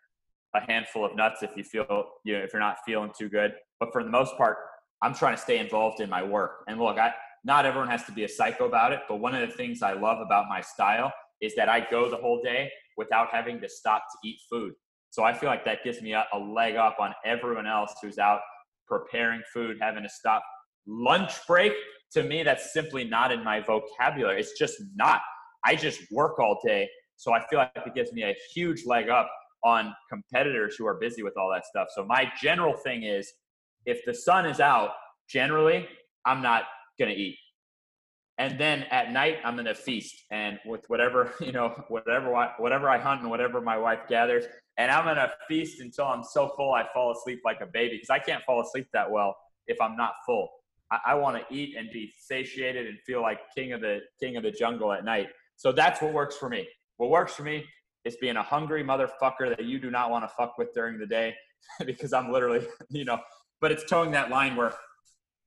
a 0.56 0.60
handful 0.70 1.04
of 1.04 1.14
nuts 1.14 1.42
if 1.42 1.50
you 1.56 1.64
feel 1.64 1.86
you 2.24 2.34
know 2.34 2.44
if 2.44 2.52
you're 2.52 2.60
not 2.60 2.78
feeling 2.84 3.10
too 3.18 3.28
good. 3.28 3.52
But 3.80 3.90
for 3.92 4.02
the 4.02 4.10
most 4.10 4.36
part, 4.36 4.56
I'm 5.02 5.14
trying 5.14 5.36
to 5.36 5.40
stay 5.40 5.58
involved 5.58 6.00
in 6.00 6.10
my 6.10 6.22
work. 6.22 6.64
And 6.68 6.80
look, 6.80 6.98
I 6.98 7.12
not 7.44 7.64
everyone 7.64 7.88
has 7.88 8.04
to 8.04 8.12
be 8.12 8.24
a 8.24 8.28
psycho 8.28 8.66
about 8.66 8.92
it, 8.92 9.00
but 9.08 9.16
one 9.16 9.34
of 9.34 9.48
the 9.48 9.54
things 9.54 9.82
I 9.82 9.92
love 9.92 10.18
about 10.20 10.48
my 10.48 10.60
style 10.60 11.12
is 11.40 11.54
that 11.54 11.68
I 11.68 11.86
go 11.90 12.10
the 12.10 12.16
whole 12.16 12.40
day 12.42 12.70
without 12.96 13.28
having 13.30 13.60
to 13.60 13.68
stop 13.68 14.02
to 14.10 14.28
eat 14.28 14.38
food. 14.50 14.72
So 15.10 15.22
I 15.22 15.32
feel 15.32 15.48
like 15.48 15.64
that 15.64 15.84
gives 15.84 16.02
me 16.02 16.12
a, 16.12 16.26
a 16.32 16.38
leg 16.38 16.76
up 16.76 16.96
on 16.98 17.14
everyone 17.24 17.66
else 17.66 17.94
who's 18.02 18.18
out 18.18 18.40
preparing 18.88 19.42
food, 19.52 19.76
having 19.80 20.02
to 20.02 20.08
stop 20.08 20.42
lunch 20.86 21.32
break. 21.46 21.72
To 22.12 22.22
me, 22.22 22.42
that's 22.42 22.72
simply 22.72 23.04
not 23.04 23.32
in 23.32 23.44
my 23.44 23.60
vocabulary. 23.60 24.40
It's 24.40 24.58
just 24.58 24.82
not. 24.94 25.20
I 25.64 25.74
just 25.74 26.00
work 26.10 26.38
all 26.38 26.58
day. 26.64 26.88
So 27.16 27.32
I 27.32 27.46
feel 27.48 27.58
like 27.58 27.72
it 27.76 27.94
gives 27.94 28.12
me 28.12 28.22
a 28.22 28.34
huge 28.54 28.86
leg 28.86 29.08
up 29.08 29.30
on 29.64 29.94
competitors 30.08 30.76
who 30.76 30.86
are 30.86 30.94
busy 30.94 31.22
with 31.22 31.36
all 31.36 31.50
that 31.52 31.64
stuff. 31.64 31.88
So 31.94 32.04
my 32.04 32.30
general 32.40 32.74
thing 32.74 33.02
is 33.02 33.32
if 33.84 34.04
the 34.04 34.14
sun 34.14 34.46
is 34.46 34.60
out, 34.60 34.90
generally, 35.28 35.88
I'm 36.24 36.42
not 36.42 36.64
going 36.98 37.14
to 37.14 37.20
eat. 37.20 37.36
And 38.38 38.60
then 38.60 38.84
at 38.90 39.12
night, 39.12 39.38
I'm 39.44 39.54
going 39.54 39.66
to 39.66 39.74
feast 39.74 40.24
and 40.30 40.58
with 40.66 40.84
whatever, 40.88 41.32
you 41.40 41.52
know, 41.52 41.84
whatever, 41.88 42.30
whatever 42.58 42.88
I 42.90 42.98
hunt 42.98 43.22
and 43.22 43.30
whatever 43.30 43.60
my 43.60 43.78
wife 43.78 44.00
gathers. 44.08 44.44
And 44.76 44.90
I'm 44.90 45.04
going 45.04 45.16
to 45.16 45.32
feast 45.48 45.80
until 45.80 46.04
I'm 46.06 46.22
so 46.22 46.52
full 46.56 46.74
I 46.74 46.84
fall 46.92 47.12
asleep 47.12 47.40
like 47.44 47.60
a 47.62 47.66
baby 47.66 47.96
because 47.96 48.10
I 48.10 48.18
can't 48.18 48.42
fall 48.44 48.60
asleep 48.60 48.88
that 48.92 49.10
well 49.10 49.34
if 49.66 49.80
I'm 49.80 49.96
not 49.96 50.12
full. 50.26 50.48
I, 50.92 50.98
I 51.06 51.14
want 51.14 51.36
to 51.36 51.54
eat 51.54 51.76
and 51.76 51.88
be 51.90 52.12
satiated 52.18 52.86
and 52.86 52.98
feel 53.06 53.22
like 53.22 53.38
king 53.56 53.72
of 53.72 53.80
the 53.80 54.00
king 54.20 54.36
of 54.36 54.42
the 54.42 54.50
jungle 54.50 54.92
at 54.92 55.04
night. 55.04 55.28
So 55.56 55.72
that's 55.72 56.02
what 56.02 56.12
works 56.12 56.36
for 56.36 56.50
me. 56.50 56.68
What 56.98 57.08
works 57.10 57.34
for 57.34 57.42
me 57.42 57.64
is 58.06 58.16
being 58.16 58.36
a 58.36 58.42
hungry 58.42 58.84
motherfucker 58.84 59.48
that 59.56 59.64
you 59.64 59.78
do 59.78 59.90
not 59.90 60.10
want 60.10 60.24
to 60.24 60.28
fuck 60.28 60.56
with 60.56 60.72
during 60.72 60.98
the 60.98 61.06
day 61.06 61.34
because 61.86 62.12
I'm 62.12 62.30
literally, 62.30 62.66
you 62.90 63.04
know, 63.04 63.18
but 63.60 63.72
it's 63.72 63.84
toeing 63.84 64.12
that 64.12 64.30
line 64.30 64.56
where 64.56 64.72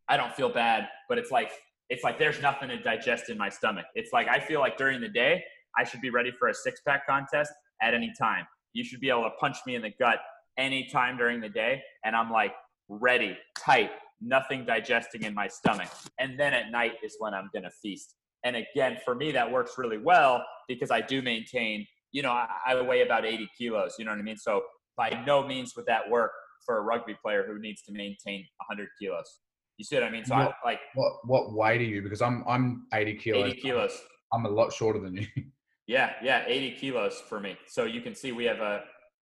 I 0.07 0.17
don't 0.17 0.33
feel 0.33 0.49
bad, 0.49 0.89
but 1.07 1.17
it's 1.17 1.31
like 1.31 1.51
it's 1.89 2.03
like 2.03 2.19
there's 2.19 2.39
nothing 2.41 2.69
to 2.69 2.77
digest 2.81 3.29
in 3.29 3.37
my 3.37 3.49
stomach. 3.49 3.85
It's 3.95 4.11
like 4.13 4.27
I 4.27 4.39
feel 4.39 4.59
like 4.59 4.77
during 4.77 5.01
the 5.01 5.07
day 5.07 5.43
I 5.77 5.83
should 5.83 6.01
be 6.01 6.09
ready 6.09 6.31
for 6.31 6.49
a 6.49 6.53
six 6.53 6.81
pack 6.85 7.07
contest 7.07 7.51
at 7.81 7.93
any 7.93 8.11
time. 8.19 8.45
You 8.73 8.83
should 8.83 8.99
be 8.99 9.09
able 9.09 9.23
to 9.23 9.31
punch 9.39 9.57
me 9.65 9.75
in 9.75 9.81
the 9.81 9.91
gut 9.99 10.19
anytime 10.57 11.17
during 11.17 11.39
the 11.39 11.49
day, 11.49 11.81
and 12.03 12.15
I'm 12.15 12.29
like 12.29 12.53
ready, 12.89 13.37
tight, 13.57 13.91
nothing 14.19 14.65
digesting 14.65 15.23
in 15.23 15.33
my 15.33 15.47
stomach. 15.47 15.89
And 16.19 16.39
then 16.39 16.53
at 16.53 16.71
night 16.71 16.93
is 17.03 17.15
when 17.19 17.33
I'm 17.33 17.49
gonna 17.53 17.71
feast. 17.71 18.15
And 18.43 18.55
again, 18.55 18.97
for 19.03 19.15
me, 19.15 19.31
that 19.31 19.49
works 19.51 19.73
really 19.77 19.97
well 19.97 20.43
because 20.67 20.91
I 20.91 21.01
do 21.01 21.21
maintain, 21.21 21.85
you 22.11 22.21
know, 22.21 22.31
I, 22.31 22.47
I 22.67 22.81
weigh 22.81 23.01
about 23.01 23.25
80 23.25 23.49
kilos, 23.57 23.95
you 23.99 24.05
know 24.05 24.11
what 24.11 24.19
I 24.19 24.23
mean? 24.23 24.37
So 24.37 24.61
by 24.97 25.21
no 25.25 25.45
means 25.45 25.73
would 25.75 25.85
that 25.85 26.09
work 26.09 26.31
for 26.65 26.77
a 26.77 26.81
rugby 26.81 27.15
player 27.21 27.45
who 27.47 27.59
needs 27.59 27.81
to 27.83 27.91
maintain 27.91 28.45
100 28.67 28.87
kilos. 29.01 29.39
You 29.77 29.85
see 29.85 29.95
what 29.95 30.03
I 30.03 30.09
mean? 30.09 30.25
So 30.25 30.35
what, 30.35 30.53
I 30.63 30.67
like 30.67 30.79
what 30.93 31.13
what 31.23 31.53
weight 31.53 31.79
are 31.79 31.85
you? 31.85 32.01
Because 32.01 32.21
I'm 32.21 32.43
I'm 32.47 32.85
80 32.93 33.15
kilos. 33.15 33.51
80 33.51 33.61
kilos. 33.61 34.01
I'm 34.33 34.45
a 34.45 34.49
lot 34.49 34.73
shorter 34.73 34.99
than 34.99 35.15
you. 35.15 35.27
Yeah, 35.87 36.11
yeah, 36.21 36.43
80 36.45 36.75
kilos 36.75 37.19
for 37.19 37.39
me. 37.39 37.57
So 37.65 37.85
you 37.85 38.01
can 38.01 38.13
see 38.13 38.31
we 38.31 38.45
have 38.45 38.59
a, 38.59 38.83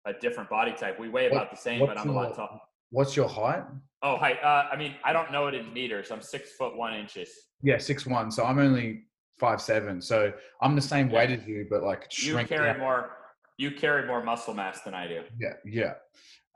a 0.05 0.13
different 0.13 0.47
body 0.47 0.73
type. 0.73 0.99
We 0.99 1.09
weigh 1.09 1.25
about 1.25 1.47
what, 1.47 1.49
the 1.49 1.57
same, 1.57 1.79
but 1.79 1.97
I'm 1.97 2.05
your, 2.05 2.15
a 2.15 2.27
lot 2.27 2.35
taller. 2.35 2.59
What's 2.91 3.15
your 3.15 3.27
height? 3.27 3.63
Oh, 4.03 4.15
height. 4.15 4.37
Uh, 4.43 4.65
I 4.71 4.75
mean, 4.75 4.93
I 5.03 5.11
don't 5.11 5.31
know 5.31 5.47
it 5.47 5.55
in 5.55 5.73
meters. 5.73 6.11
I'm 6.11 6.21
six 6.21 6.51
foot 6.51 6.77
one 6.77 6.93
inches. 6.93 7.31
Yeah, 7.63 7.79
six 7.79 8.05
one. 8.05 8.29
So 8.29 8.45
I'm 8.45 8.59
only 8.59 9.05
five 9.41 9.61
seven. 9.61 10.01
So 10.01 10.31
I'm 10.61 10.75
the 10.75 10.81
same 10.81 11.09
yeah. 11.09 11.17
weight 11.17 11.31
as 11.31 11.45
you, 11.45 11.67
but 11.69 11.83
like 11.83 12.07
you 12.23 12.35
carry 12.45 12.71
down. 12.71 12.79
more. 12.79 13.17
You 13.57 13.71
carry 13.71 14.07
more 14.07 14.23
muscle 14.23 14.53
mass 14.53 14.81
than 14.81 14.93
I 14.93 15.07
do. 15.07 15.21
Yeah, 15.37 15.53
yeah 15.65 15.93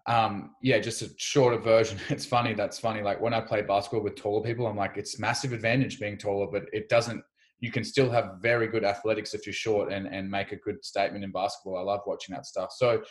um, 0.08 0.52
yeah, 0.62 0.80
just 0.80 1.02
a 1.02 1.10
shorter 1.18 1.58
version. 1.58 2.00
It's 2.10 2.26
funny. 2.26 2.54
That's 2.54 2.80
funny. 2.80 3.02
Like 3.02 3.20
when 3.20 3.34
I 3.34 3.42
play 3.42 3.62
basketball 3.62 4.04
with 4.04 4.16
taller 4.16 4.44
people, 4.44 4.68
I'm 4.68 4.78
like, 4.78 4.98
it's 4.98 5.20
massive 5.20 5.54
advantage 5.54 6.00
being 6.00 6.18
taller, 6.18 6.48
but 6.52 6.64
it 6.74 6.90
doesn't. 6.90 7.24
You 7.60 7.72
can 7.72 7.84
still 7.84 8.12
have 8.12 8.36
very 8.42 8.68
good 8.68 8.84
athletics 8.84 9.34
if 9.34 9.46
you're 9.46 9.54
short 9.54 9.92
and 9.92 10.08
and 10.08 10.30
make 10.30 10.52
a 10.52 10.58
good 10.58 10.84
statement 10.84 11.24
in 11.24 11.32
basketball. 11.32 11.78
I 11.78 11.82
love 11.82 12.02
watching 12.06 12.36
that 12.36 12.46
stuff. 12.46 12.72
So, 12.74 13.02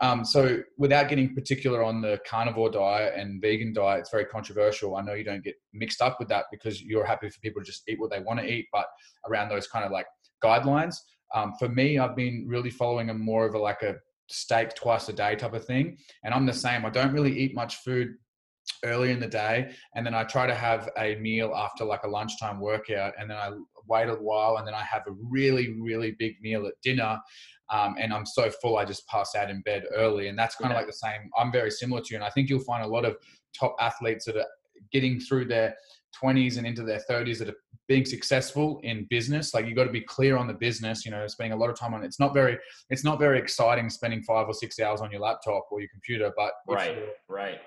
um, 0.00 0.24
so 0.24 0.62
without 0.76 1.08
getting 1.08 1.34
particular 1.34 1.82
on 1.82 2.02
the 2.02 2.20
carnivore 2.28 2.70
diet 2.70 3.14
and 3.16 3.40
vegan 3.40 3.72
diet, 3.72 4.00
it's 4.00 4.10
very 4.10 4.26
controversial. 4.26 4.96
I 4.96 5.02
know 5.02 5.14
you 5.14 5.24
don't 5.24 5.42
get 5.42 5.54
mixed 5.72 6.02
up 6.02 6.18
with 6.18 6.28
that 6.28 6.46
because 6.50 6.82
you're 6.82 7.06
happy 7.06 7.30
for 7.30 7.40
people 7.40 7.62
to 7.62 7.66
just 7.66 7.82
eat 7.88 7.98
what 7.98 8.10
they 8.10 8.20
want 8.20 8.40
to 8.40 8.46
eat, 8.46 8.66
but 8.72 8.86
around 9.26 9.48
those 9.48 9.66
kind 9.66 9.84
of 9.84 9.92
like 9.92 10.06
guidelines. 10.44 10.96
Um, 11.34 11.54
for 11.58 11.68
me, 11.68 11.98
I've 11.98 12.14
been 12.14 12.44
really 12.46 12.70
following 12.70 13.08
a 13.08 13.14
more 13.14 13.46
of 13.46 13.54
a 13.54 13.58
like 13.58 13.82
a 13.82 13.96
steak 14.28 14.74
twice 14.74 15.08
a 15.08 15.12
day 15.12 15.34
type 15.34 15.54
of 15.54 15.64
thing. 15.64 15.96
And 16.24 16.34
I'm 16.34 16.46
the 16.46 16.52
same. 16.52 16.84
I 16.84 16.90
don't 16.90 17.12
really 17.12 17.36
eat 17.38 17.54
much 17.54 17.76
food 17.76 18.16
early 18.84 19.10
in 19.10 19.20
the 19.20 19.28
day 19.28 19.72
and 19.94 20.04
then 20.04 20.14
I 20.14 20.24
try 20.24 20.46
to 20.46 20.54
have 20.54 20.88
a 20.98 21.14
meal 21.16 21.54
after 21.54 21.84
like 21.84 22.02
a 22.02 22.08
lunchtime 22.08 22.60
workout 22.60 23.14
and 23.18 23.30
then 23.30 23.36
I 23.36 23.52
wait 23.88 24.08
a 24.08 24.14
while 24.14 24.56
and 24.56 24.66
then 24.66 24.74
I 24.74 24.82
have 24.82 25.02
a 25.06 25.12
really 25.12 25.76
really 25.80 26.16
big 26.18 26.34
meal 26.40 26.66
at 26.66 26.74
dinner 26.82 27.18
um, 27.70 27.96
and 27.98 28.12
I'm 28.12 28.26
so 28.26 28.50
full 28.50 28.76
I 28.76 28.84
just 28.84 29.06
pass 29.08 29.34
out 29.34 29.50
in 29.50 29.60
bed 29.62 29.84
early. 29.94 30.28
And 30.28 30.38
that's 30.38 30.56
kind 30.56 30.70
yeah. 30.70 30.76
of 30.76 30.80
like 30.80 30.86
the 30.86 30.98
same 30.98 31.30
I'm 31.36 31.52
very 31.52 31.70
similar 31.70 32.00
to 32.00 32.06
you. 32.10 32.16
And 32.16 32.24
I 32.24 32.30
think 32.30 32.48
you'll 32.48 32.60
find 32.60 32.84
a 32.84 32.88
lot 32.88 33.04
of 33.04 33.16
top 33.58 33.74
athletes 33.80 34.24
that 34.26 34.36
are 34.36 34.46
getting 34.92 35.18
through 35.18 35.46
their 35.46 35.74
20s 36.22 36.58
and 36.58 36.66
into 36.66 36.82
their 36.82 37.00
30s 37.10 37.38
that 37.38 37.48
are 37.48 37.56
being 37.88 38.04
successful 38.04 38.80
in 38.82 39.06
business. 39.10 39.54
Like 39.54 39.66
you 39.66 39.74
got 39.74 39.84
to 39.84 39.92
be 39.92 40.00
clear 40.00 40.36
on 40.36 40.46
the 40.46 40.54
business 40.54 41.04
you 41.04 41.10
know 41.10 41.26
spending 41.26 41.52
a 41.52 41.56
lot 41.56 41.70
of 41.70 41.78
time 41.78 41.94
on 41.94 42.02
it. 42.02 42.06
it's 42.06 42.20
not 42.20 42.34
very 42.34 42.58
it's 42.90 43.04
not 43.04 43.18
very 43.18 43.38
exciting 43.38 43.90
spending 43.90 44.22
five 44.22 44.46
or 44.46 44.54
six 44.54 44.78
hours 44.80 45.00
on 45.00 45.10
your 45.10 45.20
laptop 45.20 45.66
or 45.70 45.80
your 45.80 45.88
computer 45.90 46.32
but 46.36 46.52
right 46.68 46.98
right. 47.28 47.58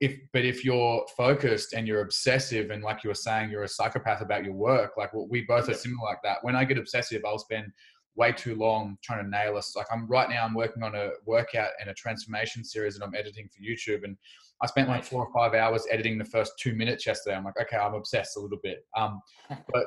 if 0.00 0.18
but 0.32 0.44
if 0.44 0.64
you're 0.64 1.04
focused 1.16 1.74
and 1.74 1.86
you're 1.86 2.00
obsessive 2.00 2.70
and 2.70 2.82
like 2.82 3.04
you 3.04 3.08
were 3.08 3.14
saying 3.14 3.50
you're 3.50 3.64
a 3.64 3.68
psychopath 3.68 4.20
about 4.20 4.44
your 4.44 4.54
work 4.54 4.92
like 4.96 5.12
well, 5.12 5.28
we 5.30 5.42
both 5.42 5.68
are 5.68 5.74
similar 5.74 6.04
like 6.04 6.22
that. 6.24 6.38
When 6.42 6.56
i 6.56 6.64
get 6.64 6.78
obsessive 6.78 7.22
i'll 7.26 7.38
spend 7.38 7.72
way 8.16 8.32
too 8.32 8.56
long 8.56 8.96
trying 9.02 9.24
to 9.24 9.30
nail 9.30 9.56
us. 9.56 9.74
Like 9.76 9.86
i'm 9.92 10.06
right 10.08 10.28
now 10.28 10.44
i'm 10.44 10.54
working 10.54 10.82
on 10.82 10.94
a 10.94 11.10
workout 11.26 11.70
and 11.80 11.90
a 11.90 11.94
transformation 11.94 12.64
series 12.64 12.96
that 12.96 13.04
i'm 13.04 13.14
editing 13.14 13.48
for 13.48 13.62
youtube 13.62 14.04
and 14.04 14.16
I 14.60 14.66
spent 14.66 14.88
like 14.88 15.04
four 15.04 15.24
or 15.24 15.32
five 15.32 15.54
hours 15.54 15.86
editing 15.90 16.18
the 16.18 16.24
first 16.24 16.52
two 16.58 16.74
minutes 16.74 17.06
yesterday. 17.06 17.36
I'm 17.36 17.44
like, 17.44 17.60
okay, 17.60 17.76
I'm 17.76 17.94
obsessed 17.94 18.36
a 18.36 18.40
little 18.40 18.58
bit. 18.62 18.84
Um, 18.96 19.20
but 19.48 19.84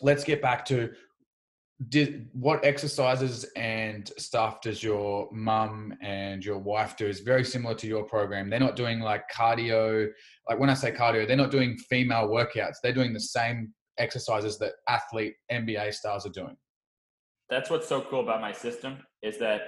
let's 0.00 0.24
get 0.24 0.40
back 0.40 0.64
to 0.66 0.90
did 1.88 2.28
what 2.34 2.62
exercises 2.62 3.46
and 3.56 4.12
stuff 4.18 4.60
does 4.60 4.82
your 4.82 5.30
mum 5.32 5.94
and 6.02 6.44
your 6.44 6.58
wife 6.58 6.94
do 6.94 7.06
is 7.06 7.20
very 7.20 7.42
similar 7.42 7.74
to 7.74 7.86
your 7.86 8.04
program. 8.04 8.50
They're 8.50 8.60
not 8.60 8.76
doing 8.76 9.00
like 9.00 9.22
cardio 9.34 10.08
like 10.46 10.58
when 10.58 10.68
i 10.68 10.74
say 10.74 10.92
cardio 10.92 11.26
they're 11.26 11.38
not 11.38 11.50
doing 11.50 11.78
female 11.88 12.28
workouts. 12.28 12.76
They're 12.82 12.92
doing 12.92 13.14
the 13.14 13.20
same 13.20 13.72
exercises 13.96 14.58
that 14.58 14.72
athlete 14.88 15.34
nba 15.50 15.92
stars 15.94 16.26
are 16.26 16.30
doing 16.30 16.56
that's 17.50 17.70
what's 17.70 17.88
so 17.88 18.00
cool 18.00 18.20
about 18.20 18.40
my 18.40 18.52
system 18.52 18.98
is 19.22 19.38
that 19.38 19.62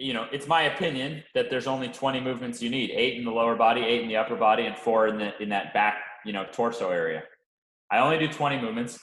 you 0.00 0.14
know, 0.14 0.26
it's 0.32 0.48
my 0.48 0.62
opinion 0.62 1.22
that 1.34 1.50
there's 1.50 1.66
only 1.66 1.88
20 1.88 2.20
movements 2.20 2.62
you 2.62 2.70
need, 2.70 2.90
eight 2.90 3.18
in 3.18 3.24
the 3.24 3.30
lower 3.30 3.54
body, 3.54 3.82
eight 3.82 4.00
in 4.00 4.08
the 4.08 4.16
upper 4.16 4.34
body, 4.34 4.64
and 4.64 4.74
four 4.74 5.06
in 5.08 5.18
the 5.18 5.40
in 5.42 5.50
that 5.50 5.74
back, 5.74 5.98
you 6.24 6.32
know, 6.32 6.46
torso 6.52 6.88
area. 6.88 7.22
I 7.90 7.98
only 7.98 8.18
do 8.18 8.26
20 8.26 8.62
movements. 8.62 8.98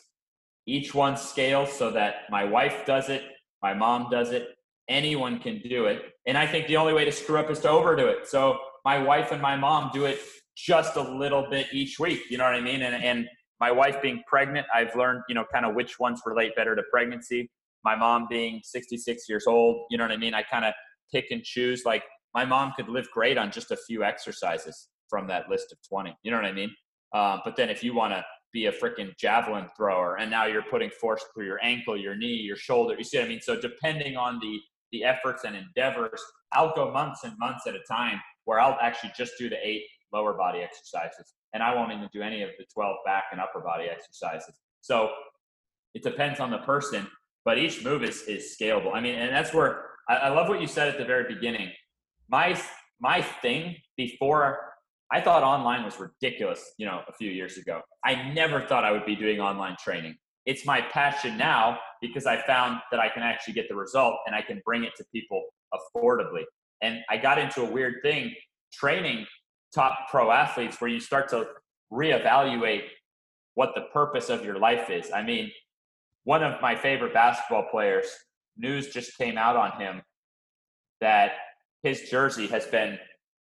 Each 0.65 0.95
one 0.95 1.15
scales 1.15 1.71
so 1.71 1.91
that 1.91 2.23
my 2.31 2.43
wife 2.43 2.83
does 2.85 3.09
it, 3.09 3.23
my 3.61 3.75
mom 3.75 4.09
does 4.09 4.31
it, 4.31 4.49
anyone 4.89 5.39
can 5.39 5.61
do 5.69 5.85
it. 5.85 6.01
And 6.25 6.35
I 6.35 6.47
think 6.47 6.67
the 6.67 6.77
only 6.77 6.93
way 6.93 7.05
to 7.05 7.11
screw 7.11 7.37
up 7.37 7.51
is 7.51 7.59
to 7.59 7.69
overdo 7.69 8.07
it. 8.07 8.27
So 8.27 8.57
my 8.83 8.97
wife 8.97 9.31
and 9.31 9.41
my 9.41 9.55
mom 9.55 9.91
do 9.93 10.05
it 10.05 10.19
just 10.55 10.95
a 10.95 11.01
little 11.01 11.47
bit 11.49 11.67
each 11.71 11.99
week. 11.99 12.21
You 12.31 12.39
know 12.39 12.45
what 12.45 12.55
I 12.55 12.61
mean? 12.61 12.81
And 12.81 13.03
and 13.03 13.27
my 13.59 13.71
wife 13.71 14.01
being 14.01 14.23
pregnant, 14.27 14.65
I've 14.73 14.95
learned, 14.95 15.21
you 15.29 15.35
know, 15.35 15.45
kind 15.51 15.65
of 15.65 15.75
which 15.75 15.99
ones 15.99 16.21
relate 16.25 16.55
better 16.55 16.75
to 16.75 16.83
pregnancy. 16.91 17.49
My 17.88 17.95
mom 17.95 18.27
being 18.29 18.59
66 18.65 19.29
years 19.29 19.47
old, 19.47 19.85
you 19.89 19.97
know 19.97 20.03
what 20.03 20.11
I 20.11 20.17
mean? 20.17 20.33
I 20.33 20.43
kind 20.43 20.65
of 20.65 20.73
pick 21.09 21.31
and 21.31 21.41
choose. 21.41 21.83
Like 21.85 22.03
my 22.33 22.43
mom 22.43 22.73
could 22.75 22.89
live 22.89 23.07
great 23.13 23.38
on 23.38 23.49
just 23.49 23.71
a 23.71 23.77
few 23.77 24.03
exercises 24.03 24.89
from 25.09 25.25
that 25.27 25.47
list 25.49 25.71
of 25.71 25.77
20. 25.88 26.13
You 26.21 26.31
know 26.31 26.35
what 26.35 26.45
I 26.45 26.51
mean? 26.51 26.69
Um, 27.15 27.39
but 27.45 27.55
then 27.55 27.69
if 27.69 27.85
you 27.85 27.95
want 27.95 28.11
to 28.11 28.25
be 28.51 28.65
a 28.65 28.73
freaking 28.73 29.15
javelin 29.17 29.69
thrower 29.77 30.17
and 30.17 30.29
now 30.29 30.47
you're 30.47 30.65
putting 30.69 30.89
force 30.89 31.23
through 31.33 31.45
your 31.45 31.59
ankle, 31.63 31.95
your 31.95 32.13
knee, 32.17 32.35
your 32.35 32.57
shoulder, 32.57 32.93
you 32.97 33.05
see 33.05 33.19
what 33.19 33.27
I 33.27 33.29
mean? 33.29 33.39
So 33.39 33.57
depending 33.57 34.17
on 34.17 34.39
the 34.41 34.59
the 34.91 35.05
efforts 35.05 35.45
and 35.45 35.55
endeavors, 35.55 36.21
I'll 36.51 36.75
go 36.75 36.91
months 36.91 37.23
and 37.23 37.33
months 37.39 37.67
at 37.67 37.75
a 37.75 37.83
time 37.89 38.19
where 38.43 38.59
I'll 38.59 38.77
actually 38.81 39.13
just 39.17 39.33
do 39.39 39.47
the 39.47 39.65
eight 39.65 39.83
lower 40.11 40.33
body 40.33 40.59
exercises 40.59 41.35
and 41.53 41.63
I 41.63 41.73
won't 41.73 41.93
even 41.93 42.09
do 42.11 42.21
any 42.21 42.41
of 42.41 42.49
the 42.57 42.65
12 42.73 42.97
back 43.05 43.25
and 43.31 43.39
upper 43.39 43.61
body 43.61 43.85
exercises. 43.89 44.55
So 44.81 45.09
it 45.93 46.03
depends 46.03 46.41
on 46.41 46.51
the 46.51 46.59
person, 46.59 47.07
but 47.47 47.57
each 47.57 47.81
move 47.81 48.03
is, 48.03 48.23
is 48.23 48.57
scalable. 48.59 48.93
I 48.93 48.99
mean, 48.99 49.15
and 49.15 49.33
that's 49.33 49.53
where 49.53 49.85
I, 50.09 50.15
I 50.15 50.29
love 50.29 50.49
what 50.49 50.59
you 50.59 50.67
said 50.67 50.89
at 50.89 50.97
the 50.97 51.05
very 51.05 51.33
beginning. 51.33 51.71
My 52.29 52.59
my 52.99 53.21
thing 53.21 53.77
before 53.95 54.59
I 55.13 55.21
thought 55.21 55.43
online 55.43 55.85
was 55.85 55.97
ridiculous, 55.97 56.73
you 56.77 56.85
know, 56.85 57.03
a 57.07 57.13
few 57.13 57.31
years 57.31 57.55
ago. 57.55 57.79
I 58.03 58.33
never 58.33 58.59
thought 58.59 58.83
I 58.83 58.91
would 58.91 59.05
be 59.05 59.15
doing 59.15 59.39
online 59.39 59.77
training. 59.81 60.15
It's 60.45 60.65
my 60.65 60.81
passion 60.81 61.37
now 61.37 61.79
because 62.01 62.25
I 62.25 62.41
found 62.41 62.81
that 62.91 62.99
I 62.99 63.07
can 63.07 63.23
actually 63.23 63.53
get 63.53 63.69
the 63.69 63.77
result 63.77 64.15
and 64.25 64.35
I 64.35 64.41
can 64.41 64.61
bring 64.65 64.83
it 64.83 64.91
to 64.97 65.05
people 65.15 65.41
affordably. 65.73 66.43
And 66.81 66.99
I 67.09 67.15
got 67.15 67.39
into 67.39 67.61
a 67.61 67.71
weird 67.71 67.95
thing 68.03 68.33
training 68.73 69.25
top 69.73 69.93
pro 70.11 70.31
athletes 70.31 70.81
where 70.81 70.89
you 70.89 70.99
start 70.99 71.29
to 71.29 71.45
reevaluate 71.93 72.87
what 73.53 73.73
the 73.73 73.83
purpose 73.93 74.27
of 74.27 74.43
your 74.43 74.59
life 74.59 74.89
is. 74.89 75.11
I 75.13 75.23
mean, 75.23 75.49
one 76.28 76.43
of 76.43 76.61
my 76.61 76.75
favorite 76.75 77.13
basketball 77.13 77.63
players, 77.71 78.05
news 78.57 78.89
just 78.89 79.17
came 79.17 79.38
out 79.38 79.55
on 79.55 79.80
him 79.80 80.01
that 80.99 81.32
his 81.84 82.01
jersey 82.09 82.47
has 82.47 82.65
been 82.65 82.99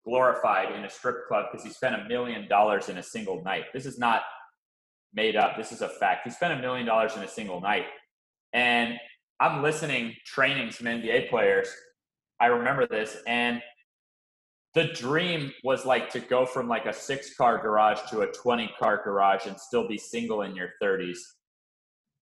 glorified 0.04 0.74
in 0.74 0.84
a 0.84 0.90
strip 0.90 1.28
club 1.28 1.46
because 1.52 1.64
he 1.64 1.70
spent 1.70 1.94
a 1.94 2.08
million 2.08 2.48
dollars 2.48 2.88
in 2.88 2.98
a 2.98 3.02
single 3.02 3.44
night. 3.44 3.66
This 3.72 3.86
is 3.86 3.96
not 3.96 4.22
made 5.14 5.36
up. 5.36 5.56
This 5.56 5.70
is 5.70 5.82
a 5.82 5.88
fact. 5.88 6.22
He 6.24 6.30
spent 6.30 6.52
a 6.52 6.60
million 6.60 6.84
dollars 6.84 7.14
in 7.14 7.22
a 7.22 7.28
single 7.28 7.60
night. 7.60 7.84
And 8.52 8.94
I'm 9.38 9.62
listening, 9.62 10.16
training 10.26 10.72
some 10.72 10.88
NBA 10.88 11.30
players. 11.30 11.68
I 12.40 12.46
remember 12.46 12.88
this. 12.88 13.18
And 13.28 13.62
the 14.74 14.88
dream 14.94 15.52
was 15.62 15.86
like 15.86 16.10
to 16.10 16.18
go 16.18 16.44
from 16.44 16.66
like 16.66 16.86
a 16.86 16.92
six 16.92 17.36
car 17.36 17.56
garage 17.58 18.00
to 18.10 18.22
a 18.22 18.32
20 18.32 18.68
car 18.80 19.00
garage 19.04 19.46
and 19.46 19.56
still 19.60 19.86
be 19.86 19.96
single 19.96 20.42
in 20.42 20.56
your 20.56 20.70
30s 20.82 21.18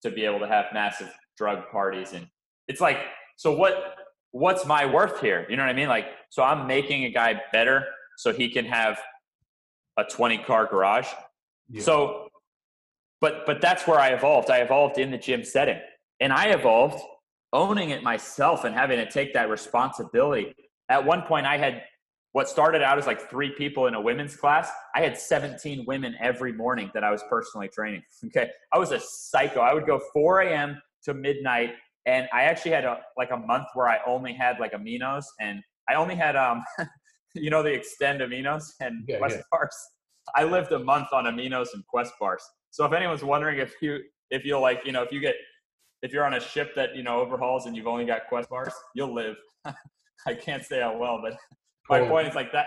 to 0.03 0.11
be 0.11 0.25
able 0.25 0.41
to 0.41 0.47
have 0.47 0.67
massive 0.73 1.11
drug 1.37 1.69
parties. 1.71 2.13
And 2.13 2.27
it's 2.69 2.81
like, 2.81 2.99
so 3.37 3.53
what? 3.53 3.97
What's 4.33 4.65
my 4.65 4.87
worth 4.87 5.21
here? 5.21 5.47
You 5.51 5.57
know 5.57 5.63
what 5.63 5.69
I 5.69 5.75
mean? 5.75 5.89
Like, 5.89 6.07
so 6.31 6.43
I'm 6.43 6.67
making 6.67 7.05
a 7.05 7.11
guy 7.11 7.39
better 7.53 7.85
so 8.17 8.33
he 8.33 8.49
can 8.49 8.65
have 8.65 8.99
a 9.99 10.05
20 10.05 10.39
car 10.39 10.67
garage. 10.67 11.09
Yeah. 11.69 11.83
So 11.83 12.29
but 13.23 13.47
but 13.47 13.61
that's 13.63 13.87
where 13.87 13.99
I 13.99 14.09
evolved. 14.09 14.51
I 14.51 14.59
evolved 14.59 14.99
in 14.99 15.11
the 15.11 15.17
gym 15.17 15.45
setting, 15.45 15.79
and 16.21 16.33
I 16.33 16.49
evolved 16.49 17.01
owning 17.55 17.91
it 17.91 18.03
myself 18.03 18.65
and 18.65 18.75
having 18.75 18.99
to 18.99 19.09
take 19.09 19.33
that 19.35 19.49
responsibility. 19.49 20.53
At 20.89 21.07
one 21.07 21.23
point, 21.23 21.47
I 21.47 21.57
had 21.57 21.85
what 22.33 22.49
started 22.49 22.83
out 22.83 22.99
as 22.99 23.07
like 23.07 23.29
three 23.31 23.51
people 23.57 23.87
in 23.87 23.95
a 23.95 24.01
women's 24.01 24.35
class. 24.37 24.71
I 24.95 25.01
had 25.01 25.19
17 25.19 25.85
women 25.87 26.15
every 26.21 26.53
morning 26.53 26.91
that 26.95 27.05
I 27.05 27.11
was 27.11 27.23
personally 27.29 27.69
training. 27.69 28.03
Okay, 28.27 28.51
I 28.73 28.79
was 28.79 28.93
a 28.93 29.01
psycho. 29.01 29.61
I 29.61 29.75
would 29.75 29.87
go 29.87 30.01
4 30.13 30.43
a.m. 30.43 30.81
to 31.05 31.15
midnight, 31.15 31.75
and 32.07 32.29
I 32.33 32.45
actually 32.45 32.71
had 32.71 32.85
a 32.85 33.01
like 33.17 33.31
a 33.31 33.37
month 33.37 33.67
where 33.75 33.89
I 33.89 33.99
only 34.07 34.33
had 34.33 34.59
like 34.59 34.73
aminos, 34.73 35.25
and 35.41 35.61
I 35.89 35.95
only 35.95 36.15
had 36.15 36.37
um, 36.37 36.63
you 37.35 37.51
know, 37.51 37.63
the 37.63 37.71
Xtend 37.71 38.21
aminos 38.21 38.65
and 38.81 39.05
yeah, 39.09 39.19
Quest 39.19 39.37
yeah. 39.37 39.43
bars. 39.51 39.77
I 40.37 40.45
lived 40.45 40.73
a 40.73 40.79
month 40.79 41.09
on 41.13 41.25
aminos 41.25 41.69
and 41.75 41.85
Quest 41.89 42.15
bars. 42.21 42.43
So 42.71 42.85
if 42.87 42.93
anyone's 42.93 43.25
wondering 43.25 43.59
if 43.59 43.75
you 43.83 44.01
if 44.31 44.45
you'll 44.45 44.63
like 44.63 44.81
you 44.85 44.93
know 44.93 45.03
if 45.03 45.13
you 45.13 45.21
get 45.21 45.35
if 46.03 46.13
you're 46.13 46.25
on 46.25 46.35
a 46.35 46.41
ship 46.41 46.75
that 46.75 46.97
you 46.97 47.03
know 47.03 47.21
overhauls 47.21 47.67
and 47.67 47.77
you've 47.77 47.87
only 47.87 48.05
got 48.05 48.27
quest 48.29 48.49
bars, 48.49 48.73
you'll 48.95 49.15
live. 49.15 49.37
I 50.27 50.35
can't 50.35 50.65
say 50.65 50.81
how 50.81 50.97
well, 50.97 51.21
but 51.23 51.37
my 51.89 52.01
point 52.07 52.29
is 52.29 52.35
like 52.35 52.53
that. 52.53 52.67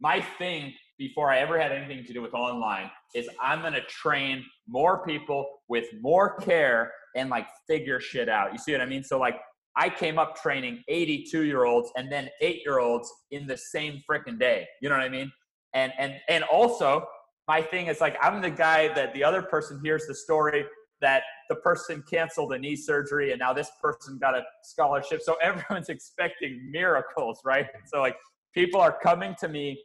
My 0.00 0.20
thing 0.38 0.74
before 0.98 1.30
I 1.30 1.38
ever 1.38 1.58
had 1.60 1.72
anything 1.72 2.04
to 2.04 2.12
do 2.12 2.22
with 2.22 2.34
online 2.34 2.90
is 3.14 3.28
I'm 3.40 3.62
gonna 3.62 3.84
train 3.88 4.44
more 4.66 5.04
people 5.04 5.46
with 5.68 5.86
more 6.00 6.36
care 6.36 6.92
and 7.14 7.30
like 7.30 7.46
figure 7.66 8.00
shit 8.00 8.28
out. 8.28 8.52
You 8.52 8.58
see 8.58 8.72
what 8.72 8.80
I 8.80 8.86
mean? 8.86 9.02
So 9.02 9.18
like 9.18 9.36
I 9.76 9.90
came 9.90 10.18
up 10.18 10.40
training 10.40 10.82
82 10.88 11.42
year 11.42 11.64
olds 11.64 11.90
and 11.96 12.10
then 12.10 12.28
eight 12.40 12.62
year 12.64 12.78
olds 12.78 13.12
in 13.30 13.46
the 13.46 13.56
same 13.56 14.02
freaking 14.10 14.38
day. 14.38 14.66
You 14.80 14.88
know 14.88 14.96
what 14.96 15.04
I 15.04 15.08
mean? 15.08 15.30
And 15.74 15.92
and 15.98 16.14
and 16.28 16.44
also 16.44 17.06
my 17.48 17.62
thing 17.62 17.86
is 17.86 18.00
like 18.00 18.16
I'm 18.22 18.40
the 18.40 18.50
guy 18.50 18.88
that 18.94 19.12
the 19.14 19.22
other 19.22 19.42
person 19.42 19.80
hears 19.84 20.06
the 20.06 20.14
story 20.14 20.64
that 21.02 21.22
the 21.50 21.56
person 21.56 22.02
canceled 22.10 22.52
a 22.54 22.58
knee 22.58 22.74
surgery 22.74 23.32
and 23.32 23.38
now 23.38 23.52
this 23.52 23.70
person 23.82 24.18
got 24.18 24.34
a 24.34 24.42
scholarship. 24.62 25.20
So 25.22 25.34
everyone's 25.42 25.90
expecting 25.90 26.70
miracles, 26.70 27.40
right? 27.44 27.66
So 27.86 28.00
like 28.00 28.16
people 28.56 28.80
are 28.80 28.96
coming 28.98 29.34
to 29.40 29.48
me 29.48 29.84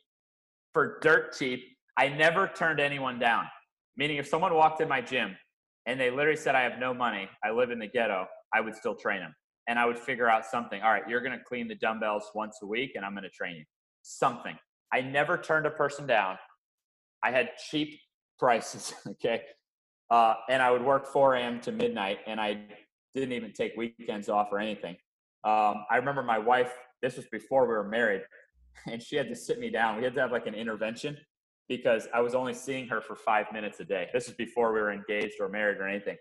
for 0.73 0.99
dirt 1.01 1.37
cheap. 1.37 1.63
I 1.97 2.07
never 2.07 2.47
turned 2.47 2.79
anyone 2.79 3.19
down. 3.19 3.45
Meaning 3.97 4.17
if 4.17 4.27
someone 4.27 4.53
walked 4.53 4.81
in 4.81 4.87
my 4.87 5.01
gym 5.01 5.35
and 5.85 5.99
they 5.99 6.09
literally 6.09 6.37
said 6.37 6.55
I 6.55 6.61
have 6.61 6.79
no 6.79 6.93
money, 6.93 7.29
I 7.43 7.51
live 7.51 7.69
in 7.71 7.79
the 7.79 7.87
ghetto, 7.87 8.25
I 8.53 8.61
would 8.61 8.75
still 8.75 8.95
train 8.95 9.19
them. 9.19 9.35
And 9.67 9.77
I 9.77 9.85
would 9.85 9.99
figure 9.99 10.29
out 10.29 10.45
something. 10.45 10.81
All 10.81 10.91
right, 10.91 11.03
you're 11.07 11.21
going 11.21 11.37
to 11.37 11.43
clean 11.43 11.67
the 11.67 11.75
dumbbells 11.75 12.31
once 12.33 12.57
a 12.63 12.65
week 12.65 12.93
and 12.95 13.05
I'm 13.05 13.11
going 13.11 13.23
to 13.23 13.29
train 13.29 13.57
you. 13.57 13.65
Something. 14.01 14.57
I 14.93 15.01
never 15.01 15.37
turned 15.37 15.65
a 15.65 15.71
person 15.71 16.07
down 16.07 16.37
I 17.23 17.31
had 17.31 17.51
cheap 17.69 17.99
prices, 18.39 18.93
okay? 19.07 19.43
Uh, 20.09 20.35
and 20.49 20.61
I 20.61 20.71
would 20.71 20.83
work 20.83 21.07
4 21.07 21.35
a.m. 21.35 21.61
to 21.61 21.71
midnight, 21.71 22.19
and 22.27 22.39
I 22.39 22.63
didn't 23.13 23.31
even 23.31 23.53
take 23.53 23.73
weekends 23.77 24.27
off 24.29 24.49
or 24.51 24.59
anything. 24.59 24.95
Um, 25.43 25.85
I 25.89 25.95
remember 25.97 26.21
my 26.21 26.39
wife, 26.39 26.71
this 27.01 27.15
was 27.15 27.25
before 27.31 27.65
we 27.65 27.73
were 27.73 27.87
married, 27.87 28.21
and 28.91 29.01
she 29.01 29.15
had 29.15 29.27
to 29.29 29.35
sit 29.35 29.59
me 29.59 29.69
down. 29.69 29.97
We 29.97 30.03
had 30.03 30.15
to 30.15 30.21
have 30.21 30.31
like 30.31 30.47
an 30.47 30.55
intervention 30.55 31.17
because 31.67 32.07
I 32.13 32.21
was 32.21 32.35
only 32.35 32.53
seeing 32.53 32.87
her 32.87 33.01
for 33.01 33.15
five 33.15 33.45
minutes 33.53 33.79
a 33.79 33.85
day. 33.85 34.09
This 34.13 34.27
is 34.27 34.33
before 34.33 34.73
we 34.73 34.81
were 34.81 34.91
engaged 34.91 35.35
or 35.39 35.47
married 35.49 35.77
or 35.77 35.87
anything. 35.87 36.17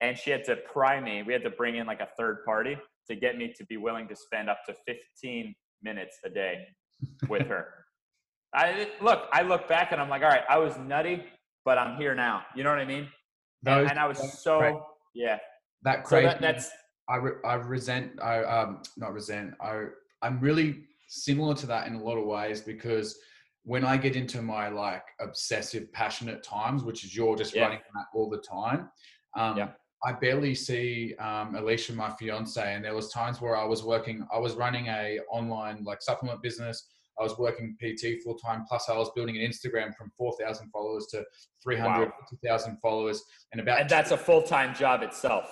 And 0.00 0.18
she 0.18 0.30
had 0.30 0.44
to 0.44 0.56
pry 0.56 1.00
me. 1.00 1.22
We 1.22 1.32
had 1.32 1.44
to 1.44 1.50
bring 1.50 1.76
in 1.76 1.86
like 1.86 2.00
a 2.00 2.08
third 2.18 2.44
party 2.44 2.76
to 3.08 3.16
get 3.16 3.38
me 3.38 3.54
to 3.56 3.64
be 3.66 3.76
willing 3.76 4.08
to 4.08 4.16
spend 4.16 4.50
up 4.50 4.58
to 4.66 4.74
15 4.86 5.54
minutes 5.82 6.18
a 6.24 6.30
day 6.30 6.66
with 7.28 7.46
her. 7.46 7.68
I 8.54 8.88
look, 9.00 9.28
I 9.32 9.42
look 9.42 9.66
back 9.66 9.92
and 9.92 10.00
I'm 10.00 10.10
like, 10.10 10.22
all 10.22 10.28
right, 10.28 10.44
I 10.48 10.58
was 10.58 10.76
nutty, 10.76 11.24
but 11.64 11.78
I'm 11.78 11.96
here 11.96 12.14
now. 12.14 12.42
You 12.54 12.64
know 12.64 12.70
what 12.70 12.80
I 12.80 12.84
mean? 12.84 13.08
and, 13.64 13.90
and 13.90 13.98
I 13.98 14.06
was 14.06 14.42
so 14.42 14.58
crazy. 14.58 14.78
yeah. 15.14 15.38
That 15.84 16.04
crazy. 16.04 16.26
So 16.26 16.32
that, 16.32 16.40
that's 16.40 16.70
I 17.08 17.16
re, 17.16 17.32
I 17.44 17.54
resent 17.54 18.20
I 18.22 18.42
um 18.44 18.82
not 18.96 19.12
resent 19.12 19.54
I 19.60 19.84
I'm 20.20 20.38
really 20.40 20.84
similar 21.12 21.54
to 21.54 21.66
that 21.66 21.86
in 21.86 21.94
a 21.94 22.02
lot 22.02 22.16
of 22.16 22.24
ways 22.24 22.62
because 22.62 23.18
when 23.64 23.84
I 23.84 23.96
get 23.96 24.16
into 24.16 24.42
my 24.42 24.68
like 24.68 25.04
obsessive 25.20 25.92
passionate 25.92 26.42
times, 26.42 26.82
which 26.82 27.04
is 27.04 27.14
you're 27.14 27.36
just 27.36 27.54
yeah. 27.54 27.64
running 27.64 27.80
that 27.94 28.06
all 28.14 28.28
the 28.30 28.38
time, 28.38 28.88
um, 29.36 29.56
yeah. 29.56 29.68
I 30.04 30.12
barely 30.12 30.54
see 30.54 31.14
um, 31.20 31.54
Alicia, 31.54 31.92
my 31.92 32.10
fiance, 32.10 32.74
and 32.74 32.84
there 32.84 32.94
was 32.94 33.10
times 33.10 33.40
where 33.40 33.56
I 33.56 33.64
was 33.64 33.84
working, 33.84 34.26
I 34.34 34.38
was 34.38 34.54
running 34.54 34.86
a 34.86 35.20
online 35.30 35.84
like 35.84 36.02
supplement 36.02 36.42
business. 36.42 36.88
I 37.20 37.22
was 37.22 37.38
working 37.38 37.76
PT 37.76 38.22
full 38.24 38.36
time, 38.36 38.64
plus 38.66 38.88
I 38.88 38.96
was 38.96 39.10
building 39.14 39.36
an 39.36 39.42
Instagram 39.42 39.94
from 39.94 40.10
4,000 40.16 40.70
followers 40.70 41.06
to 41.10 41.22
350,000 41.62 42.72
wow. 42.72 42.78
followers. 42.82 43.22
And 43.52 43.60
about 43.60 43.82
and 43.82 43.90
that's 43.90 44.12
a 44.12 44.16
full 44.16 44.42
time 44.42 44.74
job 44.74 45.02
itself. 45.02 45.44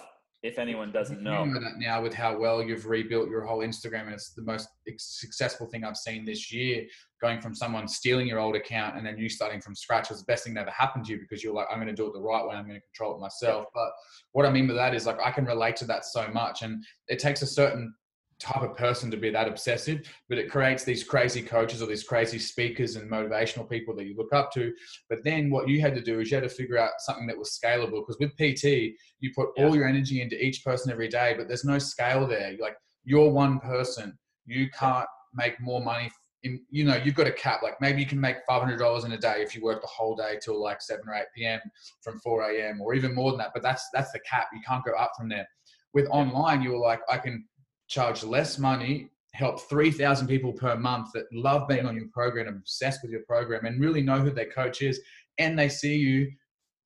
If 0.42 0.58
anyone 0.58 0.90
doesn't 0.90 1.22
know. 1.22 1.44
now 1.76 2.00
with 2.00 2.14
how 2.14 2.38
well 2.38 2.62
you've 2.62 2.86
rebuilt 2.86 3.28
your 3.28 3.44
whole 3.44 3.58
Instagram, 3.58 4.04
and 4.04 4.14
it's 4.14 4.32
the 4.32 4.42
most 4.42 4.68
successful 4.96 5.66
thing 5.66 5.84
I've 5.84 5.98
seen 5.98 6.24
this 6.24 6.50
year. 6.50 6.86
Going 7.20 7.42
from 7.42 7.54
someone 7.54 7.86
stealing 7.86 8.26
your 8.26 8.38
old 8.38 8.56
account 8.56 8.96
and 8.96 9.04
then 9.04 9.18
you 9.18 9.28
starting 9.28 9.60
from 9.60 9.74
scratch 9.74 10.08
was 10.08 10.20
the 10.20 10.24
best 10.24 10.44
thing 10.44 10.54
that 10.54 10.62
ever 10.62 10.70
happened 10.70 11.04
to 11.04 11.12
you 11.12 11.20
because 11.20 11.44
you're 11.44 11.52
like, 11.52 11.66
I'm 11.70 11.76
going 11.76 11.88
to 11.88 11.94
do 11.94 12.06
it 12.06 12.14
the 12.14 12.20
right 12.22 12.42
way. 12.46 12.54
I'm 12.54 12.66
going 12.66 12.80
to 12.80 12.86
control 12.86 13.14
it 13.14 13.20
myself. 13.20 13.66
But 13.74 13.90
what 14.32 14.46
I 14.46 14.50
mean 14.50 14.66
by 14.66 14.72
that 14.72 14.94
is 14.94 15.04
like 15.04 15.18
I 15.22 15.30
can 15.30 15.44
relate 15.44 15.76
to 15.76 15.84
that 15.86 16.06
so 16.06 16.26
much, 16.28 16.62
and 16.62 16.82
it 17.08 17.18
takes 17.18 17.42
a 17.42 17.46
certain 17.46 17.94
type 18.40 18.62
of 18.62 18.76
person 18.76 19.10
to 19.10 19.16
be 19.16 19.30
that 19.30 19.46
obsessive, 19.46 20.00
but 20.28 20.38
it 20.38 20.50
creates 20.50 20.82
these 20.82 21.04
crazy 21.04 21.42
coaches 21.42 21.82
or 21.82 21.86
these 21.86 22.02
crazy 22.02 22.38
speakers 22.38 22.96
and 22.96 23.10
motivational 23.10 23.68
people 23.68 23.94
that 23.94 24.06
you 24.06 24.16
look 24.16 24.32
up 24.32 24.50
to. 24.52 24.72
But 25.08 25.22
then 25.24 25.50
what 25.50 25.68
you 25.68 25.80
had 25.80 25.94
to 25.94 26.02
do 26.02 26.20
is 26.20 26.30
you 26.30 26.36
had 26.36 26.48
to 26.48 26.54
figure 26.54 26.78
out 26.78 26.92
something 27.00 27.26
that 27.26 27.38
was 27.38 27.58
scalable 27.62 28.02
because 28.06 28.18
with 28.18 28.36
PT, 28.36 28.94
you 29.20 29.30
put 29.34 29.50
yeah. 29.56 29.66
all 29.66 29.76
your 29.76 29.86
energy 29.86 30.22
into 30.22 30.42
each 30.42 30.64
person 30.64 30.90
every 30.90 31.08
day, 31.08 31.34
but 31.36 31.48
there's 31.48 31.64
no 31.64 31.78
scale 31.78 32.26
there. 32.26 32.52
You're 32.52 32.60
like 32.60 32.76
you're 33.04 33.30
one 33.30 33.60
person, 33.60 34.18
you 34.46 34.68
can't 34.70 35.08
make 35.34 35.60
more 35.60 35.82
money. 35.82 36.10
In, 36.42 36.60
you 36.70 36.84
know, 36.84 36.96
you've 36.96 37.14
got 37.14 37.26
a 37.26 37.32
cap. 37.32 37.62
Like 37.62 37.78
maybe 37.82 38.00
you 38.00 38.06
can 38.06 38.20
make 38.20 38.36
five 38.48 38.62
hundred 38.62 38.78
dollars 38.78 39.04
in 39.04 39.12
a 39.12 39.18
day 39.18 39.42
if 39.42 39.54
you 39.54 39.62
work 39.62 39.82
the 39.82 39.88
whole 39.88 40.16
day 40.16 40.38
till 40.42 40.60
like 40.60 40.80
seven 40.80 41.06
or 41.06 41.14
eight 41.14 41.26
p.m. 41.36 41.60
from 42.02 42.18
four 42.20 42.42
a.m. 42.50 42.80
or 42.80 42.94
even 42.94 43.14
more 43.14 43.30
than 43.30 43.38
that. 43.38 43.50
But 43.52 43.62
that's 43.62 43.86
that's 43.92 44.10
the 44.12 44.20
cap. 44.20 44.48
You 44.54 44.60
can't 44.66 44.84
go 44.84 44.92
up 44.92 45.12
from 45.18 45.28
there. 45.28 45.46
With 45.92 46.06
online, 46.10 46.62
you 46.62 46.70
were 46.70 46.78
like, 46.78 47.00
I 47.10 47.18
can 47.18 47.44
charge 47.90 48.22
less 48.22 48.58
money, 48.58 49.10
help 49.34 49.60
3,000 49.68 50.26
people 50.26 50.52
per 50.52 50.76
month 50.76 51.08
that 51.12 51.24
love 51.32 51.68
being 51.68 51.84
on 51.84 51.94
your 51.94 52.06
program, 52.12 52.48
obsessed 52.48 53.00
with 53.02 53.10
your 53.10 53.22
program, 53.22 53.66
and 53.66 53.80
really 53.80 54.00
know 54.00 54.18
who 54.18 54.30
their 54.30 54.50
coach 54.50 54.80
is. 54.80 55.00
And 55.38 55.58
they 55.58 55.68
see 55.68 55.96
you 55.96 56.30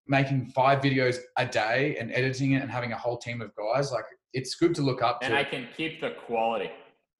making 0.07 0.47
five 0.55 0.81
videos 0.81 1.19
a 1.39 1.47
day 1.47 1.97
and 2.01 2.13
editing 2.13 2.53
it 2.53 2.63
and 2.63 2.71
having 2.71 2.93
a 2.93 2.99
whole 2.99 3.19
team 3.19 3.41
of 3.41 3.53
guys. 3.55 3.93
Like 3.93 4.05
it's 4.33 4.55
good 4.57 4.75
to 4.75 4.83
look 4.83 5.03
up 5.03 5.21
and 5.23 5.31
to. 5.31 5.39
And 5.39 5.47
I 5.47 5.49
can 5.49 5.69
keep 5.77 6.01
the 6.01 6.11
quality. 6.27 6.71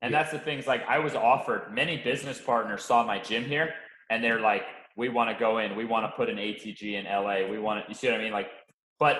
And 0.03 0.13
yeah. 0.13 0.23
that's 0.23 0.33
the 0.33 0.39
things 0.39 0.67
like 0.67 0.83
I 0.89 0.99
was 0.99 1.15
offered, 1.15 1.73
many 1.73 1.99
business 1.99 2.41
partners 2.41 2.85
saw 2.85 3.05
my 3.05 3.19
gym 3.19 3.45
here 3.45 3.73
and 4.11 4.23
they're 4.23 4.41
like, 4.41 4.63
we 4.97 5.09
want 5.09 5.31
to 5.31 5.39
go 5.39 5.59
in, 5.59 5.75
we 5.77 5.85
want 5.85 6.05
to 6.05 6.13
put 6.17 6.29
an 6.29 6.37
ATG 6.37 6.95
in 6.95 7.05
LA. 7.05 7.49
We 7.51 7.59
want 7.59 7.85
to, 7.85 7.89
you 7.89 7.95
see 7.95 8.09
what 8.09 8.17
I 8.17 8.23
mean? 8.23 8.33
Like, 8.33 8.49
but 8.99 9.17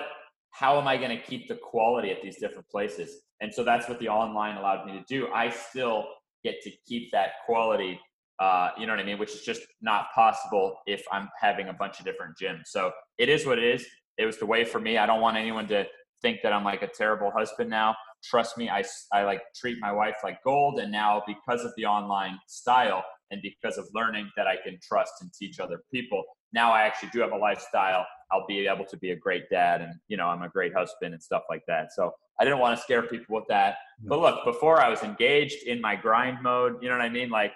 how 0.51 0.79
am 0.79 0.87
I 0.87 0.95
going 0.97 1.09
to 1.09 1.21
keep 1.21 1.47
the 1.47 1.55
quality 1.55 2.11
at 2.11 2.21
these 2.21 2.39
different 2.39 2.69
places? 2.69 3.21
And 3.41 3.53
so 3.53 3.63
that's 3.63 3.87
what 3.89 3.99
the 3.99 4.09
online 4.09 4.57
allowed 4.57 4.85
me 4.85 4.93
to 4.93 5.03
do. 5.07 5.27
I 5.33 5.49
still 5.49 6.05
get 6.43 6.61
to 6.63 6.71
keep 6.87 7.11
that 7.11 7.31
quality, 7.45 7.99
uh, 8.39 8.69
you 8.77 8.85
know 8.85 8.93
what 8.93 8.99
I 8.99 9.03
mean? 9.03 9.17
Which 9.17 9.33
is 9.33 9.41
just 9.41 9.61
not 9.81 10.07
possible 10.13 10.77
if 10.85 11.03
I'm 11.11 11.29
having 11.39 11.69
a 11.69 11.73
bunch 11.73 11.99
of 11.99 12.05
different 12.05 12.35
gyms. 12.41 12.67
So 12.67 12.91
it 13.17 13.29
is 13.29 13.45
what 13.45 13.57
it 13.57 13.63
is. 13.63 13.85
It 14.17 14.25
was 14.25 14.37
the 14.37 14.45
way 14.45 14.63
for 14.63 14.79
me. 14.79 14.97
I 14.97 15.05
don't 15.05 15.21
want 15.21 15.37
anyone 15.37 15.67
to 15.67 15.85
think 16.21 16.39
that 16.43 16.53
I'm 16.53 16.63
like 16.63 16.81
a 16.81 16.87
terrible 16.87 17.31
husband 17.31 17.69
now. 17.69 17.95
Trust 18.23 18.57
me, 18.57 18.69
I, 18.69 18.83
I 19.11 19.23
like 19.23 19.41
treat 19.55 19.77
my 19.79 19.91
wife 19.91 20.15
like 20.23 20.41
gold. 20.43 20.79
And 20.79 20.91
now 20.91 21.21
because 21.27 21.65
of 21.65 21.71
the 21.75 21.85
online 21.85 22.39
style, 22.47 23.03
and 23.31 23.41
because 23.41 23.77
of 23.77 23.87
learning 23.93 24.29
that 24.37 24.47
I 24.47 24.55
can 24.63 24.79
trust 24.81 25.13
and 25.21 25.31
teach 25.33 25.59
other 25.59 25.81
people. 25.91 26.23
Now 26.53 26.71
I 26.71 26.83
actually 26.83 27.09
do 27.09 27.19
have 27.19 27.31
a 27.31 27.37
lifestyle. 27.37 28.05
I'll 28.31 28.45
be 28.47 28.67
able 28.67 28.85
to 28.85 28.97
be 28.97 29.11
a 29.11 29.15
great 29.15 29.49
dad 29.49 29.81
and, 29.81 29.93
you 30.07 30.17
know, 30.17 30.27
I'm 30.27 30.41
a 30.41 30.49
great 30.49 30.73
husband 30.73 31.13
and 31.13 31.21
stuff 31.21 31.43
like 31.49 31.63
that. 31.67 31.93
So 31.93 32.11
I 32.39 32.43
didn't 32.43 32.59
want 32.59 32.77
to 32.77 32.83
scare 32.83 33.03
people 33.03 33.35
with 33.35 33.45
that. 33.49 33.75
But 34.01 34.19
look, 34.19 34.43
before 34.43 34.81
I 34.81 34.89
was 34.89 35.03
engaged 35.03 35.63
in 35.67 35.79
my 35.79 35.95
grind 35.95 36.41
mode, 36.41 36.81
you 36.81 36.89
know 36.89 36.97
what 36.97 37.05
I 37.05 37.09
mean? 37.09 37.29
Like 37.29 37.53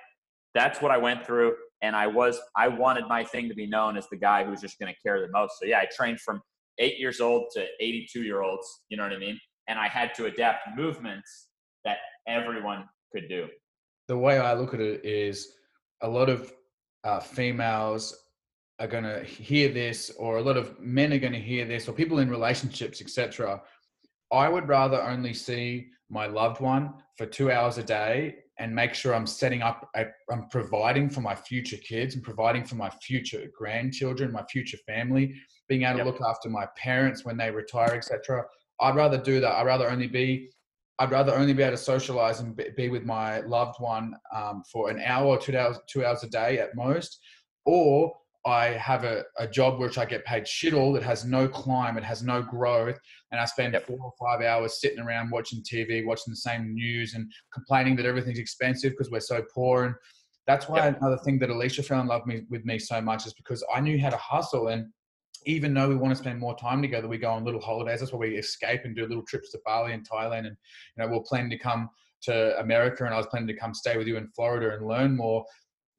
that's 0.54 0.82
what 0.82 0.92
I 0.92 0.98
went 0.98 1.26
through. 1.26 1.56
And 1.82 1.96
I 1.96 2.08
was, 2.08 2.40
I 2.56 2.68
wanted 2.68 3.08
my 3.08 3.24
thing 3.24 3.50
to 3.50 3.56
be 3.56 3.66
known 3.66 3.98
as 3.98 4.08
the 4.10 4.18
guy 4.18 4.44
who's 4.44 4.62
just 4.62 4.80
going 4.80 4.94
to 4.94 5.00
care 5.02 5.20
the 5.22 5.32
most. 5.32 5.54
So 5.60 5.66
yeah, 5.66 5.80
I 5.80 5.88
trained 5.96 6.20
from 6.20 6.42
eight 6.78 6.98
years 7.00 7.20
old 7.20 7.48
to 7.54 7.66
82 7.80 8.24
year 8.24 8.42
olds, 8.42 8.82
you 8.90 8.98
know 8.98 9.04
what 9.04 9.14
I 9.14 9.18
mean? 9.18 9.40
And 9.68 9.78
I 9.78 9.88
had 9.88 10.14
to 10.16 10.26
adapt 10.26 10.76
movements 10.76 11.48
that 11.86 11.98
everyone 12.28 12.86
could 13.12 13.28
do. 13.30 13.48
The 14.08 14.18
way 14.18 14.40
I 14.40 14.54
look 14.54 14.74
at 14.74 14.80
it 14.80 15.06
is 15.06 15.54
a 16.02 16.10
lot 16.10 16.30
of 16.30 16.52
uh, 17.04 17.20
females 17.20 18.18
are 18.80 18.88
going 18.88 19.04
to 19.04 19.24
hear 19.24 19.70
this, 19.70 20.10
or 20.18 20.38
a 20.38 20.42
lot 20.42 20.58
of 20.58 20.80
men 20.80 21.14
are 21.14 21.20
going 21.20 21.34
to 21.34 21.40
hear 21.40 21.66
this, 21.66 21.88
or 21.88 21.94
people 21.94 22.20
in 22.20 22.30
relationships, 22.30 23.02
etc. 23.02 23.62
I 24.32 24.48
would 24.48 24.68
rather 24.68 25.02
only 25.02 25.34
see 25.34 25.88
my 26.10 26.28
loved 26.28 26.62
one 26.62 26.94
for 27.18 27.26
two 27.26 27.52
hours 27.52 27.78
a 27.78 27.84
day 27.84 28.36
and 28.58 28.76
make 28.76 28.94
sure 28.94 29.16
I'm 29.16 29.28
setting 29.28 29.62
up, 29.62 29.90
i 29.96 30.06
am 30.32 30.48
providing 30.50 31.10
for 31.10 31.22
my 31.22 31.34
future 31.36 31.78
kids 31.78 32.16
and 32.16 32.24
providing 32.24 32.66
for 32.66 32.76
my 32.76 32.90
future 32.90 33.46
grandchildren, 33.58 34.32
my 34.32 34.44
future 34.44 34.78
family, 34.86 35.34
being 35.68 35.84
able 35.84 35.98
yep. 35.98 36.06
to 36.06 36.12
look 36.12 36.22
after 36.22 36.50
my 36.50 36.66
parents 36.76 37.24
when 37.24 37.38
they 37.38 37.52
retire, 37.52 37.94
etc. 37.94 38.44
I'd 38.82 38.96
rather 38.96 39.18
do 39.18 39.40
that. 39.40 39.54
I'd 39.54 39.66
rather 39.66 39.90
only 39.90 40.08
be 40.08 40.50
I'd 41.00 41.12
rather 41.12 41.34
only 41.34 41.54
be 41.54 41.64
able 41.64 41.78
to 41.78 41.82
socialize 41.82 42.42
and 42.42 42.62
be 42.76 42.90
with 42.90 43.06
my 43.06 43.40
loved 43.40 43.80
one 43.80 44.16
um, 44.36 44.64
for 44.70 44.90
an 44.90 45.00
hour 45.00 45.28
or 45.28 45.38
two 45.38 45.58
hours, 45.58 45.80
two 45.88 46.06
hours 46.06 46.24
a 46.24 46.28
day 46.28 46.60
at 46.60 46.76
most, 46.76 47.22
or 47.66 48.14
I 48.46 48.68
have 48.68 49.04
a, 49.04 49.24
a 49.38 49.48
job 49.48 49.80
which 49.80 49.98
I 49.98 50.06
get 50.06 50.26
paid 50.26 50.48
shit 50.48 50.74
all 50.74 50.94
that 50.94 51.04
has 51.04 51.26
no 51.26 51.48
climb, 51.48 51.98
it 51.98 52.04
has 52.04 52.24
no 52.24 52.42
growth, 52.42 52.98
and 53.32 53.40
I 53.40 53.46
spend 53.46 53.74
yep. 53.74 53.86
four 53.86 54.00
or 54.02 54.14
five 54.20 54.42
hours 54.42 54.80
sitting 54.80 55.00
around 55.00 55.30
watching 55.30 55.62
TV, 55.62 56.06
watching 56.06 56.32
the 56.32 56.38
same 56.38 56.74
news, 56.74 57.14
and 57.16 57.30
complaining 57.54 57.96
that 57.98 58.06
everything's 58.06 58.40
expensive 58.40 58.92
because 58.92 59.12
we're 59.12 59.20
so 59.20 59.44
poor. 59.54 59.86
And 59.86 59.96
that's 60.48 60.70
why 60.70 60.86
yep. 60.86 60.98
another 61.02 61.18
thing 61.18 61.38
that 61.40 61.50
Alicia 61.50 61.84
fell 61.84 62.02
in 62.02 62.08
love 62.08 62.26
me, 62.26 62.44
with 62.50 62.66
me 62.66 62.80
so 62.80 63.02
much 63.02 63.28
is 63.28 63.34
because 63.34 63.64
I 63.74 63.82
knew 63.82 64.00
how 64.00 64.10
to 64.10 64.18
hustle 64.18 64.70
and 64.70 64.88
even 65.46 65.74
though 65.74 65.88
we 65.88 65.96
want 65.96 66.12
to 66.12 66.22
spend 66.22 66.40
more 66.40 66.56
time 66.58 66.82
together, 66.82 67.08
we 67.08 67.18
go 67.18 67.32
on 67.32 67.46
little 67.46 67.62
holidays. 67.62 68.00
That's 68.00 68.12
why 68.12 68.20
we 68.20 68.38
escape 68.38 68.82
and 68.84 68.96
do 68.96 69.06
little 69.06 69.24
trips 69.24 69.52
to 69.52 69.60
Bali 69.66 69.94
and 69.94 70.08
Thailand. 70.08 70.40
And 70.40 70.58
you 70.98 71.04
know, 71.04 71.08
we're 71.08 71.22
planning 71.22 71.50
to 71.52 71.58
come 71.58 71.90
to 72.24 72.60
America, 72.60 73.06
and 73.06 73.14
I 73.14 73.18
was 73.18 73.28
planning 73.28 73.48
to 73.48 73.54
come 73.54 73.74
stay 73.74 73.98
with 73.98 74.08
you 74.08 74.18
in 74.18 74.28
Florida 74.36 74.76
and 74.76 74.86
learn 74.86 75.16
more. 75.16 75.46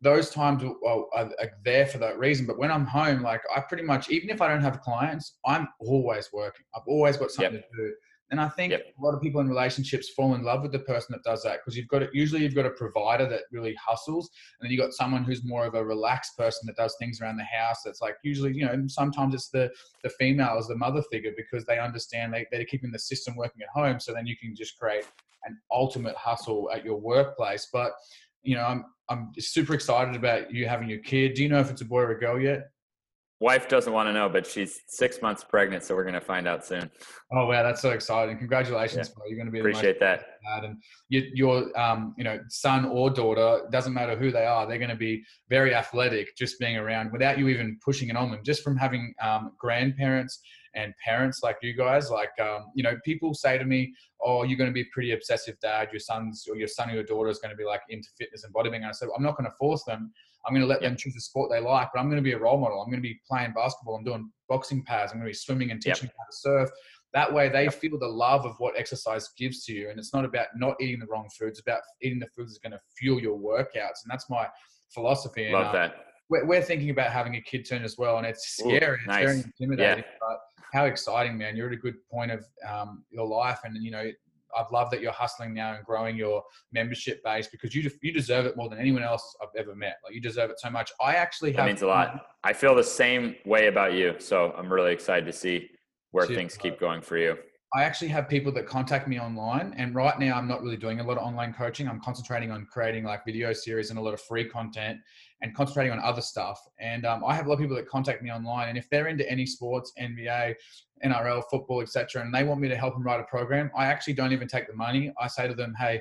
Those 0.03 0.30
times 0.30 0.62
are, 0.64 1.07
are 1.14 1.30
there 1.64 1.86
for 1.86 1.98
that 1.98 2.18
reason. 2.18 2.46
But 2.46 2.59
when 2.59 2.70
I'm 2.70 2.86
home, 2.86 3.22
like 3.22 3.42
I 3.55 3.61
pretty 3.61 3.84
much, 3.84 4.11
even 4.11 4.30
if 4.30 4.40
I 4.40 4.48
don't 4.48 4.62
have 4.62 4.80
clients, 4.80 5.36
I'm 5.44 5.68
always 5.78 6.30
working. 6.32 6.64
I've 6.74 6.86
always 6.86 7.16
got 7.16 7.30
something 7.30 7.55
yep. 7.55 7.70
to 7.70 7.76
do. 7.76 7.92
And 8.30 8.40
I 8.40 8.48
think 8.48 8.70
yep. 8.70 8.86
a 8.96 9.05
lot 9.05 9.14
of 9.14 9.20
people 9.20 9.40
in 9.40 9.48
relationships 9.48 10.11
fall 10.11 10.34
in 10.34 10.44
love 10.44 10.62
with 10.62 10.70
the 10.70 10.78
person 10.78 11.09
that 11.11 11.24
does 11.24 11.42
that 11.42 11.59
because 11.59 11.76
you've 11.76 11.88
got 11.88 12.03
it. 12.03 12.11
Usually, 12.12 12.42
you've 12.42 12.55
got 12.55 12.64
a 12.64 12.70
provider 12.70 13.28
that 13.28 13.42
really 13.51 13.74
hustles, 13.74 14.30
and 14.59 14.66
then 14.66 14.72
you've 14.72 14.80
got 14.80 14.92
someone 14.92 15.24
who's 15.24 15.44
more 15.44 15.66
of 15.66 15.74
a 15.74 15.84
relaxed 15.84 16.36
person 16.38 16.62
that 16.66 16.76
does 16.76 16.94
things 16.98 17.20
around 17.20 17.38
the 17.38 17.44
house. 17.44 17.78
That's 17.84 18.01
like 18.01 18.14
usually, 18.22 18.55
you 18.55 18.64
know, 18.64 18.84
sometimes 18.86 19.34
it's 19.34 19.48
the 19.48 19.68
the 20.05 20.11
female 20.11 20.57
as 20.59 20.68
the 20.68 20.76
mother 20.76 21.03
figure 21.11 21.32
because 21.36 21.64
they 21.64 21.80
understand 21.80 22.32
they, 22.32 22.46
they're 22.53 22.64
keeping 22.64 22.92
the 22.92 23.01
system 23.01 23.34
working 23.36 23.62
at 23.62 23.68
home. 23.68 23.98
So 23.98 24.12
then 24.12 24.26
you 24.26 24.36
can 24.36 24.55
just 24.55 24.78
create 24.78 25.07
an 25.44 25.59
ultimate 25.72 26.16
hustle 26.16 26.70
at 26.72 26.84
your 26.84 27.01
workplace. 27.01 27.68
But 27.72 27.92
you 28.43 28.57
know, 28.57 28.64
I'm 28.64 28.84
I'm 29.09 29.32
super 29.38 29.74
excited 29.74 30.14
about 30.14 30.53
you 30.53 30.66
having 30.66 30.88
your 30.88 31.01
kid. 31.01 31.34
Do 31.34 31.43
you 31.43 31.49
know 31.49 31.59
if 31.59 31.70
it's 31.70 31.80
a 31.80 31.84
boy 31.84 32.01
or 32.03 32.12
a 32.12 32.18
girl 32.18 32.41
yet? 32.41 32.70
Wife 33.41 33.68
doesn't 33.68 33.95
want 33.95 34.07
to 34.07 34.12
know, 34.12 34.28
but 34.28 34.47
she's 34.47 34.82
six 34.86 35.22
months 35.22 35.43
pregnant, 35.43 35.82
so 35.82 35.97
we're 35.97 36.05
going 36.05 36.12
to 36.12 36.20
find 36.20 36.47
out 36.47 36.64
soon. 36.64 36.91
Oh 37.32 37.47
wow, 37.47 37.62
that's 37.62 37.80
so 37.80 37.91
exciting! 37.91 38.36
Congratulations, 38.36 39.09
yeah. 39.09 39.14
bro. 39.16 39.24
You're 39.26 39.38
going 39.38 39.47
to 39.47 39.53
be 39.53 39.61
appreciate 39.61 39.99
that. 40.01 40.26
Dad. 40.45 40.64
And 40.64 40.76
you, 41.09 41.26
your, 41.32 41.78
um, 41.80 42.14
you 42.18 42.24
know, 42.24 42.38
son 42.49 42.84
or 42.84 43.09
daughter 43.09 43.66
doesn't 43.72 43.95
matter 43.95 44.14
who 44.14 44.30
they 44.30 44.45
are. 44.45 44.66
They're 44.66 44.78
going 44.78 44.91
to 44.91 44.97
be 44.97 45.24
very 45.49 45.74
athletic 45.74 46.36
just 46.36 46.59
being 46.61 46.76
around 46.76 47.12
without 47.12 47.38
you 47.38 47.49
even 47.49 47.78
pushing 47.82 48.11
it 48.11 48.16
on 48.16 48.30
them. 48.30 48.41
Just 48.45 48.62
from 48.62 48.76
having 48.76 49.14
um, 49.22 49.53
grandparents 49.59 50.43
and 50.74 50.94
parents 51.04 51.42
like 51.42 51.56
you 51.62 51.74
guys. 51.74 52.10
Like, 52.10 52.30
um, 52.40 52.66
you 52.74 52.82
know, 52.82 52.96
people 53.04 53.34
say 53.34 53.58
to 53.58 53.64
me, 53.64 53.92
"Oh, 54.24 54.42
you're 54.42 54.58
going 54.58 54.70
to 54.70 54.74
be 54.74 54.82
a 54.82 54.90
pretty 54.92 55.12
obsessive 55.12 55.58
dad. 55.60 55.88
Your 55.92 56.00
son's 56.00 56.46
or 56.48 56.56
your 56.56 56.68
son 56.68 56.90
or 56.90 56.94
your 56.94 57.04
daughter 57.04 57.30
is 57.30 57.38
going 57.38 57.50
to 57.50 57.56
be 57.56 57.64
like 57.64 57.82
into 57.88 58.08
fitness 58.18 58.44
and 58.44 58.54
bodybuilding." 58.54 58.76
And 58.76 58.86
I 58.86 58.92
said, 58.92 59.08
"I'm 59.16 59.22
not 59.22 59.36
going 59.36 59.50
to 59.50 59.56
force 59.56 59.84
them." 59.84 60.12
I'm 60.46 60.54
going 60.54 60.62
to 60.62 60.66
let 60.66 60.80
yep. 60.80 60.90
them 60.90 60.96
choose 60.96 61.14
the 61.14 61.20
sport 61.20 61.50
they 61.50 61.60
like, 61.60 61.88
but 61.92 62.00
I'm 62.00 62.06
going 62.06 62.16
to 62.16 62.22
be 62.22 62.32
a 62.32 62.38
role 62.38 62.58
model. 62.58 62.80
I'm 62.80 62.90
going 62.90 63.02
to 63.02 63.06
be 63.06 63.20
playing 63.28 63.52
basketball. 63.52 63.96
I'm 63.96 64.04
doing 64.04 64.30
boxing 64.48 64.82
pads. 64.82 65.12
I'm 65.12 65.18
going 65.18 65.26
to 65.26 65.30
be 65.30 65.34
swimming 65.34 65.70
and 65.70 65.80
teaching 65.80 66.08
yep. 66.08 66.14
how 66.18 66.24
to 66.24 66.36
surf. 66.36 66.70
That 67.12 67.32
way, 67.32 67.48
they 67.48 67.68
feel 67.68 67.98
the 67.98 68.06
love 68.06 68.46
of 68.46 68.54
what 68.58 68.78
exercise 68.78 69.30
gives 69.36 69.64
to 69.64 69.72
you. 69.72 69.90
And 69.90 69.98
it's 69.98 70.14
not 70.14 70.24
about 70.24 70.46
not 70.56 70.76
eating 70.80 71.00
the 71.00 71.06
wrong 71.06 71.28
foods, 71.36 71.58
it's 71.58 71.60
about 71.60 71.80
eating 72.02 72.20
the 72.20 72.28
foods 72.36 72.52
that's 72.52 72.58
going 72.58 72.72
to 72.72 72.80
fuel 72.96 73.20
your 73.20 73.38
workouts. 73.38 74.04
And 74.04 74.10
that's 74.10 74.30
my 74.30 74.46
philosophy. 74.94 75.44
And, 75.44 75.54
Love 75.54 75.66
uh, 75.66 75.72
that. 75.72 75.94
We're, 76.28 76.46
we're, 76.46 76.62
thinking 76.62 76.90
about 76.90 77.10
having 77.10 77.34
a 77.34 77.40
kid 77.40 77.66
soon 77.66 77.82
as 77.82 77.98
well. 77.98 78.18
And 78.18 78.26
it's 78.26 78.56
scary. 78.56 78.98
Ooh, 79.02 79.06
nice. 79.08 79.24
It's 79.24 79.32
very 79.32 79.36
intimidating. 79.60 80.04
Yeah. 80.04 80.10
But 80.20 80.38
how 80.72 80.84
exciting, 80.84 81.36
man. 81.36 81.56
You're 81.56 81.68
at 81.68 81.72
a 81.72 81.76
good 81.76 81.96
point 82.10 82.30
of 82.30 82.44
um, 82.68 83.04
your 83.10 83.26
life. 83.26 83.60
And, 83.64 83.82
you 83.82 83.90
know, 83.90 84.10
I've 84.58 84.70
loved 84.72 84.92
that 84.92 85.00
you're 85.00 85.12
hustling 85.12 85.54
now 85.54 85.74
and 85.74 85.84
growing 85.84 86.16
your 86.16 86.42
membership 86.72 87.22
base 87.24 87.48
because 87.48 87.74
you 87.74 87.90
you 88.02 88.12
deserve 88.12 88.46
it 88.46 88.56
more 88.56 88.68
than 88.68 88.78
anyone 88.78 89.02
else 89.02 89.36
I've 89.42 89.54
ever 89.56 89.74
met. 89.74 89.96
Like 90.04 90.14
you 90.14 90.20
deserve 90.20 90.50
it 90.50 90.60
so 90.60 90.70
much. 90.70 90.90
I 91.00 91.14
actually 91.14 91.52
that 91.52 91.66
means 91.66 91.82
a 91.82 91.86
lot. 91.86 92.26
I 92.44 92.52
feel 92.52 92.74
the 92.74 92.84
same 92.84 93.36
way 93.44 93.68
about 93.68 93.92
you, 93.92 94.14
so 94.18 94.52
I'm 94.56 94.72
really 94.72 94.92
excited 94.92 95.26
to 95.26 95.32
see 95.32 95.70
where 96.10 96.26
things 96.26 96.56
keep 96.56 96.80
going 96.80 97.00
for 97.02 97.16
you. 97.16 97.36
I 97.72 97.84
actually 97.84 98.08
have 98.08 98.28
people 98.28 98.50
that 98.52 98.66
contact 98.66 99.06
me 99.06 99.20
online, 99.20 99.74
and 99.76 99.94
right 99.94 100.18
now 100.18 100.36
I'm 100.36 100.48
not 100.48 100.60
really 100.62 100.76
doing 100.76 100.98
a 100.98 101.04
lot 101.04 101.18
of 101.18 101.22
online 101.22 101.52
coaching. 101.52 101.86
I'm 101.86 102.00
concentrating 102.00 102.50
on 102.50 102.66
creating 102.66 103.04
like 103.04 103.24
video 103.24 103.52
series 103.52 103.90
and 103.90 103.98
a 103.98 104.02
lot 104.02 104.12
of 104.12 104.20
free 104.20 104.44
content, 104.44 104.98
and 105.43 105.55
concentrating 105.55 105.93
on 105.93 106.01
other 106.01 106.20
stuff. 106.20 106.61
And 106.78 107.07
um, 107.07 107.24
I 107.24 107.34
have 107.34 107.47
a 107.47 107.49
lot 107.49 107.55
of 107.55 107.61
people 107.61 107.76
that 107.76 107.88
contact 107.88 108.22
me 108.22 108.30
online, 108.30 108.68
and 108.68 108.78
if 108.78 108.88
they're 108.91 109.09
into 109.09 109.28
any 109.30 109.47
sports, 109.47 109.93
NBA, 109.99 110.55
NRL, 111.05 111.43
football, 111.51 111.80
etc., 111.80 112.22
and 112.22 112.34
they 112.34 112.45
want 112.45 112.61
me 112.61 112.68
to 112.68 112.76
help 112.76 112.95
them 112.95 113.03
write 113.03 113.20
a 113.20 113.24
program, 113.24 113.70
I 113.76 113.86
actually 113.86 114.14
don't 114.14 114.32
even 114.32 114.49
take 114.49 114.66
the 114.66 114.74
money. 114.74 115.12
I 115.18 115.28
say 115.28 115.49
to 115.49 115.55
them, 115.55 115.74
"Hey, 115.78 116.01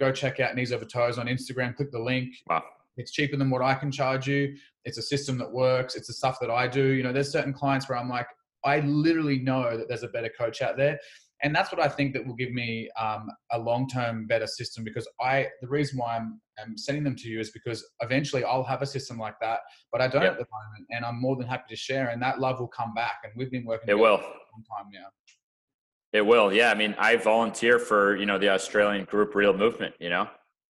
go 0.00 0.10
check 0.10 0.40
out 0.40 0.56
Knees 0.56 0.72
Over 0.72 0.86
Toes 0.86 1.18
on 1.18 1.26
Instagram. 1.26 1.76
Click 1.76 1.92
the 1.92 2.00
link. 2.00 2.34
Wow. 2.48 2.64
It's 2.96 3.12
cheaper 3.12 3.36
than 3.36 3.50
what 3.50 3.62
I 3.62 3.74
can 3.74 3.92
charge 3.92 4.26
you. 4.26 4.56
It's 4.84 4.98
a 4.98 5.02
system 5.02 5.38
that 5.38 5.52
works. 5.52 5.94
It's 5.94 6.08
the 6.08 6.14
stuff 6.14 6.38
that 6.40 6.50
I 6.50 6.66
do. 6.66 6.88
You 6.88 7.02
know, 7.02 7.12
there's 7.12 7.30
certain 7.30 7.52
clients 7.52 7.88
where 7.88 7.98
I'm 7.98 8.08
like, 8.08 8.26
I 8.64 8.80
literally 8.80 9.38
know 9.38 9.76
that 9.76 9.88
there's 9.88 10.02
a 10.02 10.08
better 10.08 10.30
coach 10.36 10.62
out 10.62 10.76
there. 10.76 10.98
And 11.42 11.54
that's 11.54 11.72
what 11.72 11.80
I 11.80 11.88
think 11.88 12.12
that 12.12 12.26
will 12.26 12.34
give 12.34 12.50
me 12.50 12.90
um, 12.98 13.30
a 13.52 13.58
long-term 13.58 14.26
better 14.26 14.46
system 14.46 14.84
because 14.84 15.08
I, 15.20 15.48
the 15.62 15.68
reason 15.68 15.98
why 15.98 16.16
I'm, 16.16 16.40
I'm, 16.62 16.76
sending 16.76 17.04
them 17.04 17.16
to 17.16 17.28
you 17.28 17.40
is 17.40 17.50
because 17.50 17.84
eventually 18.00 18.44
I'll 18.44 18.64
have 18.64 18.82
a 18.82 18.86
system 18.86 19.18
like 19.18 19.34
that, 19.40 19.60
but 19.92 20.00
I 20.00 20.08
don't 20.08 20.22
yep. 20.22 20.32
at 20.32 20.38
the 20.38 20.46
moment. 20.52 20.86
And 20.90 21.04
I'm 21.04 21.20
more 21.20 21.36
than 21.36 21.46
happy 21.46 21.64
to 21.68 21.76
share 21.76 22.08
and 22.08 22.22
that 22.22 22.40
love 22.40 22.60
will 22.60 22.68
come 22.68 22.94
back. 22.94 23.20
And 23.24 23.32
we've 23.36 23.50
been 23.50 23.64
working 23.64 23.88
it 23.88 23.98
will. 23.98 24.18
for 24.18 24.24
a 24.24 24.26
long 24.26 24.64
time 24.76 24.90
now. 24.92 25.06
It 26.12 26.26
will. 26.26 26.52
Yeah. 26.52 26.70
I 26.70 26.74
mean, 26.74 26.94
I 26.98 27.16
volunteer 27.16 27.78
for, 27.78 28.16
you 28.16 28.26
know, 28.26 28.38
the 28.38 28.48
Australian 28.48 29.04
group 29.04 29.34
real 29.34 29.52
movement, 29.52 29.94
you 30.00 30.10
know, 30.10 30.28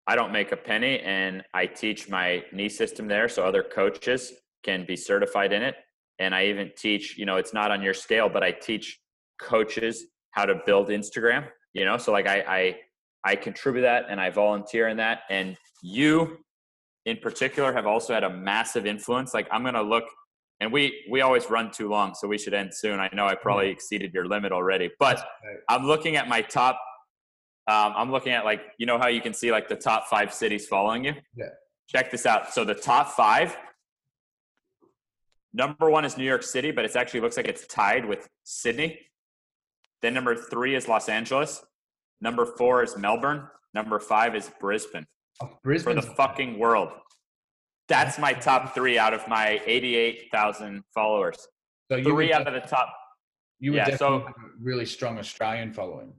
I 0.07 0.15
don't 0.17 0.33
make 0.33 0.53
a 0.53 0.57
penny 0.57 1.01
and 1.01 1.43
I 1.55 1.67
teach 1.67 2.09
my 2.09 2.45
knee 2.53 2.69
system 2.69 3.09
there. 3.09 3.29
So 3.29 3.45
other 3.45 3.63
coaches 3.63 4.33
can 4.63 4.85
be 4.85 4.97
certified 4.97 5.53
in 5.53 5.63
it 5.63 5.77
and 6.19 6.35
I 6.35 6.47
even 6.47 6.71
teach, 6.77 7.17
you 7.17 7.27
know, 7.27 7.37
it's 7.37 7.55
not 7.55 7.71
on 7.71 7.83
your 7.83 7.95
scale, 7.95 8.29
but 8.29 8.43
I 8.43 8.53
teach 8.53 9.01
coaches 9.41 10.05
how 10.33 10.45
to 10.45 10.61
build 10.67 10.89
Instagram, 10.89 11.49
you 11.73 11.85
know? 11.85 11.97
So 11.97 12.13
like 12.13 12.27
I, 12.27 12.45
I, 12.47 12.77
I 13.25 13.37
contribute 13.37 13.83
that 13.83 14.07
and 14.09 14.21
I 14.21 14.31
volunteer 14.31 14.89
in 14.89 14.97
that. 14.99 15.21
And 15.31 15.57
you 15.83 16.39
in 17.05 17.19
particular 17.19 17.73
have 17.73 17.87
also 17.87 18.15
had 18.15 18.25
a 18.25 18.31
massive 18.31 18.87
influence. 18.87 19.35
Like 19.35 19.49
I'm 19.51 19.63
going 19.63 19.75
to 19.75 19.83
look 19.83 20.05
and 20.61 20.73
we, 20.73 21.05
we 21.11 21.21
always 21.23 21.51
run 21.51 21.73
too 21.73 21.89
long, 21.89 22.15
so 22.15 22.29
we 22.29 22.39
should 22.39 22.55
end 22.55 22.73
soon. 22.73 23.01
I 23.01 23.11
know 23.13 23.27
I 23.27 23.35
probably 23.35 23.69
exceeded 23.69 24.15
your 24.15 24.27
limit 24.27 24.53
already, 24.53 24.91
but 25.01 25.21
I'm 25.69 25.85
looking 25.85 26.15
at 26.15 26.29
my 26.29 26.41
top, 26.41 26.81
um, 27.67 27.95
I'm 27.97 28.13
looking 28.13 28.33
at 28.33 28.45
like, 28.45 28.61
you 28.79 28.87
know 28.87 28.97
how 28.97 29.09
you 29.09 29.21
can 29.21 29.35
see 29.35 29.51
like 29.51 29.69
the 29.69 29.75
top 29.75 30.07
five 30.07 30.33
cities 30.33 30.69
following 30.69 31.05
you? 31.05 31.15
Yeah. 31.37 31.47
Check 31.89 32.13
this 32.13 32.27
out. 32.27 32.55
So 32.55 32.65
the 32.65 32.75
top 32.77 33.09
five 33.09 33.57
Number 35.55 35.91
one 35.91 36.05
is 36.05 36.17
New 36.17 36.25
York 36.25 36.43
City, 36.43 36.71
but 36.71 36.85
it 36.85 36.97
actually 36.97 37.21
looks 37.21 37.37
like 37.37 37.47
it's 37.47 37.67
tied 37.67 38.07
with 38.07 38.29
Sydney. 38.43 38.99
Then 40.01 40.15
number 40.15 40.35
three 40.35 40.75
is 40.75 40.89
Los 40.89 41.09
Angeles. 41.09 41.63
Number 42.21 42.47
four 42.47 42.83
is 42.83 42.97
Melbourne. 42.97 43.49
Number 43.75 44.01
five 44.01 44.35
is 44.35 44.51
Brisbane. 44.61 45.07
Brisbane. 45.63 45.97
For 45.97 46.07
the 46.07 46.15
fucking 46.15 46.59
world. 46.59 46.91
That's 47.89 48.19
my 48.19 48.33
top 48.33 48.75
three 48.75 48.99
out 48.99 49.13
of 49.13 49.27
my 49.29 49.61
88,000 49.67 50.83
followers. 50.95 51.37
So 51.91 52.03
three 52.03 52.33
out 52.33 52.47
of 52.47 52.55
the 52.55 52.67
top. 52.67 52.95
You 53.59 53.73
would 53.73 53.77
yeah, 53.77 53.97
so, 53.97 54.21
have 54.21 54.29
a 54.29 54.35
really 54.61 54.87
strong 54.87 55.19
Australian 55.19 55.73
following. 55.73 56.13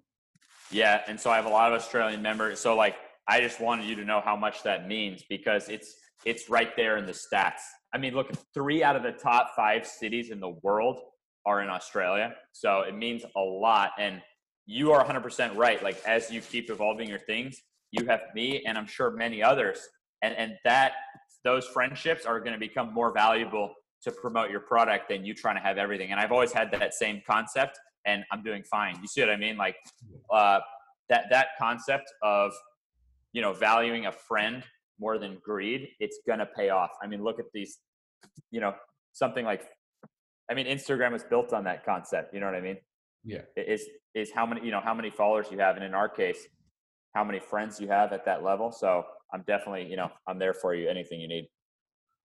Yeah, 0.71 1.01
and 1.07 1.19
so 1.19 1.29
I 1.29 1.35
have 1.35 1.45
a 1.45 1.49
lot 1.49 1.71
of 1.71 1.79
Australian 1.79 2.21
members. 2.21 2.59
So 2.59 2.75
like, 2.75 2.95
I 3.27 3.41
just 3.41 3.59
wanted 3.59 3.85
you 3.85 3.95
to 3.95 4.05
know 4.05 4.21
how 4.23 4.35
much 4.35 4.63
that 4.63 4.87
means 4.87 5.23
because 5.29 5.69
it's 5.69 5.95
it's 6.25 6.49
right 6.49 6.75
there 6.75 6.97
in 6.97 7.05
the 7.05 7.11
stats. 7.11 7.61
I 7.93 7.97
mean, 7.97 8.13
look, 8.13 8.31
three 8.53 8.83
out 8.83 8.95
of 8.95 9.03
the 9.03 9.11
top 9.11 9.51
five 9.55 9.85
cities 9.85 10.29
in 10.29 10.39
the 10.39 10.55
world 10.61 10.99
are 11.45 11.61
in 11.61 11.69
Australia. 11.69 12.33
So 12.51 12.81
it 12.81 12.95
means 12.95 13.23
a 13.35 13.39
lot. 13.39 13.91
And 13.99 14.21
you 14.65 14.91
are 14.93 15.05
100% 15.05 15.55
right. 15.55 15.83
Like, 15.83 16.01
as 16.05 16.31
you 16.31 16.41
keep 16.41 16.69
evolving 16.69 17.09
your 17.09 17.19
things, 17.19 17.61
you 17.93 18.05
have 18.07 18.21
me 18.35 18.63
and 18.65 18.77
I'm 18.77 18.87
sure 18.87 19.11
many 19.11 19.41
others. 19.41 19.79
And, 20.21 20.35
and 20.35 20.53
that, 20.65 20.93
those 21.43 21.65
friendships 21.67 22.25
are 22.25 22.39
going 22.39 22.53
to 22.53 22.59
become 22.59 22.93
more 22.93 23.13
valuable 23.13 23.73
to 24.03 24.11
promote 24.11 24.51
your 24.51 24.59
product 24.59 25.09
than 25.09 25.25
you 25.25 25.33
trying 25.33 25.55
to 25.55 25.61
have 25.61 25.77
everything. 25.77 26.11
And 26.11 26.19
I've 26.19 26.31
always 26.31 26.51
had 26.51 26.71
that 26.71 26.93
same 26.93 27.21
concept 27.25 27.79
and 28.05 28.23
I'm 28.31 28.43
doing 28.43 28.63
fine. 28.63 28.97
You 29.01 29.07
see 29.07 29.21
what 29.21 29.29
I 29.29 29.37
mean? 29.37 29.55
Like, 29.55 29.77
uh, 30.31 30.59
that, 31.09 31.25
that 31.29 31.47
concept 31.57 32.11
of, 32.21 32.51
you 33.31 33.41
know, 33.41 33.53
valuing 33.53 34.07
a 34.07 34.11
friend 34.11 34.63
more 34.99 35.17
than 35.17 35.37
greed, 35.43 35.87
it's 35.99 36.19
going 36.27 36.39
to 36.39 36.45
pay 36.45 36.69
off. 36.69 36.89
I 37.01 37.07
mean, 37.07 37.23
look 37.23 37.39
at 37.39 37.45
these, 37.53 37.79
you 38.51 38.59
know, 38.59 38.73
something 39.13 39.45
like 39.45 39.67
I 40.49 40.53
mean, 40.53 40.65
Instagram 40.67 41.15
is 41.15 41.23
built 41.23 41.53
on 41.53 41.63
that 41.63 41.85
concept. 41.85 42.33
You 42.33 42.39
know 42.39 42.47
what 42.47 42.55
I 42.55 42.61
mean? 42.61 42.77
Yeah. 43.23 43.41
Is 43.55 43.87
is 44.13 44.31
how 44.31 44.45
many 44.45 44.65
you 44.65 44.71
know 44.71 44.81
how 44.81 44.93
many 44.93 45.09
followers 45.09 45.47
you 45.49 45.57
have, 45.59 45.75
and 45.75 45.85
in 45.85 45.93
our 45.93 46.09
case, 46.09 46.45
how 47.13 47.23
many 47.23 47.39
friends 47.39 47.79
you 47.79 47.87
have 47.87 48.11
at 48.13 48.25
that 48.25 48.43
level. 48.43 48.71
So 48.71 49.03
I'm 49.33 49.43
definitely 49.47 49.85
you 49.89 49.97
know 49.97 50.09
I'm 50.27 50.39
there 50.39 50.53
for 50.53 50.75
you. 50.75 50.89
Anything 50.89 51.19
you 51.21 51.27
need. 51.27 51.47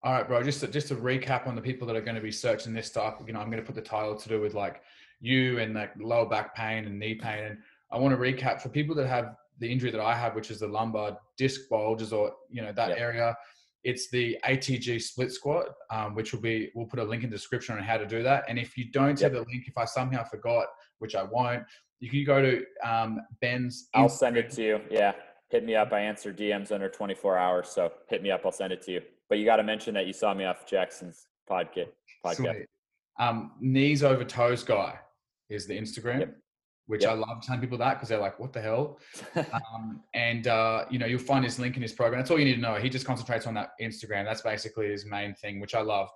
All 0.04 0.12
right, 0.12 0.26
bro. 0.26 0.42
Just 0.42 0.60
to, 0.60 0.68
just 0.68 0.88
to 0.88 0.94
recap 0.94 1.48
on 1.48 1.56
the 1.56 1.60
people 1.60 1.86
that 1.88 1.96
are 1.96 2.00
going 2.00 2.14
to 2.14 2.20
be 2.20 2.30
searching 2.30 2.72
this 2.72 2.86
stuff. 2.86 3.20
You 3.26 3.32
know, 3.32 3.40
I'm 3.40 3.50
going 3.50 3.62
to 3.62 3.66
put 3.66 3.74
the 3.74 3.82
title 3.82 4.14
to 4.14 4.28
do 4.28 4.40
with 4.40 4.54
like 4.54 4.80
you 5.20 5.58
and 5.58 5.74
like 5.74 5.90
lower 5.98 6.28
back 6.28 6.54
pain 6.54 6.84
and 6.84 6.98
knee 6.98 7.16
pain. 7.16 7.44
And 7.44 7.58
I 7.90 7.98
want 7.98 8.14
to 8.14 8.20
recap 8.20 8.60
for 8.60 8.68
people 8.68 8.94
that 8.94 9.08
have 9.08 9.34
the 9.58 9.70
injury 9.70 9.90
that 9.90 10.00
I 10.00 10.14
have, 10.14 10.36
which 10.36 10.52
is 10.52 10.60
the 10.60 10.68
lumbar 10.68 11.18
disc 11.36 11.62
bulges 11.68 12.12
or 12.12 12.32
you 12.48 12.62
know 12.62 12.72
that 12.72 12.96
area 12.96 13.36
it's 13.84 14.10
the 14.10 14.36
ATG 14.44 15.00
split 15.00 15.32
squat, 15.32 15.66
um, 15.90 16.14
which 16.14 16.32
will 16.32 16.40
be, 16.40 16.70
we'll 16.74 16.86
put 16.86 16.98
a 16.98 17.04
link 17.04 17.22
in 17.22 17.30
the 17.30 17.36
description 17.36 17.76
on 17.76 17.82
how 17.82 17.96
to 17.96 18.06
do 18.06 18.22
that. 18.22 18.44
And 18.48 18.58
if 18.58 18.76
you 18.76 18.90
don't 18.90 19.20
yep. 19.20 19.20
have 19.20 19.32
the 19.32 19.50
link, 19.50 19.66
if 19.66 19.78
I 19.78 19.84
somehow 19.84 20.24
forgot, 20.24 20.66
which 20.98 21.14
I 21.14 21.22
won't, 21.22 21.62
you 22.00 22.10
can 22.10 22.24
go 22.24 22.40
to 22.42 22.64
um, 22.84 23.20
Ben's. 23.40 23.88
I'll 23.94 24.08
send 24.08 24.36
it 24.36 24.50
to 24.50 24.62
you. 24.62 24.80
Yeah. 24.90 25.12
Hit 25.50 25.64
me 25.64 25.74
up. 25.74 25.92
I 25.92 26.00
answer 26.00 26.32
DMs 26.32 26.72
under 26.72 26.88
24 26.88 27.38
hours. 27.38 27.68
So 27.68 27.92
hit 28.08 28.22
me 28.22 28.30
up. 28.30 28.42
I'll 28.44 28.52
send 28.52 28.72
it 28.72 28.82
to 28.82 28.92
you. 28.92 29.02
But 29.28 29.38
you 29.38 29.44
got 29.44 29.56
to 29.56 29.62
mention 29.62 29.94
that 29.94 30.06
you 30.06 30.12
saw 30.12 30.34
me 30.34 30.44
off 30.44 30.66
Jackson's 30.66 31.26
podcast. 31.50 31.88
podcast. 32.24 32.64
Um, 33.18 33.52
knees 33.60 34.02
over 34.02 34.24
toes 34.24 34.62
guy 34.62 34.98
is 35.48 35.66
the 35.66 35.78
Instagram. 35.78 36.20
Yep 36.20 36.36
which 36.88 37.02
yep. 37.02 37.12
I 37.12 37.14
love 37.14 37.42
telling 37.42 37.60
people 37.60 37.76
that 37.78 37.94
because 37.94 38.08
they're 38.08 38.18
like, 38.18 38.40
what 38.40 38.52
the 38.54 38.62
hell? 38.62 38.98
um, 39.36 40.00
and, 40.14 40.46
uh, 40.48 40.86
you 40.90 40.98
know, 40.98 41.04
you'll 41.04 41.18
find 41.18 41.44
his 41.44 41.58
link 41.58 41.76
in 41.76 41.82
his 41.82 41.92
program. 41.92 42.18
That's 42.18 42.30
all 42.30 42.38
you 42.38 42.46
need 42.46 42.54
to 42.54 42.60
know. 42.60 42.76
He 42.76 42.88
just 42.88 43.04
concentrates 43.04 43.46
on 43.46 43.52
that 43.54 43.72
Instagram. 43.80 44.24
That's 44.24 44.40
basically 44.40 44.88
his 44.88 45.04
main 45.04 45.34
thing, 45.34 45.60
which 45.60 45.74
I 45.74 45.82
love. 45.82 46.08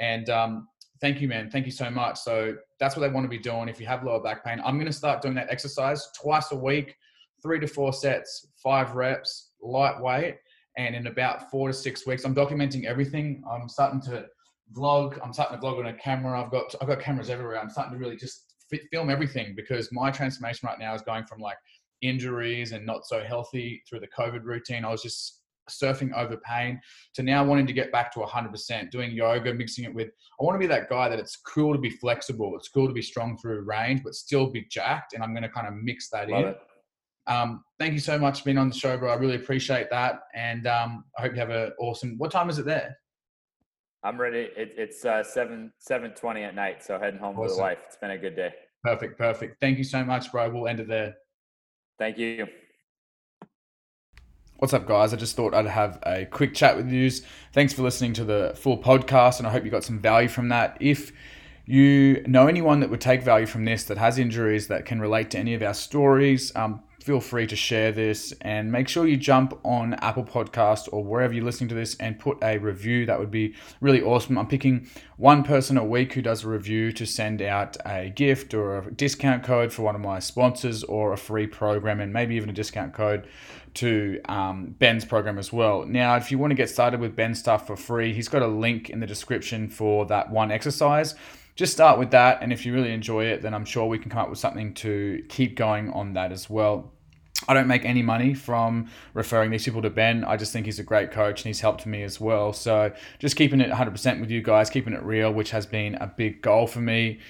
And 0.00 0.28
um, 0.28 0.68
thank 1.00 1.20
you, 1.20 1.28
man. 1.28 1.50
Thank 1.50 1.66
you 1.66 1.72
so 1.72 1.90
much. 1.90 2.18
So 2.18 2.56
that's 2.80 2.96
what 2.96 3.02
they 3.02 3.12
want 3.12 3.24
to 3.24 3.28
be 3.28 3.38
doing. 3.38 3.68
If 3.68 3.80
you 3.80 3.86
have 3.86 4.04
lower 4.04 4.22
back 4.22 4.44
pain, 4.44 4.60
I'm 4.64 4.76
going 4.76 4.86
to 4.86 4.92
start 4.92 5.22
doing 5.22 5.34
that 5.34 5.48
exercise 5.50 6.08
twice 6.20 6.52
a 6.52 6.56
week, 6.56 6.96
three 7.42 7.60
to 7.60 7.66
four 7.66 7.92
sets, 7.92 8.48
five 8.62 8.94
reps, 8.94 9.50
lightweight. 9.62 10.36
And 10.78 10.94
in 10.94 11.06
about 11.06 11.50
four 11.50 11.68
to 11.68 11.74
six 11.74 12.06
weeks, 12.06 12.24
I'm 12.24 12.34
documenting 12.34 12.84
everything. 12.84 13.42
I'm 13.50 13.68
starting 13.68 14.00
to 14.02 14.26
vlog. 14.74 15.18
I'm 15.22 15.32
starting 15.32 15.58
to 15.58 15.64
vlog 15.64 15.78
on 15.78 15.86
a 15.86 15.94
camera. 15.94 16.42
I've 16.42 16.50
got, 16.50 16.74
I've 16.80 16.88
got 16.88 17.00
cameras 17.00 17.30
everywhere. 17.30 17.58
I'm 17.58 17.70
starting 17.70 17.94
to 17.94 17.98
really 17.98 18.16
just 18.16 18.54
film 18.92 19.10
everything 19.10 19.54
because 19.56 19.88
my 19.92 20.10
transformation 20.10 20.66
right 20.66 20.78
now 20.78 20.94
is 20.94 21.02
going 21.02 21.24
from 21.24 21.40
like 21.40 21.56
injuries 22.02 22.72
and 22.72 22.84
not 22.84 23.06
so 23.06 23.22
healthy 23.22 23.82
through 23.88 24.00
the 24.00 24.08
COVID 24.08 24.42
routine. 24.44 24.84
I 24.84 24.90
was 24.90 25.02
just 25.02 25.40
surfing 25.70 26.12
over 26.14 26.36
pain 26.38 26.80
to 27.14 27.22
now 27.22 27.44
wanting 27.44 27.66
to 27.66 27.72
get 27.72 27.92
back 27.92 28.12
to 28.12 28.20
100%, 28.20 28.90
doing 28.90 29.12
yoga, 29.12 29.52
mixing 29.54 29.84
it 29.84 29.94
with, 29.94 30.08
I 30.40 30.44
want 30.44 30.54
to 30.54 30.58
be 30.58 30.66
that 30.66 30.88
guy 30.88 31.08
that 31.08 31.18
it's 31.18 31.36
cool 31.36 31.72
to 31.72 31.80
be 31.80 31.90
flexible. 31.90 32.54
It's 32.56 32.68
cool 32.68 32.86
to 32.86 32.92
be 32.92 33.02
strong 33.02 33.36
through 33.38 33.62
range, 33.62 34.02
but 34.02 34.14
still 34.14 34.46
be 34.48 34.66
jacked. 34.70 35.12
And 35.14 35.22
I'm 35.22 35.32
going 35.32 35.42
to 35.42 35.48
kind 35.48 35.66
of 35.66 35.74
mix 35.74 36.10
that 36.10 36.28
Love 36.28 36.40
in. 36.40 36.48
It. 36.48 36.58
Um, 37.28 37.64
thank 37.78 37.92
you 37.92 37.98
so 37.98 38.18
much 38.18 38.40
for 38.40 38.44
being 38.44 38.58
on 38.58 38.68
the 38.68 38.74
show, 38.74 38.96
bro. 38.96 39.10
I 39.10 39.16
really 39.16 39.36
appreciate 39.36 39.90
that. 39.90 40.20
And 40.34 40.66
um, 40.66 41.04
I 41.18 41.22
hope 41.22 41.32
you 41.32 41.40
have 41.40 41.50
an 41.50 41.72
awesome, 41.80 42.16
what 42.18 42.30
time 42.30 42.48
is 42.48 42.58
it 42.58 42.66
there? 42.66 42.96
I'm 44.06 44.20
ready. 44.20 44.50
It, 44.56 44.74
it's 44.76 45.04
uh, 45.04 45.24
seven 45.24 45.72
seven 45.80 46.12
twenty 46.12 46.44
at 46.44 46.54
night, 46.54 46.84
so 46.84 46.96
heading 46.96 47.18
home 47.18 47.30
awesome. 47.30 47.42
with 47.42 47.56
the 47.56 47.60
wife. 47.60 47.78
It's 47.86 47.96
been 47.96 48.12
a 48.12 48.18
good 48.18 48.36
day. 48.36 48.52
Perfect, 48.84 49.18
perfect. 49.18 49.60
Thank 49.60 49.78
you 49.78 49.84
so 49.84 50.04
much, 50.04 50.30
bro. 50.30 50.48
We'll 50.48 50.68
end 50.68 50.78
it 50.78 50.86
there. 50.86 51.16
Thank 51.98 52.16
you. 52.16 52.46
What's 54.58 54.72
up, 54.72 54.86
guys? 54.86 55.12
I 55.12 55.16
just 55.16 55.36
thought 55.36 55.52
I'd 55.52 55.66
have 55.66 55.98
a 56.06 56.24
quick 56.24 56.54
chat 56.54 56.78
with 56.78 56.90
you. 56.90 57.10
Thanks 57.52 57.74
for 57.74 57.82
listening 57.82 58.14
to 58.14 58.24
the 58.24 58.54
full 58.56 58.78
podcast, 58.78 59.36
and 59.36 59.46
I 59.46 59.50
hope 59.50 59.66
you 59.66 59.70
got 59.70 59.84
some 59.84 59.98
value 59.98 60.28
from 60.28 60.48
that. 60.48 60.78
If 60.80 61.12
you 61.66 62.22
know 62.26 62.46
anyone 62.46 62.80
that 62.80 62.88
would 62.88 63.02
take 63.02 63.22
value 63.22 63.44
from 63.44 63.66
this 63.66 63.84
that 63.84 63.98
has 63.98 64.18
injuries 64.18 64.68
that 64.68 64.86
can 64.86 64.98
relate 64.98 65.30
to 65.32 65.38
any 65.38 65.52
of 65.52 65.62
our 65.62 65.74
stories, 65.74 66.56
um, 66.56 66.82
feel 67.06 67.20
free 67.20 67.46
to 67.46 67.54
share 67.54 67.92
this 67.92 68.32
and 68.40 68.72
make 68.72 68.88
sure 68.88 69.06
you 69.06 69.18
jump 69.18 69.56
on 69.62 69.92
Apple 69.94 70.24
Podcast 70.24 70.88
or 70.90 71.04
wherever 71.04 71.32
you're 71.32 71.44
listening 71.44 71.68
to 71.68 71.74
this 71.74 71.94
and 71.96 72.18
put 72.18 72.36
a 72.42 72.56
review. 72.58 73.04
That 73.04 73.20
would 73.20 73.30
be 73.30 73.54
really 73.80 74.02
awesome. 74.02 74.38
I'm 74.38 74.48
picking 74.48 74.88
one 75.18 75.44
person 75.44 75.76
a 75.76 75.84
week 75.84 76.14
who 76.14 76.22
does 76.22 76.44
a 76.44 76.48
review 76.48 76.90
to 76.92 77.06
send 77.06 77.42
out 77.42 77.76
a 77.86 78.08
gift 78.08 78.54
or 78.54 78.78
a 78.78 78.90
discount 78.90 79.44
code 79.44 79.72
for 79.72 79.82
one 79.82 79.94
of 79.94 80.00
my 80.00 80.18
sponsors 80.18 80.82
or 80.82 81.12
a 81.12 81.18
free 81.18 81.46
program 81.46 82.00
and 82.00 82.12
maybe 82.12 82.34
even 82.34 82.50
a 82.50 82.54
discount 82.54 82.92
code 82.92 83.28
to 83.76 84.20
um, 84.28 84.74
Ben's 84.78 85.04
program 85.04 85.38
as 85.38 85.52
well. 85.52 85.84
Now, 85.86 86.16
if 86.16 86.30
you 86.30 86.38
want 86.38 86.50
to 86.50 86.54
get 86.54 86.68
started 86.68 87.00
with 87.00 87.16
Ben's 87.16 87.38
stuff 87.38 87.66
for 87.66 87.76
free, 87.76 88.12
he's 88.12 88.28
got 88.28 88.42
a 88.42 88.46
link 88.46 88.90
in 88.90 89.00
the 89.00 89.06
description 89.06 89.68
for 89.68 90.06
that 90.06 90.30
one 90.30 90.50
exercise 90.50 91.14
just 91.56 91.72
start 91.72 91.98
with 91.98 92.10
that. 92.10 92.42
And 92.42 92.52
if 92.52 92.64
you 92.64 92.74
really 92.74 92.92
enjoy 92.92 93.24
it, 93.24 93.42
then 93.42 93.54
I'm 93.54 93.64
sure 93.64 93.86
we 93.86 93.98
can 93.98 94.10
come 94.10 94.20
up 94.20 94.28
with 94.28 94.38
something 94.38 94.74
to 94.74 95.24
keep 95.28 95.56
going 95.56 95.90
on 95.90 96.12
that 96.12 96.30
as 96.30 96.48
well. 96.48 96.92
I 97.48 97.54
don't 97.54 97.66
make 97.66 97.84
any 97.84 98.02
money 98.02 98.34
from 98.34 98.88
referring 99.14 99.50
these 99.50 99.64
people 99.64 99.82
to 99.82 99.90
Ben. 99.90 100.24
I 100.24 100.36
just 100.36 100.52
think 100.52 100.66
he's 100.66 100.78
a 100.78 100.82
great 100.82 101.10
coach 101.10 101.40
and 101.42 101.46
he's 101.46 101.60
helped 101.60 101.86
me 101.86 102.02
as 102.02 102.20
well. 102.20 102.52
So 102.52 102.92
just 103.18 103.36
keeping 103.36 103.60
it 103.60 103.70
100% 103.70 104.20
with 104.20 104.30
you 104.30 104.42
guys, 104.42 104.70
keeping 104.70 104.94
it 104.94 105.02
real, 105.02 105.32
which 105.32 105.50
has 105.50 105.66
been 105.66 105.96
a 105.96 106.06
big 106.06 106.40
goal 106.40 106.66
for 106.66 106.80
me. 106.80 107.20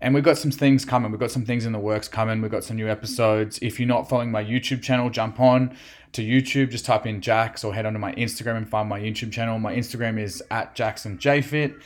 And 0.00 0.14
we've 0.14 0.24
got 0.24 0.38
some 0.38 0.50
things 0.50 0.84
coming. 0.84 1.10
We've 1.10 1.20
got 1.20 1.30
some 1.30 1.44
things 1.44 1.66
in 1.66 1.72
the 1.72 1.78
works 1.78 2.08
coming. 2.08 2.40
We've 2.40 2.50
got 2.50 2.64
some 2.64 2.76
new 2.76 2.88
episodes. 2.88 3.58
If 3.60 3.78
you're 3.78 3.88
not 3.88 4.08
following 4.08 4.30
my 4.30 4.42
YouTube 4.42 4.82
channel, 4.82 5.10
jump 5.10 5.40
on 5.40 5.76
to 6.12 6.22
YouTube. 6.22 6.70
Just 6.70 6.86
type 6.86 7.06
in 7.06 7.20
Jax 7.20 7.64
or 7.64 7.74
head 7.74 7.86
onto 7.86 7.98
my 7.98 8.12
Instagram 8.14 8.56
and 8.56 8.68
find 8.68 8.88
my 8.88 8.98
YouTube 8.98 9.32
channel. 9.32 9.58
My 9.58 9.74
Instagram 9.74 10.18
is 10.18 10.42
at 10.50 10.74
Jackson 10.74 11.18
JFit 11.18 11.80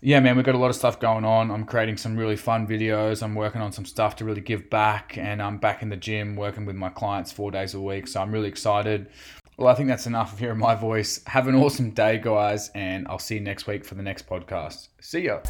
yeah, 0.00 0.20
man, 0.20 0.36
we've 0.36 0.44
got 0.44 0.54
a 0.54 0.58
lot 0.58 0.70
of 0.70 0.76
stuff 0.76 1.00
going 1.00 1.24
on. 1.24 1.50
I'm 1.50 1.64
creating 1.64 1.96
some 1.96 2.16
really 2.16 2.36
fun 2.36 2.66
videos. 2.66 3.22
I'm 3.22 3.34
working 3.34 3.60
on 3.60 3.72
some 3.72 3.84
stuff 3.84 4.16
to 4.16 4.24
really 4.24 4.40
give 4.40 4.70
back, 4.70 5.18
and 5.18 5.42
I'm 5.42 5.58
back 5.58 5.82
in 5.82 5.88
the 5.88 5.96
gym 5.96 6.36
working 6.36 6.66
with 6.66 6.76
my 6.76 6.88
clients 6.88 7.32
four 7.32 7.50
days 7.50 7.74
a 7.74 7.80
week. 7.80 8.06
So 8.06 8.20
I'm 8.20 8.30
really 8.30 8.48
excited. 8.48 9.08
Well, 9.56 9.68
I 9.68 9.74
think 9.74 9.88
that's 9.88 10.06
enough 10.06 10.32
of 10.32 10.38
hearing 10.38 10.58
my 10.58 10.76
voice. 10.76 11.20
Have 11.26 11.48
an 11.48 11.56
awesome 11.56 11.90
day, 11.90 12.18
guys, 12.18 12.70
and 12.76 13.08
I'll 13.08 13.18
see 13.18 13.34
you 13.36 13.40
next 13.40 13.66
week 13.66 13.84
for 13.84 13.96
the 13.96 14.02
next 14.02 14.28
podcast. 14.28 14.88
See 15.00 15.22
ya. 15.22 15.40